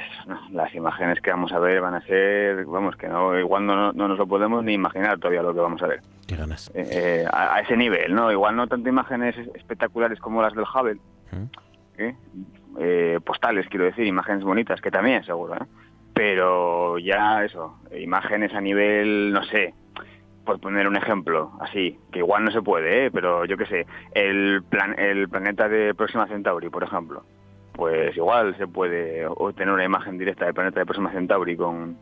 las 0.51 0.75
imágenes 0.75 1.21
que 1.21 1.31
vamos 1.31 1.53
a 1.53 1.59
ver 1.59 1.81
van 1.81 1.95
a 1.95 2.01
ser, 2.03 2.65
vamos, 2.67 2.97
que 2.97 3.09
no, 3.09 3.39
igual 3.39 3.67
no, 3.67 3.93
no 3.93 4.09
nos 4.09 4.19
lo 4.19 4.27
podemos 4.27 4.65
ni 4.65 4.75
imaginar 4.75 5.19
todavía 5.19 5.43
lo 5.43 5.55
que 5.55 5.61
vamos 5.61 5.83
a 5.83 5.87
ver. 5.87 6.01
Qué 6.27 6.37
ganas. 6.37 6.71
Eh, 6.75 6.89
eh, 6.91 7.27
a, 7.33 7.61
ese 7.61 7.77
nivel, 7.77 8.15
¿no? 8.15 8.31
Igual 8.33 8.57
no 8.57 8.67
tanto 8.67 8.89
imágenes 8.89 9.37
espectaculares 9.55 10.19
como 10.19 10.43
las 10.43 10.55
del 10.55 10.65
Hubble, 10.65 11.01
¿eh? 11.97 13.19
postales, 13.25 13.67
quiero 13.69 13.87
decir, 13.87 14.07
imágenes 14.07 14.45
bonitas, 14.45 14.81
que 14.81 14.91
también 14.91 15.25
seguro, 15.25 15.55
¿eh? 15.55 15.67
Pero 16.15 16.99
ya 16.99 17.45
eso, 17.45 17.79
imágenes 17.97 18.53
a 18.53 18.61
nivel, 18.61 19.33
no 19.33 19.45
sé, 19.45 19.73
por 20.49 20.61
poner 20.61 20.89
un 20.89 20.97
ejemplo, 20.97 21.53
así, 21.61 21.99
que 22.11 22.21
igual 22.21 22.43
no 22.43 22.51
se 22.51 22.63
puede, 22.63 23.05
¿eh? 23.05 23.11
pero 23.11 23.45
yo 23.45 23.59
qué 23.59 23.67
sé, 23.67 23.87
el, 24.13 24.63
plan, 24.63 24.99
el 24.99 25.29
planeta 25.29 25.69
de 25.69 25.95
Próxima 25.95 26.27
Centauri, 26.27 26.71
por 26.71 26.83
ejemplo, 26.83 27.23
pues 27.75 28.17
igual 28.17 28.57
se 28.57 28.67
puede 28.67 29.27
obtener 29.27 29.75
una 29.75 29.85
imagen 29.85 30.17
directa 30.17 30.47
del 30.47 30.55
planeta 30.55 30.81
de 30.81 30.87
Próxima 30.87 31.13
Centauri 31.13 31.55
con, 31.55 31.99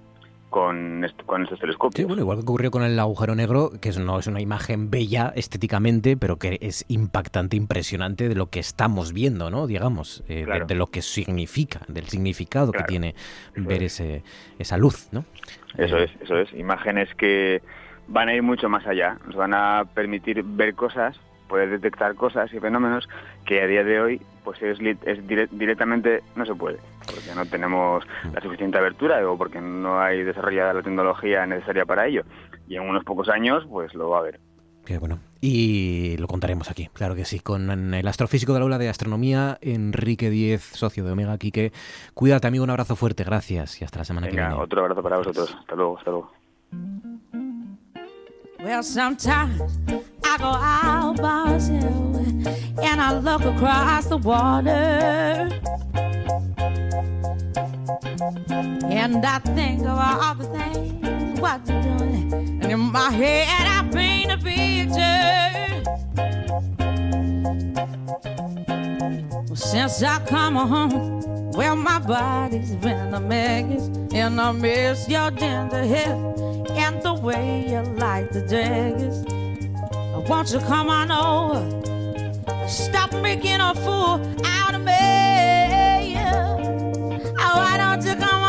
con, 0.49 1.05
con 1.27 1.43
estos 1.43 1.59
telescopios. 1.59 1.97
Sí, 1.97 2.05
bueno, 2.05 2.23
igual 2.23 2.39
que 2.39 2.43
ocurrió 2.43 2.71
con 2.71 2.85
el 2.85 2.97
agujero 3.01 3.35
negro, 3.35 3.73
que 3.81 3.91
no 3.99 4.21
es 4.21 4.29
una 4.29 4.41
imagen 4.41 4.91
bella 4.93 5.33
estéticamente, 5.35 6.17
pero 6.17 6.37
que 6.37 6.59
es 6.61 6.85
impactante, 6.87 7.57
impresionante 7.57 8.29
de 8.29 8.37
lo 8.37 8.47
que 8.47 8.61
estamos 8.61 9.13
viendo, 9.13 9.51
¿no? 9.51 9.67
Digamos, 9.67 10.23
eh, 10.29 10.47
de, 10.69 10.75
lo 10.77 10.87
que 10.87 11.03
significa, 11.03 11.81
del 11.89 12.05
significado 12.05 12.71
que 12.71 12.85
tiene 12.85 13.17
ver 13.57 13.83
ese, 13.83 14.23
esa 14.61 14.77
luz, 14.77 15.09
¿no? 15.11 15.25
Eso 15.77 15.99
es, 15.99 16.13
eso 16.21 16.39
es. 16.39 16.53
Imágenes 16.55 17.13
que 17.17 17.61
van 18.09 18.29
a 18.29 18.35
ir 18.35 18.43
mucho 18.43 18.69
más 18.69 18.87
allá. 18.87 19.19
Nos 19.27 19.37
van 19.37 19.55
a 19.55 19.85
permitir 19.95 20.43
ver 20.43 20.75
cosas, 20.75 21.19
poder 21.49 21.71
detectar 21.71 22.15
cosas 22.15 22.53
y 22.53 22.61
fenómenos 22.61 23.09
que 23.45 23.63
a 23.63 23.67
día 23.67 23.85
de 23.85 24.01
hoy 24.01 24.21
pues 24.45 24.63
es, 24.63 24.79
es 24.81 25.27
directamente 25.27 26.23
no 26.37 26.47
se 26.47 26.55
puede, 26.55 26.79
porque 27.05 27.35
no 27.35 27.45
tenemos 27.47 28.05
la 28.33 28.41
suficiente 28.41 28.79
abertura 28.79 29.29
o 29.29 29.37
porque 29.37 29.61
no 29.61 30.01
hay 30.01 30.23
desarrollada 30.23 30.73
la 30.73 30.83
tecnología 30.83 31.47
necesaria 31.47 31.85
para 31.85 32.07
ello. 32.07 32.23
Y 32.69 32.77
en 32.77 32.83
unos 32.83 33.05
pocos 33.05 33.29
años 33.29 33.67
pues 33.69 33.95
lo 33.95 34.11
va 34.11 34.19
a 34.19 34.21
haber. 34.21 34.41
Qué 34.85 34.99
bueno. 34.99 35.19
Y 35.41 36.17
lo 36.19 36.29
contaremos 36.29 36.71
aquí, 36.71 36.89
claro 36.93 37.17
que 37.17 37.25
sí, 37.25 37.41
con 37.41 37.93
el 37.93 38.07
astrofísico 38.07 38.53
de 38.53 38.61
la 38.61 38.65
aula 38.65 38.79
de 38.79 38.89
astronomía, 38.89 39.59
Enrique 39.61 40.31
Diez, 40.31 40.63
socio 40.63 41.05
de 41.05 41.13
Omega 41.13 41.37
Quique. 41.39 41.73
Cuídate, 42.15 42.47
amigo, 42.47 42.63
un 42.63 42.71
abrazo 42.71 42.95
fuerte, 42.95 43.25
gracias 43.25 43.83
y 43.83 43.85
hasta 43.85 43.99
la 43.99 44.05
semana 44.05 44.29
que 44.29 44.37
viene. 44.37 44.55
Otro 44.55 44.83
abrazo 44.83 45.03
para 45.03 45.19
vosotros. 45.19 45.57
Hasta 45.59 45.75
luego, 45.75 45.99
hasta 45.99 46.11
luego. 46.11 46.33
Well, 48.67 48.83
sometimes 48.83 49.63
I 50.25 50.39
go 50.39 50.47
out 50.47 51.19
by 51.19 51.53
and 52.83 53.01
I 53.01 53.17
look 53.17 53.43
across 53.43 54.07
the 54.07 54.17
water. 54.17 54.71
And 58.91 59.25
I 59.25 59.39
think 59.55 59.83
of 59.83 59.97
all 59.97 60.35
the 60.35 60.47
things 60.47 61.41
what 61.41 61.61
you're 61.69 61.81
doing. 61.81 62.33
And 62.61 62.73
in 62.73 62.81
my 62.81 63.13
head, 63.13 63.69
I 63.69 63.89
paint 63.89 64.33
a 64.33 64.37
picture. 64.37 65.37
Well, 69.57 69.69
since 69.69 70.03
I 70.03 70.19
come 70.27 70.55
home, 70.55 71.51
well, 71.53 71.77
my 71.77 71.99
body's 71.99 72.75
been 72.77 73.15
a 73.15 73.21
mess. 73.21 73.89
And 74.13 74.39
I 74.39 74.53
miss 74.53 75.09
your 75.09 75.31
gentle 75.31 75.89
hair 75.89 76.13
and 76.77 77.03
the 77.03 77.15
way 77.15 77.67
you 77.67 77.81
like 77.95 78.31
the 78.33 78.43
dress. 78.43 79.25
Won't 80.29 80.53
you 80.53 80.59
come 80.59 80.91
on 80.91 81.11
over? 81.11 82.69
Stop 82.69 83.15
making 83.15 83.63
a 83.63 83.75
fool 83.75 84.21
out 84.45 84.75
of 84.75 84.83
me. 84.83 86.17
Oh, 87.39 87.57
why 87.57 87.79
don't 87.79 88.05
you 88.05 88.15
come 88.15 88.43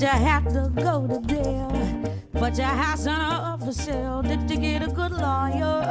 You 0.00 0.06
have 0.06 0.44
to 0.54 0.72
go 0.82 1.06
to 1.06 1.20
jail? 1.26 1.70
But 2.32 2.56
your 2.56 2.68
house 2.68 3.06
on 3.06 3.20
up 3.20 3.62
for 3.62 3.70
sale. 3.70 4.22
Did 4.22 4.50
you 4.50 4.56
get 4.56 4.82
a 4.82 4.86
good 4.86 5.12
lawyer? 5.12 5.84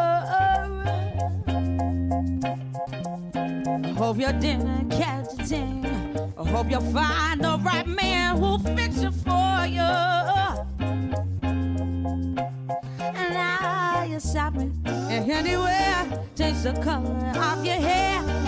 I 3.86 3.94
hope 3.96 4.18
you 4.18 4.32
didn't 4.34 4.90
catch 4.90 5.28
a 5.38 5.44
thing. 5.46 5.86
I 6.40 6.50
hope 6.50 6.72
you 6.72 6.82
find 6.92 7.44
the 7.44 7.60
right 7.60 7.86
man 7.86 8.38
who'll 8.38 8.58
fix 8.58 8.98
it 9.04 9.14
for 9.14 9.68
you. 9.68 9.92
And 13.00 13.34
now 13.34 14.06
you're 14.10 14.20
shopping 14.20 14.74
anywhere. 14.88 16.26
Change 16.36 16.64
the 16.64 16.74
color 16.82 17.32
of 17.38 17.64
your 17.64 17.76
hair. 17.76 18.39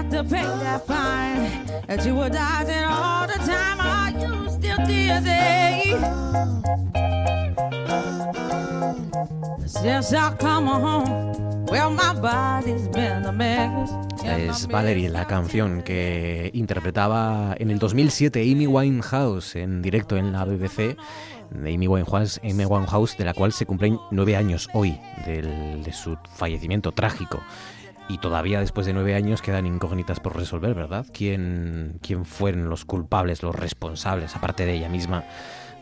Have 0.00 0.08
to 0.10 0.24
pay 0.24 0.42
that 0.42 0.86
fine 0.86 1.66
that 1.86 2.04
you 2.06 2.14
were 2.14 2.30
dodging 2.30 2.84
all 2.84 3.26
the 3.26 3.38
time? 3.44 3.78
Are 3.80 4.10
you 4.10 4.48
still 4.48 4.78
dizzy? 4.86 5.94
Since 9.66 10.12
I 10.14 10.34
come 10.38 10.66
home, 10.66 11.66
well, 11.66 11.90
my 11.90 12.14
body's 12.14 12.88
been 12.88 13.26
a 13.26 13.32
mess. 13.32 13.90
Es 14.24 14.66
Valerie, 14.66 15.08
la 15.08 15.26
canción 15.26 15.82
que 15.82 16.50
interpretaba 16.54 17.54
en 17.58 17.70
el 17.70 17.78
2007 17.78 18.40
Amy 18.40 18.66
Winehouse 18.66 19.56
en 19.56 19.82
directo 19.82 20.16
en 20.16 20.32
la 20.32 20.44
BBC. 20.44 20.96
Amy 21.52 21.88
Winehouse, 21.88 22.40
Amy 22.44 22.64
Winehouse, 22.64 23.16
de 23.18 23.24
la 23.24 23.34
cual 23.34 23.52
se 23.52 23.66
cumplen 23.66 23.98
nueve 24.12 24.36
años 24.36 24.68
hoy 24.72 24.98
del, 25.26 25.82
de 25.82 25.92
su 25.92 26.16
fallecimiento 26.36 26.92
trágico. 26.92 27.40
Y 28.10 28.18
todavía 28.18 28.58
después 28.58 28.88
de 28.88 28.92
nueve 28.92 29.14
años 29.14 29.40
quedan 29.40 29.66
incógnitas 29.66 30.18
por 30.18 30.36
resolver, 30.36 30.74
¿verdad? 30.74 31.06
¿Quién, 31.12 32.00
quién 32.02 32.24
fueron 32.24 32.68
los 32.68 32.84
culpables, 32.84 33.44
los 33.44 33.54
responsables, 33.54 34.34
aparte 34.34 34.66
de 34.66 34.74
ella 34.74 34.88
misma, 34.88 35.22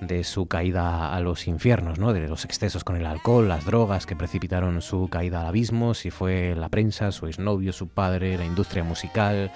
de 0.02 0.22
su 0.24 0.46
caída 0.46 1.14
a 1.14 1.20
los 1.20 1.48
infiernos, 1.48 1.98
¿no? 1.98 2.12
de 2.12 2.28
los 2.28 2.44
excesos 2.44 2.84
con 2.84 2.96
el 2.96 3.06
alcohol, 3.06 3.48
las 3.48 3.64
drogas 3.64 4.04
que 4.04 4.14
precipitaron 4.14 4.82
su 4.82 5.08
caída 5.08 5.40
al 5.40 5.46
abismo, 5.46 5.94
si 5.94 6.10
fue 6.10 6.54
la 6.54 6.68
prensa, 6.68 7.12
su 7.12 7.28
exnovio, 7.28 7.72
su 7.72 7.88
padre, 7.88 8.36
la 8.36 8.44
industria 8.44 8.84
musical 8.84 9.50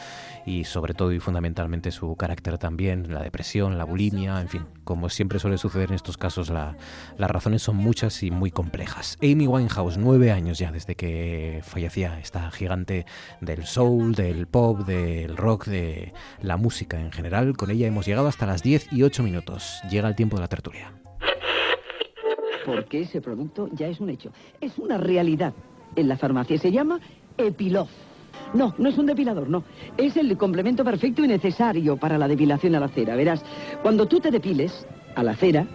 y 0.47 0.65
sobre 0.65 0.95
todo 0.95 1.13
y 1.13 1.21
fundamentalmente 1.21 1.91
su 1.91 2.15
carácter 2.17 2.59
también, 2.59 3.13
la 3.13 3.23
depresión, 3.23 3.79
la 3.79 3.85
bulimia, 3.85 4.41
en 4.41 4.49
fin, 4.49 4.63
como 4.85 5.09
siempre 5.09 5.39
suele 5.39 5.59
suceder 5.59 5.91
en 5.91 5.95
estos 5.95 6.17
casos, 6.17 6.51
la- 6.51 6.77
las 7.17 7.31
razones 7.31 7.63
son 7.63 7.77
muchas 7.77 8.23
y 8.23 8.31
muy 8.31 8.51
complejas. 8.51 9.19
Amy 9.23 9.47
Winehouse, 9.47 9.99
nueve 9.99 10.33
años 10.33 10.59
ya 10.59 10.73
desde 10.73 10.97
que 10.97 11.61
fallecía 11.63 12.19
esta 12.19 12.51
gigante 12.51 13.07
del 13.41 13.65
soul, 13.67 14.15
del 14.15 14.47
pop, 14.47 14.81
del 14.81 15.37
rock, 15.37 15.67
de 15.67 16.13
la 16.41 16.57
música 16.57 17.01
en 17.01 17.13
general. 17.13 17.57
Con 17.57 17.71
ella 17.71 17.87
hemos 17.87 18.07
llegado 18.07 18.27
hasta 18.29 18.47
las 18.47 18.63
10 18.63 18.93
y 18.93 19.03
8 19.03 19.23
minutos. 19.23 19.81
Llega 19.91 20.09
el 20.09 20.15
tiempo 20.17 20.37
de 20.37 20.43
la 20.43 20.49
tertulia. 20.49 20.93
Porque 22.65 23.01
ese 23.03 23.21
producto 23.21 23.69
ya 23.73 23.89
es 23.89 24.01
un 24.01 24.09
hecho. 24.11 24.31
Es 24.61 24.79
una 24.79 24.97
realidad. 24.99 25.53
En 25.97 26.09
la 26.09 26.17
farmacia 26.17 26.59
se 26.59 26.71
llama 26.71 27.01
Epilof. 27.37 27.91
No, 28.55 28.75
no 28.79 28.89
es 28.89 28.99
un 28.99 29.07
depilador, 29.07 29.49
no. 29.49 29.65
Es 29.97 30.17
el 30.17 30.37
complemento 30.37 30.85
perfecto 30.85 31.25
y 31.25 31.29
necesario 31.29 31.97
para 31.97 32.19
la 32.19 32.29
depilación 32.29 32.75
a 32.75 32.81
la 32.81 32.89
cera. 32.89 33.17
Verás, 33.17 33.45
cuando 33.83 34.07
tú 34.07 34.21
te 34.21 34.31
depiles 34.31 34.87
a 35.17 35.23
la 35.23 35.35
cera, 35.35 35.67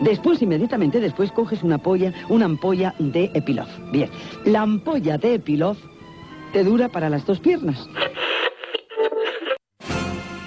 después, 0.00 0.40
inmediatamente 0.42 1.00
después, 1.00 1.32
coges 1.32 1.62
una, 1.62 1.78
polla, 1.78 2.12
una 2.28 2.46
ampolla 2.46 2.94
de 2.98 3.30
Epilof. 3.34 3.68
Bien, 3.92 4.10
la 4.44 4.62
ampolla 4.62 5.18
de 5.18 5.34
Epilof 5.34 5.78
te 6.52 6.64
dura 6.64 6.88
para 6.88 7.08
las 7.08 7.24
dos 7.26 7.40
piernas. 7.40 7.88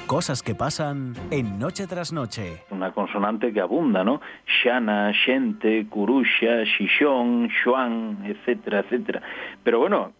Cosas 0.07 0.43
que 0.43 0.53
pasan 0.53 1.15
en 1.31 1.57
Noche 1.57 1.87
tras 1.87 2.13
Noche. 2.13 2.63
una 2.69 2.91
consonante 2.91 3.51
que 3.51 3.59
abunda, 3.61 4.03
¿no? 4.03 4.21
Shana, 4.45 5.11
Shente, 5.11 5.87
Kurusha, 5.89 6.65
Shishon, 6.65 7.47
Shuan, 7.47 8.19
etcétera, 8.23 8.81
etcétera. 8.81 9.23
Pero 9.63 9.79
bueno, 9.79 10.11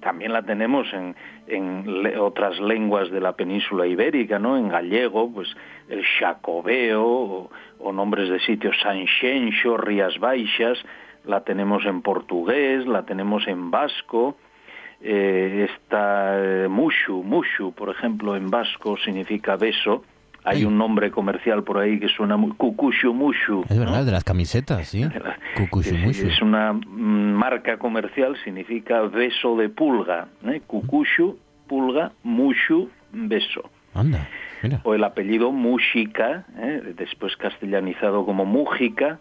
también 0.00 0.32
la 0.32 0.42
tenemos 0.42 0.86
en, 0.92 1.14
otras 2.18 2.60
lenguas 2.60 3.10
de 3.10 3.20
la 3.20 3.32
península 3.32 3.86
ibérica, 3.86 4.38
¿no? 4.38 4.56
En 4.56 4.68
gallego, 4.68 5.30
pues 5.32 5.48
el 5.88 6.04
Xacobeo 6.18 7.04
o, 7.04 7.50
o 7.78 7.92
nombres 7.92 8.28
de 8.28 8.40
sitios 8.40 8.76
Sanxenxo, 8.80 9.76
Rías 9.76 10.18
Baixas, 10.18 10.78
la 11.24 11.42
tenemos 11.42 11.84
en 11.84 12.02
portugués, 12.02 12.86
la 12.86 13.04
tenemos 13.04 13.46
en 13.46 13.70
vasco, 13.70 14.36
eh, 15.02 15.68
está 15.70 16.34
eh, 16.38 16.68
Mushu, 16.68 17.22
Mushu, 17.22 17.72
por 17.72 17.88
ejemplo, 17.88 18.36
en 18.36 18.50
vasco 18.50 18.96
significa 18.98 19.56
beso. 19.56 20.04
Hay 20.44 20.64
un 20.64 20.78
nombre 20.78 21.10
comercial 21.10 21.62
por 21.64 21.78
ahí 21.78 21.98
que 22.00 22.08
suena 22.08 22.36
muy 22.36 22.52
Kukushu 22.52 23.12
Mushu. 23.12 23.64
Es 23.68 23.78
verdad, 23.78 24.04
de 24.04 24.12
las 24.12 24.24
camisetas, 24.24 24.88
sí. 24.88 25.06
Kukushumushu. 25.56 26.26
Es 26.28 26.40
una 26.42 26.72
mm, 26.72 27.32
marca 27.34 27.76
comercial, 27.78 28.36
significa 28.44 29.02
beso 29.02 29.56
de 29.56 29.68
pulga. 29.68 30.28
¿eh? 30.46 30.62
Kukushu, 30.66 31.38
pulga, 31.66 32.12
Mushu, 32.22 32.88
beso. 33.12 33.68
Anda, 33.94 34.28
mira. 34.62 34.80
O 34.84 34.94
el 34.94 35.04
apellido 35.04 35.50
Muxica, 35.52 36.44
¿eh? 36.56 36.94
después 36.96 37.36
castellanizado 37.36 38.24
como 38.24 38.44
Mújica, 38.44 39.18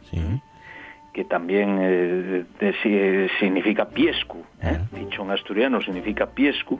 que 1.14 1.26
también 1.26 1.80
eh, 1.82 2.46
de- 2.60 2.74
si- 2.84 2.94
eh, 2.94 3.30
significa 3.40 3.90
piescu. 3.90 4.44
¿eh? 4.62 4.78
Dicho 4.94 5.24
en 5.24 5.32
asturiano 5.32 5.82
significa 5.82 6.28
piescu. 6.28 6.80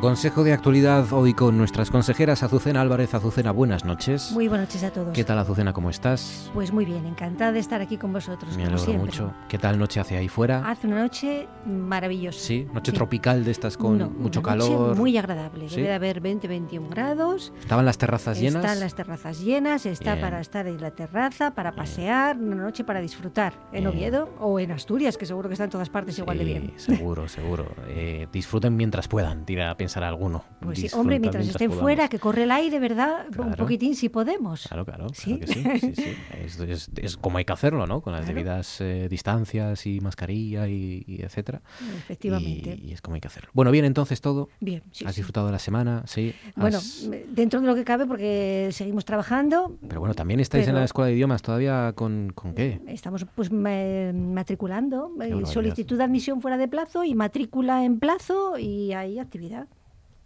Consejo 0.00 0.44
de 0.44 0.52
actualidad 0.52 1.12
hoy 1.12 1.34
con 1.34 1.58
nuestras 1.58 1.90
consejeras 1.90 2.42
Azucena 2.42 2.80
Álvarez. 2.80 3.14
Azucena, 3.14 3.50
buenas 3.50 3.84
noches. 3.84 4.30
Muy 4.32 4.46
buenas 4.48 4.68
noches 4.68 4.82
a 4.84 4.90
todos. 4.92 5.12
¿Qué 5.12 5.24
tal, 5.24 5.38
Azucena? 5.38 5.72
¿Cómo 5.72 5.90
estás? 5.90 6.50
Pues 6.54 6.72
muy 6.72 6.84
bien, 6.84 7.04
encantada 7.04 7.52
de 7.52 7.58
estar 7.58 7.80
aquí 7.80 7.98
con 7.98 8.12
vosotros. 8.12 8.56
Me 8.56 8.62
alegro 8.62 8.78
siempre. 8.78 9.04
mucho. 9.06 9.32
¿Qué 9.48 9.58
tal 9.58 9.78
noche 9.78 9.98
hace 10.00 10.16
ahí 10.16 10.28
fuera? 10.28 10.66
Hace 10.68 10.86
una 10.86 11.00
noche 11.00 11.46
maravillosa. 11.66 12.38
Sí, 12.38 12.66
noche 12.72 12.92
Sí. 12.92 12.96
tropical 12.96 13.44
de 13.44 13.50
estas 13.50 13.76
con 13.76 13.98
No, 13.98 14.08
mucho 14.08 14.40
una 14.40 14.54
noche 14.56 14.68
calor. 14.70 14.96
Muy 14.96 15.16
agradable. 15.18 15.68
Sí. 15.68 15.76
Debe 15.76 15.88
de 15.88 15.94
haber 15.94 16.20
20-21 16.22 16.88
grados. 16.88 17.52
¿Estaban 17.60 17.84
las 17.84 17.98
terrazas 17.98 18.38
llenas? 18.40 18.64
Están 18.64 18.80
las 18.80 18.94
terrazas 18.94 19.40
llenas, 19.40 19.84
está 19.84 20.14
Bien. 20.14 20.24
para 20.24 20.40
estar 20.40 20.66
en 20.68 20.80
la 20.80 20.92
terraza, 20.92 21.50
para 21.50 21.72
pasear, 21.72 22.36
una 22.38 22.56
noche 22.62 22.84
para 22.84 23.00
disfrutar 23.00 23.52
en 23.72 23.84
Bien. 23.84 23.86
Oviedo 23.88 24.30
o 24.40 24.58
en 24.60 24.70
Asturias, 24.70 25.18
que 25.18 25.26
seguro 25.26 25.48
que 25.48 25.54
está 25.54 25.64
en 25.64 25.70
todas 25.70 25.90
partes 25.90 26.16
igual 26.18 26.38
de 26.38 26.44
bien. 26.44 26.72
Sí, 26.76 26.94
seguro, 26.96 27.28
seguro. 27.28 27.66
Eh, 27.90 28.28
disfruten 28.32 28.76
mientras 28.76 29.08
puedan, 29.08 29.44
tira 29.44 29.70
a 29.70 29.76
pensar 29.88 30.04
alguno. 30.04 30.44
Pues 30.60 30.80
sí, 30.80 30.88
hombre, 30.94 31.18
mientras 31.18 31.48
estén 31.48 31.68
podamos. 31.70 31.82
fuera, 31.82 32.08
que 32.08 32.18
corre 32.18 32.42
el 32.42 32.50
aire, 32.50 32.78
¿verdad? 32.78 33.26
Un 33.28 33.32
Claro. 33.32 33.56
poquitín 33.56 33.94
si 33.96 34.10
podemos. 34.10 34.66
Claro, 34.68 34.84
claro, 34.84 35.06
Sí. 35.14 35.38
claro 35.38 35.70
que 35.72 35.78
sí, 35.80 35.92
sí, 35.94 36.02
sí. 36.02 36.16
Es, 36.44 36.60
es- 36.60 36.90
es 36.96 37.16
como 37.16 37.38
hay 37.38 37.44
que 37.46 37.52
hacerlo, 37.54 37.86
¿no? 37.86 38.02
Con 38.02 38.12
las 38.12 38.22
Claro. 38.26 38.34
debidas 38.34 38.80
eh, 38.82 39.08
distancias 39.08 39.86
y 39.86 40.00
mascarilla 40.00 40.68
y, 40.68 41.04
y 41.06 41.22
etcétera. 41.22 41.62
Efectivamente. 41.96 42.78
Y, 42.82 42.88
y 42.90 42.92
es 42.92 43.00
como 43.00 43.14
hay 43.14 43.20
que 43.22 43.28
hacerlo. 43.28 43.50
Bueno, 43.54 43.70
bien, 43.70 43.84
entonces 43.86 44.20
todo. 44.20 44.48
Bien, 44.60 44.82
sí, 44.90 45.04
¿Has 45.06 45.16
disfrutado 45.16 45.46
de 45.46 45.52
la 45.52 45.58
semana? 45.58 46.02
Sí. 46.06 46.34
Bueno, 46.56 46.78
Has- 46.78 47.08
dentro 47.30 47.60
de 47.60 47.66
lo 47.66 47.74
que 47.74 47.84
cabe, 47.84 48.06
porque 48.06 48.68
seguimos 48.72 49.04
trabajando, 49.06 49.76
Pero 49.88 50.00
bueno, 50.00 50.14
también 50.14 50.40
estáis 50.40 50.68
en 50.68 50.74
la 50.74 50.84
escuela 50.84 51.08
de 51.08 51.14
idiomas 51.14 51.40
todavía 51.42 51.92
con, 51.94 52.30
con 52.34 52.52
qué? 52.54 52.80
Estamos 52.86 53.24
pues 53.34 53.50
ma- 53.50 54.12
matriculando, 54.12 55.12
eh, 55.22 55.32
solicitud 55.46 55.96
de 55.96 56.04
admisión 56.04 56.40
fuera 56.42 56.56
de 56.58 56.68
plazo 56.68 57.04
y 57.04 57.14
matrícula 57.14 57.84
en 57.84 57.98
plazo 57.98 58.58
y 58.58 58.92
hay 58.92 59.18
actividad. 59.18 59.66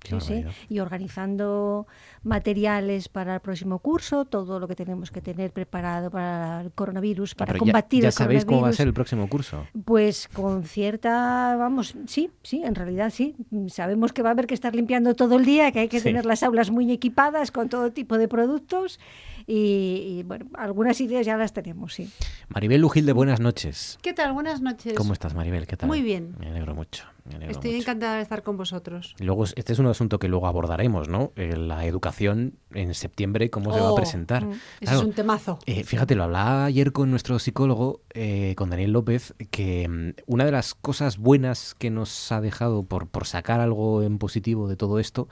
Sí, 0.05 0.21
sí. 0.21 0.45
Y 0.69 0.81
organizando 0.81 1.87
materiales 2.23 3.09
para 3.09 3.35
el 3.35 3.41
próximo 3.41 3.79
curso, 3.79 4.25
todo 4.25 4.59
lo 4.59 4.69
que 4.69 4.75
tenemos 4.75 5.11
que 5.11 5.21
tener 5.21 5.53
preparado 5.53 6.11
para 6.11 6.61
el 6.63 6.73
coronavirus, 6.73 7.35
para 7.35 7.53
ya- 7.53 7.59
combatir 7.59 8.03
ya, 8.03 8.09
el 8.09 8.13
sabéis 8.13 8.45
cómo 8.45 8.63
va 8.63 8.69
a 8.69 8.73
ser 8.73 8.87
el 8.89 8.95
próximo 8.95 9.29
curso. 9.29 9.67
Pues 9.85 10.29
con 10.29 10.65
cierta, 10.65 11.57
vamos, 11.57 11.95
sí, 12.07 12.31
sí, 12.43 12.63
en 12.65 12.75
realidad 12.75 13.11
sí. 13.11 13.35
Sabemos 13.69 14.13
que 14.13 14.23
va 14.23 14.31
a 14.31 14.33
haber 14.33 14.47
que 14.47 14.55
estar 14.55 14.75
limpiando 14.75 15.15
todo 15.15 15.37
el 15.39 15.45
día, 15.45 15.73
que 15.73 15.81
hay 15.81 15.89
que 15.89 15.99
Sí. 15.99 16.05
tener 16.05 16.27
las 16.27 16.43
aulas 16.43 16.71
muy 16.71 16.91
equipadas 16.91 17.51
con 17.51 17.69
todo 17.69 17.93
tipo 17.93 18.19
de 18.19 18.29
productos 18.29 18.99
y, 19.47 20.19
y, 20.19 20.23
bueno, 20.25 20.47
algunas 20.55 21.01
ideas 21.01 21.25
ya 21.27 21.37
las 21.37 21.53
tenemos, 21.53 21.95
sí. 21.95 22.11
Maribel 22.49 22.81
Lujilde, 22.81 23.13
buenas 23.13 23.41
noches. 23.41 23.99
¿Qué 24.03 24.13
tal? 24.13 24.33
Buenas 24.33 24.61
noches. 24.61 24.95
¿Cómo 24.95 25.13
estás, 25.13 25.35
Maribel? 25.35 25.67
¿Qué 25.67 25.77
tal? 25.77 25.89
Muy 25.89 26.03
bien. 26.03 26.35
Me 26.39 26.49
alegro 26.49 26.75
mucho. 26.75 27.05
me 27.25 27.37
alegro 27.37 27.53
Estoy 27.53 27.71
mucho. 27.73 27.83
encantada 27.83 28.17
de 28.17 28.23
estar 28.23 28.43
con 28.43 28.57
vosotros. 28.57 29.15
Luego, 29.19 29.45
este 29.45 29.73
es 29.73 29.79
un 29.79 29.87
asunto 29.87 30.19
que 30.19 30.29
luego 30.29 30.47
abordaremos, 30.47 31.09
¿no? 31.09 31.33
Eh, 31.37 31.57
la 31.57 31.85
educación 31.87 32.55
en 32.75 32.95
septiembre, 32.95 33.51
cómo 33.51 33.73
se 33.73 33.81
va 33.81 33.89
a 33.89 33.93
Oh, 33.93 33.95
presentar. 33.95 34.45
mm, 34.47 34.51
Ese 34.53 34.61
Claro, 34.81 34.99
es 34.99 35.05
un 35.05 35.13
temazo. 35.13 35.59
eh, 35.67 35.85
fíjate, 35.85 36.15
lo 36.15 36.25
hablaba 36.25 36.65
ayer 36.65 36.93
con 36.93 37.11
nuestro 37.11 37.39
psicólogo, 37.39 38.01
eh, 38.15 38.55
con 38.57 38.71
Daniel 38.71 38.93
López, 38.93 39.35
que 39.51 39.89
mm, 39.89 40.23
una 40.27 40.45
de 40.45 40.53
las 40.53 40.75
cosas 40.75 41.19
buenas 41.19 41.75
que 41.75 41.91
nos 41.91 42.33
ha 42.33 42.41
dejado 42.41 42.83
por, 42.85 43.09
por 43.09 43.27
sacar 43.27 43.61
algo 43.61 44.03
en 44.03 44.19
positivo 44.19 44.69
de 44.69 44.77
todo 44.77 44.99
esto 44.99 45.29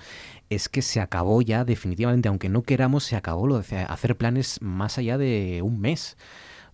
es 0.51 0.69
que 0.69 0.83
se 0.83 1.01
acabó 1.01 1.41
ya 1.43 1.65
definitivamente, 1.65 2.29
aunque 2.29 2.49
no 2.49 2.63
queramos, 2.63 3.05
se 3.05 3.17
acabó 3.17 3.47
lo 3.47 3.61
de 3.61 3.79
hacer 3.79 4.17
planes 4.17 4.61
más 4.61 4.99
allá 4.99 5.17
de 5.17 5.63
un 5.63 5.81
mes. 5.81 6.17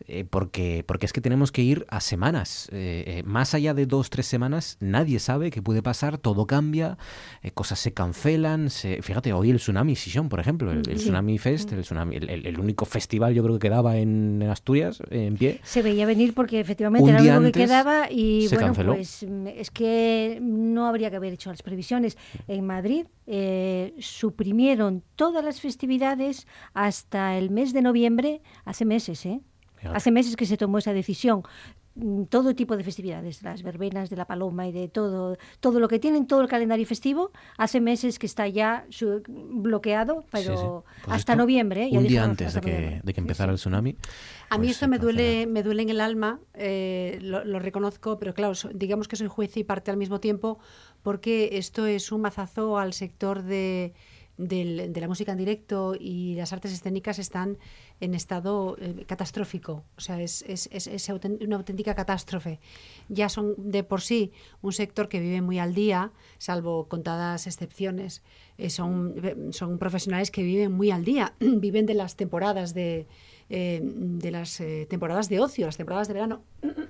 Eh, 0.06 0.24
porque, 0.28 0.84
porque 0.86 1.06
es 1.06 1.12
que 1.12 1.20
tenemos 1.20 1.52
que 1.52 1.62
ir 1.62 1.86
a 1.88 2.00
semanas. 2.00 2.68
Eh, 2.72 3.04
eh, 3.06 3.22
más 3.24 3.54
allá 3.54 3.74
de 3.74 3.86
dos, 3.86 4.10
tres 4.10 4.26
semanas, 4.26 4.76
nadie 4.80 5.18
sabe 5.18 5.50
qué 5.50 5.62
puede 5.62 5.82
pasar, 5.82 6.18
todo 6.18 6.46
cambia, 6.46 6.98
eh, 7.42 7.50
cosas 7.50 7.78
se 7.78 7.92
cancelan. 7.92 8.70
Se, 8.70 9.02
fíjate, 9.02 9.32
hoy 9.32 9.50
el 9.50 9.56
Tsunami 9.58 9.96
Sison, 9.96 10.28
por 10.28 10.40
ejemplo, 10.40 10.70
el, 10.70 10.78
el 10.88 10.98
Sí. 10.98 11.04
Tsunami 11.06 11.38
Fest, 11.38 11.72
el, 11.72 11.82
tsunami, 11.82 12.16
el, 12.16 12.58
único 12.60 12.84
festival 12.84 13.34
yo 13.34 13.42
creo 13.42 13.58
que 13.58 13.68
quedaba 13.68 13.96
en, 13.96 14.40
en 14.42 14.48
Asturias 14.50 15.02
en 15.10 15.36
pie. 15.36 15.60
Se 15.62 15.82
veía 15.82 16.06
venir 16.06 16.34
porque 16.34 16.60
efectivamente 16.60 17.04
Un 17.04 17.10
era 17.10 17.22
lo 17.22 17.40
único 17.40 17.52
que 17.52 17.60
quedaba 17.64 18.10
y 18.10 18.48
se 18.48 18.54
bueno, 18.56 18.68
canceló. 18.68 18.94
pues 18.94 19.24
mm, 19.28 19.46
es 19.48 19.70
que 19.70 20.38
no 20.42 20.86
habría 20.86 21.10
que 21.10 21.16
haber 21.16 21.32
hecho 21.32 21.50
las 21.50 21.62
previsiones. 21.62 22.16
En 22.48 22.66
Madrid 22.66 23.06
eh, 23.26 23.94
suprimieron 23.98 25.02
todas 25.16 25.44
las 25.44 25.60
festividades 25.60 26.46
hasta 26.74 27.36
el 27.38 27.50
mes 27.50 27.72
de 27.72 27.82
noviembre, 27.82 28.42
hace 28.64 28.84
meses, 28.84 29.24
¿eh? 29.26 29.40
Hace 29.94 30.10
meses 30.10 30.36
que 30.36 30.46
se 30.46 30.56
tomó 30.56 30.78
esa 30.78 30.92
decisión. 30.92 31.42
Mm, 31.94 32.24
Todo 32.24 32.54
tipo 32.54 32.76
de 32.76 32.84
festividades, 32.84 33.42
las 33.42 33.62
verbenas 33.62 34.10
de 34.10 34.16
la 34.16 34.26
paloma 34.26 34.66
y 34.68 34.72
de 34.72 34.88
todo, 34.88 35.38
todo 35.60 35.80
lo 35.80 35.88
que 35.88 35.98
tienen, 35.98 36.26
todo 36.26 36.42
el 36.42 36.48
calendario 36.48 36.84
festivo, 36.86 37.30
hace 37.56 37.80
meses 37.80 38.18
que 38.18 38.26
está 38.26 38.46
ya 38.48 38.84
su- 38.90 39.22
bloqueado, 39.26 40.24
pero 40.30 40.56
sí. 40.56 40.66
Pues 41.04 41.16
hasta 41.16 41.32
esto, 41.32 41.36
noviembre. 41.36 41.84
¿eh? 41.84 41.90
Ya 41.92 41.98
Un 41.98 42.06
día 42.06 42.24
antes 42.24 42.52
de 42.54 42.60
que, 42.60 43.00
de 43.02 43.14
que 43.14 43.20
empezara 43.20 43.50
el 43.52 43.56
tsunami. 43.58 43.96
A 44.50 44.58
mí 44.58 44.66
pues 44.66 44.72
esto 44.72 44.88
me 44.88 44.98
duele, 44.98 45.46
me 45.46 45.62
duele 45.62 45.82
en 45.82 45.90
el 45.90 46.00
alma, 46.00 46.40
eh, 46.54 47.18
lo, 47.22 47.44
lo 47.44 47.58
reconozco, 47.60 48.18
pero 48.18 48.34
claro, 48.34 48.54
so- 48.54 48.70
digamos 48.74 49.08
que 49.08 49.16
soy 49.16 49.28
juez 49.28 49.56
y 49.56 49.64
parte 49.64 49.90
al 49.90 49.96
mismo 49.96 50.20
tiempo, 50.20 50.58
porque 51.02 51.50
esto 51.52 51.86
es 51.86 52.12
un 52.12 52.20
mazazo 52.20 52.76
al 52.78 52.92
sector 52.92 53.42
de, 53.42 53.94
del- 54.36 54.92
de 54.92 55.00
la 55.00 55.08
música 55.08 55.32
en 55.32 55.38
directo 55.38 55.94
y 55.98 56.34
las 56.34 56.52
artes 56.52 56.72
escénicas 56.72 57.18
están 57.18 57.56
en 58.00 58.14
estado 58.14 58.76
eh, 58.80 59.04
catastrófico. 59.06 59.84
O 59.96 60.00
sea, 60.00 60.20
es, 60.20 60.42
es- 60.48 60.68
es- 60.70 61.08
una 61.40 61.56
auténtica 61.56 61.94
catástrofe. 61.94 62.60
Ya 63.08 63.28
son 63.28 63.54
de 63.56 63.84
por 63.84 64.00
sí 64.02 64.32
un 64.62 64.72
sector 64.72 65.08
que 65.08 65.20
vive 65.20 65.40
muy 65.40 65.58
al 65.58 65.74
día, 65.74 66.12
salvo 66.38 66.88
contadas 66.88 67.46
excepciones. 67.46 68.22
Eh, 68.58 68.70
son, 68.70 69.14
son 69.52 69.78
profesionales 69.78 70.30
que 70.30 70.42
viven 70.42 70.72
muy 70.72 70.90
al 70.90 71.04
día, 71.04 71.34
viven 71.40 71.86
de 71.86 71.94
las 71.94 72.16
temporadas 72.16 72.74
de, 72.74 73.06
eh, 73.48 73.80
de 73.82 74.30
las 74.30 74.62
temporadas 74.88 75.28
de 75.28 75.40
ocio, 75.40 75.66
las 75.66 75.76
temporadas 75.76 76.08
de 76.08 76.14
verano. 76.14 76.42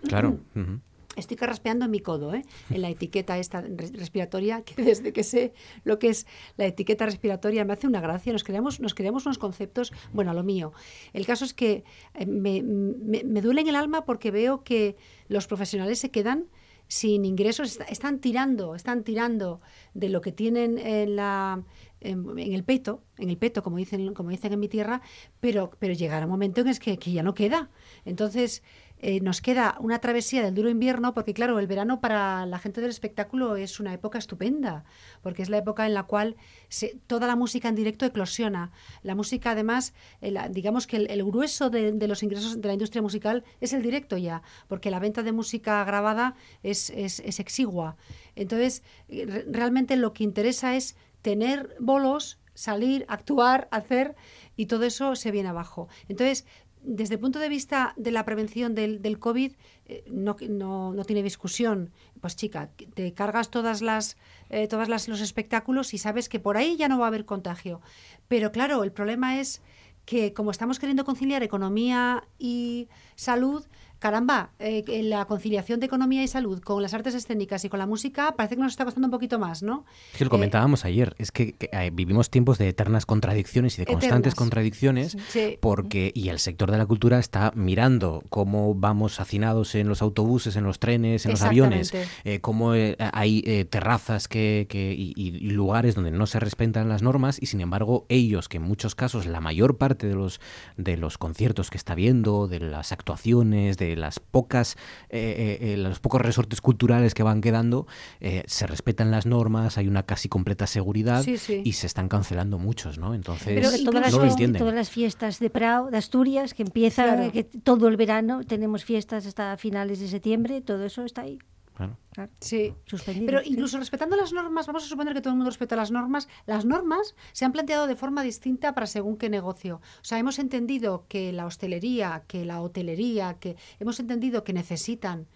Claro. 0.08 0.38
Estoy 1.16 1.36
carraspeando 1.36 1.88
mi 1.88 2.00
codo, 2.00 2.34
¿eh? 2.34 2.42
en 2.70 2.82
la 2.82 2.90
etiqueta 2.90 3.38
esta 3.38 3.62
res- 3.62 3.92
respiratoria, 3.92 4.62
que 4.64 4.80
desde 4.82 5.12
que 5.12 5.24
sé 5.24 5.52
lo 5.84 5.98
que 5.98 6.08
es 6.10 6.26
la 6.56 6.66
etiqueta 6.66 7.06
respiratoria 7.06 7.64
me 7.64 7.72
hace 7.72 7.86
una 7.86 8.00
gracia. 8.00 8.32
Nos 8.32 8.44
creamos, 8.44 8.80
nos 8.80 8.94
creamos 8.94 9.26
unos 9.26 9.38
conceptos, 9.38 9.92
bueno, 10.12 10.30
a 10.30 10.34
lo 10.34 10.42
mío. 10.44 10.72
El 11.12 11.26
caso 11.26 11.44
es 11.44 11.54
que 11.54 11.84
eh, 12.14 12.26
me, 12.26 12.62
me- 12.62 13.24
me 13.24 13.40
duele 13.40 13.62
en 13.62 13.68
el 13.68 13.76
alma 13.76 14.04
porque 14.04 14.30
veo 14.30 14.62
que 14.62 14.96
los 15.28 15.46
profesionales 15.46 15.98
se 15.98 16.10
quedan 16.10 16.46
sin 16.88 17.24
ingresos, 17.24 17.78
est- 17.80 17.90
están 17.90 18.20
tirando, 18.20 18.74
están 18.76 19.02
tirando 19.02 19.60
de 19.94 20.08
lo 20.08 20.20
que 20.20 20.30
tienen 20.32 20.78
en 20.78 21.16
la 21.16 21.64
en 21.98 22.38
el 22.38 22.62
peto, 22.62 23.02
en 23.18 23.30
el 23.30 23.38
peto, 23.38 23.62
como 23.64 23.78
dicen, 23.78 24.12
como 24.14 24.28
dicen 24.30 24.52
en 24.52 24.60
mi 24.60 24.68
tierra, 24.68 25.00
pero, 25.40 25.70
pero 25.80 25.92
llegará 25.94 26.26
un 26.26 26.30
momento 26.30 26.60
en 26.60 26.68
es 26.68 26.78
que, 26.78 26.98
que 26.98 27.10
ya 27.10 27.22
no 27.24 27.34
queda. 27.34 27.70
Entonces, 28.04 28.62
eh, 28.98 29.20
nos 29.20 29.40
queda 29.40 29.76
una 29.80 29.98
travesía 30.00 30.42
del 30.42 30.54
duro 30.54 30.70
invierno, 30.70 31.12
porque 31.14 31.34
claro, 31.34 31.58
el 31.58 31.66
verano 31.66 32.00
para 32.00 32.46
la 32.46 32.58
gente 32.58 32.80
del 32.80 32.90
espectáculo 32.90 33.56
es 33.56 33.78
una 33.80 33.92
época 33.92 34.18
estupenda, 34.18 34.84
porque 35.22 35.42
es 35.42 35.50
la 35.50 35.58
época 35.58 35.86
en 35.86 35.94
la 35.94 36.04
cual 36.04 36.36
se- 36.68 36.98
toda 37.06 37.26
la 37.26 37.36
música 37.36 37.68
en 37.68 37.74
directo 37.74 38.06
eclosiona. 38.06 38.72
La 39.02 39.14
música, 39.14 39.50
además, 39.50 39.92
eh, 40.22 40.34
digamos 40.50 40.86
que 40.86 40.96
el, 40.96 41.24
grueso 41.24 41.68
de, 41.70 41.92
los 42.08 42.22
ingresos 42.22 42.60
de 42.60 42.66
la 42.68 42.72
industria 42.74 43.02
musical 43.02 43.44
es 43.60 43.72
el 43.72 43.82
directo 43.82 44.16
ya, 44.16 44.42
porque 44.68 44.90
la 44.90 44.98
venta 44.98 45.22
de 45.22 45.32
música 45.32 45.84
grabada 45.84 46.34
es, 46.62 46.90
es- 46.90 47.20
es 47.20 47.38
exigua. 47.40 47.96
Entonces, 48.34 48.82
eh, 49.08 49.26
re- 49.26 49.44
realmente 49.50 49.96
lo 49.96 50.12
que 50.12 50.24
interesa 50.24 50.74
es 50.76 50.96
tener 51.22 51.74
bolos, 51.80 52.38
salir, 52.54 53.04
actuar, 53.08 53.68
hacer, 53.70 54.14
y 54.56 54.66
todo 54.66 54.84
eso 54.84 55.14
se 55.16 55.30
viene 55.30 55.50
abajo. 55.50 55.88
Entonces, 56.08 56.46
desde 56.86 57.14
el 57.14 57.20
punto 57.20 57.40
de 57.40 57.48
vista 57.48 57.92
de 57.96 58.12
la 58.12 58.24
prevención 58.24 58.74
del, 58.74 59.02
del 59.02 59.18
COVID, 59.18 59.52
eh, 59.86 60.04
no, 60.08 60.36
no, 60.48 60.92
no 60.92 61.04
tiene 61.04 61.22
discusión. 61.22 61.90
Pues 62.20 62.36
chica, 62.36 62.70
te 62.94 63.12
cargas 63.12 63.50
todas 63.50 63.82
las, 63.82 64.16
eh, 64.50 64.68
todas 64.68 64.88
las 64.88 65.08
los 65.08 65.20
espectáculos 65.20 65.92
y 65.94 65.98
sabes 65.98 66.28
que 66.28 66.38
por 66.38 66.56
ahí 66.56 66.76
ya 66.76 66.88
no 66.88 66.98
va 66.98 67.06
a 67.06 67.08
haber 67.08 67.24
contagio. 67.24 67.80
Pero 68.28 68.52
claro, 68.52 68.84
el 68.84 68.92
problema 68.92 69.40
es 69.40 69.62
que 70.04 70.32
como 70.32 70.52
estamos 70.52 70.78
queriendo 70.78 71.04
conciliar 71.04 71.42
economía 71.42 72.22
y 72.38 72.88
salud, 73.16 73.66
caramba, 73.98 74.50
eh, 74.58 74.84
la 75.02 75.24
conciliación 75.24 75.80
de 75.80 75.86
economía 75.86 76.22
y 76.22 76.28
salud 76.28 76.60
con 76.60 76.82
las 76.82 76.92
artes 76.94 77.14
escénicas 77.14 77.64
y 77.64 77.68
con 77.68 77.78
la 77.78 77.86
música 77.86 78.34
parece 78.36 78.56
que 78.56 78.62
nos 78.62 78.72
está 78.72 78.84
costando 78.84 79.06
un 79.06 79.10
poquito 79.10 79.38
más, 79.38 79.62
¿no? 79.62 79.84
Es 80.12 80.18
que 80.18 80.24
lo 80.24 80.28
Eh, 80.28 80.30
comentábamos 80.30 80.84
ayer, 80.84 81.14
es 81.18 81.32
que, 81.32 81.52
que, 81.52 81.70
eh, 81.72 81.90
vivimos 81.92 82.30
tiempos 82.30 82.58
de 82.58 82.68
eternas 82.68 83.06
contradicciones 83.06 83.74
y 83.78 83.82
de 83.82 83.86
constantes 83.86 84.18
Eternas. 84.18 84.34
contradicciones, 84.34 85.16
Sí. 85.28 85.58
porque 85.60 86.12
y 86.14 86.28
el 86.28 86.38
sector 86.38 86.70
de 86.70 86.78
la 86.78 86.86
cultura 86.86 87.18
está 87.18 87.52
mirando 87.54 88.22
cómo 88.28 88.74
vamos 88.74 89.18
hacinados 89.20 89.74
en 89.74 89.88
los 89.88 90.02
autobuses, 90.02 90.56
en 90.56 90.64
los 90.64 90.78
trenes, 90.78 91.24
en 91.24 91.32
los 91.32 91.42
aviones, 91.42 91.92
eh, 92.24 92.40
cómo 92.40 92.74
eh, 92.74 92.96
hay 93.12 93.42
eh, 93.46 93.64
terrazas 93.64 94.28
que, 94.28 94.66
que- 94.68 94.92
y, 94.94 95.12
y- 95.16 95.36
y 95.36 95.50
lugares 95.50 95.94
donde 95.94 96.10
no 96.10 96.26
se 96.26 96.38
respetan 96.40 96.88
las 96.88 97.02
normas 97.02 97.38
y 97.40 97.46
sin 97.46 97.60
embargo 97.60 98.04
ellos, 98.08 98.48
que 98.48 98.58
en 98.58 98.64
muchos 98.64 98.94
casos 98.94 99.26
la 99.26 99.40
mayor 99.40 99.78
parte 99.78 100.06
de 100.06 100.14
los 100.14 100.40
de 100.76 100.96
los 100.96 101.16
conciertos 101.18 101.70
que 101.70 101.76
está 101.78 101.94
viendo, 101.94 102.46
de 102.48 102.60
las 102.60 102.92
actuaciones, 102.92 103.78
de 103.78 103.85
las 103.94 104.18
pocas 104.18 104.76
eh, 105.10 105.58
eh, 105.60 105.72
eh, 105.72 105.76
los 105.76 106.00
pocos 106.00 106.20
resortes 106.22 106.60
culturales 106.60 107.14
que 107.14 107.22
van 107.22 107.40
quedando, 107.40 107.86
eh, 108.20 108.42
se 108.46 108.66
respetan 108.66 109.10
las 109.10 109.26
normas, 109.26 109.78
hay 109.78 109.86
una 109.86 110.02
casi 110.04 110.28
completa 110.28 110.66
seguridad 110.66 111.22
Sí, 111.22 111.36
sí. 111.36 111.60
y 111.64 111.74
se 111.74 111.86
están 111.86 112.08
cancelando 112.08 112.58
muchos, 112.58 112.98
¿no? 112.98 113.14
Entonces 113.14 113.46
Pero 113.48 113.70
todas, 113.84 114.02
las 114.02 114.12
no 114.12 114.24
lo 114.24 114.58
todas 114.58 114.74
las 114.74 114.90
fiestas 114.90 115.38
de 115.38 115.50
Prado, 115.50 115.90
de 115.90 115.98
Asturias, 115.98 116.54
que 116.54 116.62
empiezan 116.62 117.16
Claro. 117.16 117.32
que 117.32 117.44
todo 117.44 117.88
el 117.88 117.96
verano, 117.96 118.40
tenemos 118.44 118.84
fiestas 118.84 119.26
hasta 119.26 119.56
finales 119.58 120.00
de 120.00 120.08
septiembre, 120.08 120.60
todo 120.62 120.84
eso 120.86 121.04
está 121.04 121.22
ahí. 121.22 121.38
Claro. 121.76 121.98
Claro, 122.12 122.32
Sí. 122.40 122.74
suspendido. 122.86 123.26
Pero 123.26 123.42
incluso 123.44 123.78
respetando 123.78 124.16
las 124.16 124.32
normas, 124.32 124.66
vamos 124.66 124.84
a 124.84 124.88
suponer 124.88 125.12
que 125.12 125.20
todo 125.20 125.32
el 125.32 125.36
mundo 125.36 125.50
respeta 125.50 125.76
las 125.76 125.90
normas, 125.90 126.26
las 126.46 126.64
normas 126.64 127.14
se 127.32 127.44
han 127.44 127.52
planteado 127.52 127.86
de 127.86 127.96
forma 127.96 128.22
distinta 128.22 128.74
para 128.74 128.86
según 128.86 129.18
qué 129.18 129.28
negocio. 129.28 129.76
O 130.00 130.04
sea, 130.04 130.18
hemos 130.18 130.38
entendido 130.38 131.04
que 131.08 131.32
la 131.32 131.44
hostelería, 131.44 132.24
que 132.26 132.46
la 132.46 132.62
hotelería, 132.62 133.34
que 133.38 133.56
hemos 133.78 134.00
entendido 134.00 134.42
que 134.42 134.54
necesitan 134.54 135.26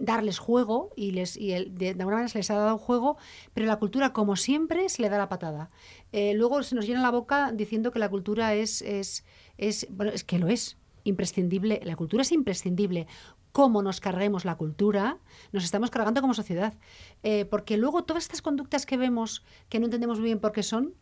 darles 0.00 0.38
juego 0.38 0.90
y, 0.96 1.12
les, 1.12 1.36
y 1.36 1.52
el- 1.52 1.74
de, 1.74 1.94
de 1.94 2.00
alguna 2.02 2.16
manera 2.16 2.28
se 2.28 2.38
les 2.38 2.50
ha 2.50 2.56
dado 2.56 2.76
juego, 2.76 3.16
pero 3.54 3.66
la 3.66 3.76
cultura, 3.78 4.12
como 4.12 4.34
siempre, 4.36 4.88
se 4.88 5.00
le 5.00 5.08
da 5.08 5.16
la 5.16 5.28
patada. 5.28 5.70
Eh, 6.12 6.34
luego 6.34 6.62
se 6.64 6.74
nos 6.74 6.86
llena 6.86 7.00
la 7.00 7.10
boca 7.10 7.52
diciendo 7.52 7.90
que 7.92 7.98
la 8.00 8.10
cultura 8.10 8.52
es, 8.54 8.82
es, 8.82 9.24
es, 9.56 9.86
bueno, 9.90 10.12
es 10.12 10.24
que 10.24 10.38
lo 10.40 10.48
es, 10.48 10.76
imprescindible. 11.04 11.80
La 11.84 11.96
cultura 11.96 12.20
es 12.22 12.32
imprescindible. 12.32 13.06
Cómo 13.52 13.82
nos 13.82 14.00
carguemos 14.00 14.44
la 14.44 14.56
cultura, 14.56 15.18
nos 15.52 15.64
estamos 15.64 15.90
cargando 15.90 16.20
como 16.20 16.34
sociedad. 16.34 16.74
Eh, 17.22 17.44
porque 17.46 17.76
luego 17.76 18.04
todas 18.04 18.24
estas 18.24 18.42
conductas 18.42 18.86
que 18.86 18.96
vemos, 18.96 19.44
que 19.68 19.78
no 19.80 19.86
entendemos 19.86 20.18
muy 20.18 20.26
bien 20.26 20.40
por 20.40 20.52
qué 20.52 20.62
son, 20.62 20.94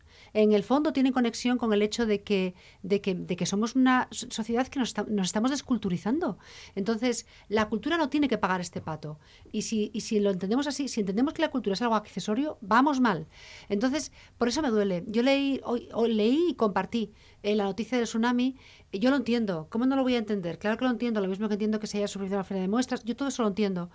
en 0.43 0.51
el 0.53 0.61
fondo 0.63 0.93
tienen 0.93 1.13
conexión 1.13 1.57
con 1.57 1.73
el 1.73 1.81
hecho 1.81 2.05
de 2.05 2.21
que, 2.21 2.53
de 2.83 3.01
que, 3.01 3.15
de 3.15 3.35
que 3.35 3.45
somos 3.47 3.75
una 3.75 4.07
so- 4.11 4.27
sociedad 4.29 4.67
que 4.67 4.77
nos, 4.79 4.89
esta- 4.89 5.05
nos 5.09 5.25
estamos 5.27 5.49
desculturizando. 5.49 6.37
Entonces, 6.75 7.25
la 7.49 7.67
cultura 7.69 7.97
no 7.97 8.09
tiene 8.09 8.27
que 8.27 8.37
pagar 8.37 8.61
este 8.61 8.79
pato. 8.79 9.19
Y 9.51 9.63
si, 9.63 9.89
y 9.93 10.01
si 10.01 10.19
lo 10.19 10.29
entendemos 10.29 10.67
así, 10.67 10.87
si 10.89 10.99
entendemos 10.99 11.33
que 11.33 11.41
la 11.41 11.49
cultura 11.49 11.73
es 11.73 11.81
algo 11.81 11.95
accesorio, 11.95 12.59
vamos 12.61 12.99
mal. 12.99 13.25
Entonces, 13.67 14.11
por 14.37 14.47
eso 14.47 14.61
me 14.61 14.69
duele. 14.69 15.03
Yo 15.07 15.23
leí, 15.23 15.59
hoy, 15.63 15.89
leí 16.13 16.49
y 16.49 16.53
compartí 16.53 17.13
eh, 17.41 17.55
la 17.55 17.63
noticia 17.63 17.97
del 17.97 18.05
tsunami. 18.05 18.57
Yo 18.93 19.09
lo 19.09 19.15
entiendo. 19.15 19.67
¿Cómo 19.71 19.87
no 19.87 19.95
lo 19.95 20.03
voy 20.03 20.13
a 20.15 20.19
entender? 20.19 20.59
Claro 20.59 20.77
que 20.77 20.85
lo 20.85 20.91
entiendo. 20.91 21.19
Lo 21.19 21.27
mismo 21.29 21.47
que 21.47 21.55
entiendo 21.55 21.79
que 21.79 21.87
se 21.87 21.97
haya 21.97 22.07
subido 22.07 22.35
a 22.35 22.37
la 22.37 22.43
feria 22.43 22.61
de 22.61 22.67
muestras. 22.69 23.03
Yo 23.03 23.15
todo 23.15 23.29
eso 23.29 23.41
lo 23.41 23.47
entiendo. 23.49 23.89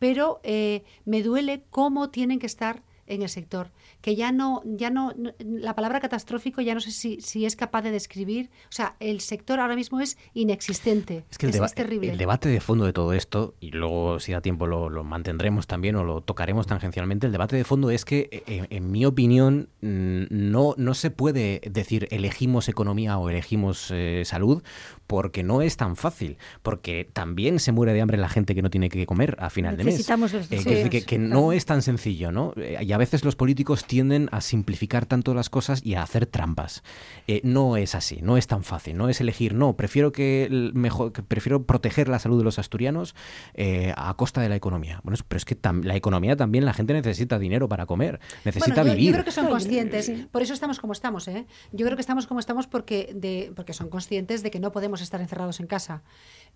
Pero 0.00 0.40
eh, 0.42 0.82
me 1.04 1.22
duele 1.22 1.64
cómo 1.70 2.10
tienen 2.10 2.40
que 2.40 2.46
estar 2.46 2.82
en 3.06 3.22
el 3.22 3.28
sector, 3.28 3.70
que 4.00 4.16
ya 4.16 4.32
no, 4.32 4.62
ya 4.64 4.90
no, 4.90 5.12
la 5.38 5.74
palabra 5.74 6.00
catastrófico 6.00 6.60
ya 6.60 6.74
no 6.74 6.80
sé 6.80 6.90
si, 6.90 7.20
si 7.20 7.44
es 7.44 7.56
capaz 7.56 7.82
de 7.82 7.90
describir, 7.90 8.50
o 8.68 8.72
sea, 8.72 8.96
el 9.00 9.20
sector 9.20 9.60
ahora 9.60 9.76
mismo 9.76 10.00
es 10.00 10.16
inexistente, 10.32 11.24
Es 11.30 11.38
que 11.38 11.46
el, 11.46 11.50
es, 11.50 11.56
deba- 11.56 11.66
es 11.66 11.74
terrible. 11.74 12.10
el 12.12 12.18
debate 12.18 12.48
de 12.48 12.60
fondo 12.60 12.84
de 12.84 12.92
todo 12.92 13.12
esto, 13.12 13.54
y 13.60 13.70
luego 13.70 14.20
si 14.20 14.32
da 14.32 14.40
tiempo 14.40 14.66
lo, 14.66 14.88
lo 14.88 15.04
mantendremos 15.04 15.66
también 15.66 15.96
o 15.96 16.04
lo 16.04 16.20
tocaremos 16.22 16.66
tangencialmente, 16.66 17.26
el 17.26 17.32
debate 17.32 17.56
de 17.56 17.64
fondo 17.64 17.90
es 17.90 18.04
que, 18.04 18.28
eh, 18.30 18.42
en, 18.46 18.66
en 18.70 18.90
mi 18.90 19.04
opinión, 19.04 19.68
mm, 19.80 20.24
no, 20.30 20.74
no 20.76 20.94
se 20.94 21.10
puede 21.10 21.60
decir 21.70 22.08
elegimos 22.10 22.68
economía 22.68 23.18
o 23.18 23.28
elegimos 23.30 23.90
eh, 23.92 24.22
salud, 24.24 24.62
porque 25.06 25.42
no 25.42 25.62
es 25.62 25.76
tan 25.76 25.96
fácil, 25.96 26.36
porque 26.62 27.08
también 27.12 27.58
se 27.58 27.72
muere 27.72 27.92
de 27.92 28.00
hambre 28.00 28.16
la 28.16 28.28
gente 28.28 28.54
que 28.54 28.62
no 28.62 28.70
tiene 28.70 28.88
que 28.88 29.04
comer 29.06 29.36
a 29.38 29.50
final 29.50 29.76
de 29.76 29.84
mes. 29.84 29.94
Necesitamos 29.94 30.32
los 30.32 30.48
dos 30.48 30.66
Eh, 30.66 30.88
que, 30.90 31.02
que 31.04 31.18
no 31.18 31.52
es 31.52 31.64
tan 31.66 31.82
sencillo, 31.82 32.32
¿no? 32.32 32.52
Eh, 32.56 32.78
Y 32.82 32.92
a 32.92 32.98
veces 32.98 33.24
los 33.24 33.36
políticos 33.36 33.84
tienden 33.86 34.28
a 34.32 34.40
simplificar 34.40 35.06
tanto 35.06 35.34
las 35.34 35.50
cosas 35.50 35.80
y 35.84 35.94
a 35.94 36.02
hacer 36.02 36.26
trampas. 36.26 36.82
Eh, 37.26 37.40
no 37.44 37.76
es 37.76 37.94
así, 37.94 38.20
no 38.22 38.36
es 38.36 38.46
tan 38.46 38.64
fácil, 38.64 38.96
no 38.96 39.08
es 39.08 39.20
elegir, 39.20 39.54
no, 39.54 39.76
prefiero 39.76 40.12
que 40.12 40.44
el 40.44 40.72
mejor, 40.74 41.12
que 41.12 41.22
prefiero 41.22 41.64
proteger 41.64 42.08
la 42.08 42.18
salud 42.18 42.38
de 42.38 42.44
los 42.44 42.58
asturianos 42.58 43.14
eh, 43.54 43.92
a 43.96 44.14
costa 44.14 44.40
de 44.40 44.48
la 44.48 44.56
economía. 44.56 45.00
Bueno, 45.04 45.18
pero 45.28 45.36
es 45.38 45.44
que 45.44 45.56
la 45.82 45.96
economía 45.96 46.36
también, 46.36 46.64
la 46.64 46.72
gente 46.74 46.92
necesita 46.92 47.38
dinero 47.38 47.68
para 47.68 47.86
comer, 47.86 48.20
necesita 48.44 48.82
Bueno, 48.82 48.90
yo- 48.90 48.96
vivir. 48.96 49.06
Yo 49.08 49.12
creo 49.14 49.24
que 49.24 49.32
son 49.32 49.48
conscientes, 49.48 50.10
por 50.30 50.42
eso 50.42 50.54
estamos 50.54 50.80
como 50.80 50.92
estamos, 50.92 51.28
¿eh? 51.28 51.46
Yo 51.72 51.84
creo 51.86 51.96
que 51.96 52.00
estamos 52.02 52.26
como 52.26 52.40
estamos 52.40 52.66
porque, 52.66 53.10
de, 53.14 53.52
porque 53.54 53.72
son 53.72 53.88
conscientes 53.88 54.42
de 54.42 54.50
que 54.50 54.60
no 54.60 54.72
podemos 54.72 54.93
estar 55.00 55.20
encerrados 55.20 55.60
en 55.60 55.66
casa. 55.66 56.02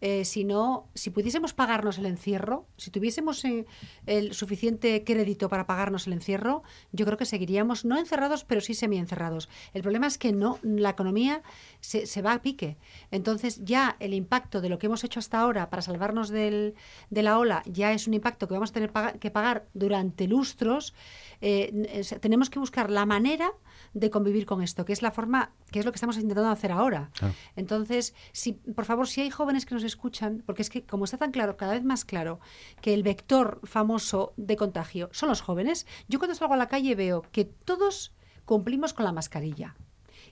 Eh, 0.00 0.24
si 0.24 0.44
no, 0.44 0.88
si 0.94 1.10
pudiésemos 1.10 1.54
pagarnos 1.54 1.98
el 1.98 2.06
encierro, 2.06 2.66
si 2.76 2.90
tuviésemos 2.90 3.44
eh, 3.44 3.66
el 4.06 4.32
suficiente 4.32 5.02
crédito 5.04 5.48
para 5.48 5.66
pagarnos 5.66 6.06
el 6.06 6.12
encierro, 6.12 6.62
yo 6.92 7.04
creo 7.04 7.18
que 7.18 7.24
seguiríamos 7.24 7.84
no 7.84 7.98
encerrados, 7.98 8.44
pero 8.44 8.60
sí 8.60 8.74
semi-encerrados. 8.74 9.48
El 9.74 9.82
problema 9.82 10.06
es 10.06 10.16
que 10.16 10.32
no, 10.32 10.58
la 10.62 10.90
economía 10.90 11.42
se, 11.80 12.06
se 12.06 12.22
va 12.22 12.32
a 12.32 12.42
pique. 12.42 12.76
Entonces 13.10 13.64
ya 13.64 13.96
el 14.00 14.14
impacto 14.14 14.60
de 14.60 14.68
lo 14.68 14.78
que 14.78 14.86
hemos 14.86 15.04
hecho 15.04 15.18
hasta 15.20 15.40
ahora 15.40 15.70
para 15.70 15.82
salvarnos 15.82 16.28
del- 16.28 16.74
de 17.10 17.22
la 17.22 17.38
ola 17.38 17.62
ya 17.66 17.92
es 17.92 18.06
un 18.06 18.14
impacto 18.14 18.48
que 18.48 18.54
vamos 18.54 18.70
a 18.70 18.72
tener 18.74 18.92
que 19.20 19.30
pagar 19.30 19.66
durante 19.74 20.26
lustros. 20.26 20.94
Eh, 21.40 22.02
tenemos 22.20 22.50
que 22.50 22.58
buscar 22.58 22.90
la 22.90 23.06
manera 23.06 23.50
de 23.94 24.10
convivir 24.10 24.44
con 24.44 24.62
esto, 24.62 24.84
que 24.84 24.92
es 24.92 25.02
la 25.02 25.10
forma, 25.12 25.52
que 25.70 25.78
es 25.78 25.84
lo 25.84 25.92
que 25.92 25.96
estamos 25.96 26.16
intentando 26.16 26.50
hacer 26.50 26.72
ahora. 26.72 27.10
Entonces, 27.56 28.14
si, 28.32 28.52
por 28.52 28.84
favor, 28.84 29.06
si 29.08 29.20
hay 29.20 29.30
jóvenes 29.30 29.64
que 29.66 29.74
nos 29.74 29.84
escuchan, 29.84 30.42
porque 30.44 30.62
es 30.62 30.70
que 30.70 30.84
como 30.84 31.04
está 31.04 31.16
tan 31.16 31.30
claro, 31.30 31.56
cada 31.56 31.72
vez 31.72 31.84
más 31.84 32.04
claro, 32.04 32.40
que 32.82 32.92
el 32.92 33.02
vector 33.02 33.60
famoso 33.64 34.34
de 34.36 34.56
contagio 34.56 35.08
son 35.12 35.28
los 35.28 35.40
jóvenes, 35.40 35.86
yo 36.08 36.18
cuando 36.18 36.34
salgo 36.34 36.54
a 36.54 36.56
la 36.58 36.68
calle 36.68 36.94
veo 36.94 37.22
que 37.32 37.44
todos 37.44 38.12
cumplimos 38.44 38.92
con 38.94 39.04
la 39.04 39.12
mascarilla. 39.12 39.76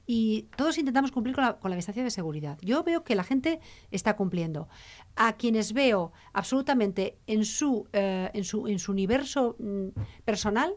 Y 0.06 0.42
todos 0.56 0.78
intentamos 0.78 1.10
cumplir 1.10 1.34
con 1.34 1.44
la, 1.44 1.58
con 1.58 1.70
la 1.70 1.76
distancia 1.76 2.04
de 2.04 2.10
seguridad. 2.10 2.58
Yo 2.62 2.84
veo 2.84 3.02
que 3.02 3.16
la 3.16 3.24
gente 3.24 3.60
está 3.90 4.14
cumpliendo. 4.16 4.68
A 5.16 5.36
quienes 5.36 5.72
veo 5.72 6.12
absolutamente 6.32 7.18
en 7.26 7.44
su, 7.44 7.88
eh, 7.92 8.30
en 8.32 8.44
su, 8.44 8.68
en 8.68 8.78
su 8.78 8.92
universo 8.92 9.56
mm, 9.58 9.88
personal 10.24 10.74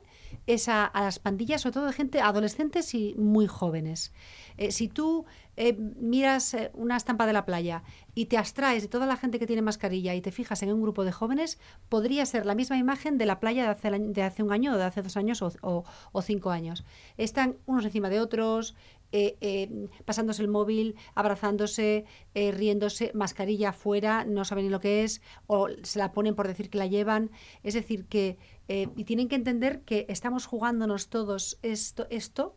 es 0.48 0.68
a, 0.70 0.92
las 0.94 1.20
pandillas, 1.20 1.62
sobre 1.62 1.74
todo 1.74 1.86
de 1.88 1.94
gente, 1.94 2.22
adolescentes 2.22 2.94
y 2.96 3.14
muy 3.18 3.48
jóvenes. 3.48 4.14
Eh, 4.58 4.72
si 4.72 4.88
tú 4.88 5.26
eh, 5.58 5.74
miras 5.74 6.56
una 6.74 6.96
estampa 6.98 7.26
de 7.26 7.34
la 7.34 7.46
playa 7.46 7.84
y 8.16 8.26
te 8.26 8.38
abstraes 8.38 8.82
de 8.84 8.88
toda 8.90 9.06
la 9.06 9.18
gente 9.18 9.40
que 9.40 9.48
tiene 9.48 9.62
mascarilla 9.62 10.16
y 10.16 10.22
te 10.22 10.32
fijas 10.32 10.62
en 10.64 10.72
un 10.74 10.82
grupo 10.82 11.04
de 11.04 11.12
jóvenes, 11.12 11.60
podría 11.90 12.26
ser 12.26 12.46
la 12.46 12.56
misma 12.56 12.78
imagen 12.78 13.18
de 13.18 13.26
la 13.26 13.40
playa 13.40 13.64
de 13.64 13.70
hace, 13.70 13.90
de 13.92 14.24
hace 14.24 14.44
un 14.44 14.52
año, 14.52 14.74
o 14.74 14.78
de 14.78 14.84
hace 14.84 15.02
dos 15.02 15.18
años 15.18 15.42
o- 15.42 15.84
o 16.12 16.22
cinco 16.22 16.50
años. 16.52 16.84
Están 17.18 17.58
unos 17.66 17.86
encima 17.86 18.10
de 18.10 18.20
otros, 18.22 18.76
eh, 19.12 19.38
eh, 19.42 19.88
pasándose 20.06 20.42
el 20.42 20.48
móvil, 20.48 20.96
abrazándose, 21.16 22.06
eh, 22.36 22.52
riéndose, 22.52 23.12
mascarilla 23.14 23.70
afuera, 23.70 24.26
no 24.26 24.44
saben 24.46 24.66
ni 24.66 24.70
lo 24.70 24.80
que 24.80 25.04
es, 25.04 25.22
o 25.48 25.68
se 25.84 26.00
la 26.00 26.12
ponen 26.12 26.36
por 26.36 26.48
decir 26.48 26.70
que 26.70 26.78
la 26.78 26.88
llevan. 26.88 27.32
Es 27.64 27.74
decir, 27.74 28.06
que 28.06 28.38
eh, 28.68 28.88
y 28.96 29.04
tienen 29.06 29.28
que 29.30 29.36
entender 29.36 29.82
que 29.82 30.06
estamos 30.10 30.46
jugándonos 30.46 31.10
todos 31.10 31.58
esto, 31.64 32.06
esto 32.10 32.56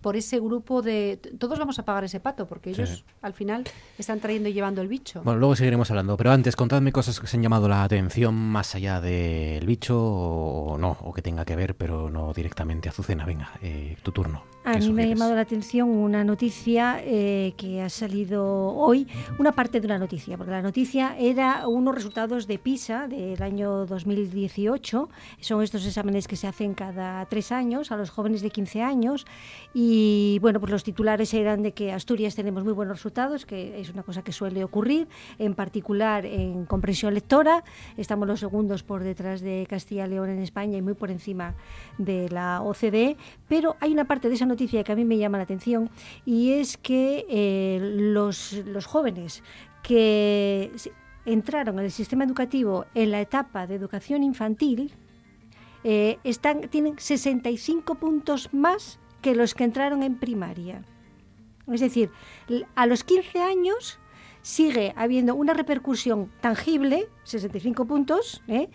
por 0.00 0.14
ese 0.14 0.38
grupo 0.38 0.80
de... 0.80 1.18
Todos 1.38 1.58
vamos 1.58 1.80
a 1.80 1.84
pagar 1.84 2.04
ese 2.04 2.20
pato, 2.20 2.46
porque 2.46 2.72
Sí. 2.72 2.82
ellos 2.82 3.04
al 3.20 3.32
final 3.34 3.64
están 3.98 4.20
trayendo 4.20 4.48
y 4.48 4.52
llevando 4.52 4.80
el 4.80 4.86
bicho. 4.86 5.22
Bueno, 5.24 5.40
luego 5.40 5.56
seguiremos 5.56 5.90
hablando, 5.90 6.16
pero 6.16 6.30
antes 6.30 6.54
contadme 6.54 6.92
cosas 6.92 7.18
que 7.18 7.26
os 7.26 7.34
han 7.34 7.42
llamado 7.42 7.66
la 7.68 7.82
atención 7.82 8.32
más 8.36 8.76
allá 8.76 9.00
del 9.00 9.66
bicho 9.66 9.98
o 10.00 10.78
no, 10.78 10.98
o 11.00 11.12
que 11.12 11.20
tenga 11.22 11.44
que 11.44 11.56
ver, 11.56 11.74
pero 11.76 12.10
no 12.10 12.32
directamente. 12.32 12.88
Azucena, 12.88 13.24
venga, 13.24 13.50
eh, 13.60 13.96
tu 14.04 14.12
turno. 14.12 14.44
A 14.68 14.72
¿Qué 14.72 14.80
mí 14.80 14.92
me 14.92 15.04
ha 15.04 15.06
llamado 15.06 15.34
la 15.34 15.40
atención 15.40 15.88
una 15.88 16.24
noticia 16.24 17.00
eh, 17.02 17.54
que 17.56 17.80
ha 17.80 17.88
salido 17.88 18.44
hoy, 18.44 19.08
una 19.38 19.52
parte 19.52 19.80
de 19.80 19.86
una 19.86 19.98
noticia, 19.98 20.36
porque 20.36 20.52
la 20.52 20.60
noticia 20.60 21.16
era 21.18 21.66
unos 21.66 21.94
resultados 21.94 22.46
de 22.46 22.58
PISA 22.58 23.08
del 23.08 23.42
año 23.42 23.86
2018. 23.86 25.08
Son 25.40 25.62
estos 25.62 25.86
exámenes 25.86 26.28
que 26.28 26.36
se 26.36 26.46
hacen 26.46 26.74
cada 26.74 27.24
tres 27.30 27.50
años 27.50 27.92
a 27.92 27.96
los 27.96 28.10
jóvenes 28.10 28.42
de 28.42 28.50
15 28.50 28.82
años. 28.82 29.26
Y 29.72 30.38
bueno, 30.42 30.60
pues 30.60 30.70
los 30.70 30.84
titulares 30.84 31.32
eran 31.32 31.62
de 31.62 31.72
que 31.72 31.90
Asturias 31.90 32.34
tenemos 32.34 32.62
muy 32.62 32.74
buenos 32.74 32.98
resultados, 32.98 33.46
que 33.46 33.80
es 33.80 33.88
una 33.88 34.02
cosa 34.02 34.22
que 34.22 34.32
suele 34.32 34.62
ocurrir, 34.64 35.08
en 35.38 35.54
particular 35.54 36.26
en 36.26 36.66
comprensión 36.66 37.14
lectora. 37.14 37.64
Estamos 37.96 38.28
los 38.28 38.40
segundos 38.40 38.82
por 38.82 39.02
detrás 39.02 39.40
de 39.40 39.66
Castilla 39.66 40.04
y 40.04 40.10
León 40.10 40.28
en 40.28 40.40
España 40.40 40.76
y 40.76 40.82
muy 40.82 40.92
por 40.92 41.10
encima 41.10 41.54
de 41.96 42.28
la 42.28 42.60
OCDE. 42.60 43.16
Pero 43.48 43.74
hay 43.80 43.92
una 43.94 44.04
parte 44.04 44.28
de 44.28 44.34
esa 44.34 44.44
noticia 44.44 44.57
que 44.66 44.92
a 44.92 44.96
mí 44.96 45.04
me 45.04 45.18
llama 45.18 45.38
la 45.38 45.44
atención 45.44 45.90
y 46.26 46.52
es 46.52 46.76
que 46.76 47.24
eh, 47.28 47.78
los, 47.80 48.52
los 48.66 48.86
jóvenes 48.86 49.42
que 49.82 50.70
entraron 51.24 51.78
en 51.78 51.84
el 51.84 51.90
sistema 51.90 52.24
educativo 52.24 52.86
en 52.94 53.10
la 53.10 53.20
etapa 53.20 53.66
de 53.66 53.74
educación 53.74 54.22
infantil 54.22 54.92
eh, 55.84 56.18
están, 56.24 56.62
tienen 56.68 56.98
65 56.98 57.94
puntos 57.96 58.52
más 58.52 58.98
que 59.22 59.34
los 59.34 59.54
que 59.54 59.64
entraron 59.64 60.02
en 60.02 60.18
primaria. 60.18 60.82
Es 61.72 61.80
decir, 61.80 62.10
a 62.74 62.86
los 62.86 63.04
15 63.04 63.40
años 63.40 63.98
sigue 64.42 64.94
habiendo 64.96 65.34
una 65.34 65.54
repercusión 65.54 66.32
tangible, 66.40 67.08
65 67.24 67.84
puntos, 67.84 68.42
¿eh? 68.48 68.70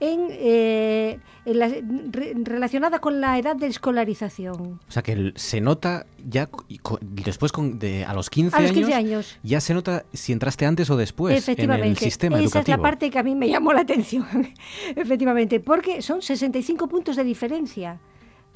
En, 0.00 0.26
eh, 0.30 1.18
en 1.46 1.58
la- 1.58 1.68
re- 1.68 2.34
relacionada 2.42 2.98
con 2.98 3.20
la 3.20 3.38
edad 3.38 3.56
de 3.56 3.66
escolarización. 3.68 4.80
O 4.88 4.90
sea 4.92 5.02
que 5.02 5.12
el- 5.12 5.32
se 5.36 5.60
nota 5.60 6.06
ya 6.28 6.46
co- 6.46 6.98
después 7.00 7.52
con, 7.52 7.78
de, 7.78 8.04
a 8.04 8.12
los 8.14 8.28
15 8.30 8.56
A 8.56 8.60
los 8.60 8.70
años, 8.70 8.78
15 8.86 8.94
años. 8.94 9.38
ya 9.42 9.60
se 9.60 9.74
nota 9.74 10.04
si 10.12 10.32
entraste 10.32 10.66
antes 10.66 10.90
o 10.90 10.96
después 10.96 11.32
en 11.32 11.38
Efectivamente, 11.38 11.88
el 11.88 11.96
sistema 11.98 12.36
esa 12.36 12.44
educativo. 12.44 12.74
es 12.74 12.78
la 12.78 12.82
parte 12.82 13.10
que 13.10 13.18
a 13.18 13.22
mí 13.22 13.34
me 13.34 13.48
llamó 13.48 13.72
la 13.72 13.80
atención, 13.80 14.26
efectivamente, 14.96 15.60
porque 15.60 16.02
son 16.02 16.20
65 16.22 16.88
puntos 16.88 17.16
de 17.16 17.24
diferencia 17.24 17.98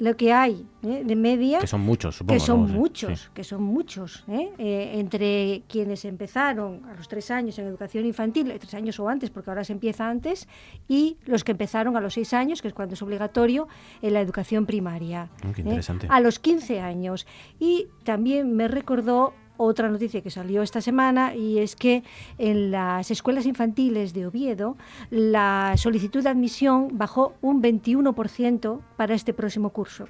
lo 0.01 0.17
que 0.17 0.33
hay 0.33 0.65
¿eh? 0.81 1.03
de 1.05 1.15
media. 1.15 1.59
Que 1.59 1.67
son 1.67 1.81
muchos, 1.81 2.15
supongo. 2.15 2.33
que 2.33 2.43
son 2.43 2.71
muchos, 2.71 3.21
sí. 3.21 3.27
que 3.35 3.43
son 3.43 3.61
muchos, 3.61 4.23
¿eh? 4.27 4.51
Eh, 4.57 4.93
entre 4.95 5.61
quienes 5.67 6.05
empezaron 6.05 6.83
a 6.85 6.95
los 6.95 7.07
tres 7.07 7.29
años 7.29 7.59
en 7.59 7.67
educación 7.67 8.07
infantil, 8.07 8.51
tres 8.59 8.73
años 8.73 8.99
o 8.99 9.07
antes, 9.07 9.29
porque 9.29 9.51
ahora 9.51 9.63
se 9.63 9.73
empieza 9.73 10.09
antes, 10.09 10.47
y 10.87 11.17
los 11.25 11.43
que 11.43 11.51
empezaron 11.51 11.95
a 11.97 12.01
los 12.01 12.15
seis 12.15 12.33
años, 12.33 12.63
que 12.63 12.67
es 12.67 12.73
cuando 12.73 12.95
es 12.95 13.01
obligatorio, 13.03 13.67
en 14.01 14.13
la 14.13 14.21
educación 14.21 14.65
primaria. 14.65 15.29
Mm, 15.43 15.51
qué 15.51 15.61
interesante. 15.61 16.07
A 16.09 16.19
los 16.19 16.39
15 16.39 16.81
años. 16.81 17.27
Y 17.59 17.85
también 18.03 18.55
me 18.55 18.67
recordó 18.67 19.35
otra 19.61 19.89
noticia 19.89 20.21
que 20.21 20.29
salió 20.29 20.61
esta 20.61 20.81
semana 20.81 21.35
y 21.35 21.59
es 21.59 21.75
que 21.75 22.03
en 22.37 22.71
las 22.71 23.11
escuelas 23.11 23.45
infantiles 23.45 24.13
de 24.13 24.25
Oviedo 24.25 24.75
la 25.09 25.73
solicitud 25.77 26.23
de 26.23 26.29
admisión 26.29 26.89
bajó 26.93 27.35
un 27.41 27.61
21% 27.61 28.79
para 28.97 29.13
este 29.13 29.33
próximo 29.33 29.69
curso 29.69 30.07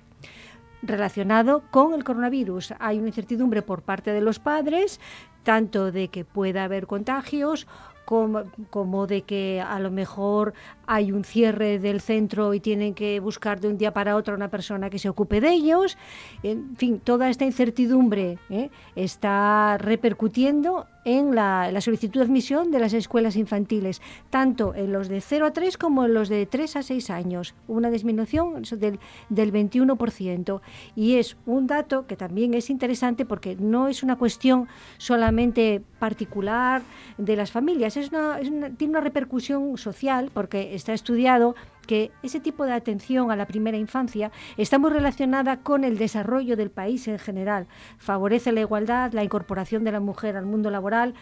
relacionado 0.83 1.63
con 1.69 1.93
el 1.93 2.03
coronavirus. 2.03 2.73
Hay 2.79 2.97
una 2.97 3.09
incertidumbre 3.09 3.61
por 3.61 3.83
parte 3.83 4.11
de 4.11 4.21
los 4.21 4.39
padres, 4.39 4.99
tanto 5.43 5.91
de 5.91 6.07
que 6.07 6.25
pueda 6.25 6.63
haber 6.63 6.87
contagios 6.87 7.67
como, 8.11 8.43
como 8.69 9.07
de 9.07 9.21
que 9.21 9.63
a 9.65 9.79
lo 9.79 9.89
mejor 9.89 10.53
hay 10.85 11.13
un 11.13 11.23
cierre 11.23 11.79
del 11.79 12.01
centro 12.01 12.53
y 12.53 12.59
tienen 12.59 12.93
que 12.93 13.21
buscar 13.21 13.61
de 13.61 13.69
un 13.69 13.77
día 13.77 13.93
para 13.93 14.17
otro 14.17 14.35
una 14.35 14.49
persona 14.49 14.89
que 14.89 14.99
se 14.99 15.07
ocupe 15.07 15.39
de 15.39 15.53
ellos. 15.53 15.97
En 16.43 16.75
fin, 16.75 16.99
toda 16.99 17.29
esta 17.29 17.45
incertidumbre 17.45 18.37
¿eh? 18.49 18.69
está 18.97 19.77
repercutiendo 19.77 20.87
en 21.03 21.33
la, 21.35 21.71
solicitud 21.81 22.19
de 22.19 22.25
admisión 22.25 22.69
de 22.71 22.79
las 22.79 22.93
escuelas 22.93 23.35
infantiles, 23.35 24.01
tanto 24.29 24.75
en 24.75 24.91
los 24.93 25.07
de 25.09 25.19
0 25.21 25.47
a 25.47 25.51
3 25.51 25.77
como 25.77 26.05
en 26.05 26.13
los 26.13 26.29
de 26.29 26.45
3 26.45 26.75
a 26.75 26.83
6 26.83 27.09
años. 27.09 27.55
Una 27.67 27.89
disminución 27.89 28.61
del, 28.77 28.99
del 29.29 29.51
21%. 29.51 30.61
Y 30.95 31.15
es 31.15 31.37
un 31.45 31.67
dato 31.67 32.05
que 32.05 32.15
también 32.15 32.53
es 32.53 32.69
interesante 32.69 33.25
porque 33.25 33.55
no 33.55 33.87
es 33.87 34.03
una 34.03 34.15
cuestión 34.17 34.67
solamente 34.97 35.81
particular 35.99 36.81
de 37.17 37.35
las 37.35 37.51
familias, 37.51 37.97
es 37.97 38.09
una- 38.09 38.39
tiene 38.77 38.91
una 38.91 39.01
repercusión 39.01 39.77
social 39.77 40.29
porque 40.33 40.75
está 40.75 40.93
estudiado 40.93 41.55
que 41.87 42.11
ese 42.23 42.39
tipo 42.39 42.65
de 42.65 42.73
atención 42.73 43.31
a 43.31 43.35
la 43.35 43.47
primera 43.47 43.77
infancia 43.77 44.31
está 44.57 44.79
muy 44.79 44.91
relacionada 44.91 45.57
con 45.57 45.83
el 45.83 45.97
desarrollo 45.97 46.55
del 46.55 46.71
país 46.71 47.07
en 47.07 47.19
general. 47.19 47.67
Favorece 47.97 48.51
la 48.51 48.61
igualdad, 48.61 49.13
la 49.13 49.23
incorporación 49.23 49.83
de 49.83 49.91
la 49.91 49.99
mujer 49.99 50.37
al 50.37 50.45
mundo 50.45 50.69
laboral, 50.69 51.13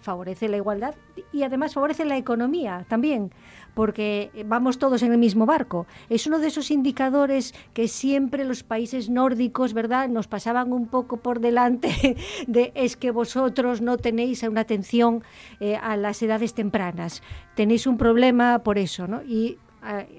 favorece 0.00 0.48
la 0.48 0.56
igualdad 0.56 0.94
y 1.32 1.42
además 1.42 1.74
favorece 1.74 2.04
la 2.04 2.16
economía 2.16 2.86
también, 2.88 3.32
porque 3.74 4.30
vamos 4.46 4.78
todos 4.78 5.02
en 5.02 5.12
el 5.12 5.18
mismo 5.18 5.46
barco. 5.46 5.86
Es 6.08 6.26
uno 6.26 6.38
de 6.38 6.48
esos 6.48 6.70
indicadores 6.70 7.54
que 7.74 7.88
siempre 7.88 8.44
los 8.44 8.62
países 8.62 9.10
nórdicos, 9.10 9.74
¿verdad?, 9.74 10.08
nos 10.08 10.26
pasaban 10.26 10.72
un 10.72 10.86
poco 10.86 11.18
por 11.18 11.40
delante 11.40 12.16
de 12.46 12.72
es 12.74 12.96
que 12.96 13.10
vosotros 13.10 13.80
no 13.80 13.98
tenéis 13.98 14.42
una 14.42 14.62
atención 14.62 15.22
eh, 15.60 15.76
a 15.76 15.96
las 15.96 16.22
edades 16.22 16.54
tempranas. 16.54 17.22
Tenéis 17.54 17.86
un 17.86 17.98
problema 17.98 18.60
por 18.60 18.78
eso, 18.78 19.06
¿no? 19.06 19.22
Y 19.22 19.58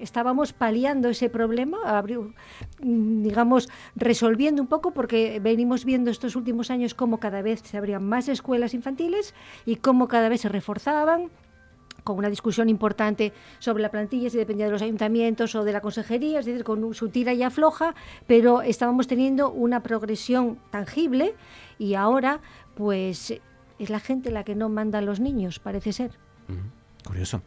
estábamos 0.00 0.52
paliando 0.52 1.08
ese 1.08 1.28
problema, 1.30 2.02
mm, 2.02 3.22
digamos, 3.22 3.68
resolviendo 3.94 4.62
un 4.62 4.68
poco, 4.68 4.92
porque 4.92 5.40
venimos 5.40 5.84
viendo 5.84 6.10
estos 6.10 6.36
últimos 6.36 6.70
años 6.70 6.94
cómo 6.94 7.18
cada 7.18 7.42
vez 7.42 7.60
se 7.62 7.76
abrían 7.76 8.04
más 8.04 8.28
escuelas 8.28 8.74
infantiles 8.74 9.34
y 9.64 9.76
cómo 9.76 10.08
cada 10.08 10.28
vez 10.28 10.42
se 10.42 10.48
reforzaban 10.48 11.30
con 12.04 12.18
una 12.18 12.28
discusión 12.28 12.68
importante 12.68 13.32
sobre 13.58 13.82
la 13.82 13.90
plantilla, 13.90 14.28
si 14.28 14.36
dependía 14.36 14.66
de 14.66 14.72
los 14.72 14.82
ayuntamientos 14.82 15.54
o 15.54 15.64
de 15.64 15.72
la 15.72 15.80
consejería, 15.80 16.40
es 16.40 16.46
decir, 16.46 16.64
con 16.64 16.94
su 16.94 17.08
tira 17.08 17.32
y 17.32 17.42
afloja, 17.42 17.94
pero 18.26 18.62
estábamos 18.62 19.06
teniendo 19.06 19.50
una 19.50 19.82
progresión 19.82 20.58
tangible 20.70 21.34
y 21.78 21.94
ahora, 21.94 22.40
pues, 22.74 23.40
es 23.78 23.90
la 23.90 24.00
gente 24.00 24.30
la 24.30 24.44
que 24.44 24.54
no 24.54 24.68
manda 24.68 24.98
a 24.98 25.02
los 25.02 25.20
niños, 25.20 25.58
parece 25.58 25.92
ser. 25.92 26.10
Curioso. 27.04 27.42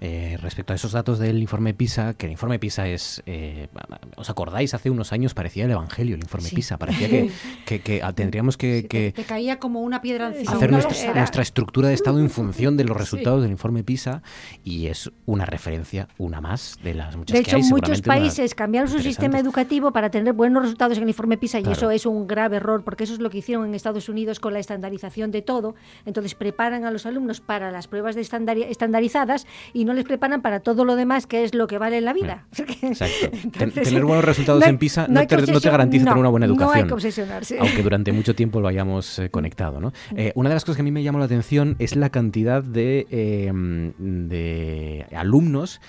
Eh, 0.00 0.36
respecto 0.42 0.72
a 0.72 0.76
esos 0.76 0.92
datos 0.92 1.18
del 1.18 1.38
informe 1.40 1.74
PISA, 1.74 2.14
que 2.14 2.26
el 2.26 2.32
informe 2.32 2.58
PISA 2.58 2.86
es, 2.88 3.22
eh, 3.26 3.68
¿os 4.16 4.28
acordáis? 4.30 4.74
Hace 4.74 4.90
unos 4.90 5.12
años 5.12 5.34
parecía 5.34 5.64
el 5.64 5.70
Evangelio, 5.70 6.14
el 6.14 6.20
informe 6.22 6.48
Sí. 6.48 6.56
PISA. 6.56 6.76
Parecía 6.78 7.08
que, 7.08 7.30
que- 7.66 7.80
que, 7.80 8.02
ah, 8.02 8.12
tendríamos 8.12 8.56
que, 8.56 8.86
que 8.86 9.12
Te 9.12 9.24
caía 9.24 9.58
como 9.58 9.80
una 9.80 10.02
piedra 10.02 10.28
encima. 10.28 10.52
hacer 10.52 10.70
nuestra, 10.70 11.14
nuestra 11.14 11.42
estructura 11.42 11.88
de 11.88 11.94
Estado 11.94 12.18
en 12.20 12.30
función 12.30 12.76
de 12.76 12.84
los 12.84 12.96
Sí. 12.96 13.00
resultados 13.00 13.42
del 13.42 13.50
informe 13.50 13.82
PISA 13.82 14.22
y 14.62 14.86
es 14.86 15.10
una 15.26 15.46
referencia, 15.46 16.08
una 16.18 16.40
más 16.40 16.78
de 16.82 16.94
las 16.94 17.16
muchas 17.16 17.36
De 17.36 17.42
que 17.42 17.50
hecho, 17.50 17.56
hay. 17.56 17.62
muchos 17.64 18.02
países 18.02 18.54
cambiaron 18.54 18.90
su 18.90 18.98
sistema 19.00 19.38
educativo 19.38 19.92
para 19.92 20.10
tener 20.10 20.32
buenos 20.34 20.62
resultados 20.62 20.96
en 20.98 21.04
el 21.04 21.08
informe 21.08 21.38
PISA 21.38 21.58
Claro. 21.58 21.70
y 21.70 21.72
eso 21.72 21.90
es 21.90 22.06
un 22.06 22.26
grave 22.26 22.56
error 22.58 22.84
porque 22.84 23.04
eso 23.04 23.14
es 23.14 23.20
lo 23.20 23.30
que 23.30 23.38
hicieron 23.38 23.66
en 23.66 23.74
Estados 23.74 24.08
Unidos 24.08 24.38
con 24.38 24.52
la 24.52 24.58
estandarización 24.60 25.30
de 25.30 25.42
todo. 25.42 25.74
Entonces 26.04 26.34
preparan 26.34 26.84
a 26.84 26.90
los 26.90 27.06
alumnos 27.06 27.40
para 27.40 27.70
las 27.70 27.88
pruebas 27.88 28.14
de 28.14 28.20
estandari- 28.22 28.66
estandarizadas 29.06 29.46
y 29.72 29.84
no 29.84 29.94
les 29.94 30.04
preparan 30.04 30.42
para 30.42 30.60
todo 30.60 30.84
lo 30.84 30.96
demás 30.96 31.26
que 31.26 31.44
es 31.44 31.54
lo 31.54 31.66
que 31.66 31.78
vale 31.78 31.98
en 31.98 32.04
la 32.04 32.12
vida. 32.12 32.46
Exacto. 32.82 33.30
Entonces, 33.32 33.84
tener 33.88 34.04
buenos 34.04 34.24
resultados 34.24 34.60
no 34.60 34.66
hay- 34.66 34.70
en 34.70 34.78
PISA 34.78 35.06
no 35.08 35.26
te, 35.26 35.36
no 35.52 35.60
te 35.60 35.70
garantiza 35.70 36.04
tener 36.04 36.18
una 36.18 36.28
buena 36.28 36.46
no 36.46 36.52
hay 36.54 36.58
educación. 36.58 36.88
que 36.88 36.94
obsesionarse. 36.94 37.58
Aunque 37.58 37.82
durante 37.82 38.12
mucho 38.12 38.34
tiempo 38.34 38.60
lo 38.60 38.68
hayamos 38.68 39.18
eh, 39.18 39.30
conectado. 39.30 39.80
¿no? 39.80 39.92
Eh, 40.16 40.32
una 40.34 40.48
de 40.48 40.54
las 40.56 40.64
cosas 40.64 40.76
que 40.76 40.82
a 40.82 40.84
mí 40.84 40.90
me 40.92 41.02
llamó 41.02 41.18
la 41.18 41.24
atención 41.26 41.76
es 41.78 41.96
la 41.96 42.10
cantidad 42.10 42.62
de, 42.62 43.06
eh, 43.10 43.52
de 43.98 45.06
alumnos 45.16 45.80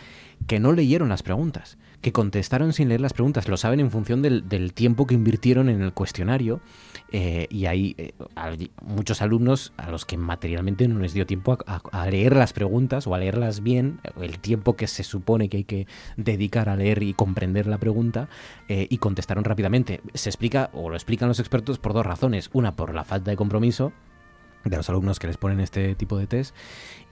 que 0.48 0.60
no 0.60 0.72
leyeron 0.72 1.10
las 1.10 1.24
preguntas, 1.24 1.78
que 2.02 2.12
contestaron 2.12 2.74
sin 2.74 2.90
leer 2.90 3.02
las 3.02 3.14
preguntas. 3.14 3.48
Lo 3.48 3.58
saben 3.58 3.80
en 3.80 3.92
función 3.92 4.22
del, 4.22 4.74
tiempo 4.74 5.08
que 5.08 5.16
invirtieron 5.16 5.70
en 5.70 5.82
el 5.82 5.94
cuestionario. 5.94 6.62
eh, 7.12 7.48
y 7.50 7.66
hay 7.66 7.96
eh, 7.98 8.14
muchos 8.82 9.22
alumnos 9.22 9.74
a 9.78 9.90
los 9.90 10.06
que 10.06 10.16
materialmente 10.18 10.88
no 10.88 11.00
les 11.00 11.14
dio 11.14 11.26
tiempo 11.26 11.58
a 11.66 12.08
leer 12.08 12.36
las 12.36 12.54
preguntas 12.54 13.08
o 13.08 13.16
a 13.16 13.18
leerlas 13.18 13.62
bien, 13.64 14.00
el 14.22 14.40
tiempo 14.40 14.76
que 14.76 14.88
se 14.88 15.04
supone 15.04 15.50
que 15.50 15.58
hay 15.58 15.64
que 15.64 15.88
dedicar 16.18 16.70
a 16.70 16.76
leer 16.76 17.02
y 17.04 17.14
comprender 17.14 17.68
la 17.68 17.78
pregunta, 17.78 18.30
eh, 18.68 18.88
y 18.90 18.98
contestaron 18.98 19.44
rápidamente. 19.44 20.02
Se 20.14 20.30
explica, 20.30 20.70
o 20.74 20.90
lo 20.90 20.96
explican 20.96 21.28
los 21.28 21.40
expertos, 21.40 21.80
por 21.80 21.94
dos 21.94 22.06
razones. 22.06 22.50
Una, 22.54 22.76
por 22.76 22.94
la 22.94 23.04
falta 23.04 23.32
de 23.32 23.38
compromiso 23.38 23.92
de 24.66 24.76
los 24.78 24.90
alumnos 24.90 25.20
que 25.20 25.28
les 25.28 25.38
ponen 25.38 25.60
este 25.62 25.96
tipo 25.96 26.18
de 26.18 26.28
test 26.28 26.54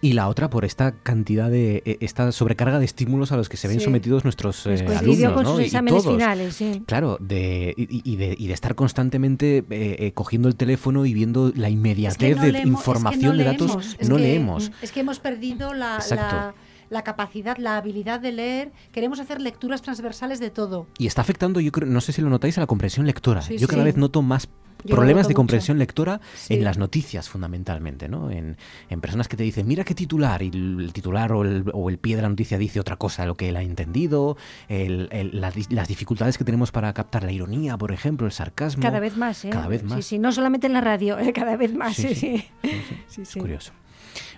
y 0.01 0.13
la 0.13 0.27
otra 0.27 0.49
por 0.49 0.65
esta 0.65 0.91
cantidad 0.91 1.49
de 1.49 1.81
eh, 1.85 1.97
esta 2.01 2.31
sobrecarga 2.31 2.77
de 2.77 2.85
estímulos 2.85 3.31
a 3.31 3.37
los 3.37 3.47
que 3.49 3.57
se 3.57 3.67
ven 3.67 3.79
Sí. 3.79 3.85
sometidos 3.85 4.23
nuestros 4.25 4.65
eh, 4.67 4.85
alumnos 4.97 5.33
con 5.33 5.43
¿no? 5.43 5.49
sus 5.51 5.59
Y- 5.59 5.63
y 5.63 5.65
exámenes 5.67 6.03
todos. 6.03 6.15
finales, 6.17 6.55
sí. 6.55 6.83
claro 6.85 7.17
de 7.21 7.73
y, 7.77 8.01
y 8.03 8.15
de, 8.17 8.35
y 8.37 8.47
de 8.47 8.53
estar 8.53 8.75
constantemente 8.75 9.59
eh, 9.59 9.63
eh, 9.69 10.11
cogiendo 10.13 10.47
el 10.49 10.55
teléfono 10.55 11.05
y 11.05 11.13
viendo 11.13 11.51
la 11.55 11.69
inmediatez 11.69 12.35
no 12.35 12.41
de 12.43 12.51
leemos- 12.51 12.57
es 12.57 12.61
que 12.63 12.67
información 12.69 13.31
no 13.31 13.37
de 13.37 13.43
datos 13.43 13.95
es 13.99 14.09
no 14.09 14.15
que- 14.17 14.21
leemos 14.21 14.71
Es 14.81 14.91
que 14.91 14.99
hemos 14.99 15.19
perdido 15.19 15.73
la, 15.73 15.99
la, 16.09 16.53
la 16.89 17.03
capacidad, 17.03 17.57
la 17.57 17.77
habilidad 17.77 18.19
de 18.19 18.31
leer. 18.31 18.71
Queremos 18.91 19.19
hacer 19.19 19.41
lecturas 19.41 19.81
transversales 19.81 20.39
de 20.39 20.49
todo. 20.49 20.87
y 20.97 21.07
está 21.07 21.21
afectando 21.21 21.59
yo 21.59 21.71
creo 21.71 21.87
no 21.87 22.01
sé 22.01 22.11
si 22.11 22.21
lo 22.21 22.29
notáis 22.29 22.57
a 22.57 22.61
la 22.61 22.67
comprensión 22.67 23.05
lectora 23.05 23.41
Sí, 23.41 23.57
yo 23.57 23.67
cada 23.67 23.81
sí. 23.81 23.85
vez 23.85 23.97
noto 23.97 24.21
más 24.21 24.47
Yo 24.87 24.95
problemas 24.95 25.27
de 25.27 25.31
mucho. 25.33 25.35
comprensión 25.37 25.77
lectora 25.77 26.19
Sí. 26.35 26.55
en 26.55 26.63
las 26.63 26.77
noticias 26.77 27.29
fundamentalmente 27.29 28.07
no 28.09 28.31
en, 28.31 28.57
en 28.89 29.01
personas 29.01 29.27
que 29.27 29.37
te 29.37 29.43
dicen 29.43 29.67
mira 29.67 29.83
qué 29.83 29.93
titular 29.95 30.41
y 30.41 30.47
el 30.47 30.91
titular 30.93 31.31
o 31.33 31.43
el, 31.43 31.65
o 31.73 31.89
el 31.89 31.97
pie 31.97 32.15
de 32.15 32.21
la 32.23 32.29
noticia 32.29 32.57
dice 32.57 32.79
otra 32.79 32.95
cosa 32.95 33.23
de 33.23 33.27
lo 33.27 33.35
que 33.35 33.49
él 33.49 33.55
ha 33.57 33.61
entendido 33.61 34.37
el- 34.69 35.09
el- 35.11 35.39
la 35.41 35.51
di- 35.51 35.65
las 35.69 35.87
dificultades 35.87 36.37
que 36.37 36.43
tenemos 36.43 36.71
para 36.71 36.93
captar 36.93 37.23
la 37.23 37.31
ironía 37.31 37.77
por 37.77 37.91
ejemplo 37.91 38.25
el 38.25 38.31
sarcasmo 38.33 38.81
Cada 38.81 38.99
vez 38.99 39.17
más, 39.17 39.45
¿eh? 39.45 39.49
cada 39.49 39.67
vez 39.67 39.83
más 39.83 39.95
Sí, 39.97 40.01
sí, 40.15 40.19
no 40.19 40.31
solamente 40.31 40.67
en 40.67 40.73
la 40.73 40.81
radio, 40.81 41.17
¿eh? 41.19 41.33
cada 41.33 41.55
vez 41.57 41.73
más, 41.73 41.95
Sí, 41.95 42.09
sí, 42.09 42.15
sí. 42.15 42.45
sí. 42.63 42.81
Sí, 43.07 43.21
es 43.23 43.35
curioso 43.35 43.73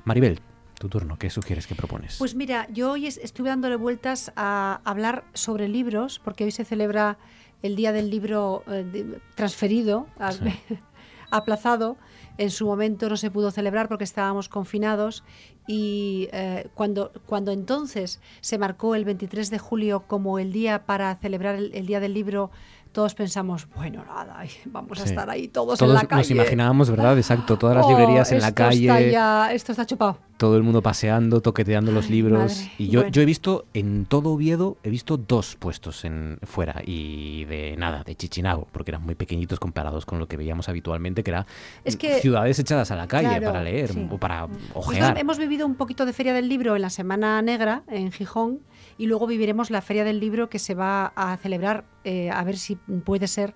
Maribel 0.04 0.40
tu 0.80 0.88
turno 0.88 1.18
qué 1.20 1.30
sugieres 1.30 1.68
que 1.68 1.76
propones 1.76 2.16
Pues 2.20 2.36
mira, 2.36 2.66
yo 2.72 2.92
hoy 2.92 3.06
es- 3.08 3.18
estuve 3.18 3.50
dándole 3.50 3.76
vueltas 3.76 4.32
a 4.38 4.80
hablar 4.86 5.26
sobre 5.34 5.68
libros, 5.68 6.20
porque 6.24 6.46
hoy 6.46 6.52
se 6.52 6.64
celebra 6.64 7.18
el 7.62 7.76
Día 7.76 7.92
del 7.92 8.10
Libro 8.10 8.64
eh, 8.68 9.20
transferido, 9.36 10.08
aplazado. 11.32 11.98
En 12.38 12.52
su 12.52 12.66
momento 12.66 13.10
no 13.10 13.18
se 13.18 13.30
pudo 13.32 13.52
celebrar 13.52 13.90
porque 13.90 14.06
estábamos 14.06 14.48
confinados 14.48 15.24
y 15.68 16.30
eh, 16.32 16.70
cuando, 16.74 17.12
cuando 17.26 17.52
entonces 17.52 18.22
se 18.40 18.58
marcó 18.58 18.96
el 18.96 19.04
23 19.04 19.50
de 19.50 19.60
julio 19.60 20.06
como 20.08 20.40
el 20.40 20.54
día 20.54 20.86
para 20.86 21.14
celebrar 21.18 21.56
el, 21.56 21.72
el 21.76 21.86
Día 21.86 22.00
del 22.00 22.14
Libro, 22.14 22.50
todos 22.92 23.14
pensamos, 23.16 23.68
bueno, 23.76 24.04
nada, 24.06 24.44
vamos 24.66 25.00
a 25.00 25.04
estar 25.06 25.30
ahí 25.30 25.48
todos, 25.48 25.78
Todos 25.80 25.92
en 25.92 25.96
la 25.96 26.06
calle. 26.08 26.22
nos 26.22 26.32
imaginábamos, 26.32 26.90
¿verdad? 26.90 27.18
Exacto, 27.18 27.58
todas 27.58 27.76
las 27.76 27.86
Oh, 27.86 27.90
librerías 27.90 28.32
en 28.32 28.42
la 28.42 28.54
calle. 28.54 28.88
Está 28.88 29.02
ya, 29.02 29.54
esto 29.54 29.72
está 29.72 29.86
chupado. 29.86 30.18
todo 30.38 30.56
el 30.56 30.64
mundo 30.64 30.82
paseando, 30.82 31.42
toqueteando 31.42 31.92
los 31.92 32.10
libros. 32.10 32.40
madre. 32.60 32.72
Y 32.78 32.88
yo, 32.90 33.02
Bueno. 33.02 33.12
yo 33.12 33.22
he 33.22 33.26
visto 33.26 33.66
en 33.74 34.06
todo 34.06 34.32
Oviedo, 34.32 34.78
he 34.84 34.90
visto 34.90 35.18
dos 35.18 35.56
puestos 35.58 36.06
en 36.06 36.40
fuera 36.44 36.82
y 36.86 37.44
de 37.46 37.76
nada, 37.78 38.04
de 38.06 38.16
Chichinago, 38.16 38.68
porque 38.72 38.92
eran 38.92 39.04
muy 39.04 39.16
pequeñitos 39.16 39.60
comparados 39.60 40.06
con 40.06 40.18
lo 40.18 40.28
que 40.30 40.38
veíamos 40.38 40.70
habitualmente, 40.70 41.24
que 41.24 41.32
era 41.32 41.46
Es 41.84 41.98
que- 41.98 42.20
ciudades 42.22 42.58
echadas 42.58 42.90
a 42.92 42.96
la 42.96 43.08
calle 43.08 43.28
Claro, 43.28 43.46
para 43.48 43.62
leer 43.64 43.92
sí. 43.94 44.08
o 44.10 44.18
para 44.18 44.48
Nosotros 44.48 44.72
ojear. 44.76 45.18
hemos 45.18 45.38
vivido 45.38 45.66
un 45.66 45.76
poquito 45.76 46.06
de 46.06 46.14
Feria 46.14 46.34
del 46.34 46.48
Libro 46.48 46.76
en 46.78 46.82
la 46.84 46.90
Semana 46.90 47.42
Negra, 47.42 47.84
en 47.88 48.12
Gijón, 48.14 48.60
y 49.00 49.08
luego 49.08 49.26
viviremos 49.26 49.72
la 49.72 49.82
Feria 49.82 50.04
del 50.04 50.20
Libro 50.20 50.50
que 50.50 50.60
se 50.60 50.76
va 50.76 51.08
a 51.16 51.36
celebrar, 51.38 51.86
eh, 52.04 52.30
a 52.30 52.44
ver 52.44 52.58
si 52.58 52.76
puede 52.76 53.28
ser 53.28 53.56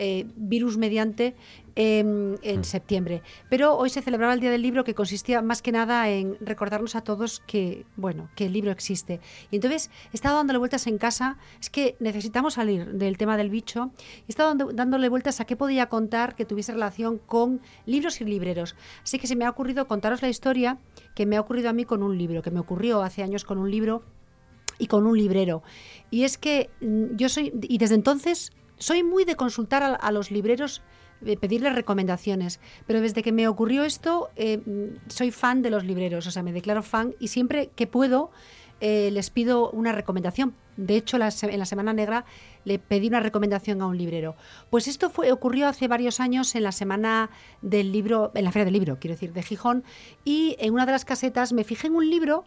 eh, 0.00 0.26
virus 0.36 0.76
mediante, 0.76 1.34
em, 1.74 2.36
en 2.42 2.62
septiembre. 2.62 3.20
Pero 3.50 3.76
hoy 3.76 3.90
se 3.90 4.00
celebraba 4.00 4.32
el 4.32 4.38
Día 4.38 4.52
del 4.52 4.62
Libro 4.62 4.84
que 4.84 4.94
consistía 4.94 5.42
más 5.42 5.60
que 5.60 5.72
nada 5.72 6.08
en 6.08 6.36
recordarnos 6.40 6.94
a 6.94 7.02
todos 7.02 7.40
que, 7.48 7.84
bueno, 7.96 8.28
que 8.36 8.46
el 8.46 8.52
libro 8.52 8.70
existe. 8.70 9.18
Y 9.50 9.56
entonces 9.56 9.90
he 10.12 10.16
estado 10.16 10.36
dándole 10.36 10.60
vueltas 10.60 10.86
en 10.86 10.98
casa, 10.98 11.36
es 11.60 11.68
que 11.68 11.96
necesitamos 11.98 12.54
salir 12.54 12.92
del 12.92 13.16
tema 13.18 13.36
del 13.36 13.50
bicho, 13.50 13.90
he 14.28 14.30
estado 14.30 14.50
dando- 14.50 14.72
dándole 14.72 15.08
vueltas 15.08 15.40
a 15.40 15.46
qué 15.46 15.56
podía 15.56 15.88
contar 15.88 16.36
que 16.36 16.44
tuviese 16.44 16.70
relación 16.72 17.18
con 17.18 17.60
libros 17.84 18.20
y 18.20 18.24
libreros. 18.24 18.76
Así 19.02 19.18
que 19.18 19.26
se 19.26 19.34
me 19.34 19.46
ha 19.46 19.50
ocurrido 19.50 19.88
contaros 19.88 20.22
la 20.22 20.28
historia 20.28 20.78
que 21.16 21.26
me 21.26 21.36
ha 21.36 21.40
ocurrido 21.40 21.70
a 21.70 21.72
mí 21.72 21.84
con 21.84 22.04
un 22.04 22.16
libro, 22.16 22.40
que 22.40 22.52
me 22.52 22.60
ocurrió 22.60 23.02
hace 23.02 23.24
años 23.24 23.42
con 23.44 23.58
un 23.58 23.68
libro 23.68 24.04
y 24.78 24.86
con 24.86 25.06
un 25.06 25.16
librero. 25.16 25.62
Y 26.10 26.24
es 26.24 26.38
que 26.38 26.70
mm, 26.80 27.16
yo 27.16 27.28
soy, 27.28 27.52
y 27.62 27.78
desde 27.78 27.94
entonces 27.94 28.52
soy 28.78 29.02
muy 29.02 29.24
de 29.24 29.36
consultar 29.36 29.98
a, 30.00 30.12
los 30.12 30.30
libreros, 30.30 30.82
de 31.20 31.36
pedirles 31.36 31.74
recomendaciones, 31.74 32.60
pero 32.86 33.00
desde 33.00 33.22
que 33.22 33.32
me 33.32 33.48
ocurrió 33.48 33.84
esto, 33.84 34.30
eh, 34.36 34.58
mm, 34.58 35.10
soy 35.10 35.30
fan 35.30 35.62
de 35.62 35.70
los 35.70 35.84
libreros, 35.84 36.26
o 36.26 36.30
sea, 36.30 36.42
me 36.42 36.52
declaro 36.52 36.82
fan 36.82 37.14
y 37.18 37.28
siempre 37.28 37.70
que 37.74 37.86
puedo 37.86 38.30
eh, 38.80 39.10
les 39.12 39.30
pido 39.30 39.70
una 39.70 39.92
recomendación. 39.92 40.54
De 40.76 40.96
hecho, 40.96 41.18
la 41.18 41.32
en 41.42 41.58
la 41.58 41.64
Semana 41.64 41.92
Negra 41.92 42.24
le 42.64 42.78
pedí 42.78 43.08
una 43.08 43.18
recomendación 43.18 43.82
a 43.82 43.86
un 43.86 43.98
librero. 43.98 44.36
Pues 44.70 44.86
esto 44.86 45.10
fue, 45.10 45.32
ocurrió 45.32 45.66
hace 45.66 45.88
varios 45.88 46.20
años 46.20 46.54
en 46.54 46.62
la 46.62 46.70
Semana 46.70 47.30
del 47.60 47.90
Libro, 47.90 48.30
en 48.34 48.44
la 48.44 48.52
Feria 48.52 48.66
del 48.66 48.74
Libro, 48.74 48.98
quiero 49.00 49.14
decir, 49.14 49.32
de 49.32 49.42
Gijón, 49.42 49.82
y 50.24 50.54
en 50.60 50.74
una 50.74 50.86
de 50.86 50.92
las 50.92 51.04
casetas 51.04 51.52
me 51.52 51.64
fijé 51.64 51.88
en 51.88 51.96
un 51.96 52.08
libro 52.08 52.44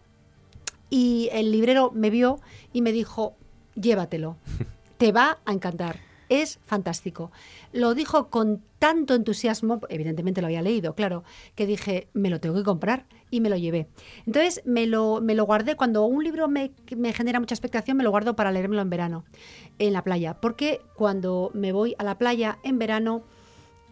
y 0.92 1.30
el 1.32 1.52
librero 1.52 1.90
me 1.96 2.12
vio 2.12 2.40
y 2.74 2.84
me 2.84 2.92
dijo, 2.92 3.34
llévatelo, 3.74 4.36
te 4.98 5.12
va 5.12 5.40
a 5.46 5.54
encantar, 5.54 6.00
es 6.30 6.60
fantástico. 6.66 7.32
Lo 7.72 7.96
dijo 7.96 8.30
con 8.30 8.62
tanto 8.78 9.16
entusiasmo, 9.16 9.80
evidentemente 9.90 10.42
lo 10.42 10.48
había 10.48 10.62
leído, 10.62 10.94
claro, 10.94 11.24
que 11.56 11.66
dije, 11.66 12.10
me 12.14 12.30
lo 12.30 12.40
tengo 12.40 12.56
que 12.56 12.64
comprar 12.64 13.06
y 13.32 13.40
me 13.40 13.50
lo 13.50 13.56
llevé. 13.56 13.88
Entonces 14.28 14.62
me 14.66 14.86
lo, 14.86 15.22
me 15.22 15.34
lo 15.34 15.46
guardé, 15.46 15.76
cuando 15.76 16.06
un 16.06 16.24
libro 16.24 16.48
me, 16.48 16.72
me 16.96 17.14
genera 17.14 17.40
mucha 17.40 17.56
expectación, 17.56 17.98
me 17.98 18.04
lo 18.04 18.12
guardo 18.12 18.36
para 18.36 18.52
leérmelo 18.52 18.82
en 18.82 18.90
verano, 18.90 19.24
en 19.80 19.94
la 19.94 20.04
playa, 20.04 20.40
porque 20.42 20.82
cuando 20.96 21.52
me 21.54 21.72
voy 21.72 21.96
a 21.98 22.04
la 22.04 22.18
playa 22.18 22.60
en 22.64 22.80
verano, 22.80 23.24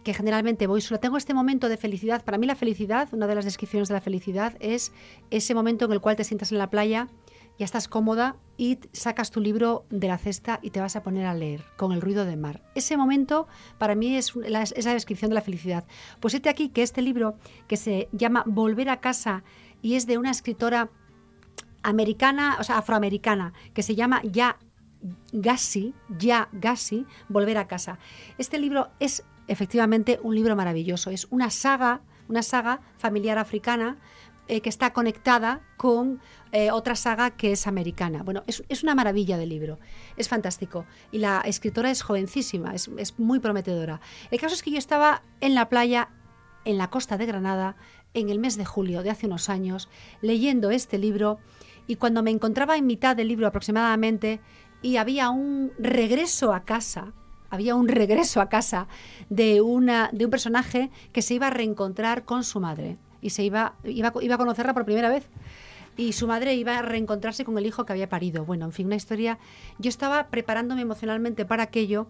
que 0.04 0.14
generalmente 0.14 0.66
voy 0.66 0.80
solo 0.80 1.00
tengo 1.00 1.16
este 1.16 1.34
momento 1.34 1.68
de 1.68 1.76
felicidad. 1.76 2.24
Para 2.24 2.38
mí 2.38 2.46
la 2.46 2.54
felicidad, 2.54 3.08
una 3.12 3.26
de 3.26 3.34
las 3.34 3.44
descripciones 3.44 3.88
de 3.88 3.94
la 3.94 4.00
felicidad 4.00 4.56
es 4.60 4.92
ese 5.30 5.54
momento 5.54 5.84
en 5.84 5.92
el 5.92 6.00
cual 6.00 6.16
te 6.16 6.24
sientas 6.24 6.52
en 6.52 6.58
la 6.58 6.70
playa, 6.70 7.08
ya 7.58 7.64
estás 7.64 7.88
cómoda 7.88 8.36
y 8.56 8.78
sacas 8.92 9.30
tu 9.30 9.40
libro 9.40 9.84
de 9.90 10.08
la 10.08 10.16
cesta 10.16 10.60
y 10.62 10.70
te 10.70 10.80
vas 10.80 10.96
a 10.96 11.02
poner 11.02 11.26
a 11.26 11.34
leer 11.34 11.62
con 11.76 11.92
el 11.92 12.00
ruido 12.00 12.24
del 12.24 12.38
mar. 12.38 12.62
Ese 12.74 12.96
momento 12.96 13.46
para 13.76 13.94
mí 13.94 14.16
es 14.16 14.34
la, 14.34 14.62
es 14.62 14.84
la 14.84 14.94
descripción 14.94 15.28
de 15.28 15.34
la 15.34 15.42
felicidad. 15.42 15.84
Pues 16.20 16.32
este 16.32 16.48
aquí 16.48 16.70
que 16.70 16.82
este 16.82 17.02
libro 17.02 17.36
que 17.68 17.76
se 17.76 18.08
llama 18.12 18.44
Volver 18.46 18.88
a 18.88 19.00
casa 19.00 19.44
y 19.82 19.96
es 19.96 20.06
de 20.06 20.16
una 20.16 20.30
escritora 20.30 20.90
americana, 21.82 22.56
o 22.60 22.64
sea, 22.64 22.78
afroamericana, 22.78 23.52
que 23.74 23.82
se 23.82 23.94
llama 23.94 24.22
Ya 24.24 24.58
Gassi, 25.32 25.94
Ya 26.18 26.48
Gassi, 26.52 27.06
Volver 27.28 27.58
a 27.58 27.66
casa. 27.66 27.98
Este 28.38 28.58
libro 28.58 28.90
es 29.00 29.24
efectivamente 29.50 30.20
un 30.22 30.34
libro 30.34 30.54
maravilloso, 30.54 31.10
es 31.10 31.26
una 31.30 31.50
saga, 31.50 32.02
una 32.28 32.42
saga 32.42 32.80
familiar 32.98 33.36
africana 33.36 33.98
eh, 34.46 34.60
que 34.60 34.68
está 34.68 34.92
conectada 34.92 35.60
con 35.76 36.20
eh, 36.52 36.70
otra 36.70 36.94
saga 36.94 37.30
que 37.30 37.52
es 37.52 37.66
americana. 37.66 38.22
Bueno, 38.22 38.44
es, 38.46 38.62
es, 38.68 38.82
una 38.82 38.94
maravilla 38.94 39.38
de 39.38 39.46
libro, 39.46 39.78
es 40.16 40.28
fantástico. 40.28 40.86
Y 41.10 41.18
la 41.18 41.40
escritora 41.40 41.90
es 41.90 42.02
jovencísima, 42.02 42.74
es, 42.74 42.88
es 42.96 43.18
muy 43.18 43.40
prometedora. 43.40 44.00
El 44.30 44.40
caso 44.40 44.54
es 44.54 44.62
que 44.62 44.70
yo 44.70 44.78
estaba 44.78 45.22
en 45.40 45.54
la 45.54 45.68
playa, 45.68 46.10
en 46.64 46.78
la 46.78 46.88
costa 46.90 47.16
de 47.16 47.26
Granada, 47.26 47.76
en 48.14 48.28
el 48.28 48.38
mes 48.38 48.56
de 48.56 48.64
julio 48.64 49.02
de 49.02 49.10
hace 49.10 49.26
unos 49.26 49.48
años, 49.48 49.88
leyendo 50.20 50.70
este 50.70 50.98
libro, 50.98 51.38
y 51.86 51.96
cuando 51.96 52.22
me 52.22 52.30
encontraba 52.30 52.76
en 52.76 52.86
mitad 52.86 53.16
del 53.16 53.28
libro 53.28 53.48
aproximadamente, 53.48 54.40
y 54.82 54.96
había 54.96 55.30
un 55.30 55.72
regreso 55.78 56.52
a 56.52 56.64
casa, 56.64 57.12
había 57.50 57.74
un 57.74 57.88
regreso 57.88 58.40
a 58.40 58.48
casa 58.48 58.88
de, 59.28 59.60
una, 59.60 60.10
de 60.12 60.24
un 60.24 60.30
personaje 60.30 60.90
que 61.12 61.22
se 61.22 61.34
iba 61.34 61.48
a 61.48 61.50
reencontrar 61.50 62.24
con 62.24 62.44
su 62.44 62.60
madre 62.60 62.96
y 63.20 63.30
se 63.30 63.42
iba, 63.42 63.74
iba, 63.84 64.12
iba 64.20 64.34
a 64.36 64.38
conocerla 64.38 64.72
por 64.72 64.84
primera 64.84 65.10
vez 65.10 65.28
y 65.96 66.12
su 66.12 66.26
madre 66.26 66.54
iba 66.54 66.78
a 66.78 66.82
reencontrarse 66.82 67.44
con 67.44 67.58
el 67.58 67.66
hijo 67.66 67.84
que 67.84 67.92
había 67.92 68.08
parido. 68.08 68.44
Bueno, 68.44 68.64
en 68.64 68.72
fin, 68.72 68.86
una 68.86 68.96
historia. 68.96 69.38
Yo 69.78 69.88
estaba 69.88 70.28
preparándome 70.28 70.82
emocionalmente 70.82 71.44
para 71.44 71.64
aquello 71.64 72.06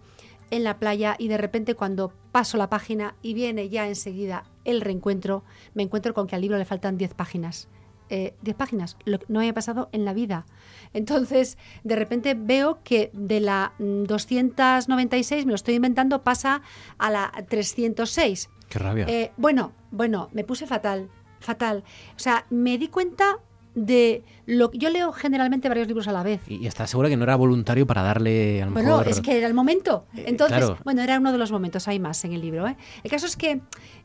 en 0.51 0.65
la 0.65 0.79
playa 0.79 1.17
y 1.19 1.29
de 1.29 1.39
repente 1.39 1.75
cuando 1.75 2.12
paso 2.33 2.57
la 2.57 2.69
página 2.69 3.15
y 3.23 3.35
viene 3.35 3.69
ya 3.69 3.89
enseguida 3.89 4.45
el 4.65 4.81
reencuentro, 4.81 5.43
me 5.75 5.83
encuentro 5.83 6.15
con 6.15 6.27
que 6.27 6.37
al 6.37 6.43
libro 6.43 6.59
le 6.59 6.65
faltan 6.65 6.99
10 6.99 7.15
páginas. 7.15 7.69
10 8.11 8.35
eh, 8.45 8.55
páginas, 8.55 8.97
lo 9.05 9.19
que 9.19 9.27
no 9.28 9.39
había 9.39 9.55
pasado 9.55 9.89
en 9.93 10.05
la 10.05 10.12
vida. 10.12 10.47
Entonces, 10.93 11.59
de 11.85 11.97
repente 11.97 12.35
veo 12.35 12.81
que 12.82 13.11
de 13.12 13.41
la 13.41 13.73
296, 13.78 15.47
me 15.47 15.53
lo 15.53 15.57
estoy 15.57 15.74
inventando, 15.74 16.23
pasa 16.23 16.62
a 16.99 17.11
la 17.11 17.32
306. 17.49 18.51
Qué 18.69 18.78
rabia. 18.78 19.07
Eh, 19.09 19.32
bueno, 19.37 19.73
bueno, 19.91 20.28
me 20.32 20.45
puse 20.45 20.66
fatal, 20.66 21.09
fatal. 21.39 21.85
O 22.16 22.19
sea, 22.19 22.47
me 22.51 22.78
di 22.78 22.89
cuenta 22.89 23.39
de 23.75 24.25
lo 24.47 24.73
yo 24.73 24.91
leo 24.91 25.13
generalmente 25.13 25.69
varios 25.69 25.87
libros 25.87 26.09
a 26.09 26.13
la 26.13 26.23
vez. 26.23 26.41
Y, 26.49 26.67
estás 26.67 26.91
segura 26.91 27.09
que 27.09 27.17
no 27.17 27.23
era 27.23 27.37
voluntario 27.37 27.87
para 27.87 28.03
darle 28.03 28.63
a 28.63 28.67
lo 28.67 28.73
bueno, 28.73 28.89
mejor... 28.99 29.09
es 29.09 29.21
que 29.21 29.39
era 29.39 29.47
el 29.47 29.55
momento. 29.55 30.07
Eh, 30.17 30.25
Entonces, 30.27 30.59
claro. 30.59 30.79
bueno, 30.85 31.03
era 31.03 31.19
uno 31.19 31.31
de 31.31 31.39
los 31.39 31.53
momentos, 31.53 31.87
hay 31.87 32.01
más 32.01 32.25
en 32.25 32.33
el 32.33 32.41
libro. 32.41 32.67
¿eh? 32.67 32.77
El 33.05 33.11
caso 33.11 33.27
es 33.27 33.37
que 33.37 33.61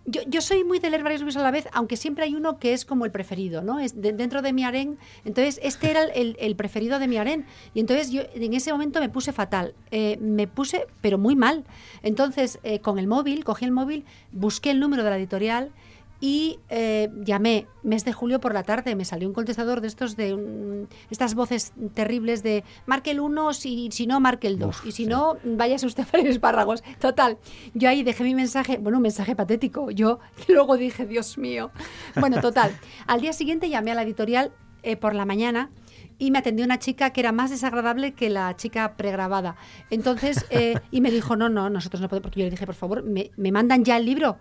yo, 0.06 0.22
yo 0.28 0.42
soy 0.42 0.64
muy 0.64 0.78
de 0.80 0.90
leer 0.92 1.02
varios 1.02 1.22
libros 1.22 1.36
a 1.38 1.42
la 1.42 1.50
vez, 1.50 1.68
aunque 1.74 1.98
siempre 1.98 2.26
hay 2.26 2.36
uno 2.36 2.60
que 2.60 2.74
es 2.74 2.86
como 2.86 3.06
el 3.06 3.12
preferido, 3.12 3.64
¿no? 3.64 3.80
Es 3.80 4.00
de- 4.00 4.14
dentro 4.14 4.44
de 4.44 4.54
mi 4.54 4.64
harén. 4.64 5.00
Entonces, 5.26 5.60
este 5.64 5.90
era 5.90 6.04
el, 6.04 6.38
el 6.40 6.56
preferido 6.56 7.00
de 7.00 7.08
mi 7.08 7.18
harén. 7.18 7.46
Y 7.74 7.80
entonces 7.80 8.12
yo 8.12 8.22
en 8.36 8.54
ese 8.54 8.72
momento 8.72 9.00
me 9.00 9.10
puse 9.10 9.32
fatal. 9.34 9.74
Eh, 9.90 10.18
me 10.22 10.48
puse, 10.48 10.86
pero 11.02 11.18
muy 11.18 11.36
mal. 11.36 11.64
Entonces, 12.04 12.60
eh, 12.64 12.80
con 12.82 13.00
el 13.00 13.08
móvil, 13.08 13.44
cogí 13.44 13.66
el 13.66 13.72
móvil, 13.72 14.06
busqué 14.32 14.70
el 14.70 14.80
número 14.80 15.04
de 15.04 15.10
la 15.10 15.18
editorial 15.18 15.72
y 16.20 16.60
eh, 16.70 17.10
llamé 17.24 17.68
mes 17.84 18.06
de 18.06 18.14
julio 18.14 18.40
por 18.40 18.54
la 18.54 18.64
tarde. 18.64 18.96
Me 18.96 19.06
salió 19.06 19.28
un 19.28 19.34
contestador 19.34 19.82
de 19.82 19.88
estos 19.88 20.16
de 20.16 20.88
estas 21.10 21.36
voces 21.36 21.74
terribles 21.94 22.44
de 22.44 22.64
marque 22.86 23.12
el 23.12 23.20
1 23.20 23.54
si, 23.54 23.90
si 23.92 24.08
no, 24.08 24.20
marque 24.20 24.48
el 24.48 24.58
2. 24.60 24.84
Y 24.86 24.92
si 24.92 25.06
no, 25.06 25.38
váyase 25.44 25.86
usted 25.86 26.04
a 26.04 26.06
freír 26.06 26.28
espárragos. 26.28 26.84
Total, 27.00 27.38
yo 27.74 27.90
ahí 27.90 28.04
dejé 28.04 28.24
mi 28.24 28.36
mensaje, 28.36 28.78
bueno, 28.78 28.98
un 28.98 29.04
mensaje 29.04 29.36
patético. 29.36 29.92
Yo 29.92 30.20
luego 30.48 30.78
dije, 30.78 31.06
Dios 31.06 31.38
mío. 31.38 31.72
Bueno, 32.16 32.42
total. 32.42 32.76
Al 33.08 33.22
día 33.22 33.34
siguiente 33.34 33.70
llamé 33.70 33.92
a 33.92 33.96
la 33.96 34.04
editorial 34.04 34.52
eh, 34.84 34.98
por 34.98 35.16
la 35.16 35.26
mañana 35.26 35.72
y 36.18 36.32
me 36.32 36.40
atendió 36.40 36.64
una 36.64 36.80
chica 36.80 37.12
que 37.12 37.20
era 37.20 37.32
más 37.32 37.50
desagradable 37.50 38.14
que 38.14 38.30
la 38.30 38.56
chica 38.56 38.96
pregrabada. 38.96 39.56
Entonces, 39.90 40.46
eh, 40.50 40.76
y 40.92 41.02
me 41.02 41.12
dijo, 41.12 41.36
no, 41.36 41.50
no, 41.50 41.70
nosotros 41.70 42.02
no 42.02 42.08
podemos, 42.08 42.24
porque 42.24 42.40
yo 42.40 42.46
le 42.46 42.52
dije, 42.52 42.66
por 42.66 42.76
favor, 42.76 43.04
me, 43.04 43.32
me 43.36 43.52
mandan 43.52 43.84
ya 43.84 43.98
el 43.98 44.06
libro, 44.06 44.38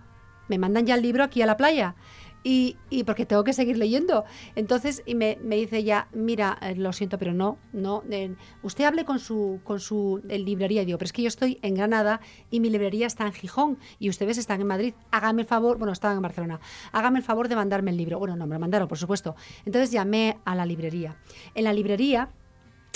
me 0.49 0.59
mandan 0.59 0.87
ya 0.87 0.95
el 0.95 1.03
libro 1.03 1.25
aquí 1.25 1.43
a 1.43 1.47
la 1.47 1.57
playa. 1.57 1.95
Y, 2.47 2.77
y 2.91 3.05
porque 3.05 3.25
tengo 3.25 3.43
que 3.43 3.55
seguir 3.55 3.79
leyendo. 3.79 4.27
Entonces, 4.55 5.03
y 5.07 5.15
me, 5.15 5.39
me 5.43 5.57
dice 5.57 5.83
ya, 5.83 6.09
mira, 6.13 6.59
eh, 6.61 6.77
lo 6.77 6.93
siento, 6.93 7.17
pero 7.19 7.33
no, 7.33 7.57
no. 7.73 8.03
usted 8.63 8.85
hable 8.85 9.07
con 9.07 9.19
su, 9.19 9.61
con 9.65 9.81
su 9.81 10.21
librería. 10.29 10.83
Y 10.83 10.85
digo, 10.85 10.99
pero 10.99 11.07
es 11.07 11.15
que 11.15 11.23
yo 11.23 11.29
estoy 11.29 11.59
en 11.63 11.75
Granada 11.75 12.21
y 12.51 12.61
mi 12.61 12.69
librería 12.69 13.07
está 13.07 13.25
en 13.25 13.33
Gijón 13.33 13.79
y 13.99 14.11
ustedes 14.11 14.37
están 14.37 14.61
en 14.61 14.67
Madrid. 14.67 14.93
Hágame 15.11 15.41
el 15.41 15.49
favor, 15.49 15.79
bueno, 15.79 15.95
estaban 15.95 16.19
en 16.19 16.23
Barcelona. 16.23 16.61
Hágame 16.93 17.21
el 17.21 17.25
favor 17.25 17.49
de 17.49 17.57
mandarme 17.57 17.93
el 17.93 17.97
libro. 17.97 18.19
Bueno, 18.19 18.37
no, 18.37 18.47
me 18.47 18.57
lo 18.57 18.61
mandaron, 18.61 18.89
por 18.89 18.99
supuesto. 18.99 19.35
Entonces 19.65 19.91
llamé 19.91 20.37
a 20.45 20.55
la 20.55 20.67
librería. 20.67 21.17
En 21.55 21.65
la 21.65 21.73
librería 21.73 22.29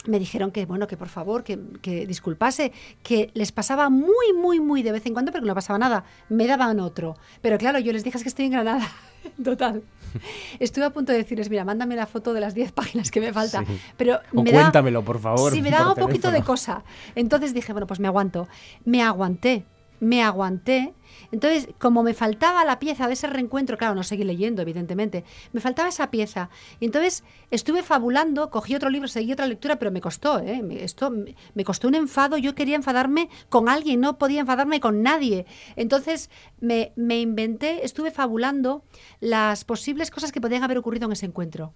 me 0.06 0.18
dijeron 0.18 0.50
que, 0.52 0.64
bueno, 0.64 0.86
que 0.86 0.96
por 0.96 1.08
favor, 1.08 1.44
que, 1.44 1.58
que 1.82 2.06
disculpase, 2.06 2.72
que 3.02 3.30
les 3.34 3.52
pasaba 3.52 3.90
muy, 3.90 4.32
muy, 4.36 4.60
muy 4.60 4.82
de 4.82 4.92
vez 4.92 5.04
en 5.06 5.12
cuando, 5.12 5.32
pero 5.32 5.42
que 5.42 5.48
no 5.48 5.54
pasaba 5.54 5.78
nada. 5.78 6.04
Me 6.28 6.46
daban 6.46 6.80
otro. 6.80 7.16
Pero 7.42 7.58
claro, 7.58 7.78
yo 7.78 7.92
les 7.92 8.04
dije 8.04 8.16
"Es 8.16 8.22
que 8.22 8.28
estoy 8.28 8.46
en 8.46 8.52
Granada. 8.52 8.86
Total. 9.44 9.82
Estuve 10.60 10.84
a 10.84 10.90
punto 10.90 11.12
de 11.12 11.18
decirles, 11.18 11.50
mira, 11.50 11.64
mándame 11.64 11.96
la 11.96 12.06
foto 12.06 12.32
de 12.32 12.40
las 12.40 12.54
10 12.54 12.72
páginas 12.72 13.10
que 13.10 13.20
me 13.20 13.32
falta. 13.32 13.64
Sí. 13.66 13.78
Pero 13.96 14.20
O 14.34 14.42
me 14.42 14.52
da- 14.52 14.60
cuéntamelo, 14.62 15.04
por 15.04 15.18
favor, 15.18 15.52
Sí, 15.52 15.60
me 15.60 15.70
daba 15.70 15.90
un 15.92 15.96
poquito 15.96 16.30
de 16.30 16.42
cosa. 16.42 16.84
Entonces 17.14 17.52
dije, 17.52 17.72
bueno, 17.72 17.86
pues 17.86 18.00
me 18.00 18.06
aguanto. 18.08 18.48
Me 18.84 19.02
aguanté, 19.02 19.64
me 20.00 20.22
aguanté. 20.22 20.94
Entonces, 21.32 21.68
como 21.78 22.02
me 22.02 22.14
faltaba 22.14 22.64
la 22.64 22.78
pieza 22.78 23.06
de 23.06 23.14
ese 23.14 23.26
reencuentro, 23.26 23.76
claro, 23.76 23.94
no 23.94 24.02
seguí 24.02 24.24
leyendo, 24.24 24.62
evidentemente, 24.62 25.24
me 25.52 25.60
faltaba 25.60 25.88
esa 25.88 26.10
pieza. 26.10 26.48
Y 26.80 26.84
entonces 26.86 27.24
estuve 27.50 27.82
fabulando, 27.82 28.50
cogí 28.50 28.74
otro 28.74 28.90
libro, 28.90 29.08
seguí 29.08 29.32
otra 29.32 29.46
lectura, 29.46 29.76
pero 29.76 29.90
me 29.90 30.00
costó, 30.00 30.38
¿eh? 30.40 30.62
Esto 30.80 31.10
me- 31.10 31.34
me 31.54 31.64
costó 31.64 31.88
un 31.88 31.94
enfado. 31.96 32.36
Yo 32.38 32.54
quería 32.54 32.76
enfadarme 32.76 33.28
con 33.48 33.68
alguien, 33.68 34.00
no 34.00 34.18
podía 34.18 34.40
enfadarme 34.40 34.80
con 34.80 35.02
nadie. 35.02 35.46
Entonces 35.76 36.30
me, 36.60 36.92
me 36.96 37.20
inventé, 37.20 37.84
estuve 37.84 38.10
fabulando 38.10 38.84
las 39.20 39.64
posibles 39.64 40.10
cosas 40.10 40.32
que 40.32 40.40
podían 40.40 40.62
haber 40.62 40.78
ocurrido 40.78 41.06
en 41.06 41.12
ese 41.12 41.26
encuentro. 41.26 41.74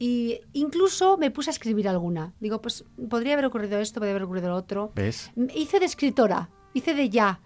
Y 0.00 0.40
incluso 0.52 1.16
me 1.16 1.30
puse 1.32 1.50
a 1.50 1.52
escribir 1.52 1.88
alguna. 1.88 2.32
Digo, 2.38 2.60
pues 2.60 2.84
podría 3.10 3.32
haber 3.32 3.46
ocurrido 3.46 3.78
esto, 3.80 3.98
podría 3.98 4.12
haber 4.12 4.22
ocurrido 4.24 4.48
lo 4.50 4.54
otro. 4.56 4.92
¿Ves? 4.94 5.32
Hice 5.54 5.80
de 5.80 5.86
escritora, 5.86 6.50
hice 6.78 6.94
de 6.94 7.10
ya. 7.10 7.40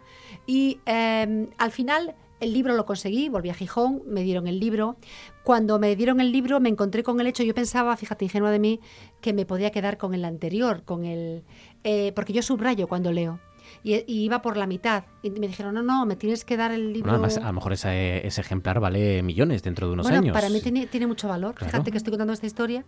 Y 0.46 0.80
eh, 0.86 1.48
al 1.58 1.70
final 1.70 2.14
el 2.40 2.52
libro 2.52 2.74
lo 2.74 2.84
conseguí, 2.84 3.28
volví 3.28 3.50
a 3.50 3.54
Gijón, 3.54 4.02
me 4.06 4.22
dieron 4.22 4.48
el 4.48 4.58
libro. 4.58 4.96
Cuando 5.44 5.78
me 5.78 5.94
dieron 5.94 6.20
el 6.20 6.32
libro 6.32 6.58
me 6.58 6.68
encontré 6.68 7.02
con 7.04 7.20
el 7.20 7.28
hecho, 7.28 7.44
yo 7.44 7.54
pensaba, 7.54 7.96
fíjate, 7.96 8.24
ingenua 8.24 8.50
de 8.50 8.58
mí, 8.58 8.80
que 9.20 9.32
me 9.32 9.46
podía 9.46 9.70
quedar 9.70 9.96
con 9.96 10.12
el 10.12 10.24
anterior, 10.24 10.82
con 10.84 11.04
el... 11.04 11.44
eh, 11.84 12.12
porque 12.16 12.32
yo 12.32 12.42
subrayo 12.42 12.88
cuando 12.88 13.12
leo. 13.12 13.38
Y, 13.84 13.94
y 13.94 14.24
iba 14.24 14.42
por 14.42 14.56
la 14.56 14.66
mitad. 14.66 15.04
Y 15.22 15.30
me 15.30 15.46
dijeron, 15.48 15.74
no, 15.74 15.82
no, 15.82 16.06
me 16.06 16.16
tienes 16.16 16.44
que 16.44 16.56
dar 16.56 16.70
el 16.72 16.92
libro... 16.92 17.10
Bueno, 17.12 17.24
además, 17.26 17.44
a 17.44 17.48
lo 17.48 17.52
mejor 17.54 17.72
ese, 17.72 18.26
ese 18.26 18.40
ejemplar 18.40 18.80
vale 18.80 19.22
millones 19.22 19.62
dentro 19.62 19.86
de 19.86 19.92
unos 19.94 20.04
bueno, 20.06 20.18
años. 20.18 20.32
para 20.34 20.48
mí 20.48 20.60
tiene, 20.60 20.86
tiene 20.86 21.06
mucho 21.06 21.28
valor. 21.28 21.54
Claro. 21.54 21.70
Fíjate 21.72 21.90
que 21.90 21.96
estoy 21.98 22.10
contando 22.12 22.32
esta 22.32 22.46
historia. 22.46 22.84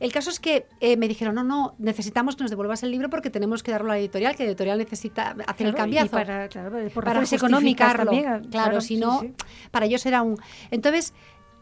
El 0.00 0.12
caso 0.12 0.30
es 0.30 0.40
que 0.40 0.66
eh, 0.80 0.96
me 0.96 1.08
dijeron, 1.08 1.34
no, 1.34 1.44
no, 1.44 1.74
necesitamos 1.78 2.36
que 2.36 2.42
nos 2.44 2.50
devuelvas 2.50 2.82
el 2.82 2.90
libro 2.90 3.10
porque 3.10 3.30
tenemos 3.30 3.62
que 3.62 3.70
darlo 3.72 3.90
a 3.90 3.94
la 3.94 3.98
editorial, 4.00 4.34
que 4.36 4.44
la 4.44 4.50
editorial 4.50 4.78
necesita 4.78 5.30
hacer 5.46 5.66
el 5.66 5.72
Claro, 5.72 5.76
cambiazo. 5.76 6.10
para- 6.10 6.48
claro, 6.48 6.70
por 6.92 7.04
para 7.04 7.20
justificarlo. 7.20 8.04
también, 8.04 8.24
Claro, 8.24 8.48
claro, 8.50 8.80
si 8.80 8.88
sí, 8.94 8.96
no, 8.96 9.20
sí. 9.20 9.34
para 9.70 9.86
ellos 9.86 10.04
era 10.06 10.22
un... 10.22 10.36
Entonces, 10.70 11.14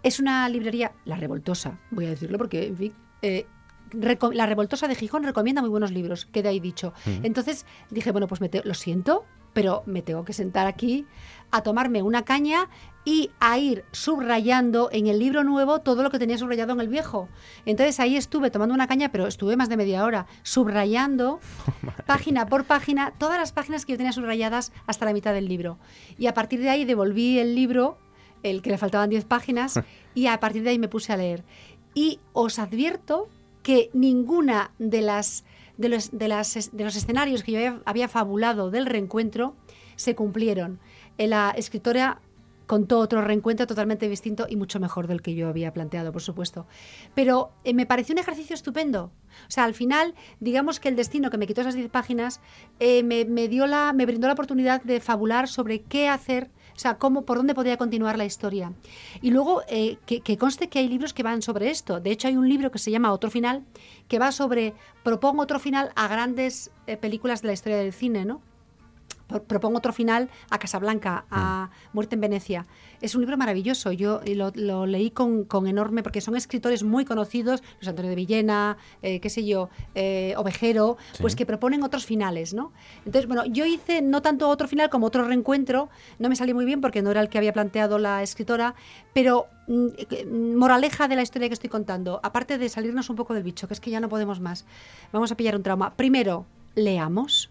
es 0.03 0.19
una 0.21 0.49
librería, 0.49 0.93
la 1.05 1.17
revoltosa, 1.17 1.79
voy 1.91 2.07
a 2.07 2.11
decirlo 2.11 2.39
porque, 2.39 2.67
en 2.67 2.77
fin... 2.77 2.93
eh, 3.23 3.47
la 3.93 4.47
Revoltosa 4.47 4.89
de 4.89 4.95
Gijón 4.95 5.23
recomienda 5.25 5.61
muy 5.63 5.71
buenos 5.71 5.91
libros, 5.91 6.27
queda 6.27 6.51
ahí 6.51 6.61
dicho. 6.61 6.93
Mm. 7.07 7.25
Entonces 7.25 7.67
dije, 7.91 8.11
bueno, 8.13 8.27
pues 8.29 8.41
me 8.41 8.49
te- 8.49 8.63
lo 8.65 8.75
siento, 8.75 9.25
pero 9.53 9.83
me 9.87 10.01
tengo 10.03 10.25
que 10.25 10.33
sentar 10.33 10.67
aquí 10.67 11.07
a 11.51 11.63
tomarme 11.63 12.03
una 12.03 12.25
caña 12.25 12.69
y 13.05 13.31
a 13.41 13.59
ir 13.59 13.85
subrayando 13.93 14.89
en 14.93 15.07
el 15.09 15.19
libro 15.19 15.45
nuevo 15.45 15.81
todo 15.81 16.03
lo 16.03 16.11
que 16.11 16.19
tenía 16.19 16.39
subrayado 16.39 16.73
en 16.73 16.81
el 16.81 16.89
viejo. 16.89 17.29
Entonces 17.67 18.01
ahí 18.01 18.17
estuve 18.17 18.51
tomando 18.51 18.75
una 18.75 18.87
caña, 18.87 19.11
pero 19.13 19.27
estuve 19.27 19.57
más 19.57 19.69
de 19.69 19.77
media 19.77 20.05
hora 20.05 20.27
subrayando 20.43 21.41
página 22.07 22.47
por 22.47 22.65
página 22.65 23.13
todas 23.19 23.39
las 23.39 23.53
páginas 23.53 23.85
que 23.85 23.93
yo 23.93 23.99
tenía 23.99 24.13
subrayadas 24.13 24.73
hasta 24.87 25.05
la 25.05 25.13
mitad 25.13 25.35
del 25.35 25.49
libro. 25.49 25.79
Y 26.19 26.27
a 26.29 26.35
partir 26.35 26.61
de 26.61 26.71
ahí 26.71 26.85
devolví 26.87 27.39
el 27.39 27.55
libro, 27.55 27.99
el 28.43 28.63
que 28.63 28.71
le 28.71 28.79
faltaban 28.79 29.11
10 29.11 29.25
páginas, 29.27 29.79
y 30.15 30.29
a 30.29 30.41
partir 30.41 30.63
de 30.63 30.71
ahí 30.71 30.79
me 30.79 30.89
puse 30.89 31.13
a 31.13 31.17
leer. 31.17 31.45
Y 31.95 32.21
os 32.33 32.59
advierto 32.59 33.29
que 33.63 33.91
ninguna 33.93 34.73
de 34.79 35.03
las 35.03 35.45
de 35.79 35.89
los, 35.89 36.11
de 36.13 36.29
los 36.29 36.97
escenarios 36.97 37.43
que 37.43 37.53
yo 37.53 37.59
había, 37.59 37.81
había 37.85 38.09
fabulado 38.09 38.71
del 38.71 38.87
reencuentro 38.87 39.57
se 39.97 40.15
cumplieron. 40.15 40.81
Eh, 41.19 41.27
La 41.27 41.51
escritora 41.57 42.21
contó 42.67 43.01
otro 43.01 43.21
reencuentro 43.21 43.67
totalmente 43.67 44.09
distinto 44.09 44.47
y 44.49 44.57
mucho 44.57 44.81
mejor 44.81 45.07
del 45.07 45.21
que 45.21 45.35
yo 45.35 45.49
había 45.49 45.73
planteado, 45.73 46.13
por 46.13 46.23
supuesto. 46.23 46.67
Pero 47.15 47.53
eh, 47.65 47.75
me 47.75 47.87
pareció 47.87 48.15
un 48.15 48.19
ejercicio 48.19 48.55
estupendo. 48.55 49.13
O 49.47 49.51
sea, 49.51 49.65
al 49.65 49.75
final, 49.75 50.15
digamos 50.41 50.81
que 50.81 50.89
el 50.89 50.97
destino 50.97 51.31
que 51.31 51.39
me 51.39 51.47
quitó 51.47 51.61
esas 51.63 51.75
10 51.75 51.91
páginas 51.91 52.41
eh, 52.81 53.03
me, 53.03 53.25
me 53.25 53.49
dio 53.49 53.67
la, 53.67 53.93
me 53.93 54.07
brindó 54.07 54.27
la 54.27 54.35
oportunidad 54.35 54.83
de 54.83 55.01
fabular 55.01 55.49
sobre 55.49 55.83
qué 55.83 56.09
hacer 56.09 56.51
O 56.75 56.79
sea, 56.79 56.99
cómo, 56.99 57.25
por 57.25 57.37
dónde 57.37 57.55
podría 57.55 57.77
continuar 57.77 58.17
la 58.19 58.25
historia. 58.25 58.73
Y 59.21 59.31
luego, 59.31 59.63
eh, 59.69 59.99
que, 60.07 60.21
que 60.21 60.37
conste 60.39 60.69
que 60.69 60.79
hay 60.79 60.89
libros 60.89 61.13
que 61.13 61.23
van 61.23 61.43
sobre 61.43 61.71
esto. 61.71 62.01
De 62.01 62.11
hecho, 62.11 62.29
hay 62.29 62.37
un 62.37 62.49
libro 62.49 62.71
que 62.71 62.79
se 62.79 62.91
llama 62.91 63.13
Otro 63.13 63.31
Final, 63.31 63.65
que 64.09 64.19
va 64.19 64.33
sobre, 64.33 64.75
propongo 65.03 65.43
otro 65.43 65.59
final 65.59 65.91
a 65.95 66.09
grandes 66.09 66.71
eh, 66.87 66.97
películas 66.97 67.43
de 67.43 67.49
la 67.49 67.53
historia 67.55 67.79
del 67.79 67.93
cine, 67.93 68.25
¿no? 68.25 68.41
Pro- 69.29 69.45
Propongo 69.45 69.79
otro 69.79 69.93
final 69.93 70.29
a 70.51 70.59
Casablanca, 70.59 71.25
a 71.31 71.71
Muerte 71.93 72.17
en 72.17 72.21
Venecia. 72.21 72.67
Es 73.03 73.15
un 73.17 73.21
libro 73.21 73.37
maravilloso. 73.37 73.93
Yo 73.93 74.21
eh, 74.25 74.35
lo, 74.37 74.53
lo 74.55 74.87
leí 74.87 75.11
con, 75.11 75.45
con 75.45 75.67
enorme, 75.67 76.03
porque 76.03 76.21
son 76.21 76.37
escritores 76.37 76.85
muy 76.85 77.05
conocidos, 77.05 77.63
Luis 77.81 77.89
Antonio 77.89 78.09
de 78.11 78.17
Villena, 78.17 78.77
eh, 79.03 79.19
qué 79.21 79.29
sé 79.29 79.45
yo, 79.45 79.69
eh, 79.95 80.35
Ovejero, 80.37 80.97
Sí. 81.13 81.19
pues 81.21 81.35
que 81.37 81.45
proponen 81.45 81.83
otros 81.83 82.07
finales, 82.07 82.55
¿no? 82.55 82.73
Entonces, 83.05 83.27
bueno, 83.27 83.45
yo 83.45 83.67
hice 83.67 84.01
no 84.03 84.23
tanto 84.23 84.49
otro 84.49 84.69
final 84.69 84.89
como 84.89 85.07
otro 85.07 85.25
reencuentro. 85.25 85.91
No 86.19 86.29
me 86.29 86.37
salió 86.37 86.55
muy 86.55 86.65
bien 86.65 86.81
porque 86.81 87.03
no 87.03 87.11
era 87.11 87.21
el 87.21 87.29
que 87.29 87.39
había 87.39 87.53
planteado 87.53 87.99
la 87.99 88.23
escritora, 88.23 88.75
pero 89.13 89.47
mm, 89.67 89.87
eh, 89.99 90.25
moraleja 90.27 91.09
de 91.09 91.17
la 91.17 91.23
historia 91.23 91.49
que 91.49 91.55
estoy 91.55 91.71
contando, 91.71 92.21
aparte 92.23 92.57
de 92.57 92.69
salirnos 92.69 93.11
un 93.11 93.17
poco 93.17 93.35
del 93.35 93.43
bicho, 93.43 93.67
que 93.67 93.75
es 93.75 93.81
que 93.81 93.91
ya 93.91 93.99
no 94.01 94.09
podemos 94.09 94.39
más. 94.41 94.65
Vamos 95.13 95.33
a 95.33 95.37
pillar 95.37 95.57
un 95.57 95.65
trauma. 95.65 95.95
Primero, 95.97 96.47
leamos. 96.77 97.51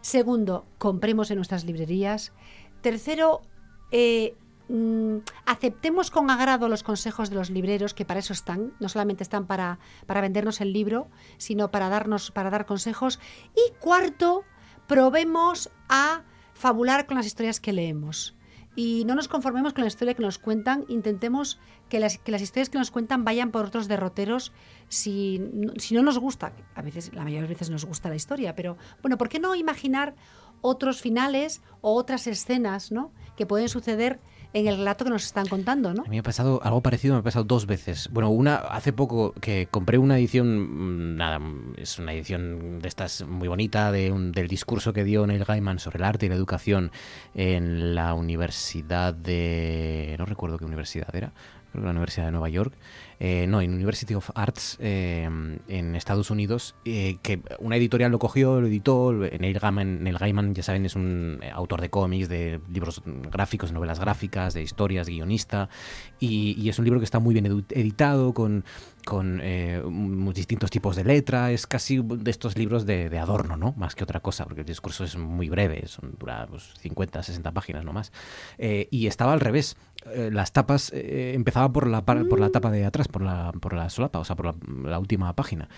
Segundo, 0.00 0.64
compremos 0.78 1.30
en 1.32 1.36
nuestras 1.36 1.64
librerías. 1.64 2.32
Tercero, 2.80 3.42
eh, 3.90 4.34
mm, 4.68 5.18
aceptemos 5.46 6.10
con 6.10 6.30
agrado 6.30 6.68
los 6.68 6.82
consejos 6.82 7.30
de 7.30 7.36
los 7.36 7.50
libreros, 7.50 7.94
que 7.94 8.04
para 8.04 8.20
eso 8.20 8.32
están. 8.32 8.72
No 8.80 8.88
solamente 8.88 9.22
están 9.22 9.46
para, 9.46 9.78
para 10.06 10.20
vendernos 10.20 10.60
el 10.60 10.72
libro, 10.72 11.08
sino 11.36 11.70
para 11.70 11.88
darnos, 11.88 12.30
para 12.30 12.50
dar 12.50 12.66
consejos. 12.66 13.20
Y 13.54 13.72
cuarto, 13.80 14.44
probemos 14.86 15.70
a 15.88 16.22
fabular 16.54 17.06
con 17.06 17.16
las 17.16 17.26
historias 17.26 17.60
que 17.60 17.72
leemos. 17.72 18.34
Y 18.74 19.04
no 19.06 19.16
nos 19.16 19.26
conformemos 19.26 19.72
con 19.72 19.82
la 19.82 19.88
historia 19.88 20.14
que 20.14 20.22
nos 20.22 20.38
cuentan, 20.38 20.84
intentemos 20.88 21.58
que 21.88 21.98
las, 21.98 22.18
que 22.18 22.30
las 22.30 22.42
historias 22.42 22.70
que 22.70 22.78
nos 22.78 22.92
cuentan 22.92 23.24
vayan 23.24 23.50
por 23.50 23.66
otros 23.66 23.88
derroteros 23.88 24.52
si, 24.88 25.40
si 25.78 25.94
no 25.94 26.02
nos 26.02 26.18
gusta. 26.18 26.52
A 26.76 26.82
veces, 26.82 27.12
la 27.12 27.24
mayoría 27.24 27.42
de 27.42 27.48
veces 27.48 27.70
nos 27.70 27.84
gusta 27.84 28.08
la 28.08 28.14
historia, 28.14 28.54
pero 28.54 28.76
bueno, 29.02 29.18
¿por 29.18 29.28
qué 29.28 29.40
no 29.40 29.56
imaginar 29.56 30.14
otros 30.60 31.00
finales 31.00 31.60
o 31.80 31.94
otras 31.94 32.26
escenas 32.26 32.92
¿no? 32.92 33.12
que 33.36 33.46
pueden 33.46 33.68
suceder 33.68 34.20
en 34.54 34.66
el 34.66 34.76
relato 34.78 35.04
que 35.04 35.10
nos 35.10 35.24
están 35.24 35.46
contando? 35.46 35.92
¿no? 35.92 36.02
A 36.02 36.04
mí 36.04 36.10
me 36.10 36.18
ha 36.20 36.22
pasado 36.22 36.60
algo 36.62 36.80
parecido, 36.80 37.14
me 37.14 37.20
ha 37.20 37.22
pasado 37.22 37.44
dos 37.44 37.66
veces. 37.66 38.08
Bueno, 38.12 38.30
una 38.30 38.56
hace 38.56 38.92
poco 38.92 39.32
que 39.40 39.68
compré 39.70 39.98
una 39.98 40.18
edición, 40.18 41.14
mm, 41.14 41.16
nada, 41.16 41.38
mm, 41.38 41.74
es 41.76 41.98
una 41.98 42.12
edición 42.12 42.78
de 42.80 42.88
estas 42.88 43.26
muy 43.26 43.48
bonita 43.48 43.92
de 43.92 44.10
un- 44.10 44.32
del 44.32 44.48
discurso 44.48 44.92
que 44.92 45.04
dio 45.04 45.26
Neil 45.26 45.44
Gaiman 45.44 45.78
sobre 45.78 45.98
el 45.98 46.04
arte 46.04 46.26
y 46.26 46.28
la 46.30 46.34
educación 46.34 46.90
en 47.34 47.94
la 47.94 48.14
universidad 48.14 49.12
de, 49.14 50.16
no 50.18 50.24
recuerdo 50.24 50.58
qué 50.58 50.64
universidad 50.64 51.14
era, 51.14 51.32
creo 51.70 51.82
que 51.82 51.86
la 51.86 51.90
Universidad 51.90 52.26
de 52.26 52.32
Nueva 52.32 52.48
York, 52.48 52.72
eh, 53.20 53.46
no, 53.48 53.60
en 53.60 53.74
University 53.74 54.14
of 54.14 54.30
Arts 54.34 54.76
eh, 54.80 55.28
en 55.68 55.96
Estados 55.96 56.30
Unidos, 56.30 56.74
eh, 56.84 57.18
que 57.22 57.40
una 57.58 57.76
editorial 57.76 58.12
lo 58.12 58.18
cogió, 58.18 58.60
lo 58.60 58.66
editó, 58.66 59.12
Neil 59.12 59.58
Gaiman, 59.58 60.04
Neil 60.04 60.18
Gaiman, 60.18 60.54
ya 60.54 60.62
saben, 60.62 60.86
es 60.86 60.94
un 60.94 61.40
eh, 61.42 61.50
autor 61.50 61.80
de 61.80 61.90
cómics, 61.90 62.28
de 62.28 62.60
libros 62.72 63.02
gráficos, 63.04 63.72
novelas 63.72 63.98
gráficas, 63.98 64.54
de 64.54 64.62
historias, 64.62 65.08
guionista, 65.08 65.68
y, 66.20 66.60
y 66.60 66.68
es 66.68 66.78
un 66.78 66.84
libro 66.84 67.00
que 67.00 67.04
está 67.04 67.18
muy 67.18 67.34
bien 67.34 67.64
editado, 67.70 68.32
con, 68.34 68.64
con 69.08 69.40
eh, 69.42 69.82
distintos 70.34 70.70
tipos 70.70 70.94
de 70.94 71.02
letra, 71.02 71.50
es 71.50 71.66
casi 71.66 72.02
de 72.02 72.30
estos 72.30 72.58
libros 72.58 72.84
de, 72.84 73.08
de 73.08 73.18
adorno, 73.18 73.56
¿no? 73.56 73.72
Más 73.76 73.94
que 73.94 74.04
otra 74.04 74.20
cosa, 74.20 74.44
porque 74.44 74.60
el 74.60 74.66
discurso 74.66 75.02
es 75.02 75.16
muy 75.16 75.48
breve, 75.48 75.86
son, 75.86 76.14
dura 76.18 76.46
pues, 76.46 76.74
50, 76.80 77.22
60 77.22 77.50
páginas 77.52 77.84
no 77.84 77.94
más. 77.94 78.12
Eh, 78.58 78.86
y 78.90 79.06
estaba 79.06 79.32
al 79.32 79.40
revés. 79.40 79.76
Eh, 80.12 80.30
las 80.32 80.52
tapas 80.52 80.92
eh, 80.94 81.32
empezaba 81.34 81.72
por 81.72 81.86
la 81.86 82.04
por 82.04 82.38
la 82.38 82.50
tapa 82.50 82.70
de 82.70 82.84
atrás, 82.84 83.07
por 83.08 83.22
la 83.22 83.52
por 83.60 83.72
la 83.74 83.90
solapa, 83.90 84.18
o 84.18 84.24
sea, 84.24 84.36
por 84.36 84.46
la, 84.46 84.54
la 84.84 84.98
última 84.98 85.32
página. 85.34 85.68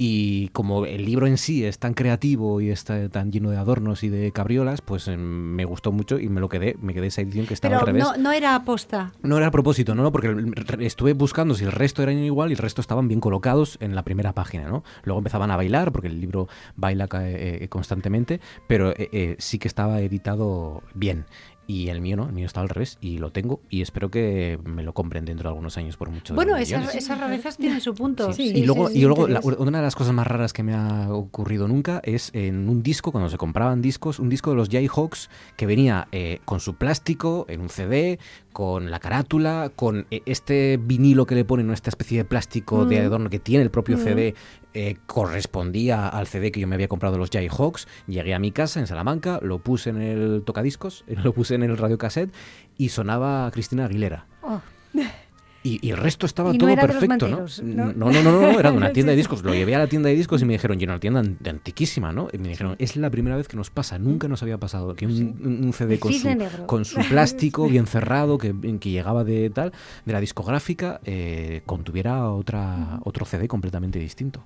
Y 0.00 0.48
como 0.50 0.84
el 0.86 1.04
libro 1.04 1.26
en 1.26 1.38
sí 1.38 1.64
es 1.64 1.78
tan 1.80 1.92
creativo 1.94 2.60
y 2.60 2.70
está 2.70 3.08
tan 3.08 3.32
lleno 3.32 3.50
de 3.50 3.56
adornos 3.56 4.04
y 4.04 4.08
de 4.08 4.30
cabriolas, 4.30 4.80
pues 4.80 5.08
eh, 5.08 5.16
me 5.16 5.64
gustó 5.64 5.90
mucho 5.90 6.20
y 6.20 6.28
me 6.28 6.40
lo 6.40 6.48
quedé, 6.48 6.76
me 6.80 6.94
quedé 6.94 7.08
esa 7.08 7.22
edición 7.22 7.46
que 7.46 7.54
estaba 7.54 7.72
Pero 7.72 7.80
al 7.80 7.86
revés. 7.86 8.04
no, 8.04 8.16
no 8.16 8.32
era 8.32 8.54
aposta. 8.54 9.12
No 9.22 9.36
era 9.38 9.48
a 9.48 9.50
propósito, 9.50 9.96
no, 9.96 10.04
no, 10.04 10.12
porque 10.12 10.34
estuve 10.78 11.14
buscando 11.14 11.54
si 11.54 11.64
el 11.64 11.72
resto 11.72 12.02
eran 12.04 12.18
igual 12.18 12.50
y 12.50 12.52
el 12.52 12.58
resto 12.58 12.80
estaban 12.80 13.08
bien 13.08 13.20
colocados 13.20 13.76
en 13.80 13.96
la 13.96 14.04
primera 14.04 14.32
página, 14.34 14.68
¿no? 14.68 14.84
Luego 15.02 15.18
empezaban 15.18 15.50
a 15.50 15.56
bailar, 15.56 15.90
porque 15.90 16.06
el 16.08 16.20
libro 16.20 16.48
baila 16.76 17.08
eh, 17.14 17.58
eh, 17.62 17.68
constantemente, 17.68 18.40
pero 18.68 18.90
eh, 18.90 19.08
eh, 19.12 19.36
sí 19.38 19.58
que 19.58 19.66
estaba 19.66 20.00
editado 20.00 20.82
bien. 20.94 21.26
Y 21.70 21.90
el 21.90 22.00
mío 22.00 22.16
no, 22.16 22.24
el 22.26 22.32
mío 22.32 22.46
está 22.46 22.62
al 22.62 22.70
revés 22.70 22.96
y 23.02 23.18
lo 23.18 23.30
tengo 23.30 23.60
y 23.68 23.82
espero 23.82 24.10
que 24.10 24.58
me 24.64 24.82
lo 24.82 24.94
compren 24.94 25.26
dentro 25.26 25.50
de 25.50 25.52
algunos 25.52 25.76
años 25.76 25.98
por 25.98 26.08
mucho. 26.08 26.34
Bueno, 26.34 26.56
esas, 26.56 26.94
esas 26.94 27.20
rarezas 27.20 27.58
tienen 27.58 27.82
su 27.82 27.94
punto. 27.94 28.30
y 28.38 28.64
luego, 28.64 28.90
y 28.90 29.02
luego 29.02 29.28
la- 29.28 29.40
una 29.58 29.78
de 29.78 29.84
las 29.84 29.94
cosas 29.94 30.14
más 30.14 30.26
raras 30.26 30.54
que 30.54 30.62
me 30.62 30.72
ha 30.74 31.12
ocurrido 31.12 31.68
nunca 31.68 32.00
es 32.04 32.30
en 32.32 32.70
un 32.70 32.82
disco, 32.82 33.12
cuando 33.12 33.28
se 33.28 33.36
compraban 33.36 33.82
discos, 33.82 34.18
un 34.18 34.30
disco 34.30 34.48
de 34.50 34.56
los 34.56 34.70
Jayhawks 34.70 35.28
que 35.56 35.66
venía 35.66 36.08
eh, 36.10 36.40
con 36.46 36.60
su 36.60 36.74
plástico 36.76 37.44
en 37.50 37.60
un 37.60 37.68
CD, 37.68 38.18
con 38.54 38.90
la 38.90 38.98
carátula, 38.98 39.70
con 39.76 40.06
eh, 40.10 40.22
este 40.24 40.80
vinilo 40.82 41.26
que 41.26 41.34
le 41.34 41.44
ponen, 41.44 41.66
¿no? 41.66 41.74
esta 41.74 41.90
especie 41.90 42.16
de 42.16 42.24
plástico 42.24 42.86
de 42.86 43.02
Mm. 43.02 43.06
adorno 43.06 43.28
que 43.30 43.38
tiene 43.40 43.62
el 43.62 43.70
propio 43.70 43.98
Mm. 43.98 44.00
CD, 44.00 44.34
eh, 44.74 44.96
correspondía 45.06 46.08
al 46.08 46.26
CD 46.26 46.52
que 46.52 46.60
yo 46.60 46.66
me 46.66 46.74
había 46.74 46.88
comprado 46.88 47.18
los 47.18 47.30
Jayhawks. 47.30 47.88
Llegué 48.06 48.34
a 48.34 48.38
mi 48.38 48.52
casa 48.52 48.80
en 48.80 48.86
Salamanca, 48.86 49.40
lo 49.42 49.58
puse 49.58 49.90
en 49.90 50.00
el 50.00 50.42
tocadiscos, 50.44 51.04
lo 51.08 51.32
puse 51.32 51.54
en 51.54 51.62
el 51.62 51.76
radiocassette 51.76 52.32
y 52.76 52.90
sonaba 52.90 53.50
Cristina 53.50 53.86
Aguilera. 53.86 54.26
Oh. 54.42 54.60
Y, 55.68 55.78
y 55.86 55.90
el 55.90 55.96
resto 55.96 56.24
estaba 56.26 56.50
Y 56.50 56.54
no 56.54 56.58
todo 56.60 56.70
era 56.70 56.82
de 56.82 56.88
los 56.88 56.96
perfecto, 56.96 57.28
¿no? 57.28 57.44
¿no? 57.62 57.92
No, 57.92 58.10
no, 58.10 58.22
no, 58.22 58.40
no, 58.52 58.58
era 58.60 58.70
de 58.70 58.76
una 58.76 58.92
tienda 58.92 59.10
de 59.10 59.16
discos. 59.16 59.42
Lo 59.42 59.52
llevé 59.52 59.74
a 59.74 59.78
la 59.78 59.86
tienda 59.86 60.08
de 60.08 60.14
discos 60.14 60.40
y 60.40 60.44
me 60.44 60.54
dijeron, 60.54 60.80
y 60.80 60.84
era 60.84 60.92
una 60.94 61.00
tienda 61.00 61.20
an- 61.20 61.36
antiquísima, 61.46 62.12
¿no? 62.12 62.28
Y 62.32 62.38
me 62.38 62.48
dijeron, 62.48 62.76
es 62.78 62.96
la 62.96 63.10
primera 63.10 63.36
vez 63.36 63.48
que 63.48 63.56
nos 63.56 63.70
pasa, 63.70 63.98
nunca 63.98 64.28
nos 64.28 64.42
había 64.42 64.58
pasado 64.58 64.94
que 64.94 65.06
un, 65.06 65.72
CD 65.74 65.98
con 65.98 66.12
su, 66.12 66.28
con 66.66 66.84
su 66.86 67.00
plástico 67.08 67.68
bien 67.68 67.86
cerrado, 67.86 68.38
que, 68.38 68.54
que 68.80 68.90
llegaba 68.90 69.24
de 69.24 69.50
tal, 69.50 69.72
de 70.04 70.12
la 70.12 70.20
discográfica, 70.20 71.00
eh, 71.04 71.62
contuviera 71.66 72.30
otra, 72.30 73.00
otro 73.04 73.26
CD 73.26 73.48
completamente 73.48 73.98
distinto 73.98 74.44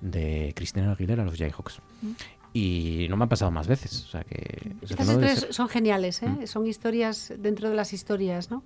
de 0.00 0.52
Cristina 0.56 0.92
Aguilera, 0.92 1.24
los 1.24 1.36
Jayhawks. 1.36 1.80
Y 2.52 3.06
no 3.08 3.16
me 3.16 3.22
han 3.24 3.28
pasado 3.28 3.50
más 3.50 3.68
veces. 3.68 4.04
O 4.04 4.08
sea 4.08 4.24
que. 4.24 4.72
Estas 4.82 5.06
no 5.06 5.12
historias 5.12 5.38
ser- 5.40 5.54
son 5.54 5.68
geniales, 5.68 6.22
¿eh? 6.22 6.28
Mm. 6.28 6.46
Son 6.46 6.66
historias 6.66 7.32
dentro 7.38 7.70
de 7.70 7.76
las 7.76 7.92
historias, 7.92 8.50
¿no? 8.50 8.64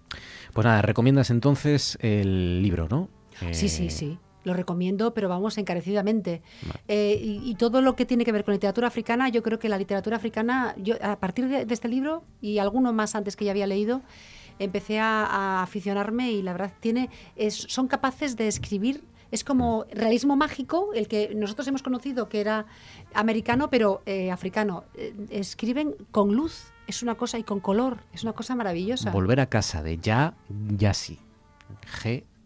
Pues 0.55 0.65
nada, 0.65 0.81
recomiendas 0.83 1.29
entonces 1.31 1.99
el 2.01 2.63
libro, 2.63 2.89
¿no? 2.89 3.09
Sí, 3.53 3.67
Eh, 3.67 3.69
sí, 3.69 3.91
sí. 3.91 4.19
Lo 4.45 4.53
recomiendo, 4.55 5.15
pero 5.15 5.29
vamos 5.31 5.57
encarecidamente. 5.59 6.43
Eh, 6.89 7.19
y, 7.23 7.51
y 7.51 7.55
todo 7.57 7.81
lo 7.81 7.97
que 7.97 8.05
tiene 8.05 8.25
que 8.25 8.33
ver 8.33 8.45
con 8.45 8.53
literatura 8.53 8.89
africana, 8.89 9.29
yo 9.31 9.43
creo 9.43 9.59
que 9.59 9.69
la 9.71 9.79
literatura 9.79 10.17
africana, 10.17 10.75
yo 10.79 10.97
a 11.03 11.19
partir 11.19 11.49
de, 11.49 11.65
de 11.65 11.75
este 11.75 11.89
libro 11.89 12.25
y 12.43 12.59
alguno 12.59 12.93
más 12.93 13.15
antes 13.15 13.37
que 13.37 13.45
ya 13.47 13.53
había 13.53 13.67
leído, 13.67 14.03
empecé 14.59 14.99
a, 15.01 15.25
a 15.25 15.63
aficionarme 15.63 16.31
y 16.33 16.43
la 16.43 16.53
verdad 16.53 16.73
tiene, 16.81 17.09
es- 17.37 17.55
son 17.69 17.89
capaces 17.89 18.37
de 18.37 18.47
escribir. 18.49 19.03
Es 19.31 19.43
como 19.45 19.85
realismo 19.93 20.37
mágico, 20.37 20.91
el 20.95 21.09
que 21.09 21.35
nosotros 21.35 21.67
hemos 21.69 21.83
conocido 21.83 22.29
que 22.29 22.41
era 22.41 22.67
americano, 23.15 23.69
pero 23.71 24.03
eh, 24.07 24.31
africano. 24.31 24.85
Eh, 24.95 25.15
escriben 25.31 25.95
con 26.11 26.35
luz, 26.35 26.67
es 26.87 27.03
una 27.03 27.17
cosa, 27.17 27.39
y 27.39 27.43
con 27.43 27.61
color, 27.61 27.99
es 28.13 28.23
una 28.23 28.33
cosa 28.33 28.55
maravillosa. 28.55 29.11
Volver 29.11 29.41
a 29.41 29.47
casa 29.47 29.83
de 29.83 29.99
Ya 29.99 30.35
Yasi. 30.77 31.19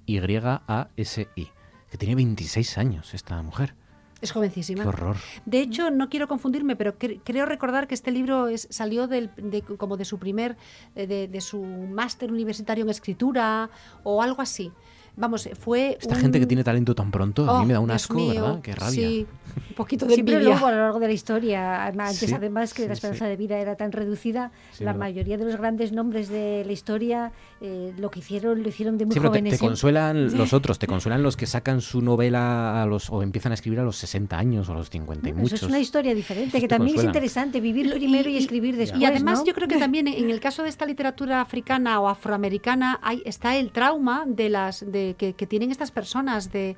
G-Y-A-S-I. 0.06 1.48
Que 1.90 1.96
tiene 1.98 2.14
26 2.14 2.78
años 2.78 3.14
esta 3.14 3.40
mujer. 3.42 3.74
Es 4.20 4.32
jovencísima. 4.32 4.82
Qué 4.82 4.88
horror. 4.88 5.16
De 5.46 5.60
hecho, 5.60 5.90
no 5.92 6.08
quiero 6.10 6.26
confundirme, 6.26 6.74
pero 6.74 6.98
cre- 6.98 7.20
creo 7.24 7.46
recordar 7.46 7.86
que 7.86 7.94
este 7.94 8.10
libro 8.10 8.48
es, 8.48 8.66
salió 8.70 9.06
del, 9.06 9.30
de, 9.36 9.62
como 9.62 9.96
de 9.96 10.04
su 10.04 10.18
primer, 10.18 10.56
eh, 10.96 11.06
de, 11.06 11.28
de 11.28 11.40
su 11.40 11.62
máster 11.62 12.32
universitario 12.32 12.82
en 12.84 12.90
escritura 12.90 13.70
o 14.02 14.20
algo 14.20 14.42
así. 14.42 14.72
Vamos, 15.18 15.48
fue 15.58 15.98
Esta 16.00 16.14
un- 16.14 16.20
gente 16.20 16.38
que 16.40 16.46
tiene 16.46 16.62
talento 16.64 16.94
tan 16.94 17.10
pronto, 17.10 17.48
a 17.48 17.54
Oh, 17.58 17.60
mí 17.60 17.66
me 17.66 17.72
da 17.74 17.80
un 17.80 17.88
Dios 17.88 17.96
asco, 18.02 18.14
mío, 18.14 18.40
¿verdad? 18.42 18.60
Qué 18.62 18.74
rabia. 18.74 19.08
Sí, 19.08 19.26
un 19.68 19.74
poquito 19.76 20.06
de 20.06 20.14
Siempre 20.14 20.34
envidia. 20.36 20.52
luego 20.54 20.66
a 20.66 20.70
lo 20.72 20.76
largo 20.78 21.00
de 21.00 21.06
la 21.08 21.12
historia, 21.12 21.86
antes 21.86 22.18
Sí, 22.18 22.32
además 22.32 22.72
que 22.72 22.82
la 22.82 22.88
sí, 22.88 22.92
esperanza 22.94 23.24
sí. 23.24 23.30
de 23.30 23.36
vida 23.36 23.58
era 23.58 23.74
tan 23.76 23.90
reducida, 23.92 24.52
Sí, 24.72 24.84
la 24.84 24.92
verdad. 24.92 25.00
mayoría 25.06 25.36
de 25.36 25.44
los 25.44 25.56
grandes 25.56 25.92
nombres 25.92 26.28
de 26.28 26.62
la 26.64 26.72
historia 26.72 27.32
eh, 27.60 27.92
lo 27.98 28.10
que 28.10 28.20
hicieron 28.20 28.62
lo 28.62 28.68
hicieron 28.68 28.96
de 28.98 29.06
muy 29.06 29.14
Sí, 29.14 29.18
pero 29.18 29.32
te, 29.32 29.38
jóvenes. 29.40 29.58
te 29.58 29.64
¿eh? 29.64 29.68
consuelan 29.68 30.36
los 30.38 30.52
otros, 30.52 30.78
te 30.78 30.86
consuelan 30.86 31.24
los 31.24 31.36
que 31.36 31.46
sacan 31.46 31.80
su 31.80 32.00
novela 32.00 32.80
a 32.82 32.86
los 32.86 33.10
o 33.10 33.22
empiezan 33.22 33.50
a 33.50 33.54
escribir 33.56 33.80
a 33.80 33.82
los 33.82 33.96
60 33.96 34.38
años 34.38 34.68
o 34.68 34.72
a 34.72 34.76
los 34.76 34.88
50 34.90 35.26
y 35.28 35.32
Eso 35.32 35.40
muchos. 35.40 35.62
es 35.64 35.68
una 35.68 35.80
historia 35.80 36.14
diferente, 36.14 36.50
Esos 36.50 36.60
que 36.60 36.68
también 36.68 36.90
es 36.90 36.94
consuelan. 37.02 37.16
interesante, 37.16 37.60
vivir 37.60 37.90
primero 37.92 38.30
y, 38.30 38.36
escribir 38.36 38.76
después. 38.76 39.02
Y 39.02 39.04
además 39.04 39.40
¿no? 39.40 39.46
yo 39.46 39.54
creo 39.54 39.66
que 39.66 39.76
también 39.78 40.06
en 40.06 40.30
el 40.30 40.38
caso 40.38 40.62
de 40.62 40.68
esta 40.68 40.86
literatura 40.86 41.40
africana 41.40 41.98
o 42.00 42.08
afroamericana 42.08 43.00
hay, 43.02 43.22
está 43.24 43.56
el 43.56 43.72
trauma 43.72 44.24
de 44.26 44.48
las 44.50 44.84
de 44.90 45.07
que, 45.14 45.14
que- 45.14 45.34
que 45.34 45.46
tienen 45.46 45.70
estas 45.70 45.90
personas 45.90 46.52
de 46.52 46.76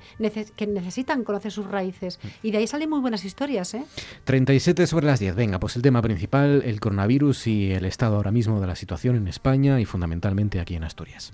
que 0.56 0.66
necesitan 0.66 1.24
conocer 1.24 1.52
sus 1.52 1.66
raíces. 1.66 2.18
Y 2.42 2.50
de 2.50 2.58
ahí 2.58 2.66
salen 2.66 2.90
muy 2.90 3.00
buenas 3.00 3.24
historias, 3.24 3.74
¿eh? 3.74 3.84
37 4.24 4.86
sobre 4.86 5.06
las 5.06 5.20
10. 5.20 5.34
Venga, 5.34 5.58
pues 5.60 5.76
el 5.76 5.82
tema 5.82 6.02
principal, 6.02 6.62
el 6.64 6.80
coronavirus 6.80 7.46
y 7.46 7.72
el 7.72 7.84
estado 7.84 8.16
ahora 8.16 8.30
mismo 8.30 8.60
de 8.60 8.66
la 8.66 8.76
situación 8.76 9.16
en 9.16 9.28
España 9.28 9.80
y 9.80 9.84
fundamentalmente 9.84 10.60
aquí 10.60 10.74
en 10.76 10.84
Asturias. 10.84 11.32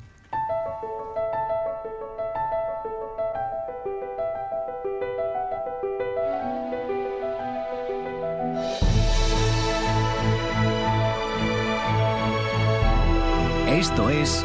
Esto 13.69 14.09
es 14.11 14.45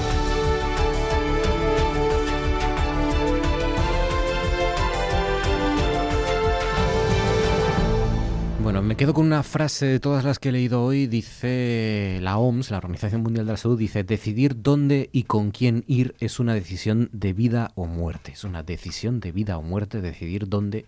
Me 8.83 8.95
quedo 8.97 9.13
con 9.13 9.27
una 9.27 9.43
frase 9.43 9.85
de 9.85 9.99
todas 9.99 10.23
las 10.23 10.39
que 10.39 10.49
he 10.49 10.51
leído 10.51 10.83
hoy. 10.83 11.05
Dice 11.05 12.17
la 12.21 12.37
OMS, 12.39 12.71
la 12.71 12.77
Organización 12.77 13.21
Mundial 13.21 13.45
de 13.45 13.51
la 13.51 13.57
Salud, 13.57 13.77
dice, 13.77 14.03
decidir 14.03 14.63
dónde 14.63 15.09
y 15.11 15.23
con 15.23 15.51
quién 15.51 15.83
ir 15.87 16.15
es 16.19 16.39
una 16.39 16.55
decisión 16.55 17.09
de 17.11 17.33
vida 17.33 17.71
o 17.75 17.85
muerte. 17.85 18.31
Es 18.31 18.43
una 18.43 18.63
decisión 18.63 19.19
de 19.19 19.31
vida 19.31 19.57
o 19.57 19.61
muerte 19.61 20.01
decidir 20.01 20.49
dónde 20.49 20.85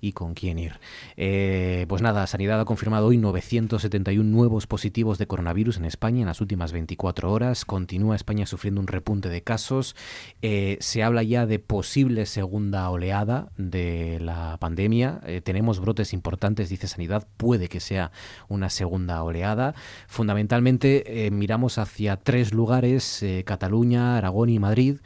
y 0.00 0.12
con 0.12 0.34
quién 0.34 0.58
ir. 0.58 0.80
Eh, 1.16 1.86
pues 1.88 2.02
nada, 2.02 2.26
Sanidad 2.26 2.60
ha 2.60 2.64
confirmado 2.64 3.06
hoy 3.06 3.16
971 3.16 4.28
nuevos 4.28 4.66
positivos 4.66 5.18
de 5.18 5.28
coronavirus 5.28 5.76
en 5.76 5.84
España 5.84 6.20
en 6.20 6.26
las 6.26 6.40
últimas 6.40 6.72
24 6.72 7.30
horas. 7.30 7.64
Continúa 7.64 8.16
España 8.16 8.46
sufriendo 8.46 8.80
un 8.80 8.88
repunte 8.88 9.28
de 9.28 9.42
casos. 9.42 9.94
Eh, 10.42 10.78
se 10.80 11.04
habla 11.04 11.22
ya 11.22 11.46
de 11.46 11.60
posible 11.60 12.26
segunda 12.26 12.90
oleada 12.90 13.50
de 13.56 14.18
la 14.20 14.56
pandemia. 14.58 15.20
Eh, 15.26 15.40
tenemos 15.42 15.78
brotes 15.78 16.12
importantes, 16.12 16.70
dice 16.70 16.88
Sanidad. 16.88 17.26
Puede 17.36 17.68
que 17.68 17.80
sea 17.80 18.12
una 18.48 18.70
segunda 18.70 19.22
oleada. 19.22 19.74
Fundamentalmente 20.08 21.26
eh, 21.26 21.30
miramos 21.30 21.78
hacia 21.78 22.16
tres 22.16 22.54
lugares, 22.54 23.22
eh, 23.22 23.44
Cataluña, 23.44 24.16
Aragón 24.16 24.48
y 24.48 24.58
Madrid. 24.58 24.98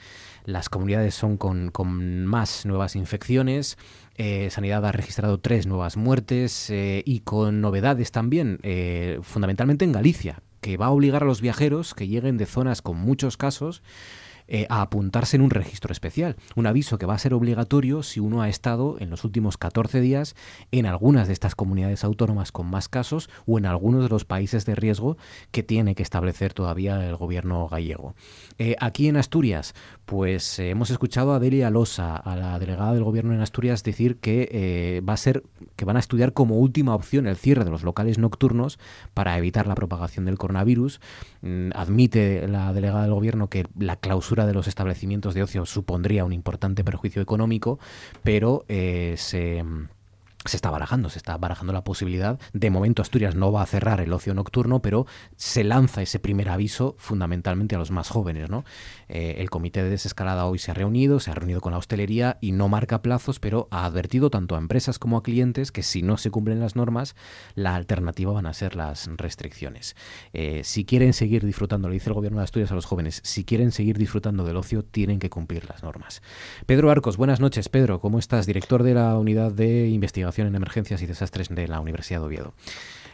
Las 0.44 0.68
comunidades 0.68 1.14
son 1.14 1.36
con, 1.36 1.70
con 1.70 2.26
más 2.26 2.66
nuevas 2.66 2.96
infecciones. 2.96 3.78
Eh, 4.16 4.48
Sanidad 4.50 4.84
ha 4.86 4.92
registrado 4.92 5.38
tres 5.38 5.66
nuevas 5.66 5.96
muertes 5.96 6.70
y 6.70 7.20
con 7.20 7.60
novedades 7.60 8.10
también, 8.10 8.58
fundamentalmente 9.22 9.84
en 9.84 9.92
Galicia, 9.92 10.42
que 10.60 10.76
va 10.76 10.86
a 10.86 10.90
obligar 10.90 11.22
a 11.22 11.26
los 11.26 11.40
viajeros 11.40 11.94
que 11.94 12.08
lleguen 12.08 12.36
de 12.36 12.46
zonas 12.46 12.82
con 12.82 12.96
muchos 12.96 13.36
casos 13.36 13.82
eh, 14.52 14.66
a 14.68 14.82
apuntarse 14.82 15.36
en 15.36 15.42
un 15.42 15.50
registro 15.50 15.92
especial. 15.92 16.34
Un 16.56 16.66
aviso 16.66 16.98
que 16.98 17.06
va 17.06 17.14
a 17.14 17.18
ser 17.18 17.34
obligatorio 17.34 18.02
si 18.02 18.18
uno 18.18 18.42
ha 18.42 18.48
estado 18.48 18.96
en 18.98 19.08
los 19.08 19.24
últimos 19.24 19.56
14 19.56 20.00
días 20.00 20.34
en 20.72 20.86
algunas 20.86 21.28
de 21.28 21.32
estas 21.32 21.54
comunidades 21.54 22.02
autónomas 22.02 22.50
con 22.50 22.68
más 22.68 22.88
casos 22.88 23.30
o 23.46 23.58
en 23.58 23.66
algunos 23.66 24.02
de 24.02 24.08
los 24.08 24.24
países 24.24 24.66
de 24.66 24.74
riesgo 24.74 25.16
que 25.52 25.62
tiene 25.62 25.94
que 25.94 26.02
establecer 26.02 26.52
todavía 26.52 27.08
el 27.08 27.14
gobierno 27.16 27.68
gallego. 27.68 28.16
Eh, 28.58 28.74
aquí 28.80 29.06
en 29.06 29.16
Asturias, 29.16 29.74
pues 30.04 30.58
eh, 30.58 30.70
hemos 30.70 30.90
escuchado 30.90 31.32
a 31.32 31.38
Delia 31.38 31.70
Losa, 31.70 32.16
a 32.16 32.34
la 32.34 32.58
delegada 32.58 32.92
del 32.92 33.04
gobierno 33.04 33.32
en 33.32 33.40
Asturias, 33.42 33.84
decir 33.84 34.16
que 34.16 35.00
va 35.08 35.12
a 35.12 35.16
ser 35.16 35.44
que 35.76 35.84
van 35.84 35.96
a 35.96 36.00
estudiar 36.00 36.32
como 36.32 36.58
última 36.58 36.94
opción 36.94 37.26
el 37.26 37.36
cierre 37.36 37.64
de 37.64 37.70
los 37.70 37.84
locales 37.84 38.18
nocturnos 38.18 38.78
para 39.14 39.38
evitar 39.38 39.66
la 39.66 39.74
propagación 39.74 40.24
del 40.24 40.38
coronavirus. 40.38 41.00
Mm, 41.42 41.70
admite 41.74 42.48
la 42.48 42.72
delegada 42.72 43.02
del 43.02 43.14
gobierno 43.14 43.48
que 43.48 43.66
la 43.78 43.96
clausura 43.96 44.39
de 44.46 44.54
los 44.54 44.68
establecimientos 44.68 45.34
de 45.34 45.42
ocio 45.42 45.66
supondría 45.66 46.24
un 46.24 46.32
importante 46.32 46.84
perjuicio 46.84 47.22
económico, 47.22 47.78
pero 48.22 48.64
eh, 48.68 49.14
se 49.16 49.64
se 50.46 50.56
está 50.56 50.70
barajando, 50.70 51.10
se 51.10 51.18
está 51.18 51.36
barajando 51.36 51.72
la 51.74 51.84
posibilidad. 51.84 52.40
De 52.54 52.70
momento 52.70 53.02
Asturias 53.02 53.34
no 53.34 53.52
va 53.52 53.62
a 53.62 53.66
cerrar 53.66 54.00
el 54.00 54.12
ocio 54.12 54.32
nocturno, 54.32 54.80
pero 54.80 55.06
se 55.36 55.64
lanza 55.64 56.00
ese 56.00 56.18
primer 56.18 56.48
aviso 56.48 56.94
fundamentalmente 56.98 57.74
a 57.74 57.78
los 57.78 57.90
más 57.90 58.08
jóvenes. 58.08 58.48
¿no? 58.48 58.64
Eh, 59.08 59.36
el 59.38 59.50
comité 59.50 59.82
de 59.82 59.90
desescalada 59.90 60.46
hoy 60.46 60.58
se 60.58 60.70
ha 60.70 60.74
reunido, 60.74 61.20
se 61.20 61.30
ha 61.30 61.34
reunido 61.34 61.60
con 61.60 61.72
la 61.72 61.78
hostelería 61.78 62.38
y 62.40 62.52
no 62.52 62.68
marca 62.68 63.02
plazos, 63.02 63.38
pero 63.38 63.68
ha 63.70 63.84
advertido 63.84 64.30
tanto 64.30 64.56
a 64.56 64.58
empresas 64.58 64.98
como 64.98 65.18
a 65.18 65.22
clientes 65.22 65.72
que 65.72 65.82
si 65.82 66.00
no 66.02 66.16
se 66.16 66.30
cumplen 66.30 66.58
las 66.58 66.74
normas, 66.74 67.16
la 67.54 67.74
alternativa 67.74 68.32
van 68.32 68.46
a 68.46 68.54
ser 68.54 68.76
las 68.76 69.10
restricciones. 69.16 69.94
Eh, 70.32 70.62
si 70.64 70.86
quieren 70.86 71.12
seguir 71.12 71.44
disfrutando, 71.44 71.88
le 71.88 71.94
dice 71.94 72.08
el 72.08 72.14
gobierno 72.14 72.38
de 72.38 72.44
Asturias 72.44 72.72
a 72.72 72.74
los 72.74 72.86
jóvenes, 72.86 73.20
si 73.24 73.44
quieren 73.44 73.72
seguir 73.72 73.98
disfrutando 73.98 74.44
del 74.44 74.56
ocio, 74.56 74.84
tienen 74.84 75.18
que 75.18 75.28
cumplir 75.28 75.68
las 75.68 75.82
normas. 75.82 76.22
Pedro 76.64 76.90
Arcos, 76.90 77.18
buenas 77.18 77.40
noches. 77.40 77.68
Pedro, 77.68 78.00
¿cómo 78.00 78.18
estás? 78.18 78.46
Director 78.46 78.82
de 78.82 78.94
la 78.94 79.18
Unidad 79.18 79.52
de 79.52 79.88
Investigación 79.88 80.29
en 80.38 80.54
Emergencias 80.54 81.02
y 81.02 81.06
Desastres 81.06 81.48
de 81.48 81.68
la 81.68 81.80
Universidad 81.80 82.20
de 82.20 82.26
Oviedo. 82.26 82.54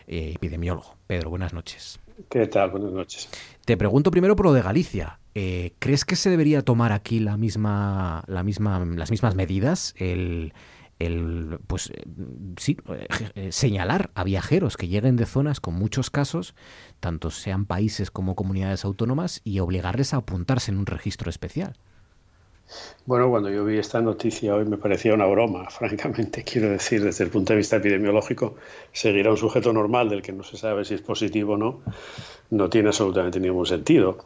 Eh, 0.07 0.33
epidemiólogo. 0.37 0.97
Pedro, 1.07 1.31
buenas 1.31 1.53
noches. 1.53 1.99
¿Qué 2.31 2.47
tal? 2.47 2.71
Buenas 2.71 2.93
noches. 2.93 3.29
Te 3.65 3.77
pregunto 3.77 4.11
primero 4.11 4.37
por 4.37 4.47
lo 4.47 4.53
de 4.53 4.63
Galicia. 4.63 5.19
Eh, 5.35 5.75
¿Crees 5.79 6.05
que 6.05 6.17
se 6.17 6.31
debería 6.31 6.63
tomar 6.63 6.93
aquí 6.93 7.21
la 7.21 7.37
misma, 7.37 8.25
la 8.27 8.43
misma, 8.43 8.85
las 8.85 9.11
mismas 9.11 9.35
medidas? 9.35 9.95
El, 9.99 10.55
el 10.99 11.59
pues 11.67 11.91
eh, 11.91 12.05
sí, 12.57 12.79
eh, 13.35 13.53
señalar 13.53 14.11
a 14.15 14.25
viajeros 14.25 14.77
que 14.77 14.89
lleguen 14.89 15.17
de 15.17 15.27
zonas 15.27 15.61
con 15.61 15.75
muchos 15.75 16.11
casos, 16.11 16.55
tanto 17.01 17.31
sean 17.31 17.67
países 17.67 18.11
como 18.11 18.35
comunidades 18.35 18.85
autónomas, 18.85 19.43
y 19.45 19.59
obligarles 19.59 20.15
a 20.15 20.19
apuntarse 20.19 20.71
en 20.71 20.79
un 20.79 20.87
registro 20.87 21.29
especial. 21.29 21.77
Bueno, 23.05 23.31
cuando 23.31 23.51
yo 23.51 23.65
vi 23.65 23.79
esta 23.79 24.01
noticia 24.01 24.55
hoy 24.55 24.65
me 24.65 24.77
parecía 24.77 25.15
una 25.15 25.27
broma, 25.27 25.71
francamente. 25.71 26.43
Quiero 26.43 26.71
decir, 26.71 27.03
desde 27.03 27.25
el 27.25 27.31
punto 27.31 27.53
de 27.53 27.59
vista 27.59 27.77
epidemiológico, 27.77 28.57
seguir 28.93 29.29
a 29.29 29.31
un 29.31 29.37
sujeto 29.37 29.73
normal 29.73 30.09
del 30.09 30.23
que 30.23 30.33
no 30.33 30.43
se 30.43 30.57
sabe 30.57 30.85
si 30.85 30.95
es 30.95 31.03
positivo 31.03 31.55
o 31.55 31.57
no, 31.57 31.81
no 32.51 32.69
tiene 32.69 32.89
absolutamente 32.89 33.39
ningún 33.39 33.67
sentido. 33.67 34.19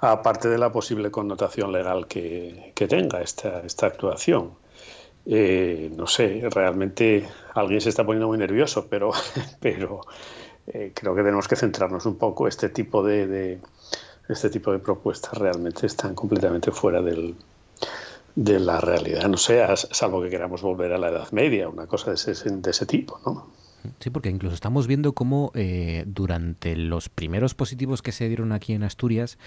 Aparte 0.00 0.48
de 0.48 0.58
la 0.58 0.70
posible 0.72 1.10
connotación 1.10 1.72
legal 1.72 2.06
que, 2.06 2.72
que 2.74 2.88
tenga 2.88 3.20
esta, 3.20 3.60
esta 3.60 3.86
actuación. 3.86 4.50
Eh, 5.24 5.92
no 5.96 6.08
sé, 6.08 6.42
realmente 6.50 7.28
alguien 7.54 7.80
se 7.80 7.88
está 7.88 8.04
poniendo 8.04 8.26
muy 8.26 8.38
nervioso, 8.38 8.88
pero, 8.88 9.12
pero 9.60 10.00
eh, 10.66 10.92
creo 10.94 11.14
que 11.14 11.22
tenemos 11.22 11.48
que 11.48 11.56
centrarnos 11.56 12.06
un 12.06 12.16
poco. 12.16 12.48
Este 12.48 12.68
tipo 12.68 13.04
de, 13.04 13.26
de, 13.26 13.60
este 14.28 14.50
tipo 14.50 14.72
de 14.72 14.78
propuestas 14.78 15.38
realmente 15.38 15.86
están 15.86 16.14
completamente 16.14 16.72
fuera 16.72 17.00
del, 17.00 17.36
de 18.34 18.60
la 18.60 18.80
realidad, 18.80 19.28
no 19.28 19.36
sé, 19.36 19.62
salvo 19.76 20.22
que 20.22 20.30
queramos 20.30 20.62
volver 20.62 20.92
a 20.92 20.98
la 20.98 21.08
Edad 21.08 21.30
Media, 21.32 21.68
una 21.68 21.86
cosa 21.86 22.10
de 22.10 22.14
ese, 22.14 22.50
de 22.50 22.70
ese 22.70 22.86
tipo, 22.86 23.20
¿no? 23.24 23.46
Sí, 23.98 24.10
porque 24.10 24.30
incluso 24.30 24.54
estamos 24.54 24.86
viendo 24.86 25.12
cómo 25.12 25.50
eh, 25.54 26.04
durante 26.06 26.76
los 26.76 27.08
primeros 27.08 27.54
positivos 27.54 28.02
que 28.02 28.12
se 28.12 28.28
dieron 28.28 28.52
aquí 28.52 28.72
en 28.74 28.84
Asturias, 28.84 29.38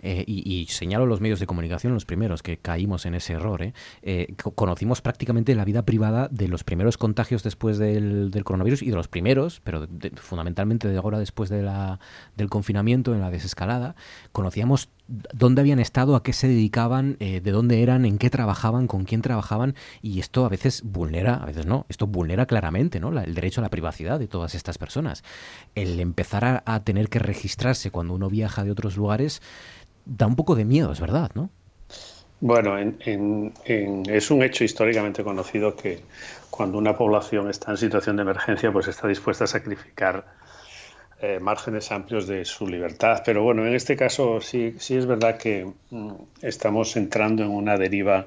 eh, 0.00 0.24
y, 0.26 0.50
y, 0.50 0.66
señalo 0.66 1.06
los 1.06 1.20
medios 1.20 1.40
de 1.40 1.46
comunicación, 1.46 1.92
los 1.94 2.04
primeros 2.04 2.42
que 2.42 2.56
caímos 2.56 3.06
en 3.06 3.14
ese 3.14 3.34
error, 3.34 3.62
eh, 3.62 3.72
eh 4.02 4.34
conocimos 4.54 5.02
prácticamente 5.02 5.54
la 5.54 5.64
vida 5.64 5.82
privada 5.82 6.28
de 6.30 6.48
los 6.48 6.64
primeros 6.64 6.96
contagios 6.96 7.42
después 7.42 7.78
del, 7.78 8.30
coronavirus 8.44 8.82
y 8.82 8.90
de 8.90 8.96
los 8.96 9.08
primeros, 9.08 9.60
pero 9.62 9.86
fundamentalmente 10.16 10.88
de 10.88 10.96
ahora 10.96 11.18
después 11.18 11.50
de 11.50 11.62
la, 11.62 12.00
del 12.36 12.48
confinamiento, 12.50 13.14
en 13.14 13.20
la 13.20 13.30
desescalada, 13.30 13.94
conocíamos 14.32 14.88
dónde 15.08 15.60
habían 15.60 15.78
estado, 15.78 16.16
a 16.16 16.22
qué 16.22 16.32
se 16.32 16.48
dedicaban, 16.48 17.16
eh, 17.20 17.40
de 17.40 17.50
dónde 17.50 17.82
eran, 17.82 18.04
en 18.04 18.18
qué 18.18 18.30
trabajaban, 18.30 18.86
con 18.86 19.04
quién 19.04 19.22
trabajaban, 19.22 19.74
y 20.00 20.20
esto 20.20 20.44
a 20.44 20.48
veces 20.48 20.82
vulnera, 20.84 21.34
a 21.34 21.46
veces 21.46 21.66
no, 21.66 21.86
esto 21.88 22.06
vulnera 22.06 22.46
claramente 22.46 23.00
¿no? 23.00 23.10
La, 23.10 23.24
el 23.24 23.34
derecho 23.34 23.60
a 23.60 23.62
la 23.62 23.70
privacidad 23.70 24.18
de 24.18 24.28
todas 24.28 24.54
estas 24.54 24.78
personas. 24.78 25.22
El 25.74 26.00
empezar 26.00 26.62
a, 26.64 26.80
tener 26.84 27.08
que 27.08 27.18
registrarse 27.18 27.90
cuando 27.90 28.14
uno 28.14 28.28
viaja 28.28 28.64
de 28.64 28.70
otros 28.70 28.96
lugares 28.96 29.42
da 30.04 30.26
un 30.26 30.36
poco 30.36 30.54
de 30.54 30.64
miedo, 30.64 30.92
es 30.92 31.00
verdad, 31.00 31.30
¿no? 31.34 31.50
Bueno, 32.40 32.76
en, 32.76 32.96
en, 33.04 33.54
en, 33.64 34.02
es 34.10 34.30
un 34.32 34.42
hecho 34.42 34.64
históricamente 34.64 35.22
conocido 35.22 35.76
que 35.76 36.02
cuando 36.50 36.76
una 36.76 36.96
población 36.96 37.48
está 37.48 37.70
en 37.70 37.76
situación 37.76 38.16
de 38.16 38.22
emergencia, 38.22 38.72
pues 38.72 38.88
está 38.88 39.06
dispuesta 39.06 39.44
a 39.44 39.46
sacrificar 39.46 40.26
eh, 41.22 41.38
márgenes 41.40 41.92
amplios 41.92 42.26
de 42.26 42.44
su 42.44 42.66
libertad. 42.66 43.22
Pero 43.24 43.44
bueno, 43.44 43.64
en 43.64 43.74
este 43.74 43.96
caso 43.96 44.40
sí, 44.40 44.74
sí 44.78 44.96
es 44.96 45.06
verdad 45.06 45.38
que 45.38 45.66
mm, 45.90 46.12
estamos 46.42 46.96
entrando 46.96 47.44
en 47.44 47.50
una 47.50 47.78
deriva 47.78 48.26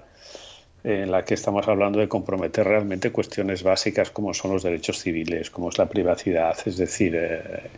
en 0.86 1.12
la 1.12 1.26
que 1.26 1.34
estamos 1.34 1.68
hablando 1.68 2.00
de 2.00 2.08
comprometer 2.08 2.66
realmente 2.66 3.12
cuestiones 3.12 3.64
básicas 3.64 4.12
como 4.12 4.34
son 4.34 4.54
los 4.54 4.64
derechos 4.64 5.00
civiles, 5.00 5.50
como 5.50 5.70
es 5.70 5.78
la 5.78 5.88
privacidad. 5.88 6.56
Es 6.66 6.78
decir, 6.78 7.16
eh, 7.18 7.70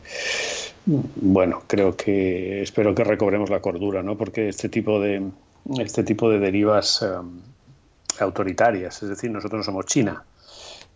bueno, 0.85 1.63
creo 1.65 1.95
que 1.95 2.61
espero 2.61 2.93
que 2.93 3.03
recobremos 3.03 3.49
la 3.49 3.59
cordura, 3.59 4.03
¿no? 4.03 4.17
Porque 4.17 4.49
este 4.49 4.69
tipo 4.69 4.99
de 4.99 5.23
este 5.79 6.03
tipo 6.03 6.29
de 6.29 6.39
derivas 6.39 7.01
eh, 7.01 7.07
autoritarias, 8.19 9.01
es 9.01 9.09
decir, 9.09 9.31
nosotros 9.31 9.59
no 9.59 9.63
somos 9.63 9.85
China. 9.87 10.23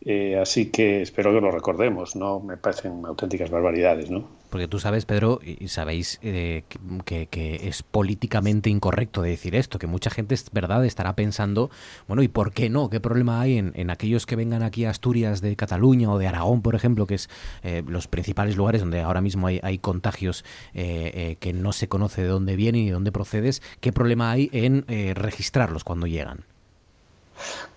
Eh, 0.04 0.36
así 0.40 0.72
que 0.72 1.04
espero 1.04 1.32
que 1.32 1.42
lo 1.42 1.52
recordemos, 1.52 2.16
no 2.16 2.40
me 2.40 2.58
parecen 2.58 3.06
auténticas 3.06 3.52
barbaridades, 3.52 4.10
¿no? 4.10 4.42
Porque 4.50 4.68
tú 4.68 4.80
sabes, 4.80 5.06
Pedro, 5.06 5.40
y 5.44 5.68
sabéis 5.70 6.20
eh, 6.24 6.64
que, 7.06 7.62
es 7.64 7.84
políticamente 7.84 8.70
incorrecto 8.70 9.22
decir 9.22 9.56
esto, 9.56 9.80
que 9.80 9.88
mucha 9.88 10.10
gente, 10.10 10.36
es 10.36 10.52
verdad, 10.52 10.84
estará 10.84 11.16
pensando, 11.16 11.70
bueno, 12.08 12.22
¿y 12.22 12.28
por 12.28 12.52
qué 12.52 12.70
no? 12.70 12.90
¿Qué 12.90 13.00
problema 13.00 13.40
hay 13.40 13.60
en, 13.60 13.90
aquellos 13.92 14.26
que 14.26 14.36
vengan 14.36 14.64
aquí 14.64 14.84
a 14.84 14.90
Asturias 14.90 15.40
de 15.40 15.56
Cataluña 15.56 16.12
o 16.12 16.18
de 16.18 16.28
Aragón, 16.28 16.64
por 16.64 16.76
ejemplo, 16.76 17.06
que 17.06 17.16
es 17.16 17.30
eh, 17.64 17.84
los 17.88 18.08
principales 18.08 18.58
lugares 18.58 18.82
donde 18.82 19.00
ahora 19.00 19.22
mismo 19.22 19.48
hay, 19.48 19.62
hay 19.64 19.78
contagios 19.78 20.44
que 20.74 21.54
no 21.54 21.72
se 21.72 21.88
conoce 21.88 22.24
de 22.24 22.28
dónde 22.28 22.56
vienen 22.56 22.82
y 22.82 22.86
de 22.88 22.94
dónde 22.94 23.12
procedes? 23.12 23.62
¿Qué 23.80 23.94
problema 23.94 24.32
hay 24.32 24.50
en 24.52 24.86
registrarlos 25.16 25.84
cuando 25.84 26.08
llegan? 26.08 26.51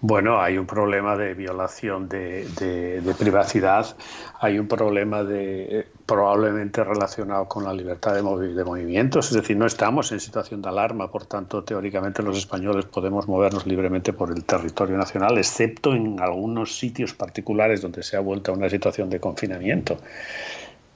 Bueno, 0.01 0.41
hay 0.41 0.59
un 0.59 0.67
problema 0.67 1.17
de 1.17 1.35
violación 1.35 2.09
de, 2.09 3.15
privacidad, 3.19 3.97
hay 4.41 4.59
un 4.59 4.69
problema 4.69 5.25
de 5.25 5.87
probablemente 6.05 6.85
relacionado 6.85 7.49
con 7.49 7.65
la 7.65 7.73
libertad 7.73 8.15
de, 8.15 8.55
de, 8.55 8.65
movimientos, 8.65 9.29
es 9.29 9.35
decir, 9.35 9.57
no 9.57 9.67
estamos 9.67 10.13
en 10.13 10.21
situación 10.21 10.61
de 10.61 10.69
alarma, 10.69 11.11
por 11.11 11.25
tanto, 11.27 11.65
teóricamente 11.65 12.23
los 12.23 12.37
españoles 12.37 12.85
podemos 12.85 13.27
movernos 13.27 13.67
libremente 13.67 14.13
por 14.13 14.31
el 14.31 14.45
territorio 14.45 14.97
nacional, 14.97 15.39
excepto 15.39 15.95
en 15.95 16.21
algunos 16.21 16.77
sitios 16.77 17.15
particulares 17.15 17.81
donde 17.81 18.03
se 18.03 18.17
ha 18.17 18.21
vuelto 18.21 18.53
a 18.53 18.55
una 18.55 18.69
situación 18.69 19.09
de 19.09 19.21
confinamiento. 19.21 19.99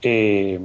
Eh, 0.03 0.61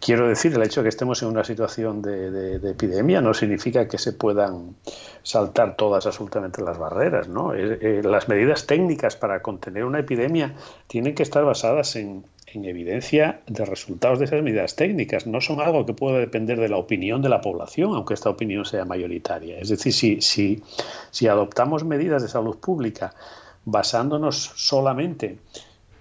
Quiero 0.00 0.28
decir, 0.28 0.54
el 0.54 0.62
hecho 0.62 0.80
de 0.80 0.84
que 0.84 0.88
estemos 0.88 1.22
en 1.22 1.28
una 1.28 1.44
situación 1.44 2.00
de, 2.00 2.56
epidemia 2.70 3.20
no 3.20 3.34
significa 3.34 3.88
que 3.88 3.98
se 3.98 4.12
puedan 4.12 4.76
saltar 5.22 5.76
todas 5.76 6.06
absolutamente 6.06 6.62
las 6.62 6.78
barreras. 6.78 7.28
¿no? 7.28 7.54
Eh, 7.54 7.78
eh, 7.80 8.02
las 8.02 8.28
medidas 8.28 8.66
técnicas 8.66 9.16
para 9.16 9.42
contener 9.42 9.84
una 9.84 9.98
epidemia 9.98 10.54
tienen 10.86 11.14
que 11.14 11.22
estar 11.22 11.44
basadas 11.44 11.96
en, 11.96 12.24
evidencia 12.54 13.40
de 13.46 13.66
resultados 13.66 14.18
de 14.18 14.24
esas 14.24 14.42
medidas 14.42 14.74
técnicas. 14.74 15.26
No 15.26 15.42
son 15.42 15.60
algo 15.60 15.84
que 15.84 15.92
pueda 15.92 16.18
depender 16.18 16.58
de 16.58 16.70
la 16.70 16.78
opinión 16.78 17.20
de 17.20 17.28
la 17.28 17.42
población, 17.42 17.94
aunque 17.94 18.14
esta 18.14 18.30
opinión 18.30 18.64
sea 18.64 18.86
mayoritaria. 18.86 19.58
Es 19.58 19.68
decir, 19.68 20.22
si, 20.22 20.62
adoptamos 21.28 21.84
medidas 21.84 22.22
de 22.22 22.28
salud 22.28 22.56
pública 22.56 23.12
basándonos 23.66 24.52
solamente 24.56 25.36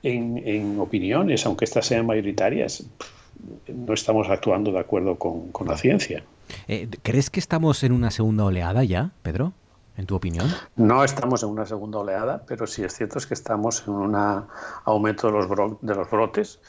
en, 0.04 0.42
en 0.46 0.80
opiniones, 0.80 1.46
aunque 1.46 1.66
estas 1.66 1.86
sean 1.86 2.06
mayoritarias, 2.06 2.88
no 3.68 3.94
estamos 3.94 4.30
actuando 4.30 4.72
de 4.72 4.80
acuerdo 4.80 5.18
con, 5.18 5.52
la 5.66 5.78
ciencia. 5.78 6.24
Eh, 6.68 6.90
¿Crees 7.04 7.30
que 7.30 7.40
estamos 7.40 7.84
en 7.84 7.92
una 7.92 8.12
segunda 8.12 8.46
oleada 8.46 8.84
ya, 8.84 9.12
Pedro? 9.22 9.54
¿En 9.98 10.06
tu 10.06 10.16
opinión? 10.16 10.48
No 10.76 11.04
estamos 11.04 11.42
en 11.42 11.50
una 11.50 11.66
segunda 11.66 12.00
oleada, 12.00 12.44
pero 12.48 12.68
sí 12.68 12.84
es 12.84 12.94
cierto 12.94 13.18
es 13.18 13.26
que 13.26 13.34
estamos 13.34 13.84
en 13.88 13.94
un 13.94 14.16
aumento 14.86 15.28
de 15.28 15.34
los, 15.34 15.48
de 15.82 15.96
los 15.96 16.10
brotes 16.12 16.60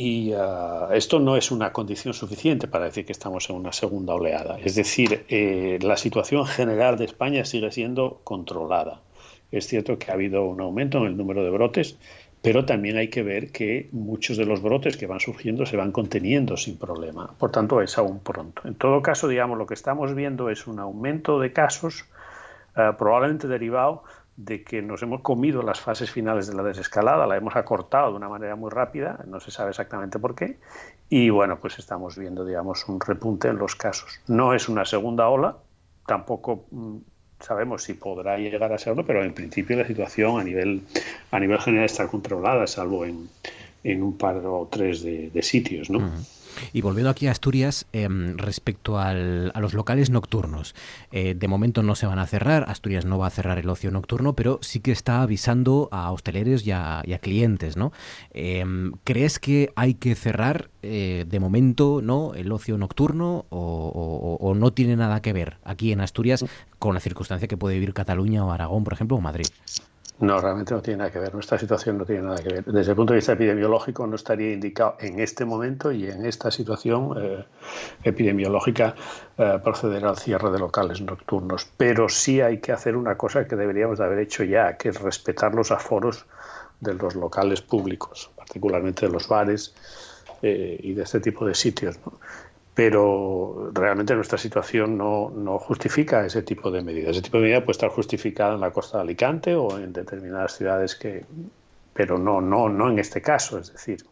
y 0.00 0.32
ah, 0.32 0.90
esto 0.92 1.18
no 1.18 1.36
es 1.36 1.50
una 1.50 1.72
condición 1.72 2.14
suficiente 2.14 2.68
para 2.68 2.84
decir 2.84 3.04
que 3.04 3.10
estamos 3.10 3.50
en 3.50 3.56
una 3.56 3.72
segunda 3.72 4.14
oleada. 4.14 4.56
Es 4.60 4.76
decir, 4.76 5.26
eh, 5.28 5.80
la 5.82 5.96
situación 5.96 6.46
general 6.46 6.96
de 6.96 7.04
España 7.06 7.44
sigue 7.44 7.72
siendo 7.72 8.20
controlada. 8.22 9.02
Es 9.50 9.66
cierto 9.66 9.98
que 9.98 10.12
ha 10.12 10.14
habido 10.14 10.44
un 10.44 10.60
aumento 10.60 10.98
en 10.98 11.06
el 11.06 11.16
número 11.16 11.42
de 11.42 11.50
brotes, 11.50 11.98
pero 12.42 12.64
también 12.64 12.96
hay 12.96 13.08
que 13.08 13.22
ver 13.22 13.50
que 13.50 13.88
muchos 13.92 14.36
de 14.36 14.46
los 14.46 14.62
brotes 14.62 14.96
que 14.96 15.06
van 15.06 15.20
surgiendo 15.20 15.66
se 15.66 15.76
van 15.76 15.92
conteniendo 15.92 16.56
sin 16.56 16.78
problema. 16.78 17.30
Por 17.38 17.50
tanto, 17.50 17.80
es 17.82 17.98
aún 17.98 18.20
pronto. 18.20 18.62
En 18.64 18.74
todo 18.74 19.02
caso, 19.02 19.28
digamos, 19.28 19.58
lo 19.58 19.66
que 19.66 19.74
estamos 19.74 20.14
viendo 20.14 20.48
es 20.50 20.66
un 20.66 20.78
aumento 20.78 21.40
de 21.40 21.52
casos 21.52 22.04
eh, 22.76 22.92
probablemente 22.96 23.48
derivado 23.48 24.04
de 24.36 24.62
que 24.62 24.82
nos 24.82 25.02
hemos 25.02 25.20
comido 25.22 25.62
las 25.62 25.80
fases 25.80 26.12
finales 26.12 26.46
de 26.46 26.54
la 26.54 26.62
desescalada, 26.62 27.26
la 27.26 27.36
hemos 27.36 27.56
acortado 27.56 28.10
de 28.10 28.16
una 28.16 28.28
manera 28.28 28.54
muy 28.54 28.70
rápida, 28.70 29.18
no 29.26 29.40
se 29.40 29.50
sabe 29.50 29.70
exactamente 29.70 30.20
por 30.20 30.36
qué, 30.36 30.58
y 31.08 31.28
bueno, 31.30 31.58
pues 31.58 31.80
estamos 31.80 32.16
viendo, 32.16 32.44
digamos, 32.44 32.88
un 32.88 33.00
repunte 33.00 33.48
en 33.48 33.58
los 33.58 33.74
casos. 33.74 34.20
No 34.28 34.54
es 34.54 34.68
una 34.68 34.84
segunda 34.84 35.28
ola, 35.28 35.56
tampoco 36.06 36.66
mm, 36.70 36.98
sabemos 37.40 37.84
si 37.84 37.94
podrá 37.94 38.38
llegar 38.38 38.72
a 38.72 38.78
serlo, 38.78 39.06
pero 39.06 39.24
en 39.24 39.32
principio 39.32 39.76
la 39.76 39.86
situación 39.86 40.40
a 40.40 40.44
nivel, 40.44 40.82
a 41.30 41.40
nivel 41.40 41.58
general 41.60 41.86
está 41.86 42.08
controlada, 42.08 42.66
salvo 42.66 43.04
en, 43.04 43.28
en 43.84 44.02
un 44.02 44.16
par 44.16 44.36
o 44.44 44.68
tres 44.70 45.02
de, 45.02 45.42
sitios, 45.42 45.90
¿no? 45.90 46.10
Y 46.72 46.80
volviendo 46.80 47.10
aquí 47.10 47.26
a 47.26 47.32
Asturias, 47.32 47.86
em, 47.92 48.36
respecto 48.36 48.98
a 48.98 49.14
los 49.14 49.74
locales 49.74 50.10
nocturnos, 50.10 50.74
eh, 51.12 51.34
de 51.34 51.48
momento 51.48 51.82
no 51.82 51.94
se 51.94 52.06
van 52.06 52.18
a 52.18 52.26
cerrar, 52.26 52.64
Asturias 52.68 53.04
no 53.04 53.18
va 53.18 53.26
a 53.26 53.30
cerrar 53.30 53.58
el 53.58 53.68
ocio 53.68 53.90
nocturno, 53.90 54.34
pero 54.34 54.58
sí 54.62 54.80
que 54.80 54.92
está 54.92 55.22
avisando 55.22 55.88
a 55.92 56.10
hosteleros 56.12 56.66
y 56.66 56.72
a, 56.72 57.02
clientes, 57.20 57.76
¿no? 57.76 57.92
Em, 58.32 58.92
¿Crees 59.02 59.38
que 59.40 59.72
hay 59.74 59.94
que 59.94 60.14
cerrar 60.14 60.70
eh, 60.82 61.24
de 61.28 61.40
momento 61.40 62.00
no 62.00 62.34
el 62.34 62.52
ocio 62.52 62.78
nocturno 62.78 63.46
o, 63.50 64.54
no 64.56 64.72
tiene 64.72 64.96
nada 64.96 65.20
que 65.20 65.32
ver 65.32 65.58
aquí 65.64 65.92
en 65.92 66.00
Asturias 66.00 66.44
con 66.78 66.94
la 66.94 67.00
circunstancia 67.00 67.48
que 67.48 67.56
puede 67.56 67.74
vivir 67.74 67.92
Cataluña 67.92 68.44
o 68.44 68.52
Aragón, 68.52 68.84
por 68.84 68.92
ejemplo, 68.92 69.16
o 69.16 69.20
Madrid? 69.20 69.46
No, 70.20 70.40
realmente 70.40 70.74
no 70.74 70.82
tiene 70.82 70.98
nada 70.98 71.10
que 71.12 71.20
ver. 71.20 71.32
Nuestra 71.32 71.58
situación 71.58 71.96
no 71.96 72.04
tiene 72.04 72.22
nada 72.22 72.42
que 72.42 72.48
ver. 72.48 72.64
Desde 72.64 72.90
el 72.90 72.96
punto 72.96 73.12
de 73.12 73.18
vista 73.18 73.34
epidemiológico 73.34 74.04
no 74.06 74.16
estaría 74.16 74.52
indicado 74.52 74.96
en 74.98 75.20
este 75.20 75.44
momento 75.44 75.92
y 75.92 76.06
en 76.06 76.26
esta 76.26 76.50
situación 76.50 77.14
eh, 77.16 77.44
epidemiológica 78.02 78.96
eh, 79.36 79.60
proceder 79.62 80.04
al 80.04 80.18
cierre 80.18 80.50
de 80.50 80.58
locales 80.58 81.00
nocturnos. 81.00 81.68
Pero 81.76 82.08
sí 82.08 82.40
hay 82.40 82.58
que 82.58 82.72
hacer 82.72 82.96
una 82.96 83.16
cosa 83.16 83.46
que 83.46 83.54
deberíamos 83.54 83.98
de 83.98 84.06
haber 84.06 84.18
hecho 84.18 84.42
ya, 84.42 84.76
que 84.76 84.88
es 84.88 85.00
respetar 85.00 85.54
los 85.54 85.70
aforos 85.70 86.26
de 86.80 86.94
los 86.94 87.14
locales 87.14 87.62
públicos, 87.62 88.30
particularmente 88.36 89.06
de 89.06 89.12
los 89.12 89.28
bares 89.28 89.72
eh, 90.42 90.78
y 90.82 90.94
de 90.94 91.02
este 91.02 91.20
tipo 91.20 91.46
de 91.46 91.54
sitios. 91.54 91.98
Pero 92.78 93.72
realmente 93.74 94.14
nuestra 94.14 94.38
situación 94.38 94.96
no, 94.96 95.30
no, 95.30 95.58
justifica 95.58 96.24
ese 96.24 96.42
tipo 96.42 96.70
de 96.70 96.80
medidas. 96.80 97.10
Ese 97.10 97.22
tipo 97.22 97.38
de 97.38 97.42
medida 97.42 97.64
puede 97.64 97.72
estar 97.72 97.90
justificada 97.90 98.54
en 98.54 98.60
la 98.60 98.70
costa 98.70 98.98
de 98.98 99.02
Alicante 99.02 99.56
o 99.56 99.76
en 99.76 99.92
determinadas 99.92 100.56
ciudades 100.56 100.94
que, 100.94 101.24
pero 101.92 102.18
no, 102.18 102.40
no, 102.40 102.68
no 102.68 102.88
en 102.88 103.00
este 103.00 103.20
caso, 103.20 103.58
es 103.58 103.72
decir, 103.72 104.04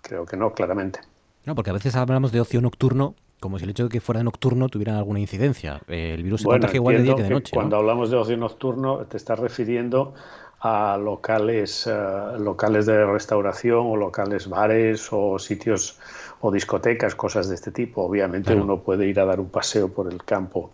creo 0.00 0.24
que 0.24 0.38
no, 0.38 0.54
claramente. 0.54 1.00
No, 1.44 1.54
porque 1.54 1.68
a 1.68 1.74
veces 1.74 1.96
hablamos 1.96 2.32
de 2.32 2.40
ocio 2.40 2.62
nocturno 2.62 3.14
como 3.40 3.58
si 3.58 3.64
el 3.64 3.70
hecho 3.72 3.82
de 3.82 3.88
que 3.90 4.00
fuera 4.00 4.22
nocturno 4.22 4.70
tuviera 4.70 4.96
alguna 4.96 5.20
incidencia. 5.20 5.82
El 5.86 6.22
virus 6.22 6.40
se 6.40 6.46
contagia 6.46 6.76
igual 6.76 6.96
de 6.96 7.02
día 7.02 7.16
que 7.16 7.24
de 7.24 7.28
noche. 7.28 7.50
Cuando 7.52 7.76
hablamos 7.76 8.08
de 8.10 8.16
ocio 8.16 8.38
nocturno 8.38 9.00
te 9.00 9.18
estás 9.18 9.38
refiriendo 9.38 10.14
a 10.60 10.96
locales, 10.96 11.86
eh, 11.86 11.92
locales 12.38 12.86
de 12.86 13.04
restauración 13.04 13.86
o 13.86 13.96
locales 13.96 14.48
bares 14.48 15.10
o 15.12 15.38
sitios 15.38 15.98
o 16.46 16.50
discotecas, 16.50 17.14
cosas 17.14 17.48
de 17.48 17.54
este 17.54 17.70
tipo. 17.70 18.02
Obviamente 18.02 18.54
uno 18.54 18.80
puede 18.80 19.06
ir 19.06 19.18
a 19.18 19.24
dar 19.24 19.40
un 19.40 19.48
paseo 19.48 19.88
por 19.88 20.12
el 20.12 20.22
campo 20.24 20.72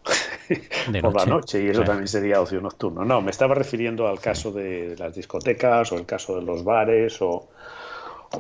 por 1.01 1.15
la 1.15 1.27
noche 1.27 1.63
y 1.63 1.69
eso 1.69 1.85
también 1.85 2.09
sería 2.09 2.41
ocio 2.41 2.61
nocturno. 2.61 3.05
No, 3.05 3.21
me 3.21 3.31
estaba 3.31 3.55
refiriendo 3.55 4.09
al 4.09 4.19
caso 4.19 4.51
de 4.51 4.97
las 4.99 5.15
discotecas 5.15 5.93
o 5.93 5.97
el 5.97 6.07
caso 6.07 6.35
de 6.35 6.43
los 6.43 6.65
bares 6.65 7.23
o, 7.23 7.51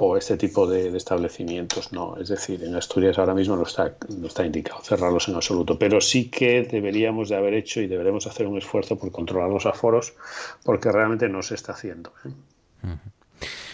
o 0.00 0.16
este 0.16 0.36
tipo 0.36 0.66
de, 0.66 0.96
establecimientos. 0.96 1.92
No, 1.92 2.16
es 2.16 2.30
decir, 2.30 2.64
en 2.64 2.74
Asturias 2.74 3.16
ahora 3.16 3.34
mismo 3.34 3.54
no 3.54 3.62
está, 3.62 3.94
no 4.08 4.26
está 4.26 4.44
indicado 4.44 4.80
cerrarlos 4.82 5.28
en 5.28 5.36
absoluto, 5.36 5.78
pero 5.78 6.00
sí 6.00 6.28
que 6.30 6.64
deberíamos 6.64 7.28
de 7.28 7.36
haber 7.36 7.54
hecho 7.54 7.80
y 7.80 7.86
deberemos 7.86 8.26
hacer 8.26 8.48
un 8.48 8.58
esfuerzo 8.58 8.98
por 8.98 9.12
controlar 9.12 9.50
los 9.50 9.66
aforos 9.66 10.14
porque 10.64 10.90
realmente 10.90 11.28
no 11.28 11.42
se 11.42 11.54
está 11.54 11.74
haciendo. 11.74 12.12
¿eh? 12.24 12.88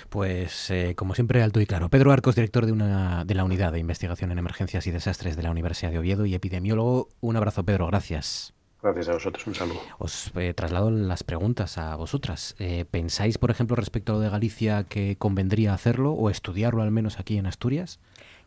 Pues, 0.09 0.71
eh, 0.71 0.95
como 0.97 1.15
siempre, 1.15 1.43
alto 1.43 1.61
y 1.61 1.67
claro. 1.67 1.89
Pedro 1.89 2.13
Arcos, 2.13 2.35
director 2.35 2.67
de, 2.67 2.73
una, 2.73 3.25
de 3.25 3.35
la 3.35 3.45
Unidad 3.45 3.73
de 3.73 3.79
Investigación 3.79 4.33
en 4.33 4.39
Emergencias 4.39 4.87
y 4.87 4.91
Desastres 4.91 5.37
de 5.37 5.43
la 5.43 5.51
Universidad 5.51 5.91
de 5.91 5.99
Oviedo 5.99 6.27
y 6.27 6.35
epidemiólogo. 6.35 7.09
Un 7.21 7.37
abrazo, 7.37 7.65
Pedro. 7.65 7.87
Gracias. 7.87 8.55
Gracias 8.83 9.09
a 9.09 9.15
vosotros, 9.15 9.47
un 9.47 9.55
saludo. 9.55 9.81
Os 9.99 10.31
eh, 10.37 10.55
traslado 10.55 10.91
las 10.91 11.25
preguntas 11.25 11.79
a 11.79 11.97
vosotras. 11.97 12.55
Eh, 12.59 12.85
¿Pensáis, 12.91 13.39
por 13.39 13.51
ejemplo, 13.51 13.75
respecto 13.75 14.13
a 14.13 14.15
lo 14.17 14.21
de 14.21 14.31
Galicia, 14.31 14.85
que 14.85 15.17
convendría 15.17 15.75
hacerlo 15.75 16.13
o 16.13 16.31
estudiarlo 16.31 16.83
al 16.83 16.91
menos 16.91 17.19
aquí 17.19 17.37
en 17.39 17.47
Asturias? 17.47 17.99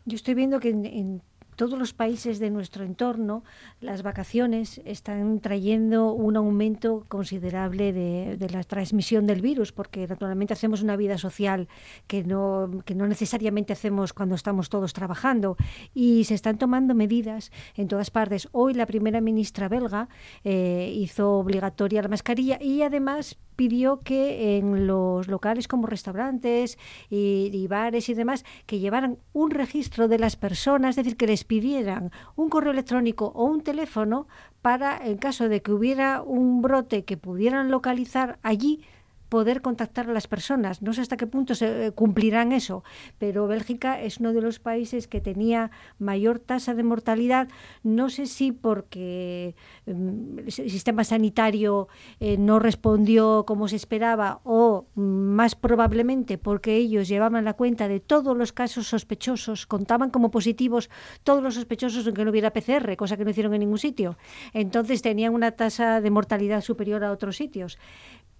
Yo 0.06 0.16
estoy 0.16 0.34
viendo 0.34 0.60
que 0.60 0.70
en 0.70 1.22
todos 1.60 1.78
los 1.78 1.92
países 1.92 2.38
de 2.38 2.48
nuestro 2.48 2.86
entorno, 2.86 3.44
las 3.82 4.02
vacaciones 4.02 4.80
están 4.86 5.40
trayendo 5.40 6.14
un 6.14 6.38
aumento 6.38 7.04
considerable 7.06 7.92
de, 7.92 8.48
la 8.50 8.64
transmisión 8.64 9.26
del 9.26 9.42
virus, 9.42 9.70
porque 9.70 10.06
naturalmente 10.06 10.54
hacemos 10.54 10.80
una 10.80 10.96
vida 10.96 11.18
social 11.18 11.68
que 12.06 12.24
no, 12.24 12.82
que 12.86 12.94
no 12.94 13.06
necesariamente 13.06 13.74
hacemos 13.74 14.14
cuando 14.14 14.36
estamos 14.36 14.70
todos 14.70 14.94
trabajando 14.94 15.58
y 15.92 16.24
se 16.24 16.32
están 16.32 16.56
tomando 16.56 16.94
medidas 16.94 17.52
en 17.76 17.88
todas 17.88 18.10
partes. 18.10 18.48
Hoy 18.52 18.72
la 18.72 18.86
primera 18.86 19.20
ministra 19.20 19.68
belga 19.68 20.08
eh, 20.44 20.90
hizo 20.96 21.32
obligatoria 21.32 22.00
la 22.00 22.08
mascarilla 22.08 22.56
y 22.58 22.80
además 22.80 23.36
pidió 23.60 24.00
que 24.00 24.56
en 24.56 24.86
los 24.86 25.28
locales 25.28 25.68
como 25.68 25.86
restaurantes 25.86 26.78
y, 27.10 27.66
bares 27.66 28.08
y 28.08 28.14
demás 28.14 28.46
que 28.64 28.78
llevaran 28.78 29.18
un 29.34 29.50
registro 29.50 30.08
de 30.08 30.18
las 30.18 30.36
personas, 30.36 30.96
es 30.96 31.04
decir, 31.04 31.18
que 31.18 31.26
les 31.26 31.44
pidieran 31.44 32.10
un 32.36 32.48
correo 32.48 32.72
electrónico 32.72 33.26
o 33.34 33.44
un 33.44 33.60
teléfono 33.60 34.28
para, 34.62 34.96
en 35.06 35.18
caso 35.18 35.50
de 35.50 35.60
que 35.60 35.72
hubiera 35.72 36.22
un 36.22 36.62
brote 36.62 37.04
que 37.04 37.18
pudieran 37.18 37.70
localizar 37.70 38.38
allí, 38.42 38.82
poder 39.30 39.62
contactar 39.62 40.10
a 40.10 40.12
las 40.12 40.26
personas. 40.26 40.82
No 40.82 40.92
sé 40.92 41.00
hasta 41.00 41.16
qué 41.16 41.26
punto 41.26 41.54
se 41.54 41.86
eh, 41.86 41.92
cumplirán 41.92 42.52
eso, 42.52 42.84
pero 43.18 43.46
Bélgica 43.46 44.00
es 44.02 44.18
uno 44.18 44.34
de 44.34 44.42
los 44.42 44.58
países 44.58 45.06
que 45.08 45.20
tenía 45.22 45.70
mayor 45.98 46.40
tasa 46.40 46.74
de 46.74 46.82
mortalidad. 46.82 47.48
No 47.82 48.10
sé 48.10 48.26
si 48.26 48.52
porque 48.52 49.54
um, 49.86 50.38
el 50.38 50.52
sistema 50.52 51.04
sanitario 51.04 51.88
eh, 52.18 52.36
no 52.36 52.58
respondió 52.58 53.44
como 53.46 53.68
se 53.68 53.76
esperaba 53.76 54.40
o 54.44 54.86
mm, 54.96 55.00
más 55.00 55.54
probablemente 55.54 56.36
porque 56.36 56.74
ellos 56.74 57.08
llevaban 57.08 57.44
la 57.44 57.54
cuenta 57.54 57.86
de 57.86 58.00
todos 58.00 58.36
los 58.36 58.52
casos 58.52 58.88
sospechosos, 58.88 59.66
contaban 59.66 60.10
como 60.10 60.30
positivos 60.32 60.90
todos 61.22 61.42
los 61.42 61.54
sospechosos 61.54 62.04
aunque 62.04 62.24
no 62.24 62.32
hubiera 62.32 62.52
PCR, 62.52 62.96
cosa 62.96 63.16
que 63.16 63.24
no 63.24 63.30
hicieron 63.30 63.54
en 63.54 63.60
ningún 63.60 63.78
sitio. 63.78 64.18
Entonces 64.52 65.02
tenían 65.02 65.32
una 65.34 65.52
tasa 65.52 66.00
de 66.00 66.10
mortalidad 66.10 66.62
superior 66.62 67.04
a 67.04 67.12
otros 67.12 67.36
sitios 67.36 67.78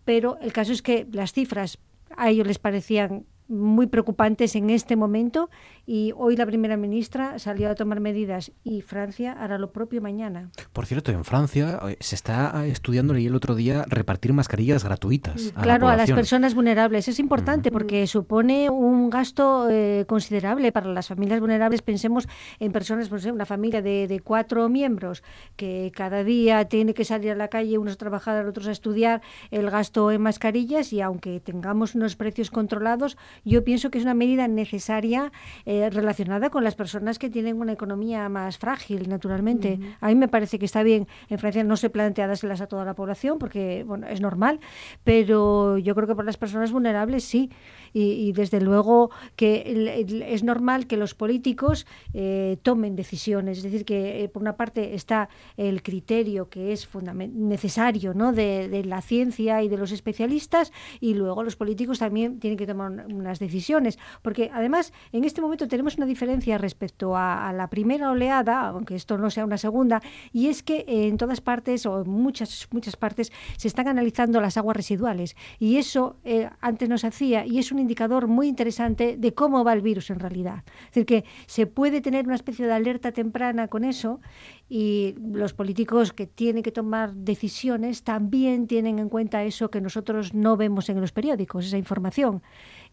pero 0.04 0.38
el 0.40 0.52
caso 0.52 0.72
es 0.72 0.82
que 0.82 1.06
las 1.12 1.32
cifras 1.32 1.78
a 2.16 2.28
ellos 2.30 2.46
les 2.46 2.58
parecían 2.58 3.26
muy 3.50 3.88
preocupantes 3.88 4.54
en 4.56 4.70
este 4.70 4.96
momento 4.96 5.50
y 5.86 6.12
hoy 6.16 6.36
la 6.36 6.46
primera 6.46 6.76
ministra 6.76 7.38
salió 7.38 7.68
a 7.68 7.74
tomar 7.74 8.00
medidas 8.00 8.52
y 8.62 8.80
Francia 8.80 9.32
hará 9.32 9.58
lo 9.58 9.72
propio 9.72 10.00
mañana. 10.00 10.50
Por 10.72 10.86
cierto, 10.86 11.10
en 11.10 11.24
Francia 11.24 11.80
eh, 11.88 11.96
se 12.00 12.14
está 12.14 12.64
estudiando, 12.66 13.14
el 13.14 13.34
otro 13.34 13.54
día, 13.54 13.84
repartir 13.88 14.32
mascarillas 14.32 14.84
gratuitas. 14.84 15.52
A 15.56 15.62
claro, 15.62 15.88
la 15.88 15.94
a 15.94 15.96
las 15.96 16.10
personas 16.12 16.54
vulnerables. 16.54 17.08
Es 17.08 17.18
importante 17.18 17.70
porque 17.72 18.06
supone 18.06 18.70
un 18.70 19.10
gasto 19.10 19.68
eh, 19.68 20.04
considerable 20.06 20.70
para 20.70 20.86
las 20.88 21.08
familias 21.08 21.40
vulnerables. 21.40 21.82
Pensemos 21.82 22.28
en 22.60 22.72
personas, 22.72 23.08
por 23.08 23.18
ejemplo, 23.18 23.34
una 23.34 23.46
familia 23.46 23.82
de, 23.82 24.06
de, 24.06 24.20
cuatro 24.20 24.68
miembros 24.68 25.22
que 25.56 25.90
cada 25.94 26.22
día 26.22 26.66
tiene 26.66 26.94
que 26.94 27.04
salir 27.04 27.32
a 27.32 27.34
la 27.34 27.48
calle, 27.48 27.78
unos 27.78 27.94
a 27.94 27.96
trabajar, 27.96 28.46
otros 28.46 28.68
a 28.68 28.72
estudiar, 28.72 29.22
el 29.50 29.68
gasto 29.70 30.10
en 30.12 30.22
mascarillas 30.22 30.92
y 30.92 31.00
aunque 31.00 31.40
tengamos 31.40 31.94
unos 31.94 32.14
precios 32.14 32.50
controlados, 32.50 33.16
yo 33.44 33.64
pienso 33.64 33.90
que 33.90 33.98
es 33.98 34.04
una 34.04 34.14
medida 34.14 34.48
necesaria 34.48 35.32
eh, 35.66 35.90
relacionada 35.90 36.50
con 36.50 36.64
las 36.64 36.74
personas 36.74 37.18
que 37.18 37.30
tienen 37.30 37.60
una 37.60 37.72
economía 37.72 38.28
más 38.28 38.58
frágil, 38.58 39.08
naturalmente. 39.08 39.78
Uh 39.80 39.82
-huh. 39.82 39.96
A 40.00 40.08
mí 40.08 40.14
me 40.14 40.28
parece 40.28 40.58
que 40.58 40.64
está 40.64 40.82
bien. 40.82 41.06
En 41.28 41.38
Francia 41.38 41.64
no 41.64 41.76
se 41.76 41.90
plantea 41.90 42.26
dárselas 42.26 42.60
a 42.60 42.66
toda 42.66 42.84
la 42.84 42.94
población 42.94 43.38
porque 43.38 43.84
bueno, 43.86 44.06
es 44.06 44.20
normal, 44.20 44.60
pero 45.04 45.78
yo 45.78 45.94
creo 45.94 46.06
que 46.06 46.14
para 46.14 46.26
las 46.26 46.36
personas 46.36 46.72
vulnerables 46.72 47.24
sí. 47.24 47.50
Y, 47.92 48.28
y 48.28 48.32
desde 48.32 48.60
luego 48.60 49.10
que 49.36 50.04
es 50.28 50.44
normal 50.44 50.86
que 50.86 50.96
los 50.96 51.14
políticos 51.14 51.86
eh, 52.14 52.58
tomen 52.62 52.96
decisiones. 52.96 53.58
Es 53.58 53.64
decir, 53.64 53.84
que 53.84 54.24
eh, 54.24 54.28
por 54.28 54.42
una 54.42 54.56
parte 54.56 54.94
está 54.94 55.28
el 55.56 55.82
criterio 55.82 56.48
que 56.48 56.72
es 56.72 56.88
necesario 57.32 58.14
¿no? 58.14 58.32
de, 58.32 58.82
la 58.84 59.00
ciencia 59.00 59.62
y 59.62 59.68
de 59.68 59.76
los 59.76 59.92
especialistas 59.92 60.72
y 61.00 61.14
luego 61.14 61.42
los 61.42 61.56
políticos 61.56 61.98
también 61.98 62.38
tienen 62.38 62.56
que 62.56 62.66
tomar 62.66 63.06
unas 63.06 63.38
decisiones, 63.38 63.98
porque 64.22 64.50
además 64.52 64.92
en 65.12 65.24
este 65.24 65.40
momento 65.40 65.68
tenemos 65.68 65.96
una 65.96 66.06
diferencia 66.06 66.58
respecto 66.58 67.16
a, 67.16 67.52
la 67.52 67.68
primera 67.68 68.10
oleada, 68.10 68.68
aunque 68.68 68.94
esto 68.94 69.18
no 69.18 69.30
sea 69.30 69.44
una 69.44 69.58
segunda, 69.58 70.00
y 70.32 70.48
es 70.48 70.62
que 70.62 70.84
en 70.86 71.16
todas 71.16 71.40
partes 71.40 71.84
o 71.86 72.02
en 72.02 72.10
muchas, 72.10 72.68
muchas 72.70 72.96
partes 72.96 73.32
se 73.56 73.68
están 73.68 73.88
analizando 73.88 74.40
las 74.40 74.56
aguas 74.56 74.76
residuales 74.76 75.36
y 75.58 75.76
eso 75.76 76.16
eh, 76.24 76.48
antes 76.60 76.88
no 76.88 76.96
se 76.98 77.08
hacía 77.08 77.44
y 77.44 77.58
es 77.58 77.72
un 77.72 77.79
indicador 77.80 78.26
muy 78.26 78.48
interesante 78.48 79.16
de 79.16 79.34
cómo 79.34 79.64
va 79.64 79.72
el 79.72 79.80
virus 79.80 80.10
en 80.10 80.20
realidad. 80.20 80.64
Es 80.88 80.94
decir, 80.94 81.06
que 81.06 81.24
se 81.46 81.66
puede 81.66 82.00
tener 82.00 82.26
una 82.26 82.34
especie 82.34 82.66
de 82.66 82.72
alerta 82.72 83.12
temprana 83.12 83.68
con 83.68 83.84
eso 83.84 84.20
y 84.68 85.14
los 85.20 85.54
políticos 85.54 86.12
que 86.12 86.26
tienen 86.26 86.62
que 86.62 86.72
tomar 86.72 87.14
decisiones 87.14 88.02
también 88.02 88.66
tienen 88.66 88.98
en 88.98 89.08
cuenta 89.08 89.42
eso 89.44 89.70
que 89.70 89.80
nosotros 89.80 90.34
no 90.34 90.56
vemos 90.56 90.88
en 90.88 91.00
los 91.00 91.12
periódicos, 91.12 91.66
esa 91.66 91.78
información 91.78 92.42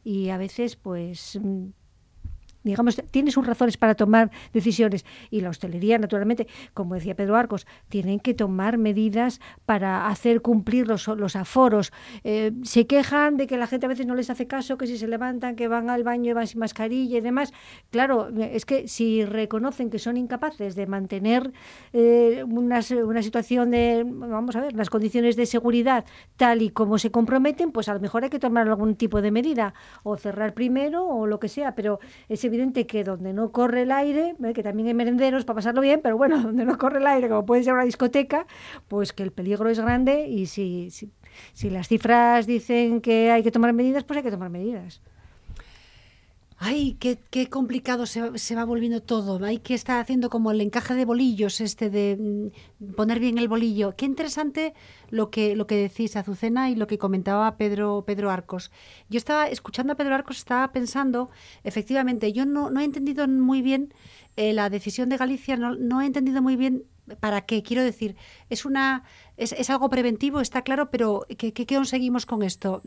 y 0.04 0.30
a 0.30 0.38
veces 0.38 0.76
pues 0.76 1.40
digamos, 2.68 3.02
tiene 3.12 3.32
sus 3.32 3.46
razones 3.46 3.78
para 3.78 3.96
tomar 3.96 4.32
decisiones. 4.54 5.06
Y 5.30 5.42
la 5.42 5.50
hostelería, 5.50 5.98
naturalmente, 5.98 6.48
como 6.74 6.96
decía 6.96 7.16
Pedro 7.16 7.36
Arcos, 7.36 7.66
tienen 7.90 8.20
que 8.20 8.34
tomar 8.34 8.78
medidas 8.78 9.40
para 9.66 10.08
hacer 10.08 10.42
cumplir 10.42 10.88
los, 10.88 11.08
los 11.08 11.36
aforos. 11.36 11.92
Eh, 12.24 12.52
se 12.64 12.88
quejan 12.88 13.38
de 13.38 13.48
que 13.48 13.58
la 13.58 13.68
gente 13.68 13.86
a 13.86 13.90
veces 13.90 14.06
no 14.06 14.16
les 14.16 14.30
hace 14.30 14.48
caso, 14.48 14.78
que 14.78 14.88
si 14.88 14.98
se 14.98 15.08
levantan, 15.08 15.56
que 15.56 15.68
van 15.68 15.90
al 15.90 16.04
baño 16.04 16.32
y 16.32 16.34
van 16.34 16.48
sin 16.48 16.60
mascarilla 16.60 17.18
y 17.18 17.22
demás. 17.22 17.54
Claro, 17.92 18.30
es 18.38 18.66
que 18.66 18.88
si 18.88 19.26
reconocen 19.26 19.90
que 19.90 20.00
son 20.00 20.18
incapaces 20.18 20.76
de 20.76 20.88
mantener 20.88 21.52
eh, 21.94 22.44
una, 22.48 22.82
una 23.04 23.22
situación 23.22 23.72
de, 23.72 24.04
vamos 24.06 24.56
a 24.56 24.62
ver, 24.62 24.74
las 24.74 24.90
condiciones 24.90 25.36
de 25.36 25.46
seguridad 25.46 26.06
tal 26.36 26.62
y 26.62 26.70
como 26.70 26.98
se 26.98 27.12
comprometen, 27.12 27.72
pues 27.72 27.90
a 27.90 27.94
lo 27.94 28.00
mejor 28.00 28.24
hay 28.24 28.30
que 28.30 28.40
tomar 28.40 28.68
algún 28.68 28.96
tipo 28.96 29.22
de 29.22 29.32
medida, 29.32 29.74
o 30.04 30.18
cerrar 30.18 30.54
primero 30.54 31.06
o 31.06 31.28
lo 31.28 31.40
que 31.40 31.48
sea, 31.48 31.76
pero 31.76 32.00
es 32.28 32.44
evidente 32.44 32.57
que 32.88 33.04
donde 33.04 33.34
no 33.34 33.52
corre 33.52 33.84
el 33.84 33.92
aire, 33.92 34.36
¿eh? 34.44 34.54
que 34.54 34.64
también 34.64 34.88
hay 34.88 34.94
merenderos 34.94 35.46
para 35.46 35.56
pasarlo 35.56 35.82
bien, 35.82 36.00
pero 36.02 36.18
bueno, 36.18 36.42
donde 36.44 36.66
no 36.66 36.78
corre 36.78 37.00
el 37.00 37.08
aire, 37.08 37.30
como 37.30 37.46
puede 37.46 37.64
ser 37.64 37.74
una 37.74 37.84
discoteca, 37.84 38.46
pues 38.88 39.14
que 39.14 39.24
el 39.24 39.32
peligro 39.32 39.70
es 39.70 39.80
grande 39.80 40.28
y 40.28 40.48
si, 40.48 40.90
si, 40.92 41.12
si 41.54 41.70
las 41.70 41.88
cifras 41.88 42.48
dicen 42.48 43.02
que 43.02 43.32
hay 43.32 43.44
que 43.44 43.52
tomar 43.52 43.74
medidas, 43.74 44.04
pues 44.04 44.18
hay 44.18 44.24
que 44.24 44.32
tomar 44.32 44.50
medidas. 44.50 45.02
Ay, 46.60 46.98
qué, 47.00 47.20
qué 47.30 47.50
complicado 47.50 48.08
se, 48.08 48.36
se, 48.40 48.56
va 48.56 48.66
volviendo 48.66 49.02
todo. 49.04 49.44
Hay 49.46 49.60
que 49.60 49.76
estar 49.76 50.00
haciendo 50.00 50.32
como 50.32 50.50
el 50.50 50.60
encaje 50.60 50.96
de 50.96 51.06
bolillos, 51.06 51.62
este 51.62 51.92
de 51.92 52.18
mm, 52.80 52.94
poner 52.96 53.20
bien 53.20 53.38
el 53.38 53.48
bolillo. 53.48 53.96
Qué 53.96 54.06
interesante 54.06 54.74
lo 55.12 55.30
que, 55.30 55.56
lo 55.56 55.68
que 55.68 55.76
decís, 55.76 56.16
Azucena, 56.16 56.72
y 56.72 56.76
lo 56.76 56.88
que 56.88 56.98
comentaba 56.98 57.58
Pedro, 57.58 58.04
Pedro 58.08 58.32
Arcos. 58.32 58.72
Yo 59.08 59.20
estaba 59.20 59.48
escuchando 59.48 59.94
a 59.94 59.96
Pedro 59.98 60.16
Arcos, 60.16 60.38
estaba 60.38 60.72
pensando, 60.72 61.30
efectivamente, 61.64 62.34
yo 62.34 62.48
no, 62.48 62.72
no 62.72 62.80
he 62.80 62.86
entendido 62.86 63.28
muy 63.28 63.62
bien 63.62 63.94
eh, 64.36 64.54
la 64.54 64.72
decisión 64.72 65.10
de 65.10 65.18
Galicia, 65.18 65.58
no, 65.58 65.76
no 65.76 66.02
he 66.02 66.08
entendido 66.08 66.42
muy 66.42 66.56
bien 66.56 66.86
para 67.20 67.42
qué. 67.42 67.64
Quiero 67.64 67.84
decir, 67.84 68.16
es 68.50 68.66
una 68.66 69.04
es, 69.38 69.52
es, 69.54 69.70
algo 69.70 69.90
preventivo, 69.90 70.42
está 70.42 70.64
claro, 70.64 70.90
pero 70.90 71.26
¿qué, 71.38 71.54
¿qué, 71.54 71.66
conseguimos 71.66 72.26
con 72.26 72.42
esto? 72.42 72.82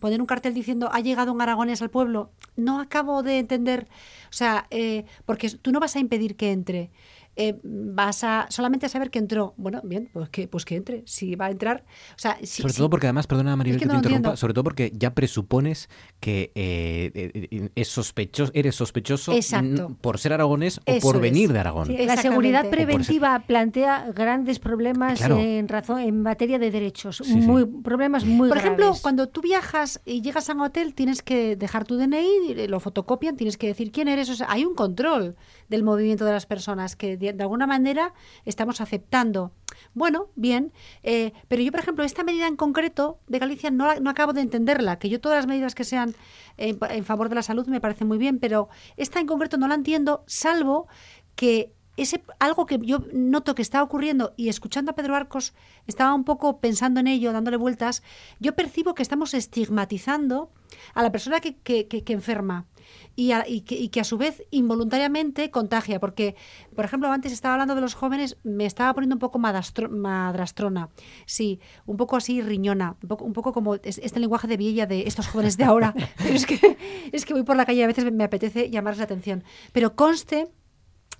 ¿Poner 0.00 0.20
un 0.20 0.26
cartel 0.26 0.54
diciendo 0.54 0.88
ha 0.90 1.00
llegado 1.00 1.32
un 1.32 1.40
aragonés 1.42 1.82
al 1.82 1.90
pueblo? 1.90 2.30
No 2.56 2.80
acabo 2.80 3.22
de 3.22 3.38
entender, 3.38 3.88
o 4.30 4.32
sea, 4.32 4.66
eh, 4.70 5.04
porque 5.26 5.50
tú 5.50 5.70
no 5.70 5.80
vas 5.80 5.94
a 5.96 6.00
impedir 6.00 6.36
que 6.36 6.52
entre. 6.52 6.90
Eh, 7.34 7.58
vas 7.62 8.24
a 8.24 8.46
solamente 8.50 8.86
a 8.86 8.88
saber 8.88 9.10
que 9.10 9.18
entró. 9.18 9.54
Bueno, 9.56 9.80
bien, 9.84 10.10
pues 10.12 10.28
que, 10.28 10.48
pues 10.48 10.64
que 10.64 10.76
entre. 10.76 11.02
Si 11.06 11.34
va 11.34 11.46
a 11.46 11.50
entrar. 11.50 11.84
O 12.10 12.18
sea, 12.18 12.36
si, 12.42 12.60
sobre 12.60 12.74
si, 12.74 12.78
todo 12.78 12.90
porque 12.90 13.06
además, 13.06 13.26
perdona 13.26 13.56
Maribel 13.56 13.76
es 13.76 13.82
que, 13.82 13.88
que, 13.88 13.94
no 13.94 14.02
te 14.02 14.08
interrumpa, 14.08 14.36
sobre 14.36 14.52
todo 14.52 14.64
porque 14.64 14.92
ya 14.94 15.14
presupones 15.14 15.88
que 16.20 16.52
eh, 16.54 17.70
es 17.74 17.88
sospechoso, 17.88 18.52
eres 18.54 18.74
sospechoso 18.74 19.32
Exacto. 19.32 19.96
por 20.00 20.18
ser 20.18 20.34
aragonés 20.34 20.80
o 20.86 20.98
por 21.00 21.20
venir 21.20 21.46
es. 21.46 21.52
de 21.54 21.58
Aragón. 21.58 21.86
Sí, 21.86 21.96
la 22.04 22.16
seguridad 22.16 22.68
preventiva 22.68 23.38
plantea 23.46 24.12
grandes 24.14 24.58
problemas 24.58 25.18
claro. 25.18 25.38
en 25.38 25.68
razón 25.68 26.00
en 26.00 26.22
materia 26.22 26.58
de 26.58 26.70
derechos, 26.70 27.22
sí, 27.24 27.36
muy, 27.36 27.64
problemas 27.64 28.24
muy 28.24 28.48
Por 28.48 28.58
graves. 28.58 28.64
ejemplo, 28.64 28.94
cuando 29.02 29.28
tú 29.28 29.40
viajas 29.40 30.00
y 30.04 30.20
llegas 30.20 30.50
a 30.50 30.54
un 30.54 30.60
hotel, 30.60 30.94
tienes 30.94 31.22
que 31.22 31.56
dejar 31.56 31.84
tu 31.84 31.96
DNI, 31.96 32.68
lo 32.68 32.80
fotocopian, 32.80 33.36
tienes 33.36 33.56
que 33.56 33.68
decir 33.68 33.90
quién 33.90 34.08
eres. 34.08 34.28
O 34.28 34.34
sea, 34.34 34.46
hay 34.50 34.64
un 34.64 34.74
control 34.74 35.36
del 35.72 35.82
movimiento 35.82 36.24
de 36.24 36.32
las 36.32 36.46
personas 36.46 36.96
que 36.96 37.16
de, 37.16 37.30
alguna 37.40 37.66
manera 37.66 38.12
estamos 38.44 38.80
aceptando. 38.80 39.52
Bueno, 39.94 40.28
bien, 40.36 40.72
eh, 41.02 41.32
pero 41.48 41.62
yo, 41.62 41.72
por 41.72 41.80
ejemplo, 41.80 42.04
esta 42.04 42.22
medida 42.22 42.46
en 42.46 42.56
concreto 42.56 43.18
de 43.26 43.38
Galicia 43.38 43.70
no, 43.70 43.92
no 44.00 44.10
acabo 44.10 44.34
de 44.34 44.42
entenderla, 44.42 44.98
que 44.98 45.08
yo 45.08 45.20
todas 45.20 45.38
las 45.38 45.46
medidas 45.46 45.74
que 45.74 45.84
sean 45.84 46.14
en, 46.58 46.78
en 46.90 47.04
favor 47.04 47.30
de 47.30 47.36
la 47.36 47.42
salud 47.42 47.66
me 47.66 47.80
parecen 47.80 48.06
muy 48.06 48.18
bien, 48.18 48.38
pero 48.38 48.68
esta 48.96 49.18
en 49.18 49.26
concreto 49.26 49.56
no 49.56 49.66
la 49.66 49.74
entiendo, 49.74 50.22
salvo 50.26 50.88
que 51.34 51.72
ese 51.96 52.22
algo 52.38 52.66
que 52.66 52.78
yo 52.82 53.04
noto 53.12 53.54
que 53.54 53.62
está 53.62 53.82
ocurriendo 53.82 54.32
y 54.36 54.48
escuchando 54.48 54.90
a 54.90 54.94
Pedro 54.94 55.16
Arcos 55.16 55.54
estaba 55.86 56.14
un 56.14 56.24
poco 56.24 56.58
pensando 56.60 57.00
en 57.00 57.06
ello, 57.06 57.32
dándole 57.32 57.56
vueltas, 57.56 58.02
yo 58.40 58.54
percibo 58.54 58.94
que 58.94 59.02
estamos 59.02 59.34
estigmatizando 59.34 60.50
a 60.94 61.02
la 61.02 61.12
persona 61.12 61.40
que, 61.40 61.56
que- 61.56 61.86
que- 61.88 62.04
que 62.04 62.12
enferma 62.12 62.66
y, 63.14 63.32
a- 63.32 63.46
y 63.48 63.60
que, 63.62 63.74
y 63.76 63.88
que 63.88 64.00
a 64.00 64.04
su 64.04 64.18
vez 64.18 64.42
involuntariamente 64.50 65.50
contagia. 65.50 66.00
Porque, 66.00 66.34
por 66.74 66.84
ejemplo, 66.84 67.10
antes 67.12 67.32
estaba 67.32 67.54
hablando 67.54 67.74
de 67.74 67.80
los 67.80 67.94
jóvenes, 67.94 68.36
me 68.42 68.64
estaba 68.66 68.92
poniendo 68.94 69.14
un 69.16 69.20
poco 69.20 69.38
madastro- 69.38 69.88
madrastrona. 69.90 70.88
Sí, 71.26 71.60
un 71.86 71.96
poco 71.96 72.16
así 72.16 72.40
riñona, 72.42 72.96
un 73.02 73.08
poco, 73.08 73.24
un 73.24 73.32
poco 73.32 73.52
como 73.52 73.74
es- 73.76 73.98
este 73.98 74.20
lenguaje 74.20 74.48
de 74.48 74.56
vieja 74.56 74.86
de 74.86 75.06
estos 75.06 75.28
jóvenes 75.28 75.56
de 75.56 75.64
ahora. 75.64 75.94
Pero 76.18 76.34
es 76.34 76.46
que, 76.46 76.76
es 77.12 77.24
que 77.24 77.34
voy 77.34 77.42
por 77.44 77.56
la 77.56 77.66
calle 77.66 77.80
y 77.80 77.82
a 77.82 77.86
veces 77.86 78.10
me 78.12 78.24
apetece 78.24 78.70
llamarles 78.70 78.98
la 78.98 79.04
atención. 79.04 79.44
Pero 79.72 79.94
conste 79.94 80.48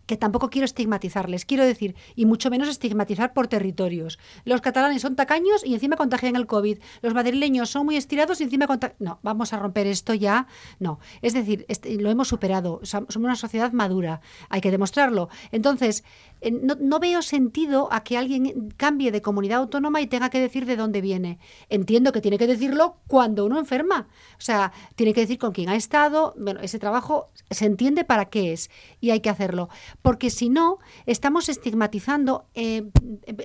que 0.06 0.16
tampoco 0.16 0.50
quiero 0.50 0.64
estigmatizarles, 0.64 1.44
quiero 1.44 1.64
decir, 1.64 1.94
y 2.16 2.26
mucho 2.26 2.50
menos 2.50 2.68
estigmatizar 2.68 3.32
por 3.32 3.46
territorios. 3.46 4.18
Los 4.44 4.60
catalanes 4.60 5.02
son 5.02 5.16
tacaños 5.16 5.64
y 5.64 5.74
encima 5.74 5.96
contagian 5.96 6.36
el 6.36 6.46
COVID. 6.46 6.78
Los 7.02 7.14
madrileños 7.14 7.70
son 7.70 7.86
muy 7.86 7.96
estirados 7.96 8.40
y 8.40 8.44
encima 8.44 8.66
contagian... 8.66 8.96
No, 8.98 9.20
vamos 9.22 9.52
a 9.52 9.58
romper 9.58 9.86
esto 9.86 10.14
ya. 10.14 10.46
No. 10.78 10.98
Es 11.22 11.34
decir, 11.34 11.64
este- 11.68 11.94
lo 12.00 12.10
hemos 12.10 12.28
superado. 12.28 12.80
Som- 12.82 13.06
Somos 13.08 13.16
una 13.26 13.36
sociedad 13.36 13.72
madura. 13.72 14.20
Hay 14.48 14.60
que 14.60 14.70
demostrarlo. 14.70 15.28
Entonces, 15.52 16.04
no, 16.50 16.74
no 16.80 16.98
veo 16.98 17.22
sentido 17.22 17.88
a 17.92 18.02
que 18.02 18.18
alguien 18.18 18.72
cambie 18.76 19.12
de 19.12 19.22
comunidad 19.22 19.60
autónoma 19.60 20.00
y 20.00 20.06
tenga 20.06 20.30
que 20.30 20.40
decir 20.40 20.66
de 20.66 20.76
dónde 20.76 21.00
viene. 21.00 21.38
Entiendo 21.68 22.10
que 22.12 22.20
tiene 22.20 22.38
que 22.38 22.46
decirlo 22.46 22.96
cuando 23.06 23.44
uno 23.44 23.58
enferma. 23.58 24.08
O 24.38 24.40
sea, 24.40 24.72
tiene 24.96 25.12
que 25.14 25.20
decir 25.20 25.38
con 25.38 25.52
quién 25.52 25.68
ha 25.68 25.76
estado. 25.76 26.34
Bueno, 26.36 26.60
ese 26.60 26.78
trabajo 26.78 27.30
se 27.50 27.66
entiende 27.66 28.04
para 28.04 28.24
qué 28.26 28.52
es 28.52 28.70
y 29.00 29.10
hay 29.10 29.20
que 29.20 29.30
hacerlo. 29.30 29.68
Porque 30.02 30.30
si 30.30 30.48
no, 30.48 30.78
estamos 31.06 31.48
estigmatizando, 31.48 32.46
eh, 32.54 32.90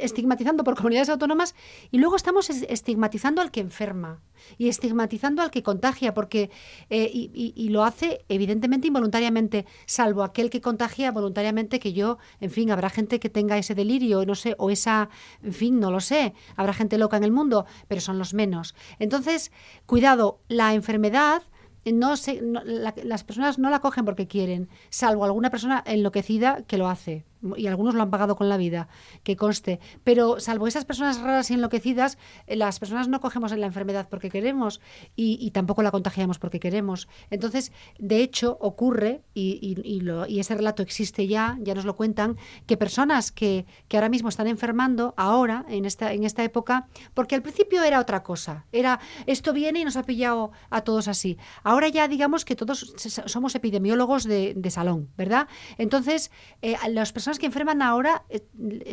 estigmatizando 0.01 0.63
por 0.63 0.75
comunidades 0.75 1.09
autónomas 1.09 1.53
y 1.91 1.99
luego 1.99 2.15
estamos 2.15 2.49
es- 2.49 2.65
estigmatizando 2.69 3.41
al 3.41 3.51
que 3.51 3.59
enferma 3.59 4.21
y 4.57 4.67
estigmatizando 4.69 5.41
al 5.41 5.51
que 5.51 5.63
contagia, 5.63 6.13
porque 6.13 6.49
eh, 6.89 7.09
y, 7.13 7.69
lo 7.69 7.83
hace 7.83 8.23
evidentemente 8.29 8.87
involuntariamente, 8.87 9.65
salvo 9.85 10.23
aquel 10.23 10.49
que 10.49 10.61
contagia 10.61 11.11
voluntariamente, 11.11 11.79
que 11.79 11.93
yo, 11.93 12.17
en 12.39 12.51
fin, 12.51 12.71
habrá 12.71 12.89
gente 12.89 13.19
que 13.19 13.29
tenga 13.29 13.57
ese 13.57 13.75
delirio, 13.75 14.25
no 14.25 14.35
sé, 14.35 14.55
o 14.57 14.69
esa, 14.69 15.09
en 15.43 15.53
fin, 15.53 15.79
no 15.79 15.91
lo 15.91 15.99
sé, 15.99 16.33
habrá 16.55 16.73
gente 16.73 16.97
loca 16.97 17.17
en 17.17 17.23
el 17.23 17.31
mundo, 17.31 17.65
pero 17.87 18.01
son 18.01 18.17
los 18.17 18.33
menos. 18.33 18.75
Entonces, 18.99 19.51
cuidado, 19.85 20.39
la 20.47 20.73
enfermedad 20.73 21.43
no 21.85 22.17
se, 22.17 22.41
no- 22.41 22.63
la- 22.65 22.93
las 23.03 23.23
personas 23.23 23.59
no 23.59 23.69
la 23.69 23.79
cogen 23.79 24.03
porque 24.03 24.27
quieren, 24.27 24.67
salvo 24.89 25.23
alguna 25.23 25.49
persona 25.49 25.83
enloquecida 25.85 26.63
que 26.67 26.77
lo 26.77 26.89
hace. 26.89 27.25
Y 27.55 27.67
algunos 27.67 27.95
lo 27.95 28.01
han 28.01 28.09
pagado 28.09 28.35
con 28.35 28.49
la 28.49 28.57
vida, 28.57 28.87
que 29.23 29.35
conste. 29.35 29.79
Pero 30.03 30.39
salvo 30.39 30.67
esas 30.67 30.85
personas 30.85 31.19
raras 31.19 31.49
y 31.51 31.53
enloquecidas, 31.53 32.17
eh, 32.47 32.55
las 32.55 32.79
personas 32.79 33.07
no 33.07 33.19
cogemos 33.21 33.51
en 33.51 33.61
la 33.61 33.67
enfermedad 33.67 34.07
porque 34.09 34.29
queremos 34.29 34.81
y, 35.15 35.37
y 35.41 35.51
tampoco 35.51 35.81
la 35.83 35.91
contagiamos 35.91 36.39
porque 36.39 36.59
queremos. 36.59 37.07
Entonces, 37.29 37.71
de 37.99 38.21
hecho, 38.21 38.57
ocurre, 38.61 39.21
y, 39.33 39.59
y- 39.61 39.87
y 39.87 40.01
lo- 40.01 40.25
y 40.27 40.39
ese 40.39 40.55
relato 40.55 40.81
existe 40.83 41.27
ya, 41.27 41.57
ya 41.61 41.73
nos 41.75 41.85
lo 41.85 41.95
cuentan, 41.95 42.37
que 42.65 42.77
personas 42.77 43.31
que, 43.31 43.65
que 43.87 43.97
ahora 43.97 44.09
mismo 44.09 44.29
están 44.29 44.47
enfermando, 44.47 45.13
ahora, 45.17 45.65
en 45.69 45.85
esta, 45.85 46.13
en 46.13 46.23
esta 46.23 46.43
época, 46.43 46.87
porque 47.13 47.35
al 47.35 47.41
principio 47.41 47.83
era 47.83 47.99
otra 47.99 48.23
cosa. 48.23 48.65
Era, 48.71 48.99
esto 49.25 49.53
viene 49.53 49.79
y 49.81 49.85
nos 49.85 49.97
ha 49.97 50.03
pillado 50.03 50.51
a 50.69 50.81
todos 50.81 51.07
así. 51.07 51.37
Ahora 51.63 51.89
ya 51.89 52.07
digamos 52.07 52.45
que 52.45 52.55
todos 52.55 52.93
somos 53.25 53.55
epidemiólogos 53.55 54.23
de, 54.23 54.53
de 54.55 54.69
salón, 54.71 55.09
¿verdad? 55.17 55.47
Entonces, 55.77 56.31
eh, 56.61 56.75
las 56.89 57.11
personas 57.11 57.26
que 57.37 57.45
enferman 57.47 57.81
ahora 57.81 58.23
eh, 58.29 58.41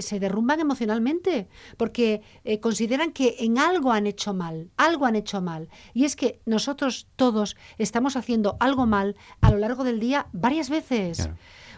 se 0.03 0.19
derrumban 0.19 0.59
emocionalmente 0.61 1.49
porque 1.77 2.23
eh, 2.45 2.59
consideran 2.59 3.13
que 3.13 3.37
en 3.39 3.59
algo 3.59 3.93
han 3.93 4.07
hecho 4.09 4.35
mal, 4.35 4.71
algo 4.77 5.07
han 5.07 5.15
hecho 5.17 5.41
mal. 5.41 5.69
Y 5.95 6.05
es 6.05 6.17
que 6.17 6.41
nosotros 6.45 7.07
todos 7.17 7.57
estamos 7.79 8.17
haciendo 8.17 8.57
algo 8.59 8.87
mal 8.87 9.15
a 9.41 9.51
lo 9.53 9.59
largo 9.59 9.85
del 9.85 10.01
día 10.01 10.27
varias 10.33 10.69
veces. 10.69 11.29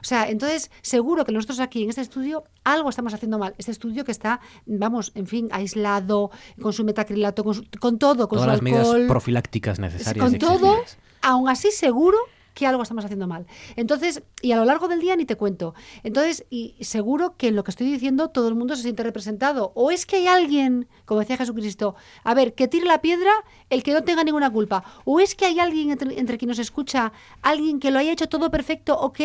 O 0.01 0.09
sea, 0.09 0.28
entonces 0.31 0.70
seguro 0.83 1.24
que 1.24 1.33
nosotros 1.33 1.59
aquí 1.61 1.83
en 1.83 1.89
este 1.91 2.01
estudio 2.01 2.45
algo 2.65 2.89
estamos 2.91 3.12
haciendo 3.12 3.39
mal. 3.39 3.55
Este 3.59 3.73
estudio 3.73 4.05
que 4.05 4.12
está, 4.12 4.41
vamos, 4.65 5.12
en 5.15 5.27
fin, 5.27 5.49
aislado, 5.51 6.31
con 6.62 6.73
su 6.73 6.85
metacrilato, 6.85 7.43
con, 7.45 7.55
su- 7.55 7.65
con 7.81 7.99
todo, 7.99 8.28
con 8.28 8.39
Todas 8.39 8.45
su 8.45 8.51
las 8.53 8.62
medidas 8.62 8.87
alcohol, 8.87 9.07
profilácticas 9.09 9.78
necesarias. 9.78 10.24
con 10.24 10.39
todo, 10.39 10.77
aún 11.23 11.49
así 11.49 11.70
seguro 11.73 12.19
que 12.57 12.66
algo 12.66 12.83
estamos 12.83 13.05
haciendo 13.05 13.27
mal. 13.27 13.47
Entonces, 13.77 14.23
y 14.41 14.53
a 14.53 14.57
lo 14.57 14.65
largo 14.65 14.89
del 14.89 14.99
día 14.99 15.15
ni 15.15 15.27
te 15.27 15.37
cuento. 15.37 15.74
Entonces, 16.03 16.47
y 16.49 16.74
seguro 16.81 17.37
que 17.37 17.49
en 17.49 17.55
lo 17.55 17.65
que 17.65 17.70
estoy 17.70 17.93
diciendo 17.93 18.31
todo 18.31 18.49
el 18.49 18.55
mundo 18.55 18.74
se 18.77 18.83
siente 18.83 19.03
representado. 19.03 19.73
O 19.74 19.91
es 19.91 20.07
que 20.07 20.16
hay 20.16 20.27
alguien, 20.27 20.89
como 21.05 21.20
decía 21.20 21.37
Jesucristo, 21.37 21.97
a 22.24 22.33
ver, 22.33 22.55
que 22.55 22.66
tire 22.66 22.87
la 22.87 23.03
piedra 23.03 23.31
el 23.69 23.83
que 23.83 23.93
no 23.93 24.05
tenga 24.05 24.24
ninguna 24.24 24.51
culpa. 24.51 24.85
O 25.05 25.20
es 25.20 25.35
que 25.35 25.45
hay 25.45 25.61
alguien 25.61 25.91
entre, 25.91 26.19
entre 26.19 26.39
quien 26.39 26.49
nos 26.49 26.59
escucha, 26.59 27.12
alguien 27.43 27.78
que 27.78 27.91
lo 27.91 27.99
haya 27.99 28.12
hecho 28.12 28.27
todo 28.27 28.51
perfecto, 28.51 28.99
ok, 28.99 29.20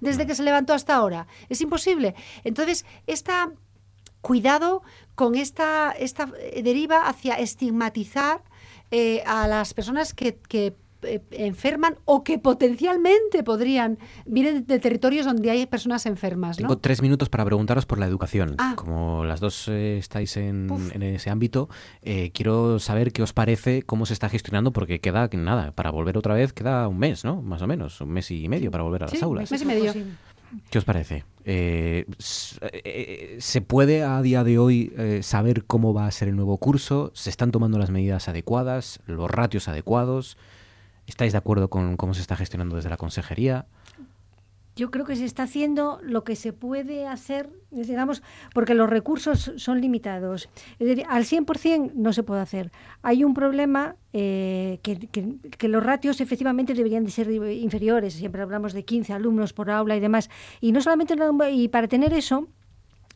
desde 0.00 0.26
que 0.26 0.34
se 0.34 0.42
levantó 0.42 0.74
hasta 0.74 0.94
ahora. 0.94 1.26
Es 1.48 1.62
imposible. 1.62 2.14
Entonces, 2.44 2.84
esta 3.06 3.50
cuidado 4.20 4.82
con 5.14 5.36
esta, 5.36 5.92
esta 5.92 6.30
eh, 6.38 6.62
deriva 6.62 7.08
hacia 7.08 7.34
estigmatizar 7.34 8.42
eh, 8.90 9.22
a 9.26 9.48
las 9.48 9.74
personas 9.74 10.12
que, 10.14 10.36
que, 10.36 10.74
eh, 11.04 11.22
enferman 11.30 11.96
o 12.04 12.24
que 12.24 12.38
potencialmente 12.38 13.42
podrían 13.44 13.98
vienen 14.26 14.66
de 14.66 14.78
territorios 14.78 15.26
donde 15.26 15.50
hay 15.50 15.66
personas 15.66 16.06
enfermas, 16.06 16.58
¿no? 16.58 16.68
Tengo 16.68 16.78
tres 16.78 17.02
minutos 17.02 17.28
para 17.28 17.44
preguntaros 17.44 17.86
por 17.86 17.98
la 17.98 18.06
educación. 18.06 18.54
Ah. 18.58 18.74
Como 18.76 19.24
las 19.24 19.40
dos 19.40 19.68
eh, 19.68 19.98
estáis 19.98 20.36
en, 20.36 20.68
en 20.92 21.02
ese 21.02 21.30
ámbito, 21.30 21.68
eh, 22.02 22.30
quiero 22.32 22.78
saber 22.78 23.12
qué 23.12 23.22
os 23.22 23.32
parece, 23.32 23.82
cómo 23.82 24.06
se 24.06 24.12
está 24.12 24.28
gestionando, 24.28 24.72
porque 24.72 25.00
queda 25.00 25.28
nada, 25.32 25.72
para 25.72 25.90
volver 25.90 26.16
otra 26.18 26.34
vez 26.34 26.52
queda 26.52 26.88
un 26.88 26.98
mes, 26.98 27.24
¿no? 27.24 27.42
Más 27.42 27.62
o 27.62 27.66
menos, 27.66 28.00
un 28.00 28.10
mes 28.10 28.30
y 28.30 28.48
medio 28.48 28.70
para 28.70 28.84
volver 28.84 29.02
a 29.02 29.06
las 29.06 29.18
Sí, 29.18 29.24
aulas. 29.24 29.50
mes 29.50 29.62
y 29.62 29.66
medio. 29.66 29.92
¿Qué 30.70 30.78
os 30.78 30.84
parece? 30.84 31.24
Eh, 31.44 32.06
¿Se 33.38 33.60
puede 33.60 34.02
a 34.04 34.22
día 34.22 34.44
de 34.44 34.58
hoy 34.58 34.92
eh, 34.96 35.20
saber 35.22 35.64
cómo 35.64 35.92
va 35.92 36.06
a 36.06 36.10
ser 36.10 36.28
el 36.28 36.36
nuevo 36.36 36.56
curso? 36.58 37.10
¿Se 37.14 37.30
están 37.30 37.50
tomando 37.50 37.78
las 37.78 37.90
medidas 37.90 38.28
adecuadas? 38.28 39.00
¿Los 39.06 39.30
ratios 39.30 39.68
adecuados? 39.68 40.36
¿Estáis 41.06 41.32
de 41.32 41.38
acuerdo 41.38 41.68
con 41.68 41.96
cómo 41.96 42.14
se 42.14 42.20
está 42.20 42.36
gestionando 42.36 42.76
desde 42.76 42.90
la 42.90 42.96
consejería? 42.96 43.66
Yo 44.76 44.90
creo 44.90 45.04
que 45.04 45.14
se 45.14 45.24
está 45.24 45.44
haciendo 45.44 46.00
lo 46.02 46.24
que 46.24 46.34
se 46.34 46.52
puede 46.52 47.06
hacer, 47.06 47.48
digamos, 47.70 48.24
porque 48.52 48.74
los 48.74 48.90
recursos 48.90 49.52
son 49.56 49.80
limitados. 49.80 50.48
Es 50.80 50.88
decir, 50.88 51.06
al 51.08 51.24
100% 51.24 51.92
no 51.94 52.12
se 52.12 52.24
puede 52.24 52.40
hacer. 52.40 52.72
Hay 53.02 53.22
un 53.22 53.34
problema 53.34 53.94
eh, 54.12 54.80
que, 54.82 54.98
que- 54.98 55.36
que 55.56 55.68
los 55.68 55.80
ratios 55.84 56.20
efectivamente 56.20 56.74
deberían 56.74 57.04
de 57.04 57.12
ser 57.12 57.30
inferiores. 57.30 58.14
Siempre 58.14 58.42
hablamos 58.42 58.72
de 58.72 58.84
15 58.84 59.12
alumnos 59.12 59.52
por 59.52 59.70
aula 59.70 59.96
y 59.96 60.00
demás. 60.00 60.28
Y 60.60 60.72
no 60.72 60.80
solamente, 60.80 61.14
y 61.52 61.68
para 61.68 61.86
tener 61.86 62.12
eso, 62.12 62.48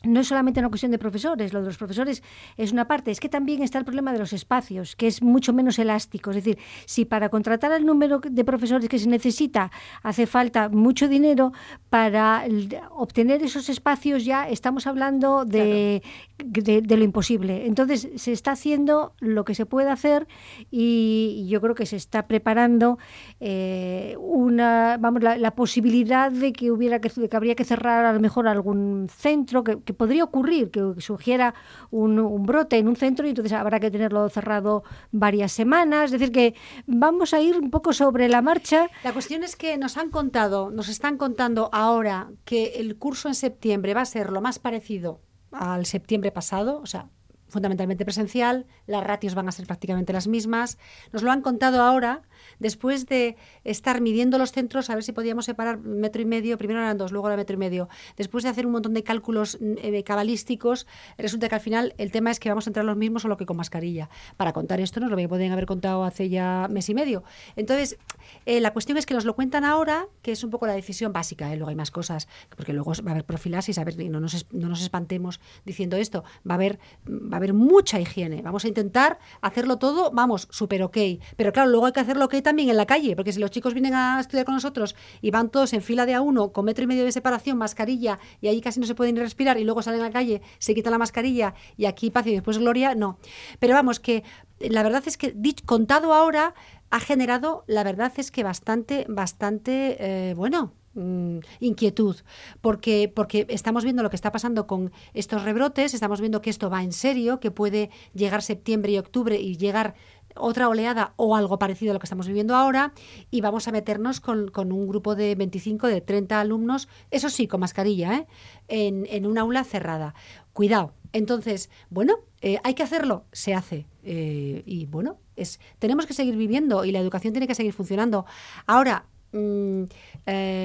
no 0.03 0.21
es 0.21 0.27
solamente 0.27 0.59
una 0.59 0.69
cuestión 0.69 0.91
de 0.91 0.97
profesores, 0.97 1.53
lo 1.53 1.59
de 1.61 1.67
los 1.67 1.77
profesores 1.77 2.23
es 2.57 2.71
una 2.71 2.87
parte, 2.87 3.11
es 3.11 3.19
que 3.19 3.29
también 3.29 3.61
está 3.61 3.79
el 3.79 3.85
problema 3.85 4.13
de 4.13 4.19
los 4.19 4.33
espacios, 4.33 4.95
que 4.95 5.07
es 5.07 5.21
mucho 5.21 5.53
menos 5.53 5.79
elástico. 5.79 6.31
Es 6.31 6.37
decir, 6.37 6.57
si 6.85 7.05
para 7.05 7.29
contratar 7.29 7.71
el 7.71 7.85
número 7.85 8.19
de 8.19 8.43
profesores 8.45 8.87
que 8.87 8.99
se 8.99 9.09
necesita 9.09 9.71
hace 10.03 10.25
falta 10.25 10.69
mucho 10.69 11.07
dinero, 11.07 11.51
para 11.89 12.45
obtener 12.91 13.43
esos 13.43 13.69
espacios 13.69 14.25
ya 14.25 14.47
estamos 14.47 14.87
hablando 14.87 15.45
de, 15.45 16.01
de, 16.37 16.81
de 16.81 16.97
lo 16.97 17.03
imposible. 17.03 17.65
Entonces, 17.65 18.09
se 18.15 18.31
está 18.31 18.51
haciendo 18.51 19.13
lo 19.19 19.43
que 19.43 19.55
se 19.55 19.65
puede 19.65 19.89
hacer 19.89 20.27
y 20.71 21.47
yo 21.49 21.61
creo 21.61 21.75
que 21.75 21.85
se 21.85 21.95
está 21.95 22.27
preparando 22.27 22.97
eh, 23.39 24.15
una, 24.19 24.97
vamos, 24.99 25.23
la, 25.23 25.37
la 25.37 25.51
posibilidad 25.51 26.31
de 26.31 26.53
que 26.53 26.71
hubiera 26.71 26.99
que, 27.01 27.09
de 27.09 27.27
que 27.29 27.37
habría 27.37 27.55
que 27.55 27.65
cerrar 27.65 28.05
a 28.05 28.13
lo 28.13 28.19
mejor 28.19 28.47
algún 28.47 29.07
centro, 29.09 29.63
que, 29.63 29.77
que 29.89 29.93
podría 29.95 30.23
ocurrir, 30.23 30.69
que 30.69 30.93
surgiera 30.99 31.55
un, 31.89 32.19
un 32.19 32.45
brote 32.45 32.77
en 32.77 32.87
un 32.87 32.95
centro 32.95 33.25
y 33.25 33.29
entonces 33.29 33.53
habrá 33.53 33.79
que 33.79 33.89
tenerlo 33.89 34.29
cerrado 34.29 34.83
varias 35.11 35.51
semanas. 35.51 36.05
Es 36.05 36.11
decir, 36.11 36.31
que 36.31 36.53
vamos 36.85 37.33
a 37.33 37.41
ir 37.41 37.57
un 37.57 37.71
poco 37.71 37.91
sobre 37.91 38.29
la 38.29 38.43
marcha. 38.43 38.87
La 39.03 39.13
cuestión 39.13 39.43
es 39.43 39.55
que 39.55 39.79
nos 39.79 39.97
han 39.97 40.11
contado, 40.11 40.69
nos 40.69 40.89
están 40.89 41.17
contando 41.17 41.71
ahora 41.73 42.29
que 42.45 42.73
el 42.75 42.97
curso 42.97 43.29
en 43.29 43.33
septiembre 43.33 43.95
va 43.95 44.01
a 44.01 44.05
ser 44.05 44.31
lo 44.31 44.41
más 44.41 44.59
parecido 44.59 45.21
al 45.51 45.87
septiembre 45.87 46.31
pasado, 46.31 46.79
o 46.83 46.85
sea, 46.85 47.09
fundamentalmente 47.47 48.05
presencial, 48.05 48.67
las 48.85 49.03
ratios 49.03 49.33
van 49.33 49.47
a 49.47 49.51
ser 49.51 49.65
prácticamente 49.65 50.13
las 50.13 50.27
mismas. 50.27 50.77
Nos 51.11 51.23
lo 51.23 51.31
han 51.31 51.41
contado 51.41 51.81
ahora, 51.81 52.21
después 52.59 53.05
de 53.07 53.35
estar 53.63 54.01
midiendo 54.01 54.37
los 54.37 54.51
centros, 54.51 54.89
a 54.89 54.95
ver 54.95 55.03
si 55.03 55.11
podíamos 55.11 55.45
separar 55.45 55.79
metro 55.79 56.21
y 56.21 56.25
medio, 56.25 56.57
primero 56.57 56.79
eran 56.79 56.97
dos, 56.97 57.11
luego 57.11 57.27
era 57.27 57.37
metro 57.37 57.55
y 57.55 57.57
medio. 57.57 57.89
Después 58.17 58.43
de 58.43 58.49
hacer 58.49 58.65
un 58.65 58.73
montón 58.73 58.93
de 58.93 59.03
cálculos 59.03 59.57
mm, 59.59 59.73
eh, 59.81 60.03
cabalísticos, 60.03 60.87
resulta 61.17 61.49
que 61.49 61.55
al 61.55 61.61
final 61.61 61.93
el 61.97 62.11
tema 62.11 62.31
es 62.31 62.39
que 62.39 62.49
vamos 62.49 62.67
a 62.67 62.69
entrar 62.69 62.85
los 62.85 62.97
mismos 62.97 63.23
solo 63.23 63.37
que 63.37 63.45
con 63.45 63.57
mascarilla. 63.57 64.09
Para 64.37 64.53
contar 64.53 64.79
esto 64.79 64.99
nos 64.99 65.09
lo 65.09 65.29
podían 65.29 65.51
haber 65.51 65.65
contado 65.65 66.03
hace 66.03 66.29
ya 66.29 66.67
mes 66.69 66.89
y 66.89 66.93
medio. 66.93 67.23
Entonces, 67.55 67.97
eh, 68.45 68.61
la 68.61 68.73
cuestión 68.73 68.97
es 68.97 69.05
que 69.05 69.13
nos 69.13 69.25
lo 69.25 69.35
cuentan 69.35 69.63
ahora, 69.63 70.07
que 70.21 70.31
es 70.31 70.43
un 70.43 70.49
poco 70.49 70.67
la 70.67 70.73
decisión 70.73 71.13
básica, 71.13 71.51
¿eh? 71.51 71.55
luego 71.55 71.69
hay 71.69 71.75
más 71.75 71.91
cosas, 71.91 72.27
porque 72.55 72.73
luego 72.73 72.91
va 73.05 73.09
a 73.09 73.11
haber 73.11 73.25
profilaxis, 73.25 73.77
a 73.77 73.83
ver, 73.83 73.97
no 74.09 74.19
nos, 74.19 74.45
no 74.51 74.69
nos 74.69 74.81
espantemos 74.81 75.39
diciendo 75.65 75.97
esto, 75.97 76.23
va 76.47 76.53
a 76.53 76.55
haber, 76.55 76.79
va 77.07 77.33
a 77.33 77.37
haber 77.37 77.53
mucha 77.53 77.99
higiene. 77.99 78.41
Vamos 78.41 78.65
a 78.65 78.67
intentar 78.67 79.19
hacerlo 79.41 79.77
todo, 79.77 80.11
vamos, 80.11 80.47
súper 80.51 80.83
ok. 80.83 80.97
Pero 81.35 81.53
claro, 81.53 81.69
luego 81.69 81.85
hay 81.85 81.91
que 81.91 81.99
hacerlo 81.99 82.25
ok 82.25 82.35
también 82.49 82.69
en 82.69 82.77
la 82.77 82.87
calle, 82.87 83.15
porque 83.15 83.31
si 83.31 83.39
los 83.39 83.51
chicos 83.51 83.75
vienen 83.75 83.93
a 83.93 84.19
estudiar 84.19 84.43
con 84.43 84.55
nosotros 84.55 84.95
y 85.21 85.29
van 85.29 85.49
todos 85.49 85.71
en 85.73 85.83
fila 85.83 86.07
de 86.07 86.15
a 86.15 86.21
uno, 86.21 86.51
con 86.51 86.65
metro 86.65 86.83
y 86.83 86.87
medio 86.87 87.05
de 87.05 87.11
separación, 87.11 87.59
mascarilla, 87.59 88.17
y 88.41 88.47
ahí 88.47 88.59
casi 88.59 88.79
no 88.79 88.87
se 88.87 88.95
pueden 88.95 89.15
respirar, 89.17 89.59
y 89.59 89.63
luego 89.63 89.83
salen 89.83 90.01
a 90.01 90.05
la 90.05 90.11
calle, 90.11 90.41
se 90.57 90.73
quitan 90.73 90.89
la 90.91 90.97
mascarilla, 90.97 91.53
y 91.77 91.85
aquí 91.85 92.09
paz 92.09 92.25
y 92.25 92.31
después 92.31 92.57
gloria, 92.57 92.95
no. 92.95 93.19
Pero 93.59 93.75
vamos, 93.75 93.99
que 93.99 94.23
la 94.59 94.81
verdad 94.81 95.03
es 95.05 95.15
que 95.17 95.35
contado 95.63 96.11
ahora 96.15 96.55
ha 96.89 96.99
generado, 96.99 97.63
la 97.67 97.83
verdad 97.83 98.11
es 98.17 98.31
que 98.31 98.43
bastante, 98.43 99.05
bastante, 99.07 99.97
eh, 99.99 100.33
bueno, 100.33 100.73
mm, 100.95 101.37
inquietud, 101.59 102.15
porque, 102.61 103.11
porque 103.13 103.45
estamos 103.49 103.83
viendo 103.83 104.01
lo 104.01 104.09
que 104.09 104.15
está 104.15 104.31
pasando 104.31 104.65
con 104.65 104.91
estos 105.13 105.43
rebrotes, 105.43 105.93
estamos 105.93 106.19
viendo 106.19 106.41
que 106.41 106.49
esto 106.49 106.71
va 106.71 106.81
en 106.81 106.93
serio, 106.93 107.39
que 107.39 107.51
puede 107.51 107.91
llegar 108.15 108.41
septiembre 108.41 108.91
y 108.93 108.97
octubre 108.97 109.39
y 109.39 109.55
llegar 109.55 109.93
otra 110.39 110.69
oleada 110.69 111.13
o 111.15 111.35
algo 111.35 111.59
parecido 111.59 111.91
a 111.91 111.93
lo 111.93 111.99
que 111.99 112.05
estamos 112.05 112.27
viviendo 112.27 112.55
ahora 112.55 112.93
y 113.31 113.41
vamos 113.41 113.67
a 113.67 113.71
meternos 113.71 114.19
con, 114.19 114.51
un 114.55 114.87
grupo 114.87 115.15
de 115.15 115.35
25, 115.35 115.87
de 115.87 116.01
30 116.01 116.39
alumnos, 116.39 116.87
eso 117.11 117.29
sí, 117.29 117.47
con 117.47 117.59
mascarilla, 117.59 118.15
¿eh? 118.15 118.27
en, 118.67 119.05
en 119.09 119.25
un 119.25 119.37
aula 119.37 119.63
cerrada. 119.63 120.13
Cuidado. 120.53 120.93
Entonces, 121.11 121.69
bueno, 121.89 122.19
eh, 122.41 122.59
hay 122.63 122.73
que 122.73 122.83
hacerlo, 122.83 123.25
se 123.31 123.53
hace. 123.53 123.87
Eh, 124.03 124.63
y 124.65 124.85
bueno, 124.85 125.17
es, 125.35 125.59
tenemos 125.79 126.05
que 126.05 126.13
seguir 126.13 126.35
viviendo 126.35 126.85
y 126.85 126.91
la 126.91 126.99
educación 126.99 127.33
tiene 127.33 127.47
que 127.47 127.55
seguir 127.55 127.73
funcionando. 127.73 128.25
Ahora, 128.67 129.05
mm, 129.31 129.83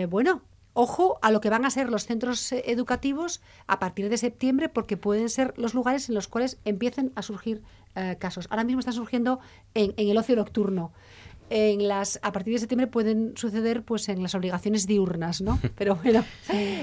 bueno, 0.09 0.43
ojo 0.75 1.19
a 1.23 1.31
lo 1.31 1.41
que 1.41 1.51
van 1.51 1.65
a 1.65 1.71
ser 1.71 1.89
los 1.89 2.05
centros 2.05 2.53
educativos 2.53 3.41
a 3.67 3.79
partir 3.79 4.09
de 4.09 4.19
septiembre, 4.19 4.69
porque 4.69 4.97
pueden 4.97 5.31
ser 5.31 5.55
los 5.57 5.73
lugares 5.73 6.09
en 6.09 6.15
los 6.15 6.29
cuales 6.29 6.59
empiecen 6.65 7.13
a 7.15 7.23
surgir 7.23 7.63
casos. 8.19 8.47
Ahora 8.51 8.65
mismo 8.65 8.81
están 8.81 8.95
surgiendo 8.95 9.41
en, 9.75 9.95
en 9.97 10.09
el 10.09 10.17
ocio 10.17 10.37
nocturno 10.37 10.93
en 11.51 11.89
las 11.89 12.19
a 12.23 12.33
partir 12.33 12.55
de 12.55 12.59
septiembre 12.59 12.87
pueden 12.87 13.35
suceder 13.37 13.83
pues 13.83 14.09
en 14.09 14.23
las 14.23 14.35
obligaciones 14.35 14.87
diurnas, 14.87 15.41
¿no? 15.41 15.59
Pero 15.77 15.97
bueno, 15.97 16.25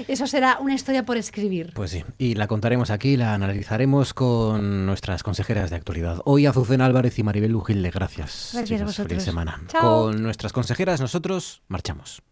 eso 0.08 0.26
será 0.26 0.58
una 0.60 0.74
historia 0.74 1.04
por 1.04 1.16
escribir. 1.16 1.72
Pues 1.74 1.90
sí, 1.90 2.04
y 2.18 2.34
la 2.34 2.46
contaremos 2.46 2.90
aquí, 2.90 3.16
la 3.16 3.34
analizaremos 3.34 4.14
con 4.14 4.86
nuestras 4.86 5.22
consejeras 5.22 5.70
de 5.70 5.76
actualidad. 5.76 6.20
Hoy 6.24 6.46
Azucena 6.46 6.86
Álvarez 6.86 7.18
y 7.18 7.22
Maribel 7.22 7.52
Lujilde, 7.52 7.90
gracias. 7.90 8.50
Gracias 8.54 8.80
a 8.80 8.84
vosotros. 8.84 9.08
Feliz 9.08 9.24
semana. 9.24 9.60
Chao. 9.68 10.04
Con 10.04 10.22
nuestras 10.22 10.52
consejeras 10.52 11.00
nosotros 11.00 11.62
marchamos. 11.68 12.22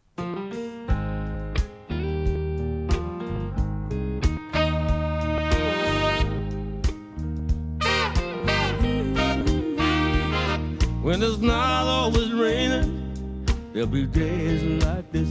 When 11.02 11.22
it's 11.22 11.38
not 11.38 11.86
always 11.86 12.30
raining, 12.30 13.46
there'll 13.72 13.88
be 13.88 14.04
days 14.04 14.84
like 14.84 15.10
this. 15.10 15.28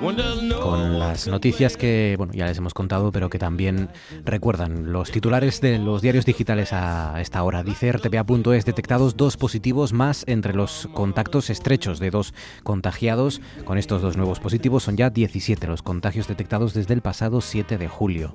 Con 0.00 0.98
las 0.98 1.28
noticias 1.28 1.76
que, 1.76 2.14
bueno, 2.16 2.32
ya 2.32 2.46
les 2.46 2.56
hemos 2.56 2.72
contado, 2.72 3.12
pero 3.12 3.28
que 3.28 3.38
también 3.38 3.90
recuerdan 4.24 4.92
los 4.92 5.10
titulares 5.10 5.60
de 5.60 5.78
los 5.78 6.00
diarios 6.00 6.24
digitales 6.24 6.72
a 6.72 7.20
esta 7.20 7.42
hora. 7.42 7.62
Dice 7.62 7.92
RTPA.es 7.92 8.64
detectados 8.64 9.18
dos 9.18 9.36
positivos 9.36 9.92
más 9.92 10.24
entre 10.26 10.54
los 10.54 10.88
contactos 10.94 11.50
estrechos 11.50 12.00
de 12.00 12.10
dos 12.10 12.32
contagiados. 12.62 13.42
Con 13.66 13.76
estos 13.76 14.00
dos 14.00 14.16
nuevos 14.16 14.40
positivos 14.40 14.84
son 14.84 14.96
ya 14.96 15.10
17 15.10 15.66
los 15.66 15.82
contagios 15.82 16.28
detectados 16.28 16.72
desde 16.72 16.94
el 16.94 17.02
pasado 17.02 17.42
7 17.42 17.76
de 17.76 17.88
julio. 17.88 18.32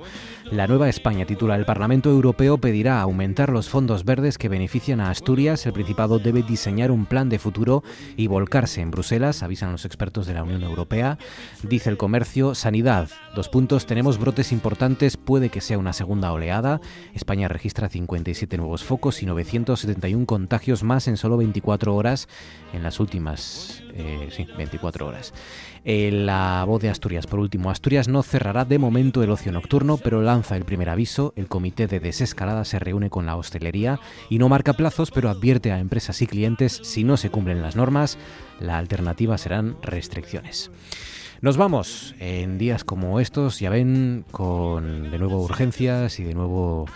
La 0.51 0.67
Nueva 0.67 0.87
España 0.87 1.25
titula 1.25 1.55
El 1.55 1.65
Parlamento 1.65 2.11
Europeo 2.11 2.59
pedirá 2.59 3.01
aumentar 3.01 3.49
los 3.49 3.69
fondos 3.69 4.05
verdes 4.05 4.37
que 4.37 4.49
benefician 4.49 5.01
a 5.01 5.09
Asturias. 5.09 5.65
El 5.65 5.73
Principado 5.73 6.19
debe 6.19 6.43
diseñar 6.43 6.91
un 6.91 7.07
plan 7.07 7.27
de 7.27 7.39
futuro 7.39 7.83
y 8.15 8.27
volcarse 8.27 8.81
en 8.81 8.91
Bruselas, 8.91 9.41
avisan 9.41 9.71
los 9.71 9.85
expertos 9.85 10.27
de 10.27 10.35
la 10.35 10.43
Unión 10.43 10.61
Europea. 10.61 11.17
Dice 11.63 11.89
el 11.89 11.97
comercio, 11.97 12.55
sanidad, 12.55 13.09
dos 13.35 13.49
puntos, 13.49 13.85
tenemos 13.85 14.19
brotes 14.19 14.51
importantes, 14.51 15.17
puede 15.17 15.49
que 15.49 15.61
sea 15.61 15.77
una 15.77 15.93
segunda 15.93 16.31
oleada. 16.31 16.81
España 17.13 17.47
registra 17.47 17.89
57 17.89 18.57
nuevos 18.57 18.83
focos 18.83 19.23
y 19.23 19.25
971 19.25 20.25
contagios 20.25 20.83
más 20.83 21.07
en 21.07 21.17
solo 21.17 21.37
24 21.37 21.95
horas, 21.95 22.27
en 22.73 22.83
las 22.83 22.99
últimas, 22.99 23.83
eh, 23.93 24.29
sí, 24.31 24.47
24 24.57 25.07
horas. 25.07 25.33
Eh, 25.85 26.11
la 26.11 26.63
voz 26.67 26.81
de 26.81 26.89
Asturias, 26.89 27.27
por 27.27 27.39
último, 27.39 27.69
Asturias 27.69 28.07
no 28.07 28.23
cerrará 28.23 28.65
de 28.65 28.79
momento 28.79 29.21
el 29.23 29.29
ocio 29.29 29.51
nocturno, 29.51 29.97
pero 29.97 30.21
lanza 30.21 30.55
el 30.55 30.65
primer 30.65 30.89
aviso. 30.89 31.33
El 31.35 31.47
comité 31.47 31.87
de 31.87 31.99
desescalada 31.99 32.65
se 32.65 32.79
reúne 32.79 33.09
con 33.09 33.25
la 33.25 33.35
hostelería 33.35 33.99
y 34.29 34.39
no 34.39 34.49
marca 34.49 34.73
plazos, 34.73 35.11
pero 35.11 35.29
advierte 35.29 35.71
a 35.71 35.79
empresas 35.79 36.21
y 36.21 36.27
clientes 36.27 36.79
si 36.83 37.03
no 37.03 37.17
se 37.17 37.29
cumplen 37.29 37.61
las 37.61 37.75
normas, 37.75 38.17
la 38.59 38.77
alternativa 38.77 39.37
serán 39.37 39.77
restricciones. 39.81 40.71
Nos 41.45 41.57
vamos 41.57 42.15
en 42.19 42.57
días 42.57 42.83
como 42.83 43.19
estos, 43.19 43.59
ya 43.59 43.69
ven, 43.69 44.25
con 44.31 45.11
de 45.11 45.19
nuevo 45.19 45.43
urgencias 45.43 46.19
y 46.19 46.23
de 46.23 46.33
nuevo 46.33 46.87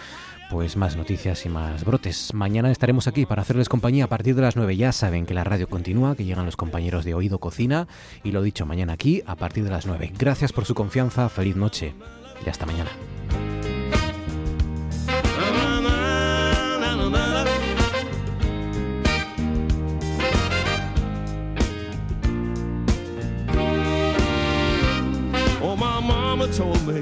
pues 0.50 0.76
más 0.76 0.96
noticias 0.96 1.46
y 1.46 1.50
más 1.50 1.86
brotes. 1.86 2.34
Mañana 2.34 2.72
estaremos 2.72 3.08
aquí 3.08 3.28
para 3.28 3.44
hacerles 3.44 3.70
compañía 3.70 4.06
a 4.06 4.08
partir 4.08 4.34
de 4.34 4.42
las 4.42 4.56
9. 4.56 4.76
Ya 4.76 4.92
saben 4.92 5.28
que 5.28 5.36
la 5.36 5.44
radio 5.44 5.70
continúa, 5.70 6.16
que 6.16 6.26
llegan 6.26 6.48
los 6.48 6.58
compañeros 6.58 7.06
de 7.06 7.14
Oído 7.14 7.38
Cocina 7.38 7.88
y 8.24 8.32
lo 8.32 8.42
dicho, 8.42 8.66
mañana 8.66 8.94
aquí 8.94 9.22
a 9.28 9.36
partir 9.36 9.66
de 9.66 9.70
las 9.70 9.86
9. 9.86 10.14
Gracias 10.18 10.52
por 10.52 10.66
su 10.66 10.74
confianza, 10.74 11.30
feliz 11.30 11.56
noche 11.56 11.94
y 12.44 12.50
hasta 12.50 12.66
mañana. 12.66 12.90
Told 26.60 26.86
me 26.86 27.00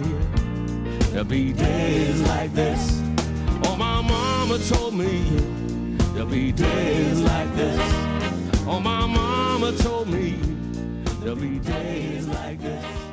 there'll 1.10 1.26
be 1.26 1.52
days 1.52 2.22
like 2.28 2.54
this. 2.54 3.02
Oh, 3.66 3.76
my 3.76 4.02
mama 4.02 4.60
told 4.60 4.94
me 4.94 5.24
there'll 6.14 6.30
be 6.30 6.52
days 6.52 7.20
like 7.22 7.56
this. 7.56 7.80
Oh, 8.68 8.80
my 8.80 9.08
mama 9.08 9.72
told 9.78 10.10
me 10.10 10.40
there'll 11.22 11.36
be 11.36 11.58
days 11.58 12.28
like 12.28 12.62
this. 12.62 13.07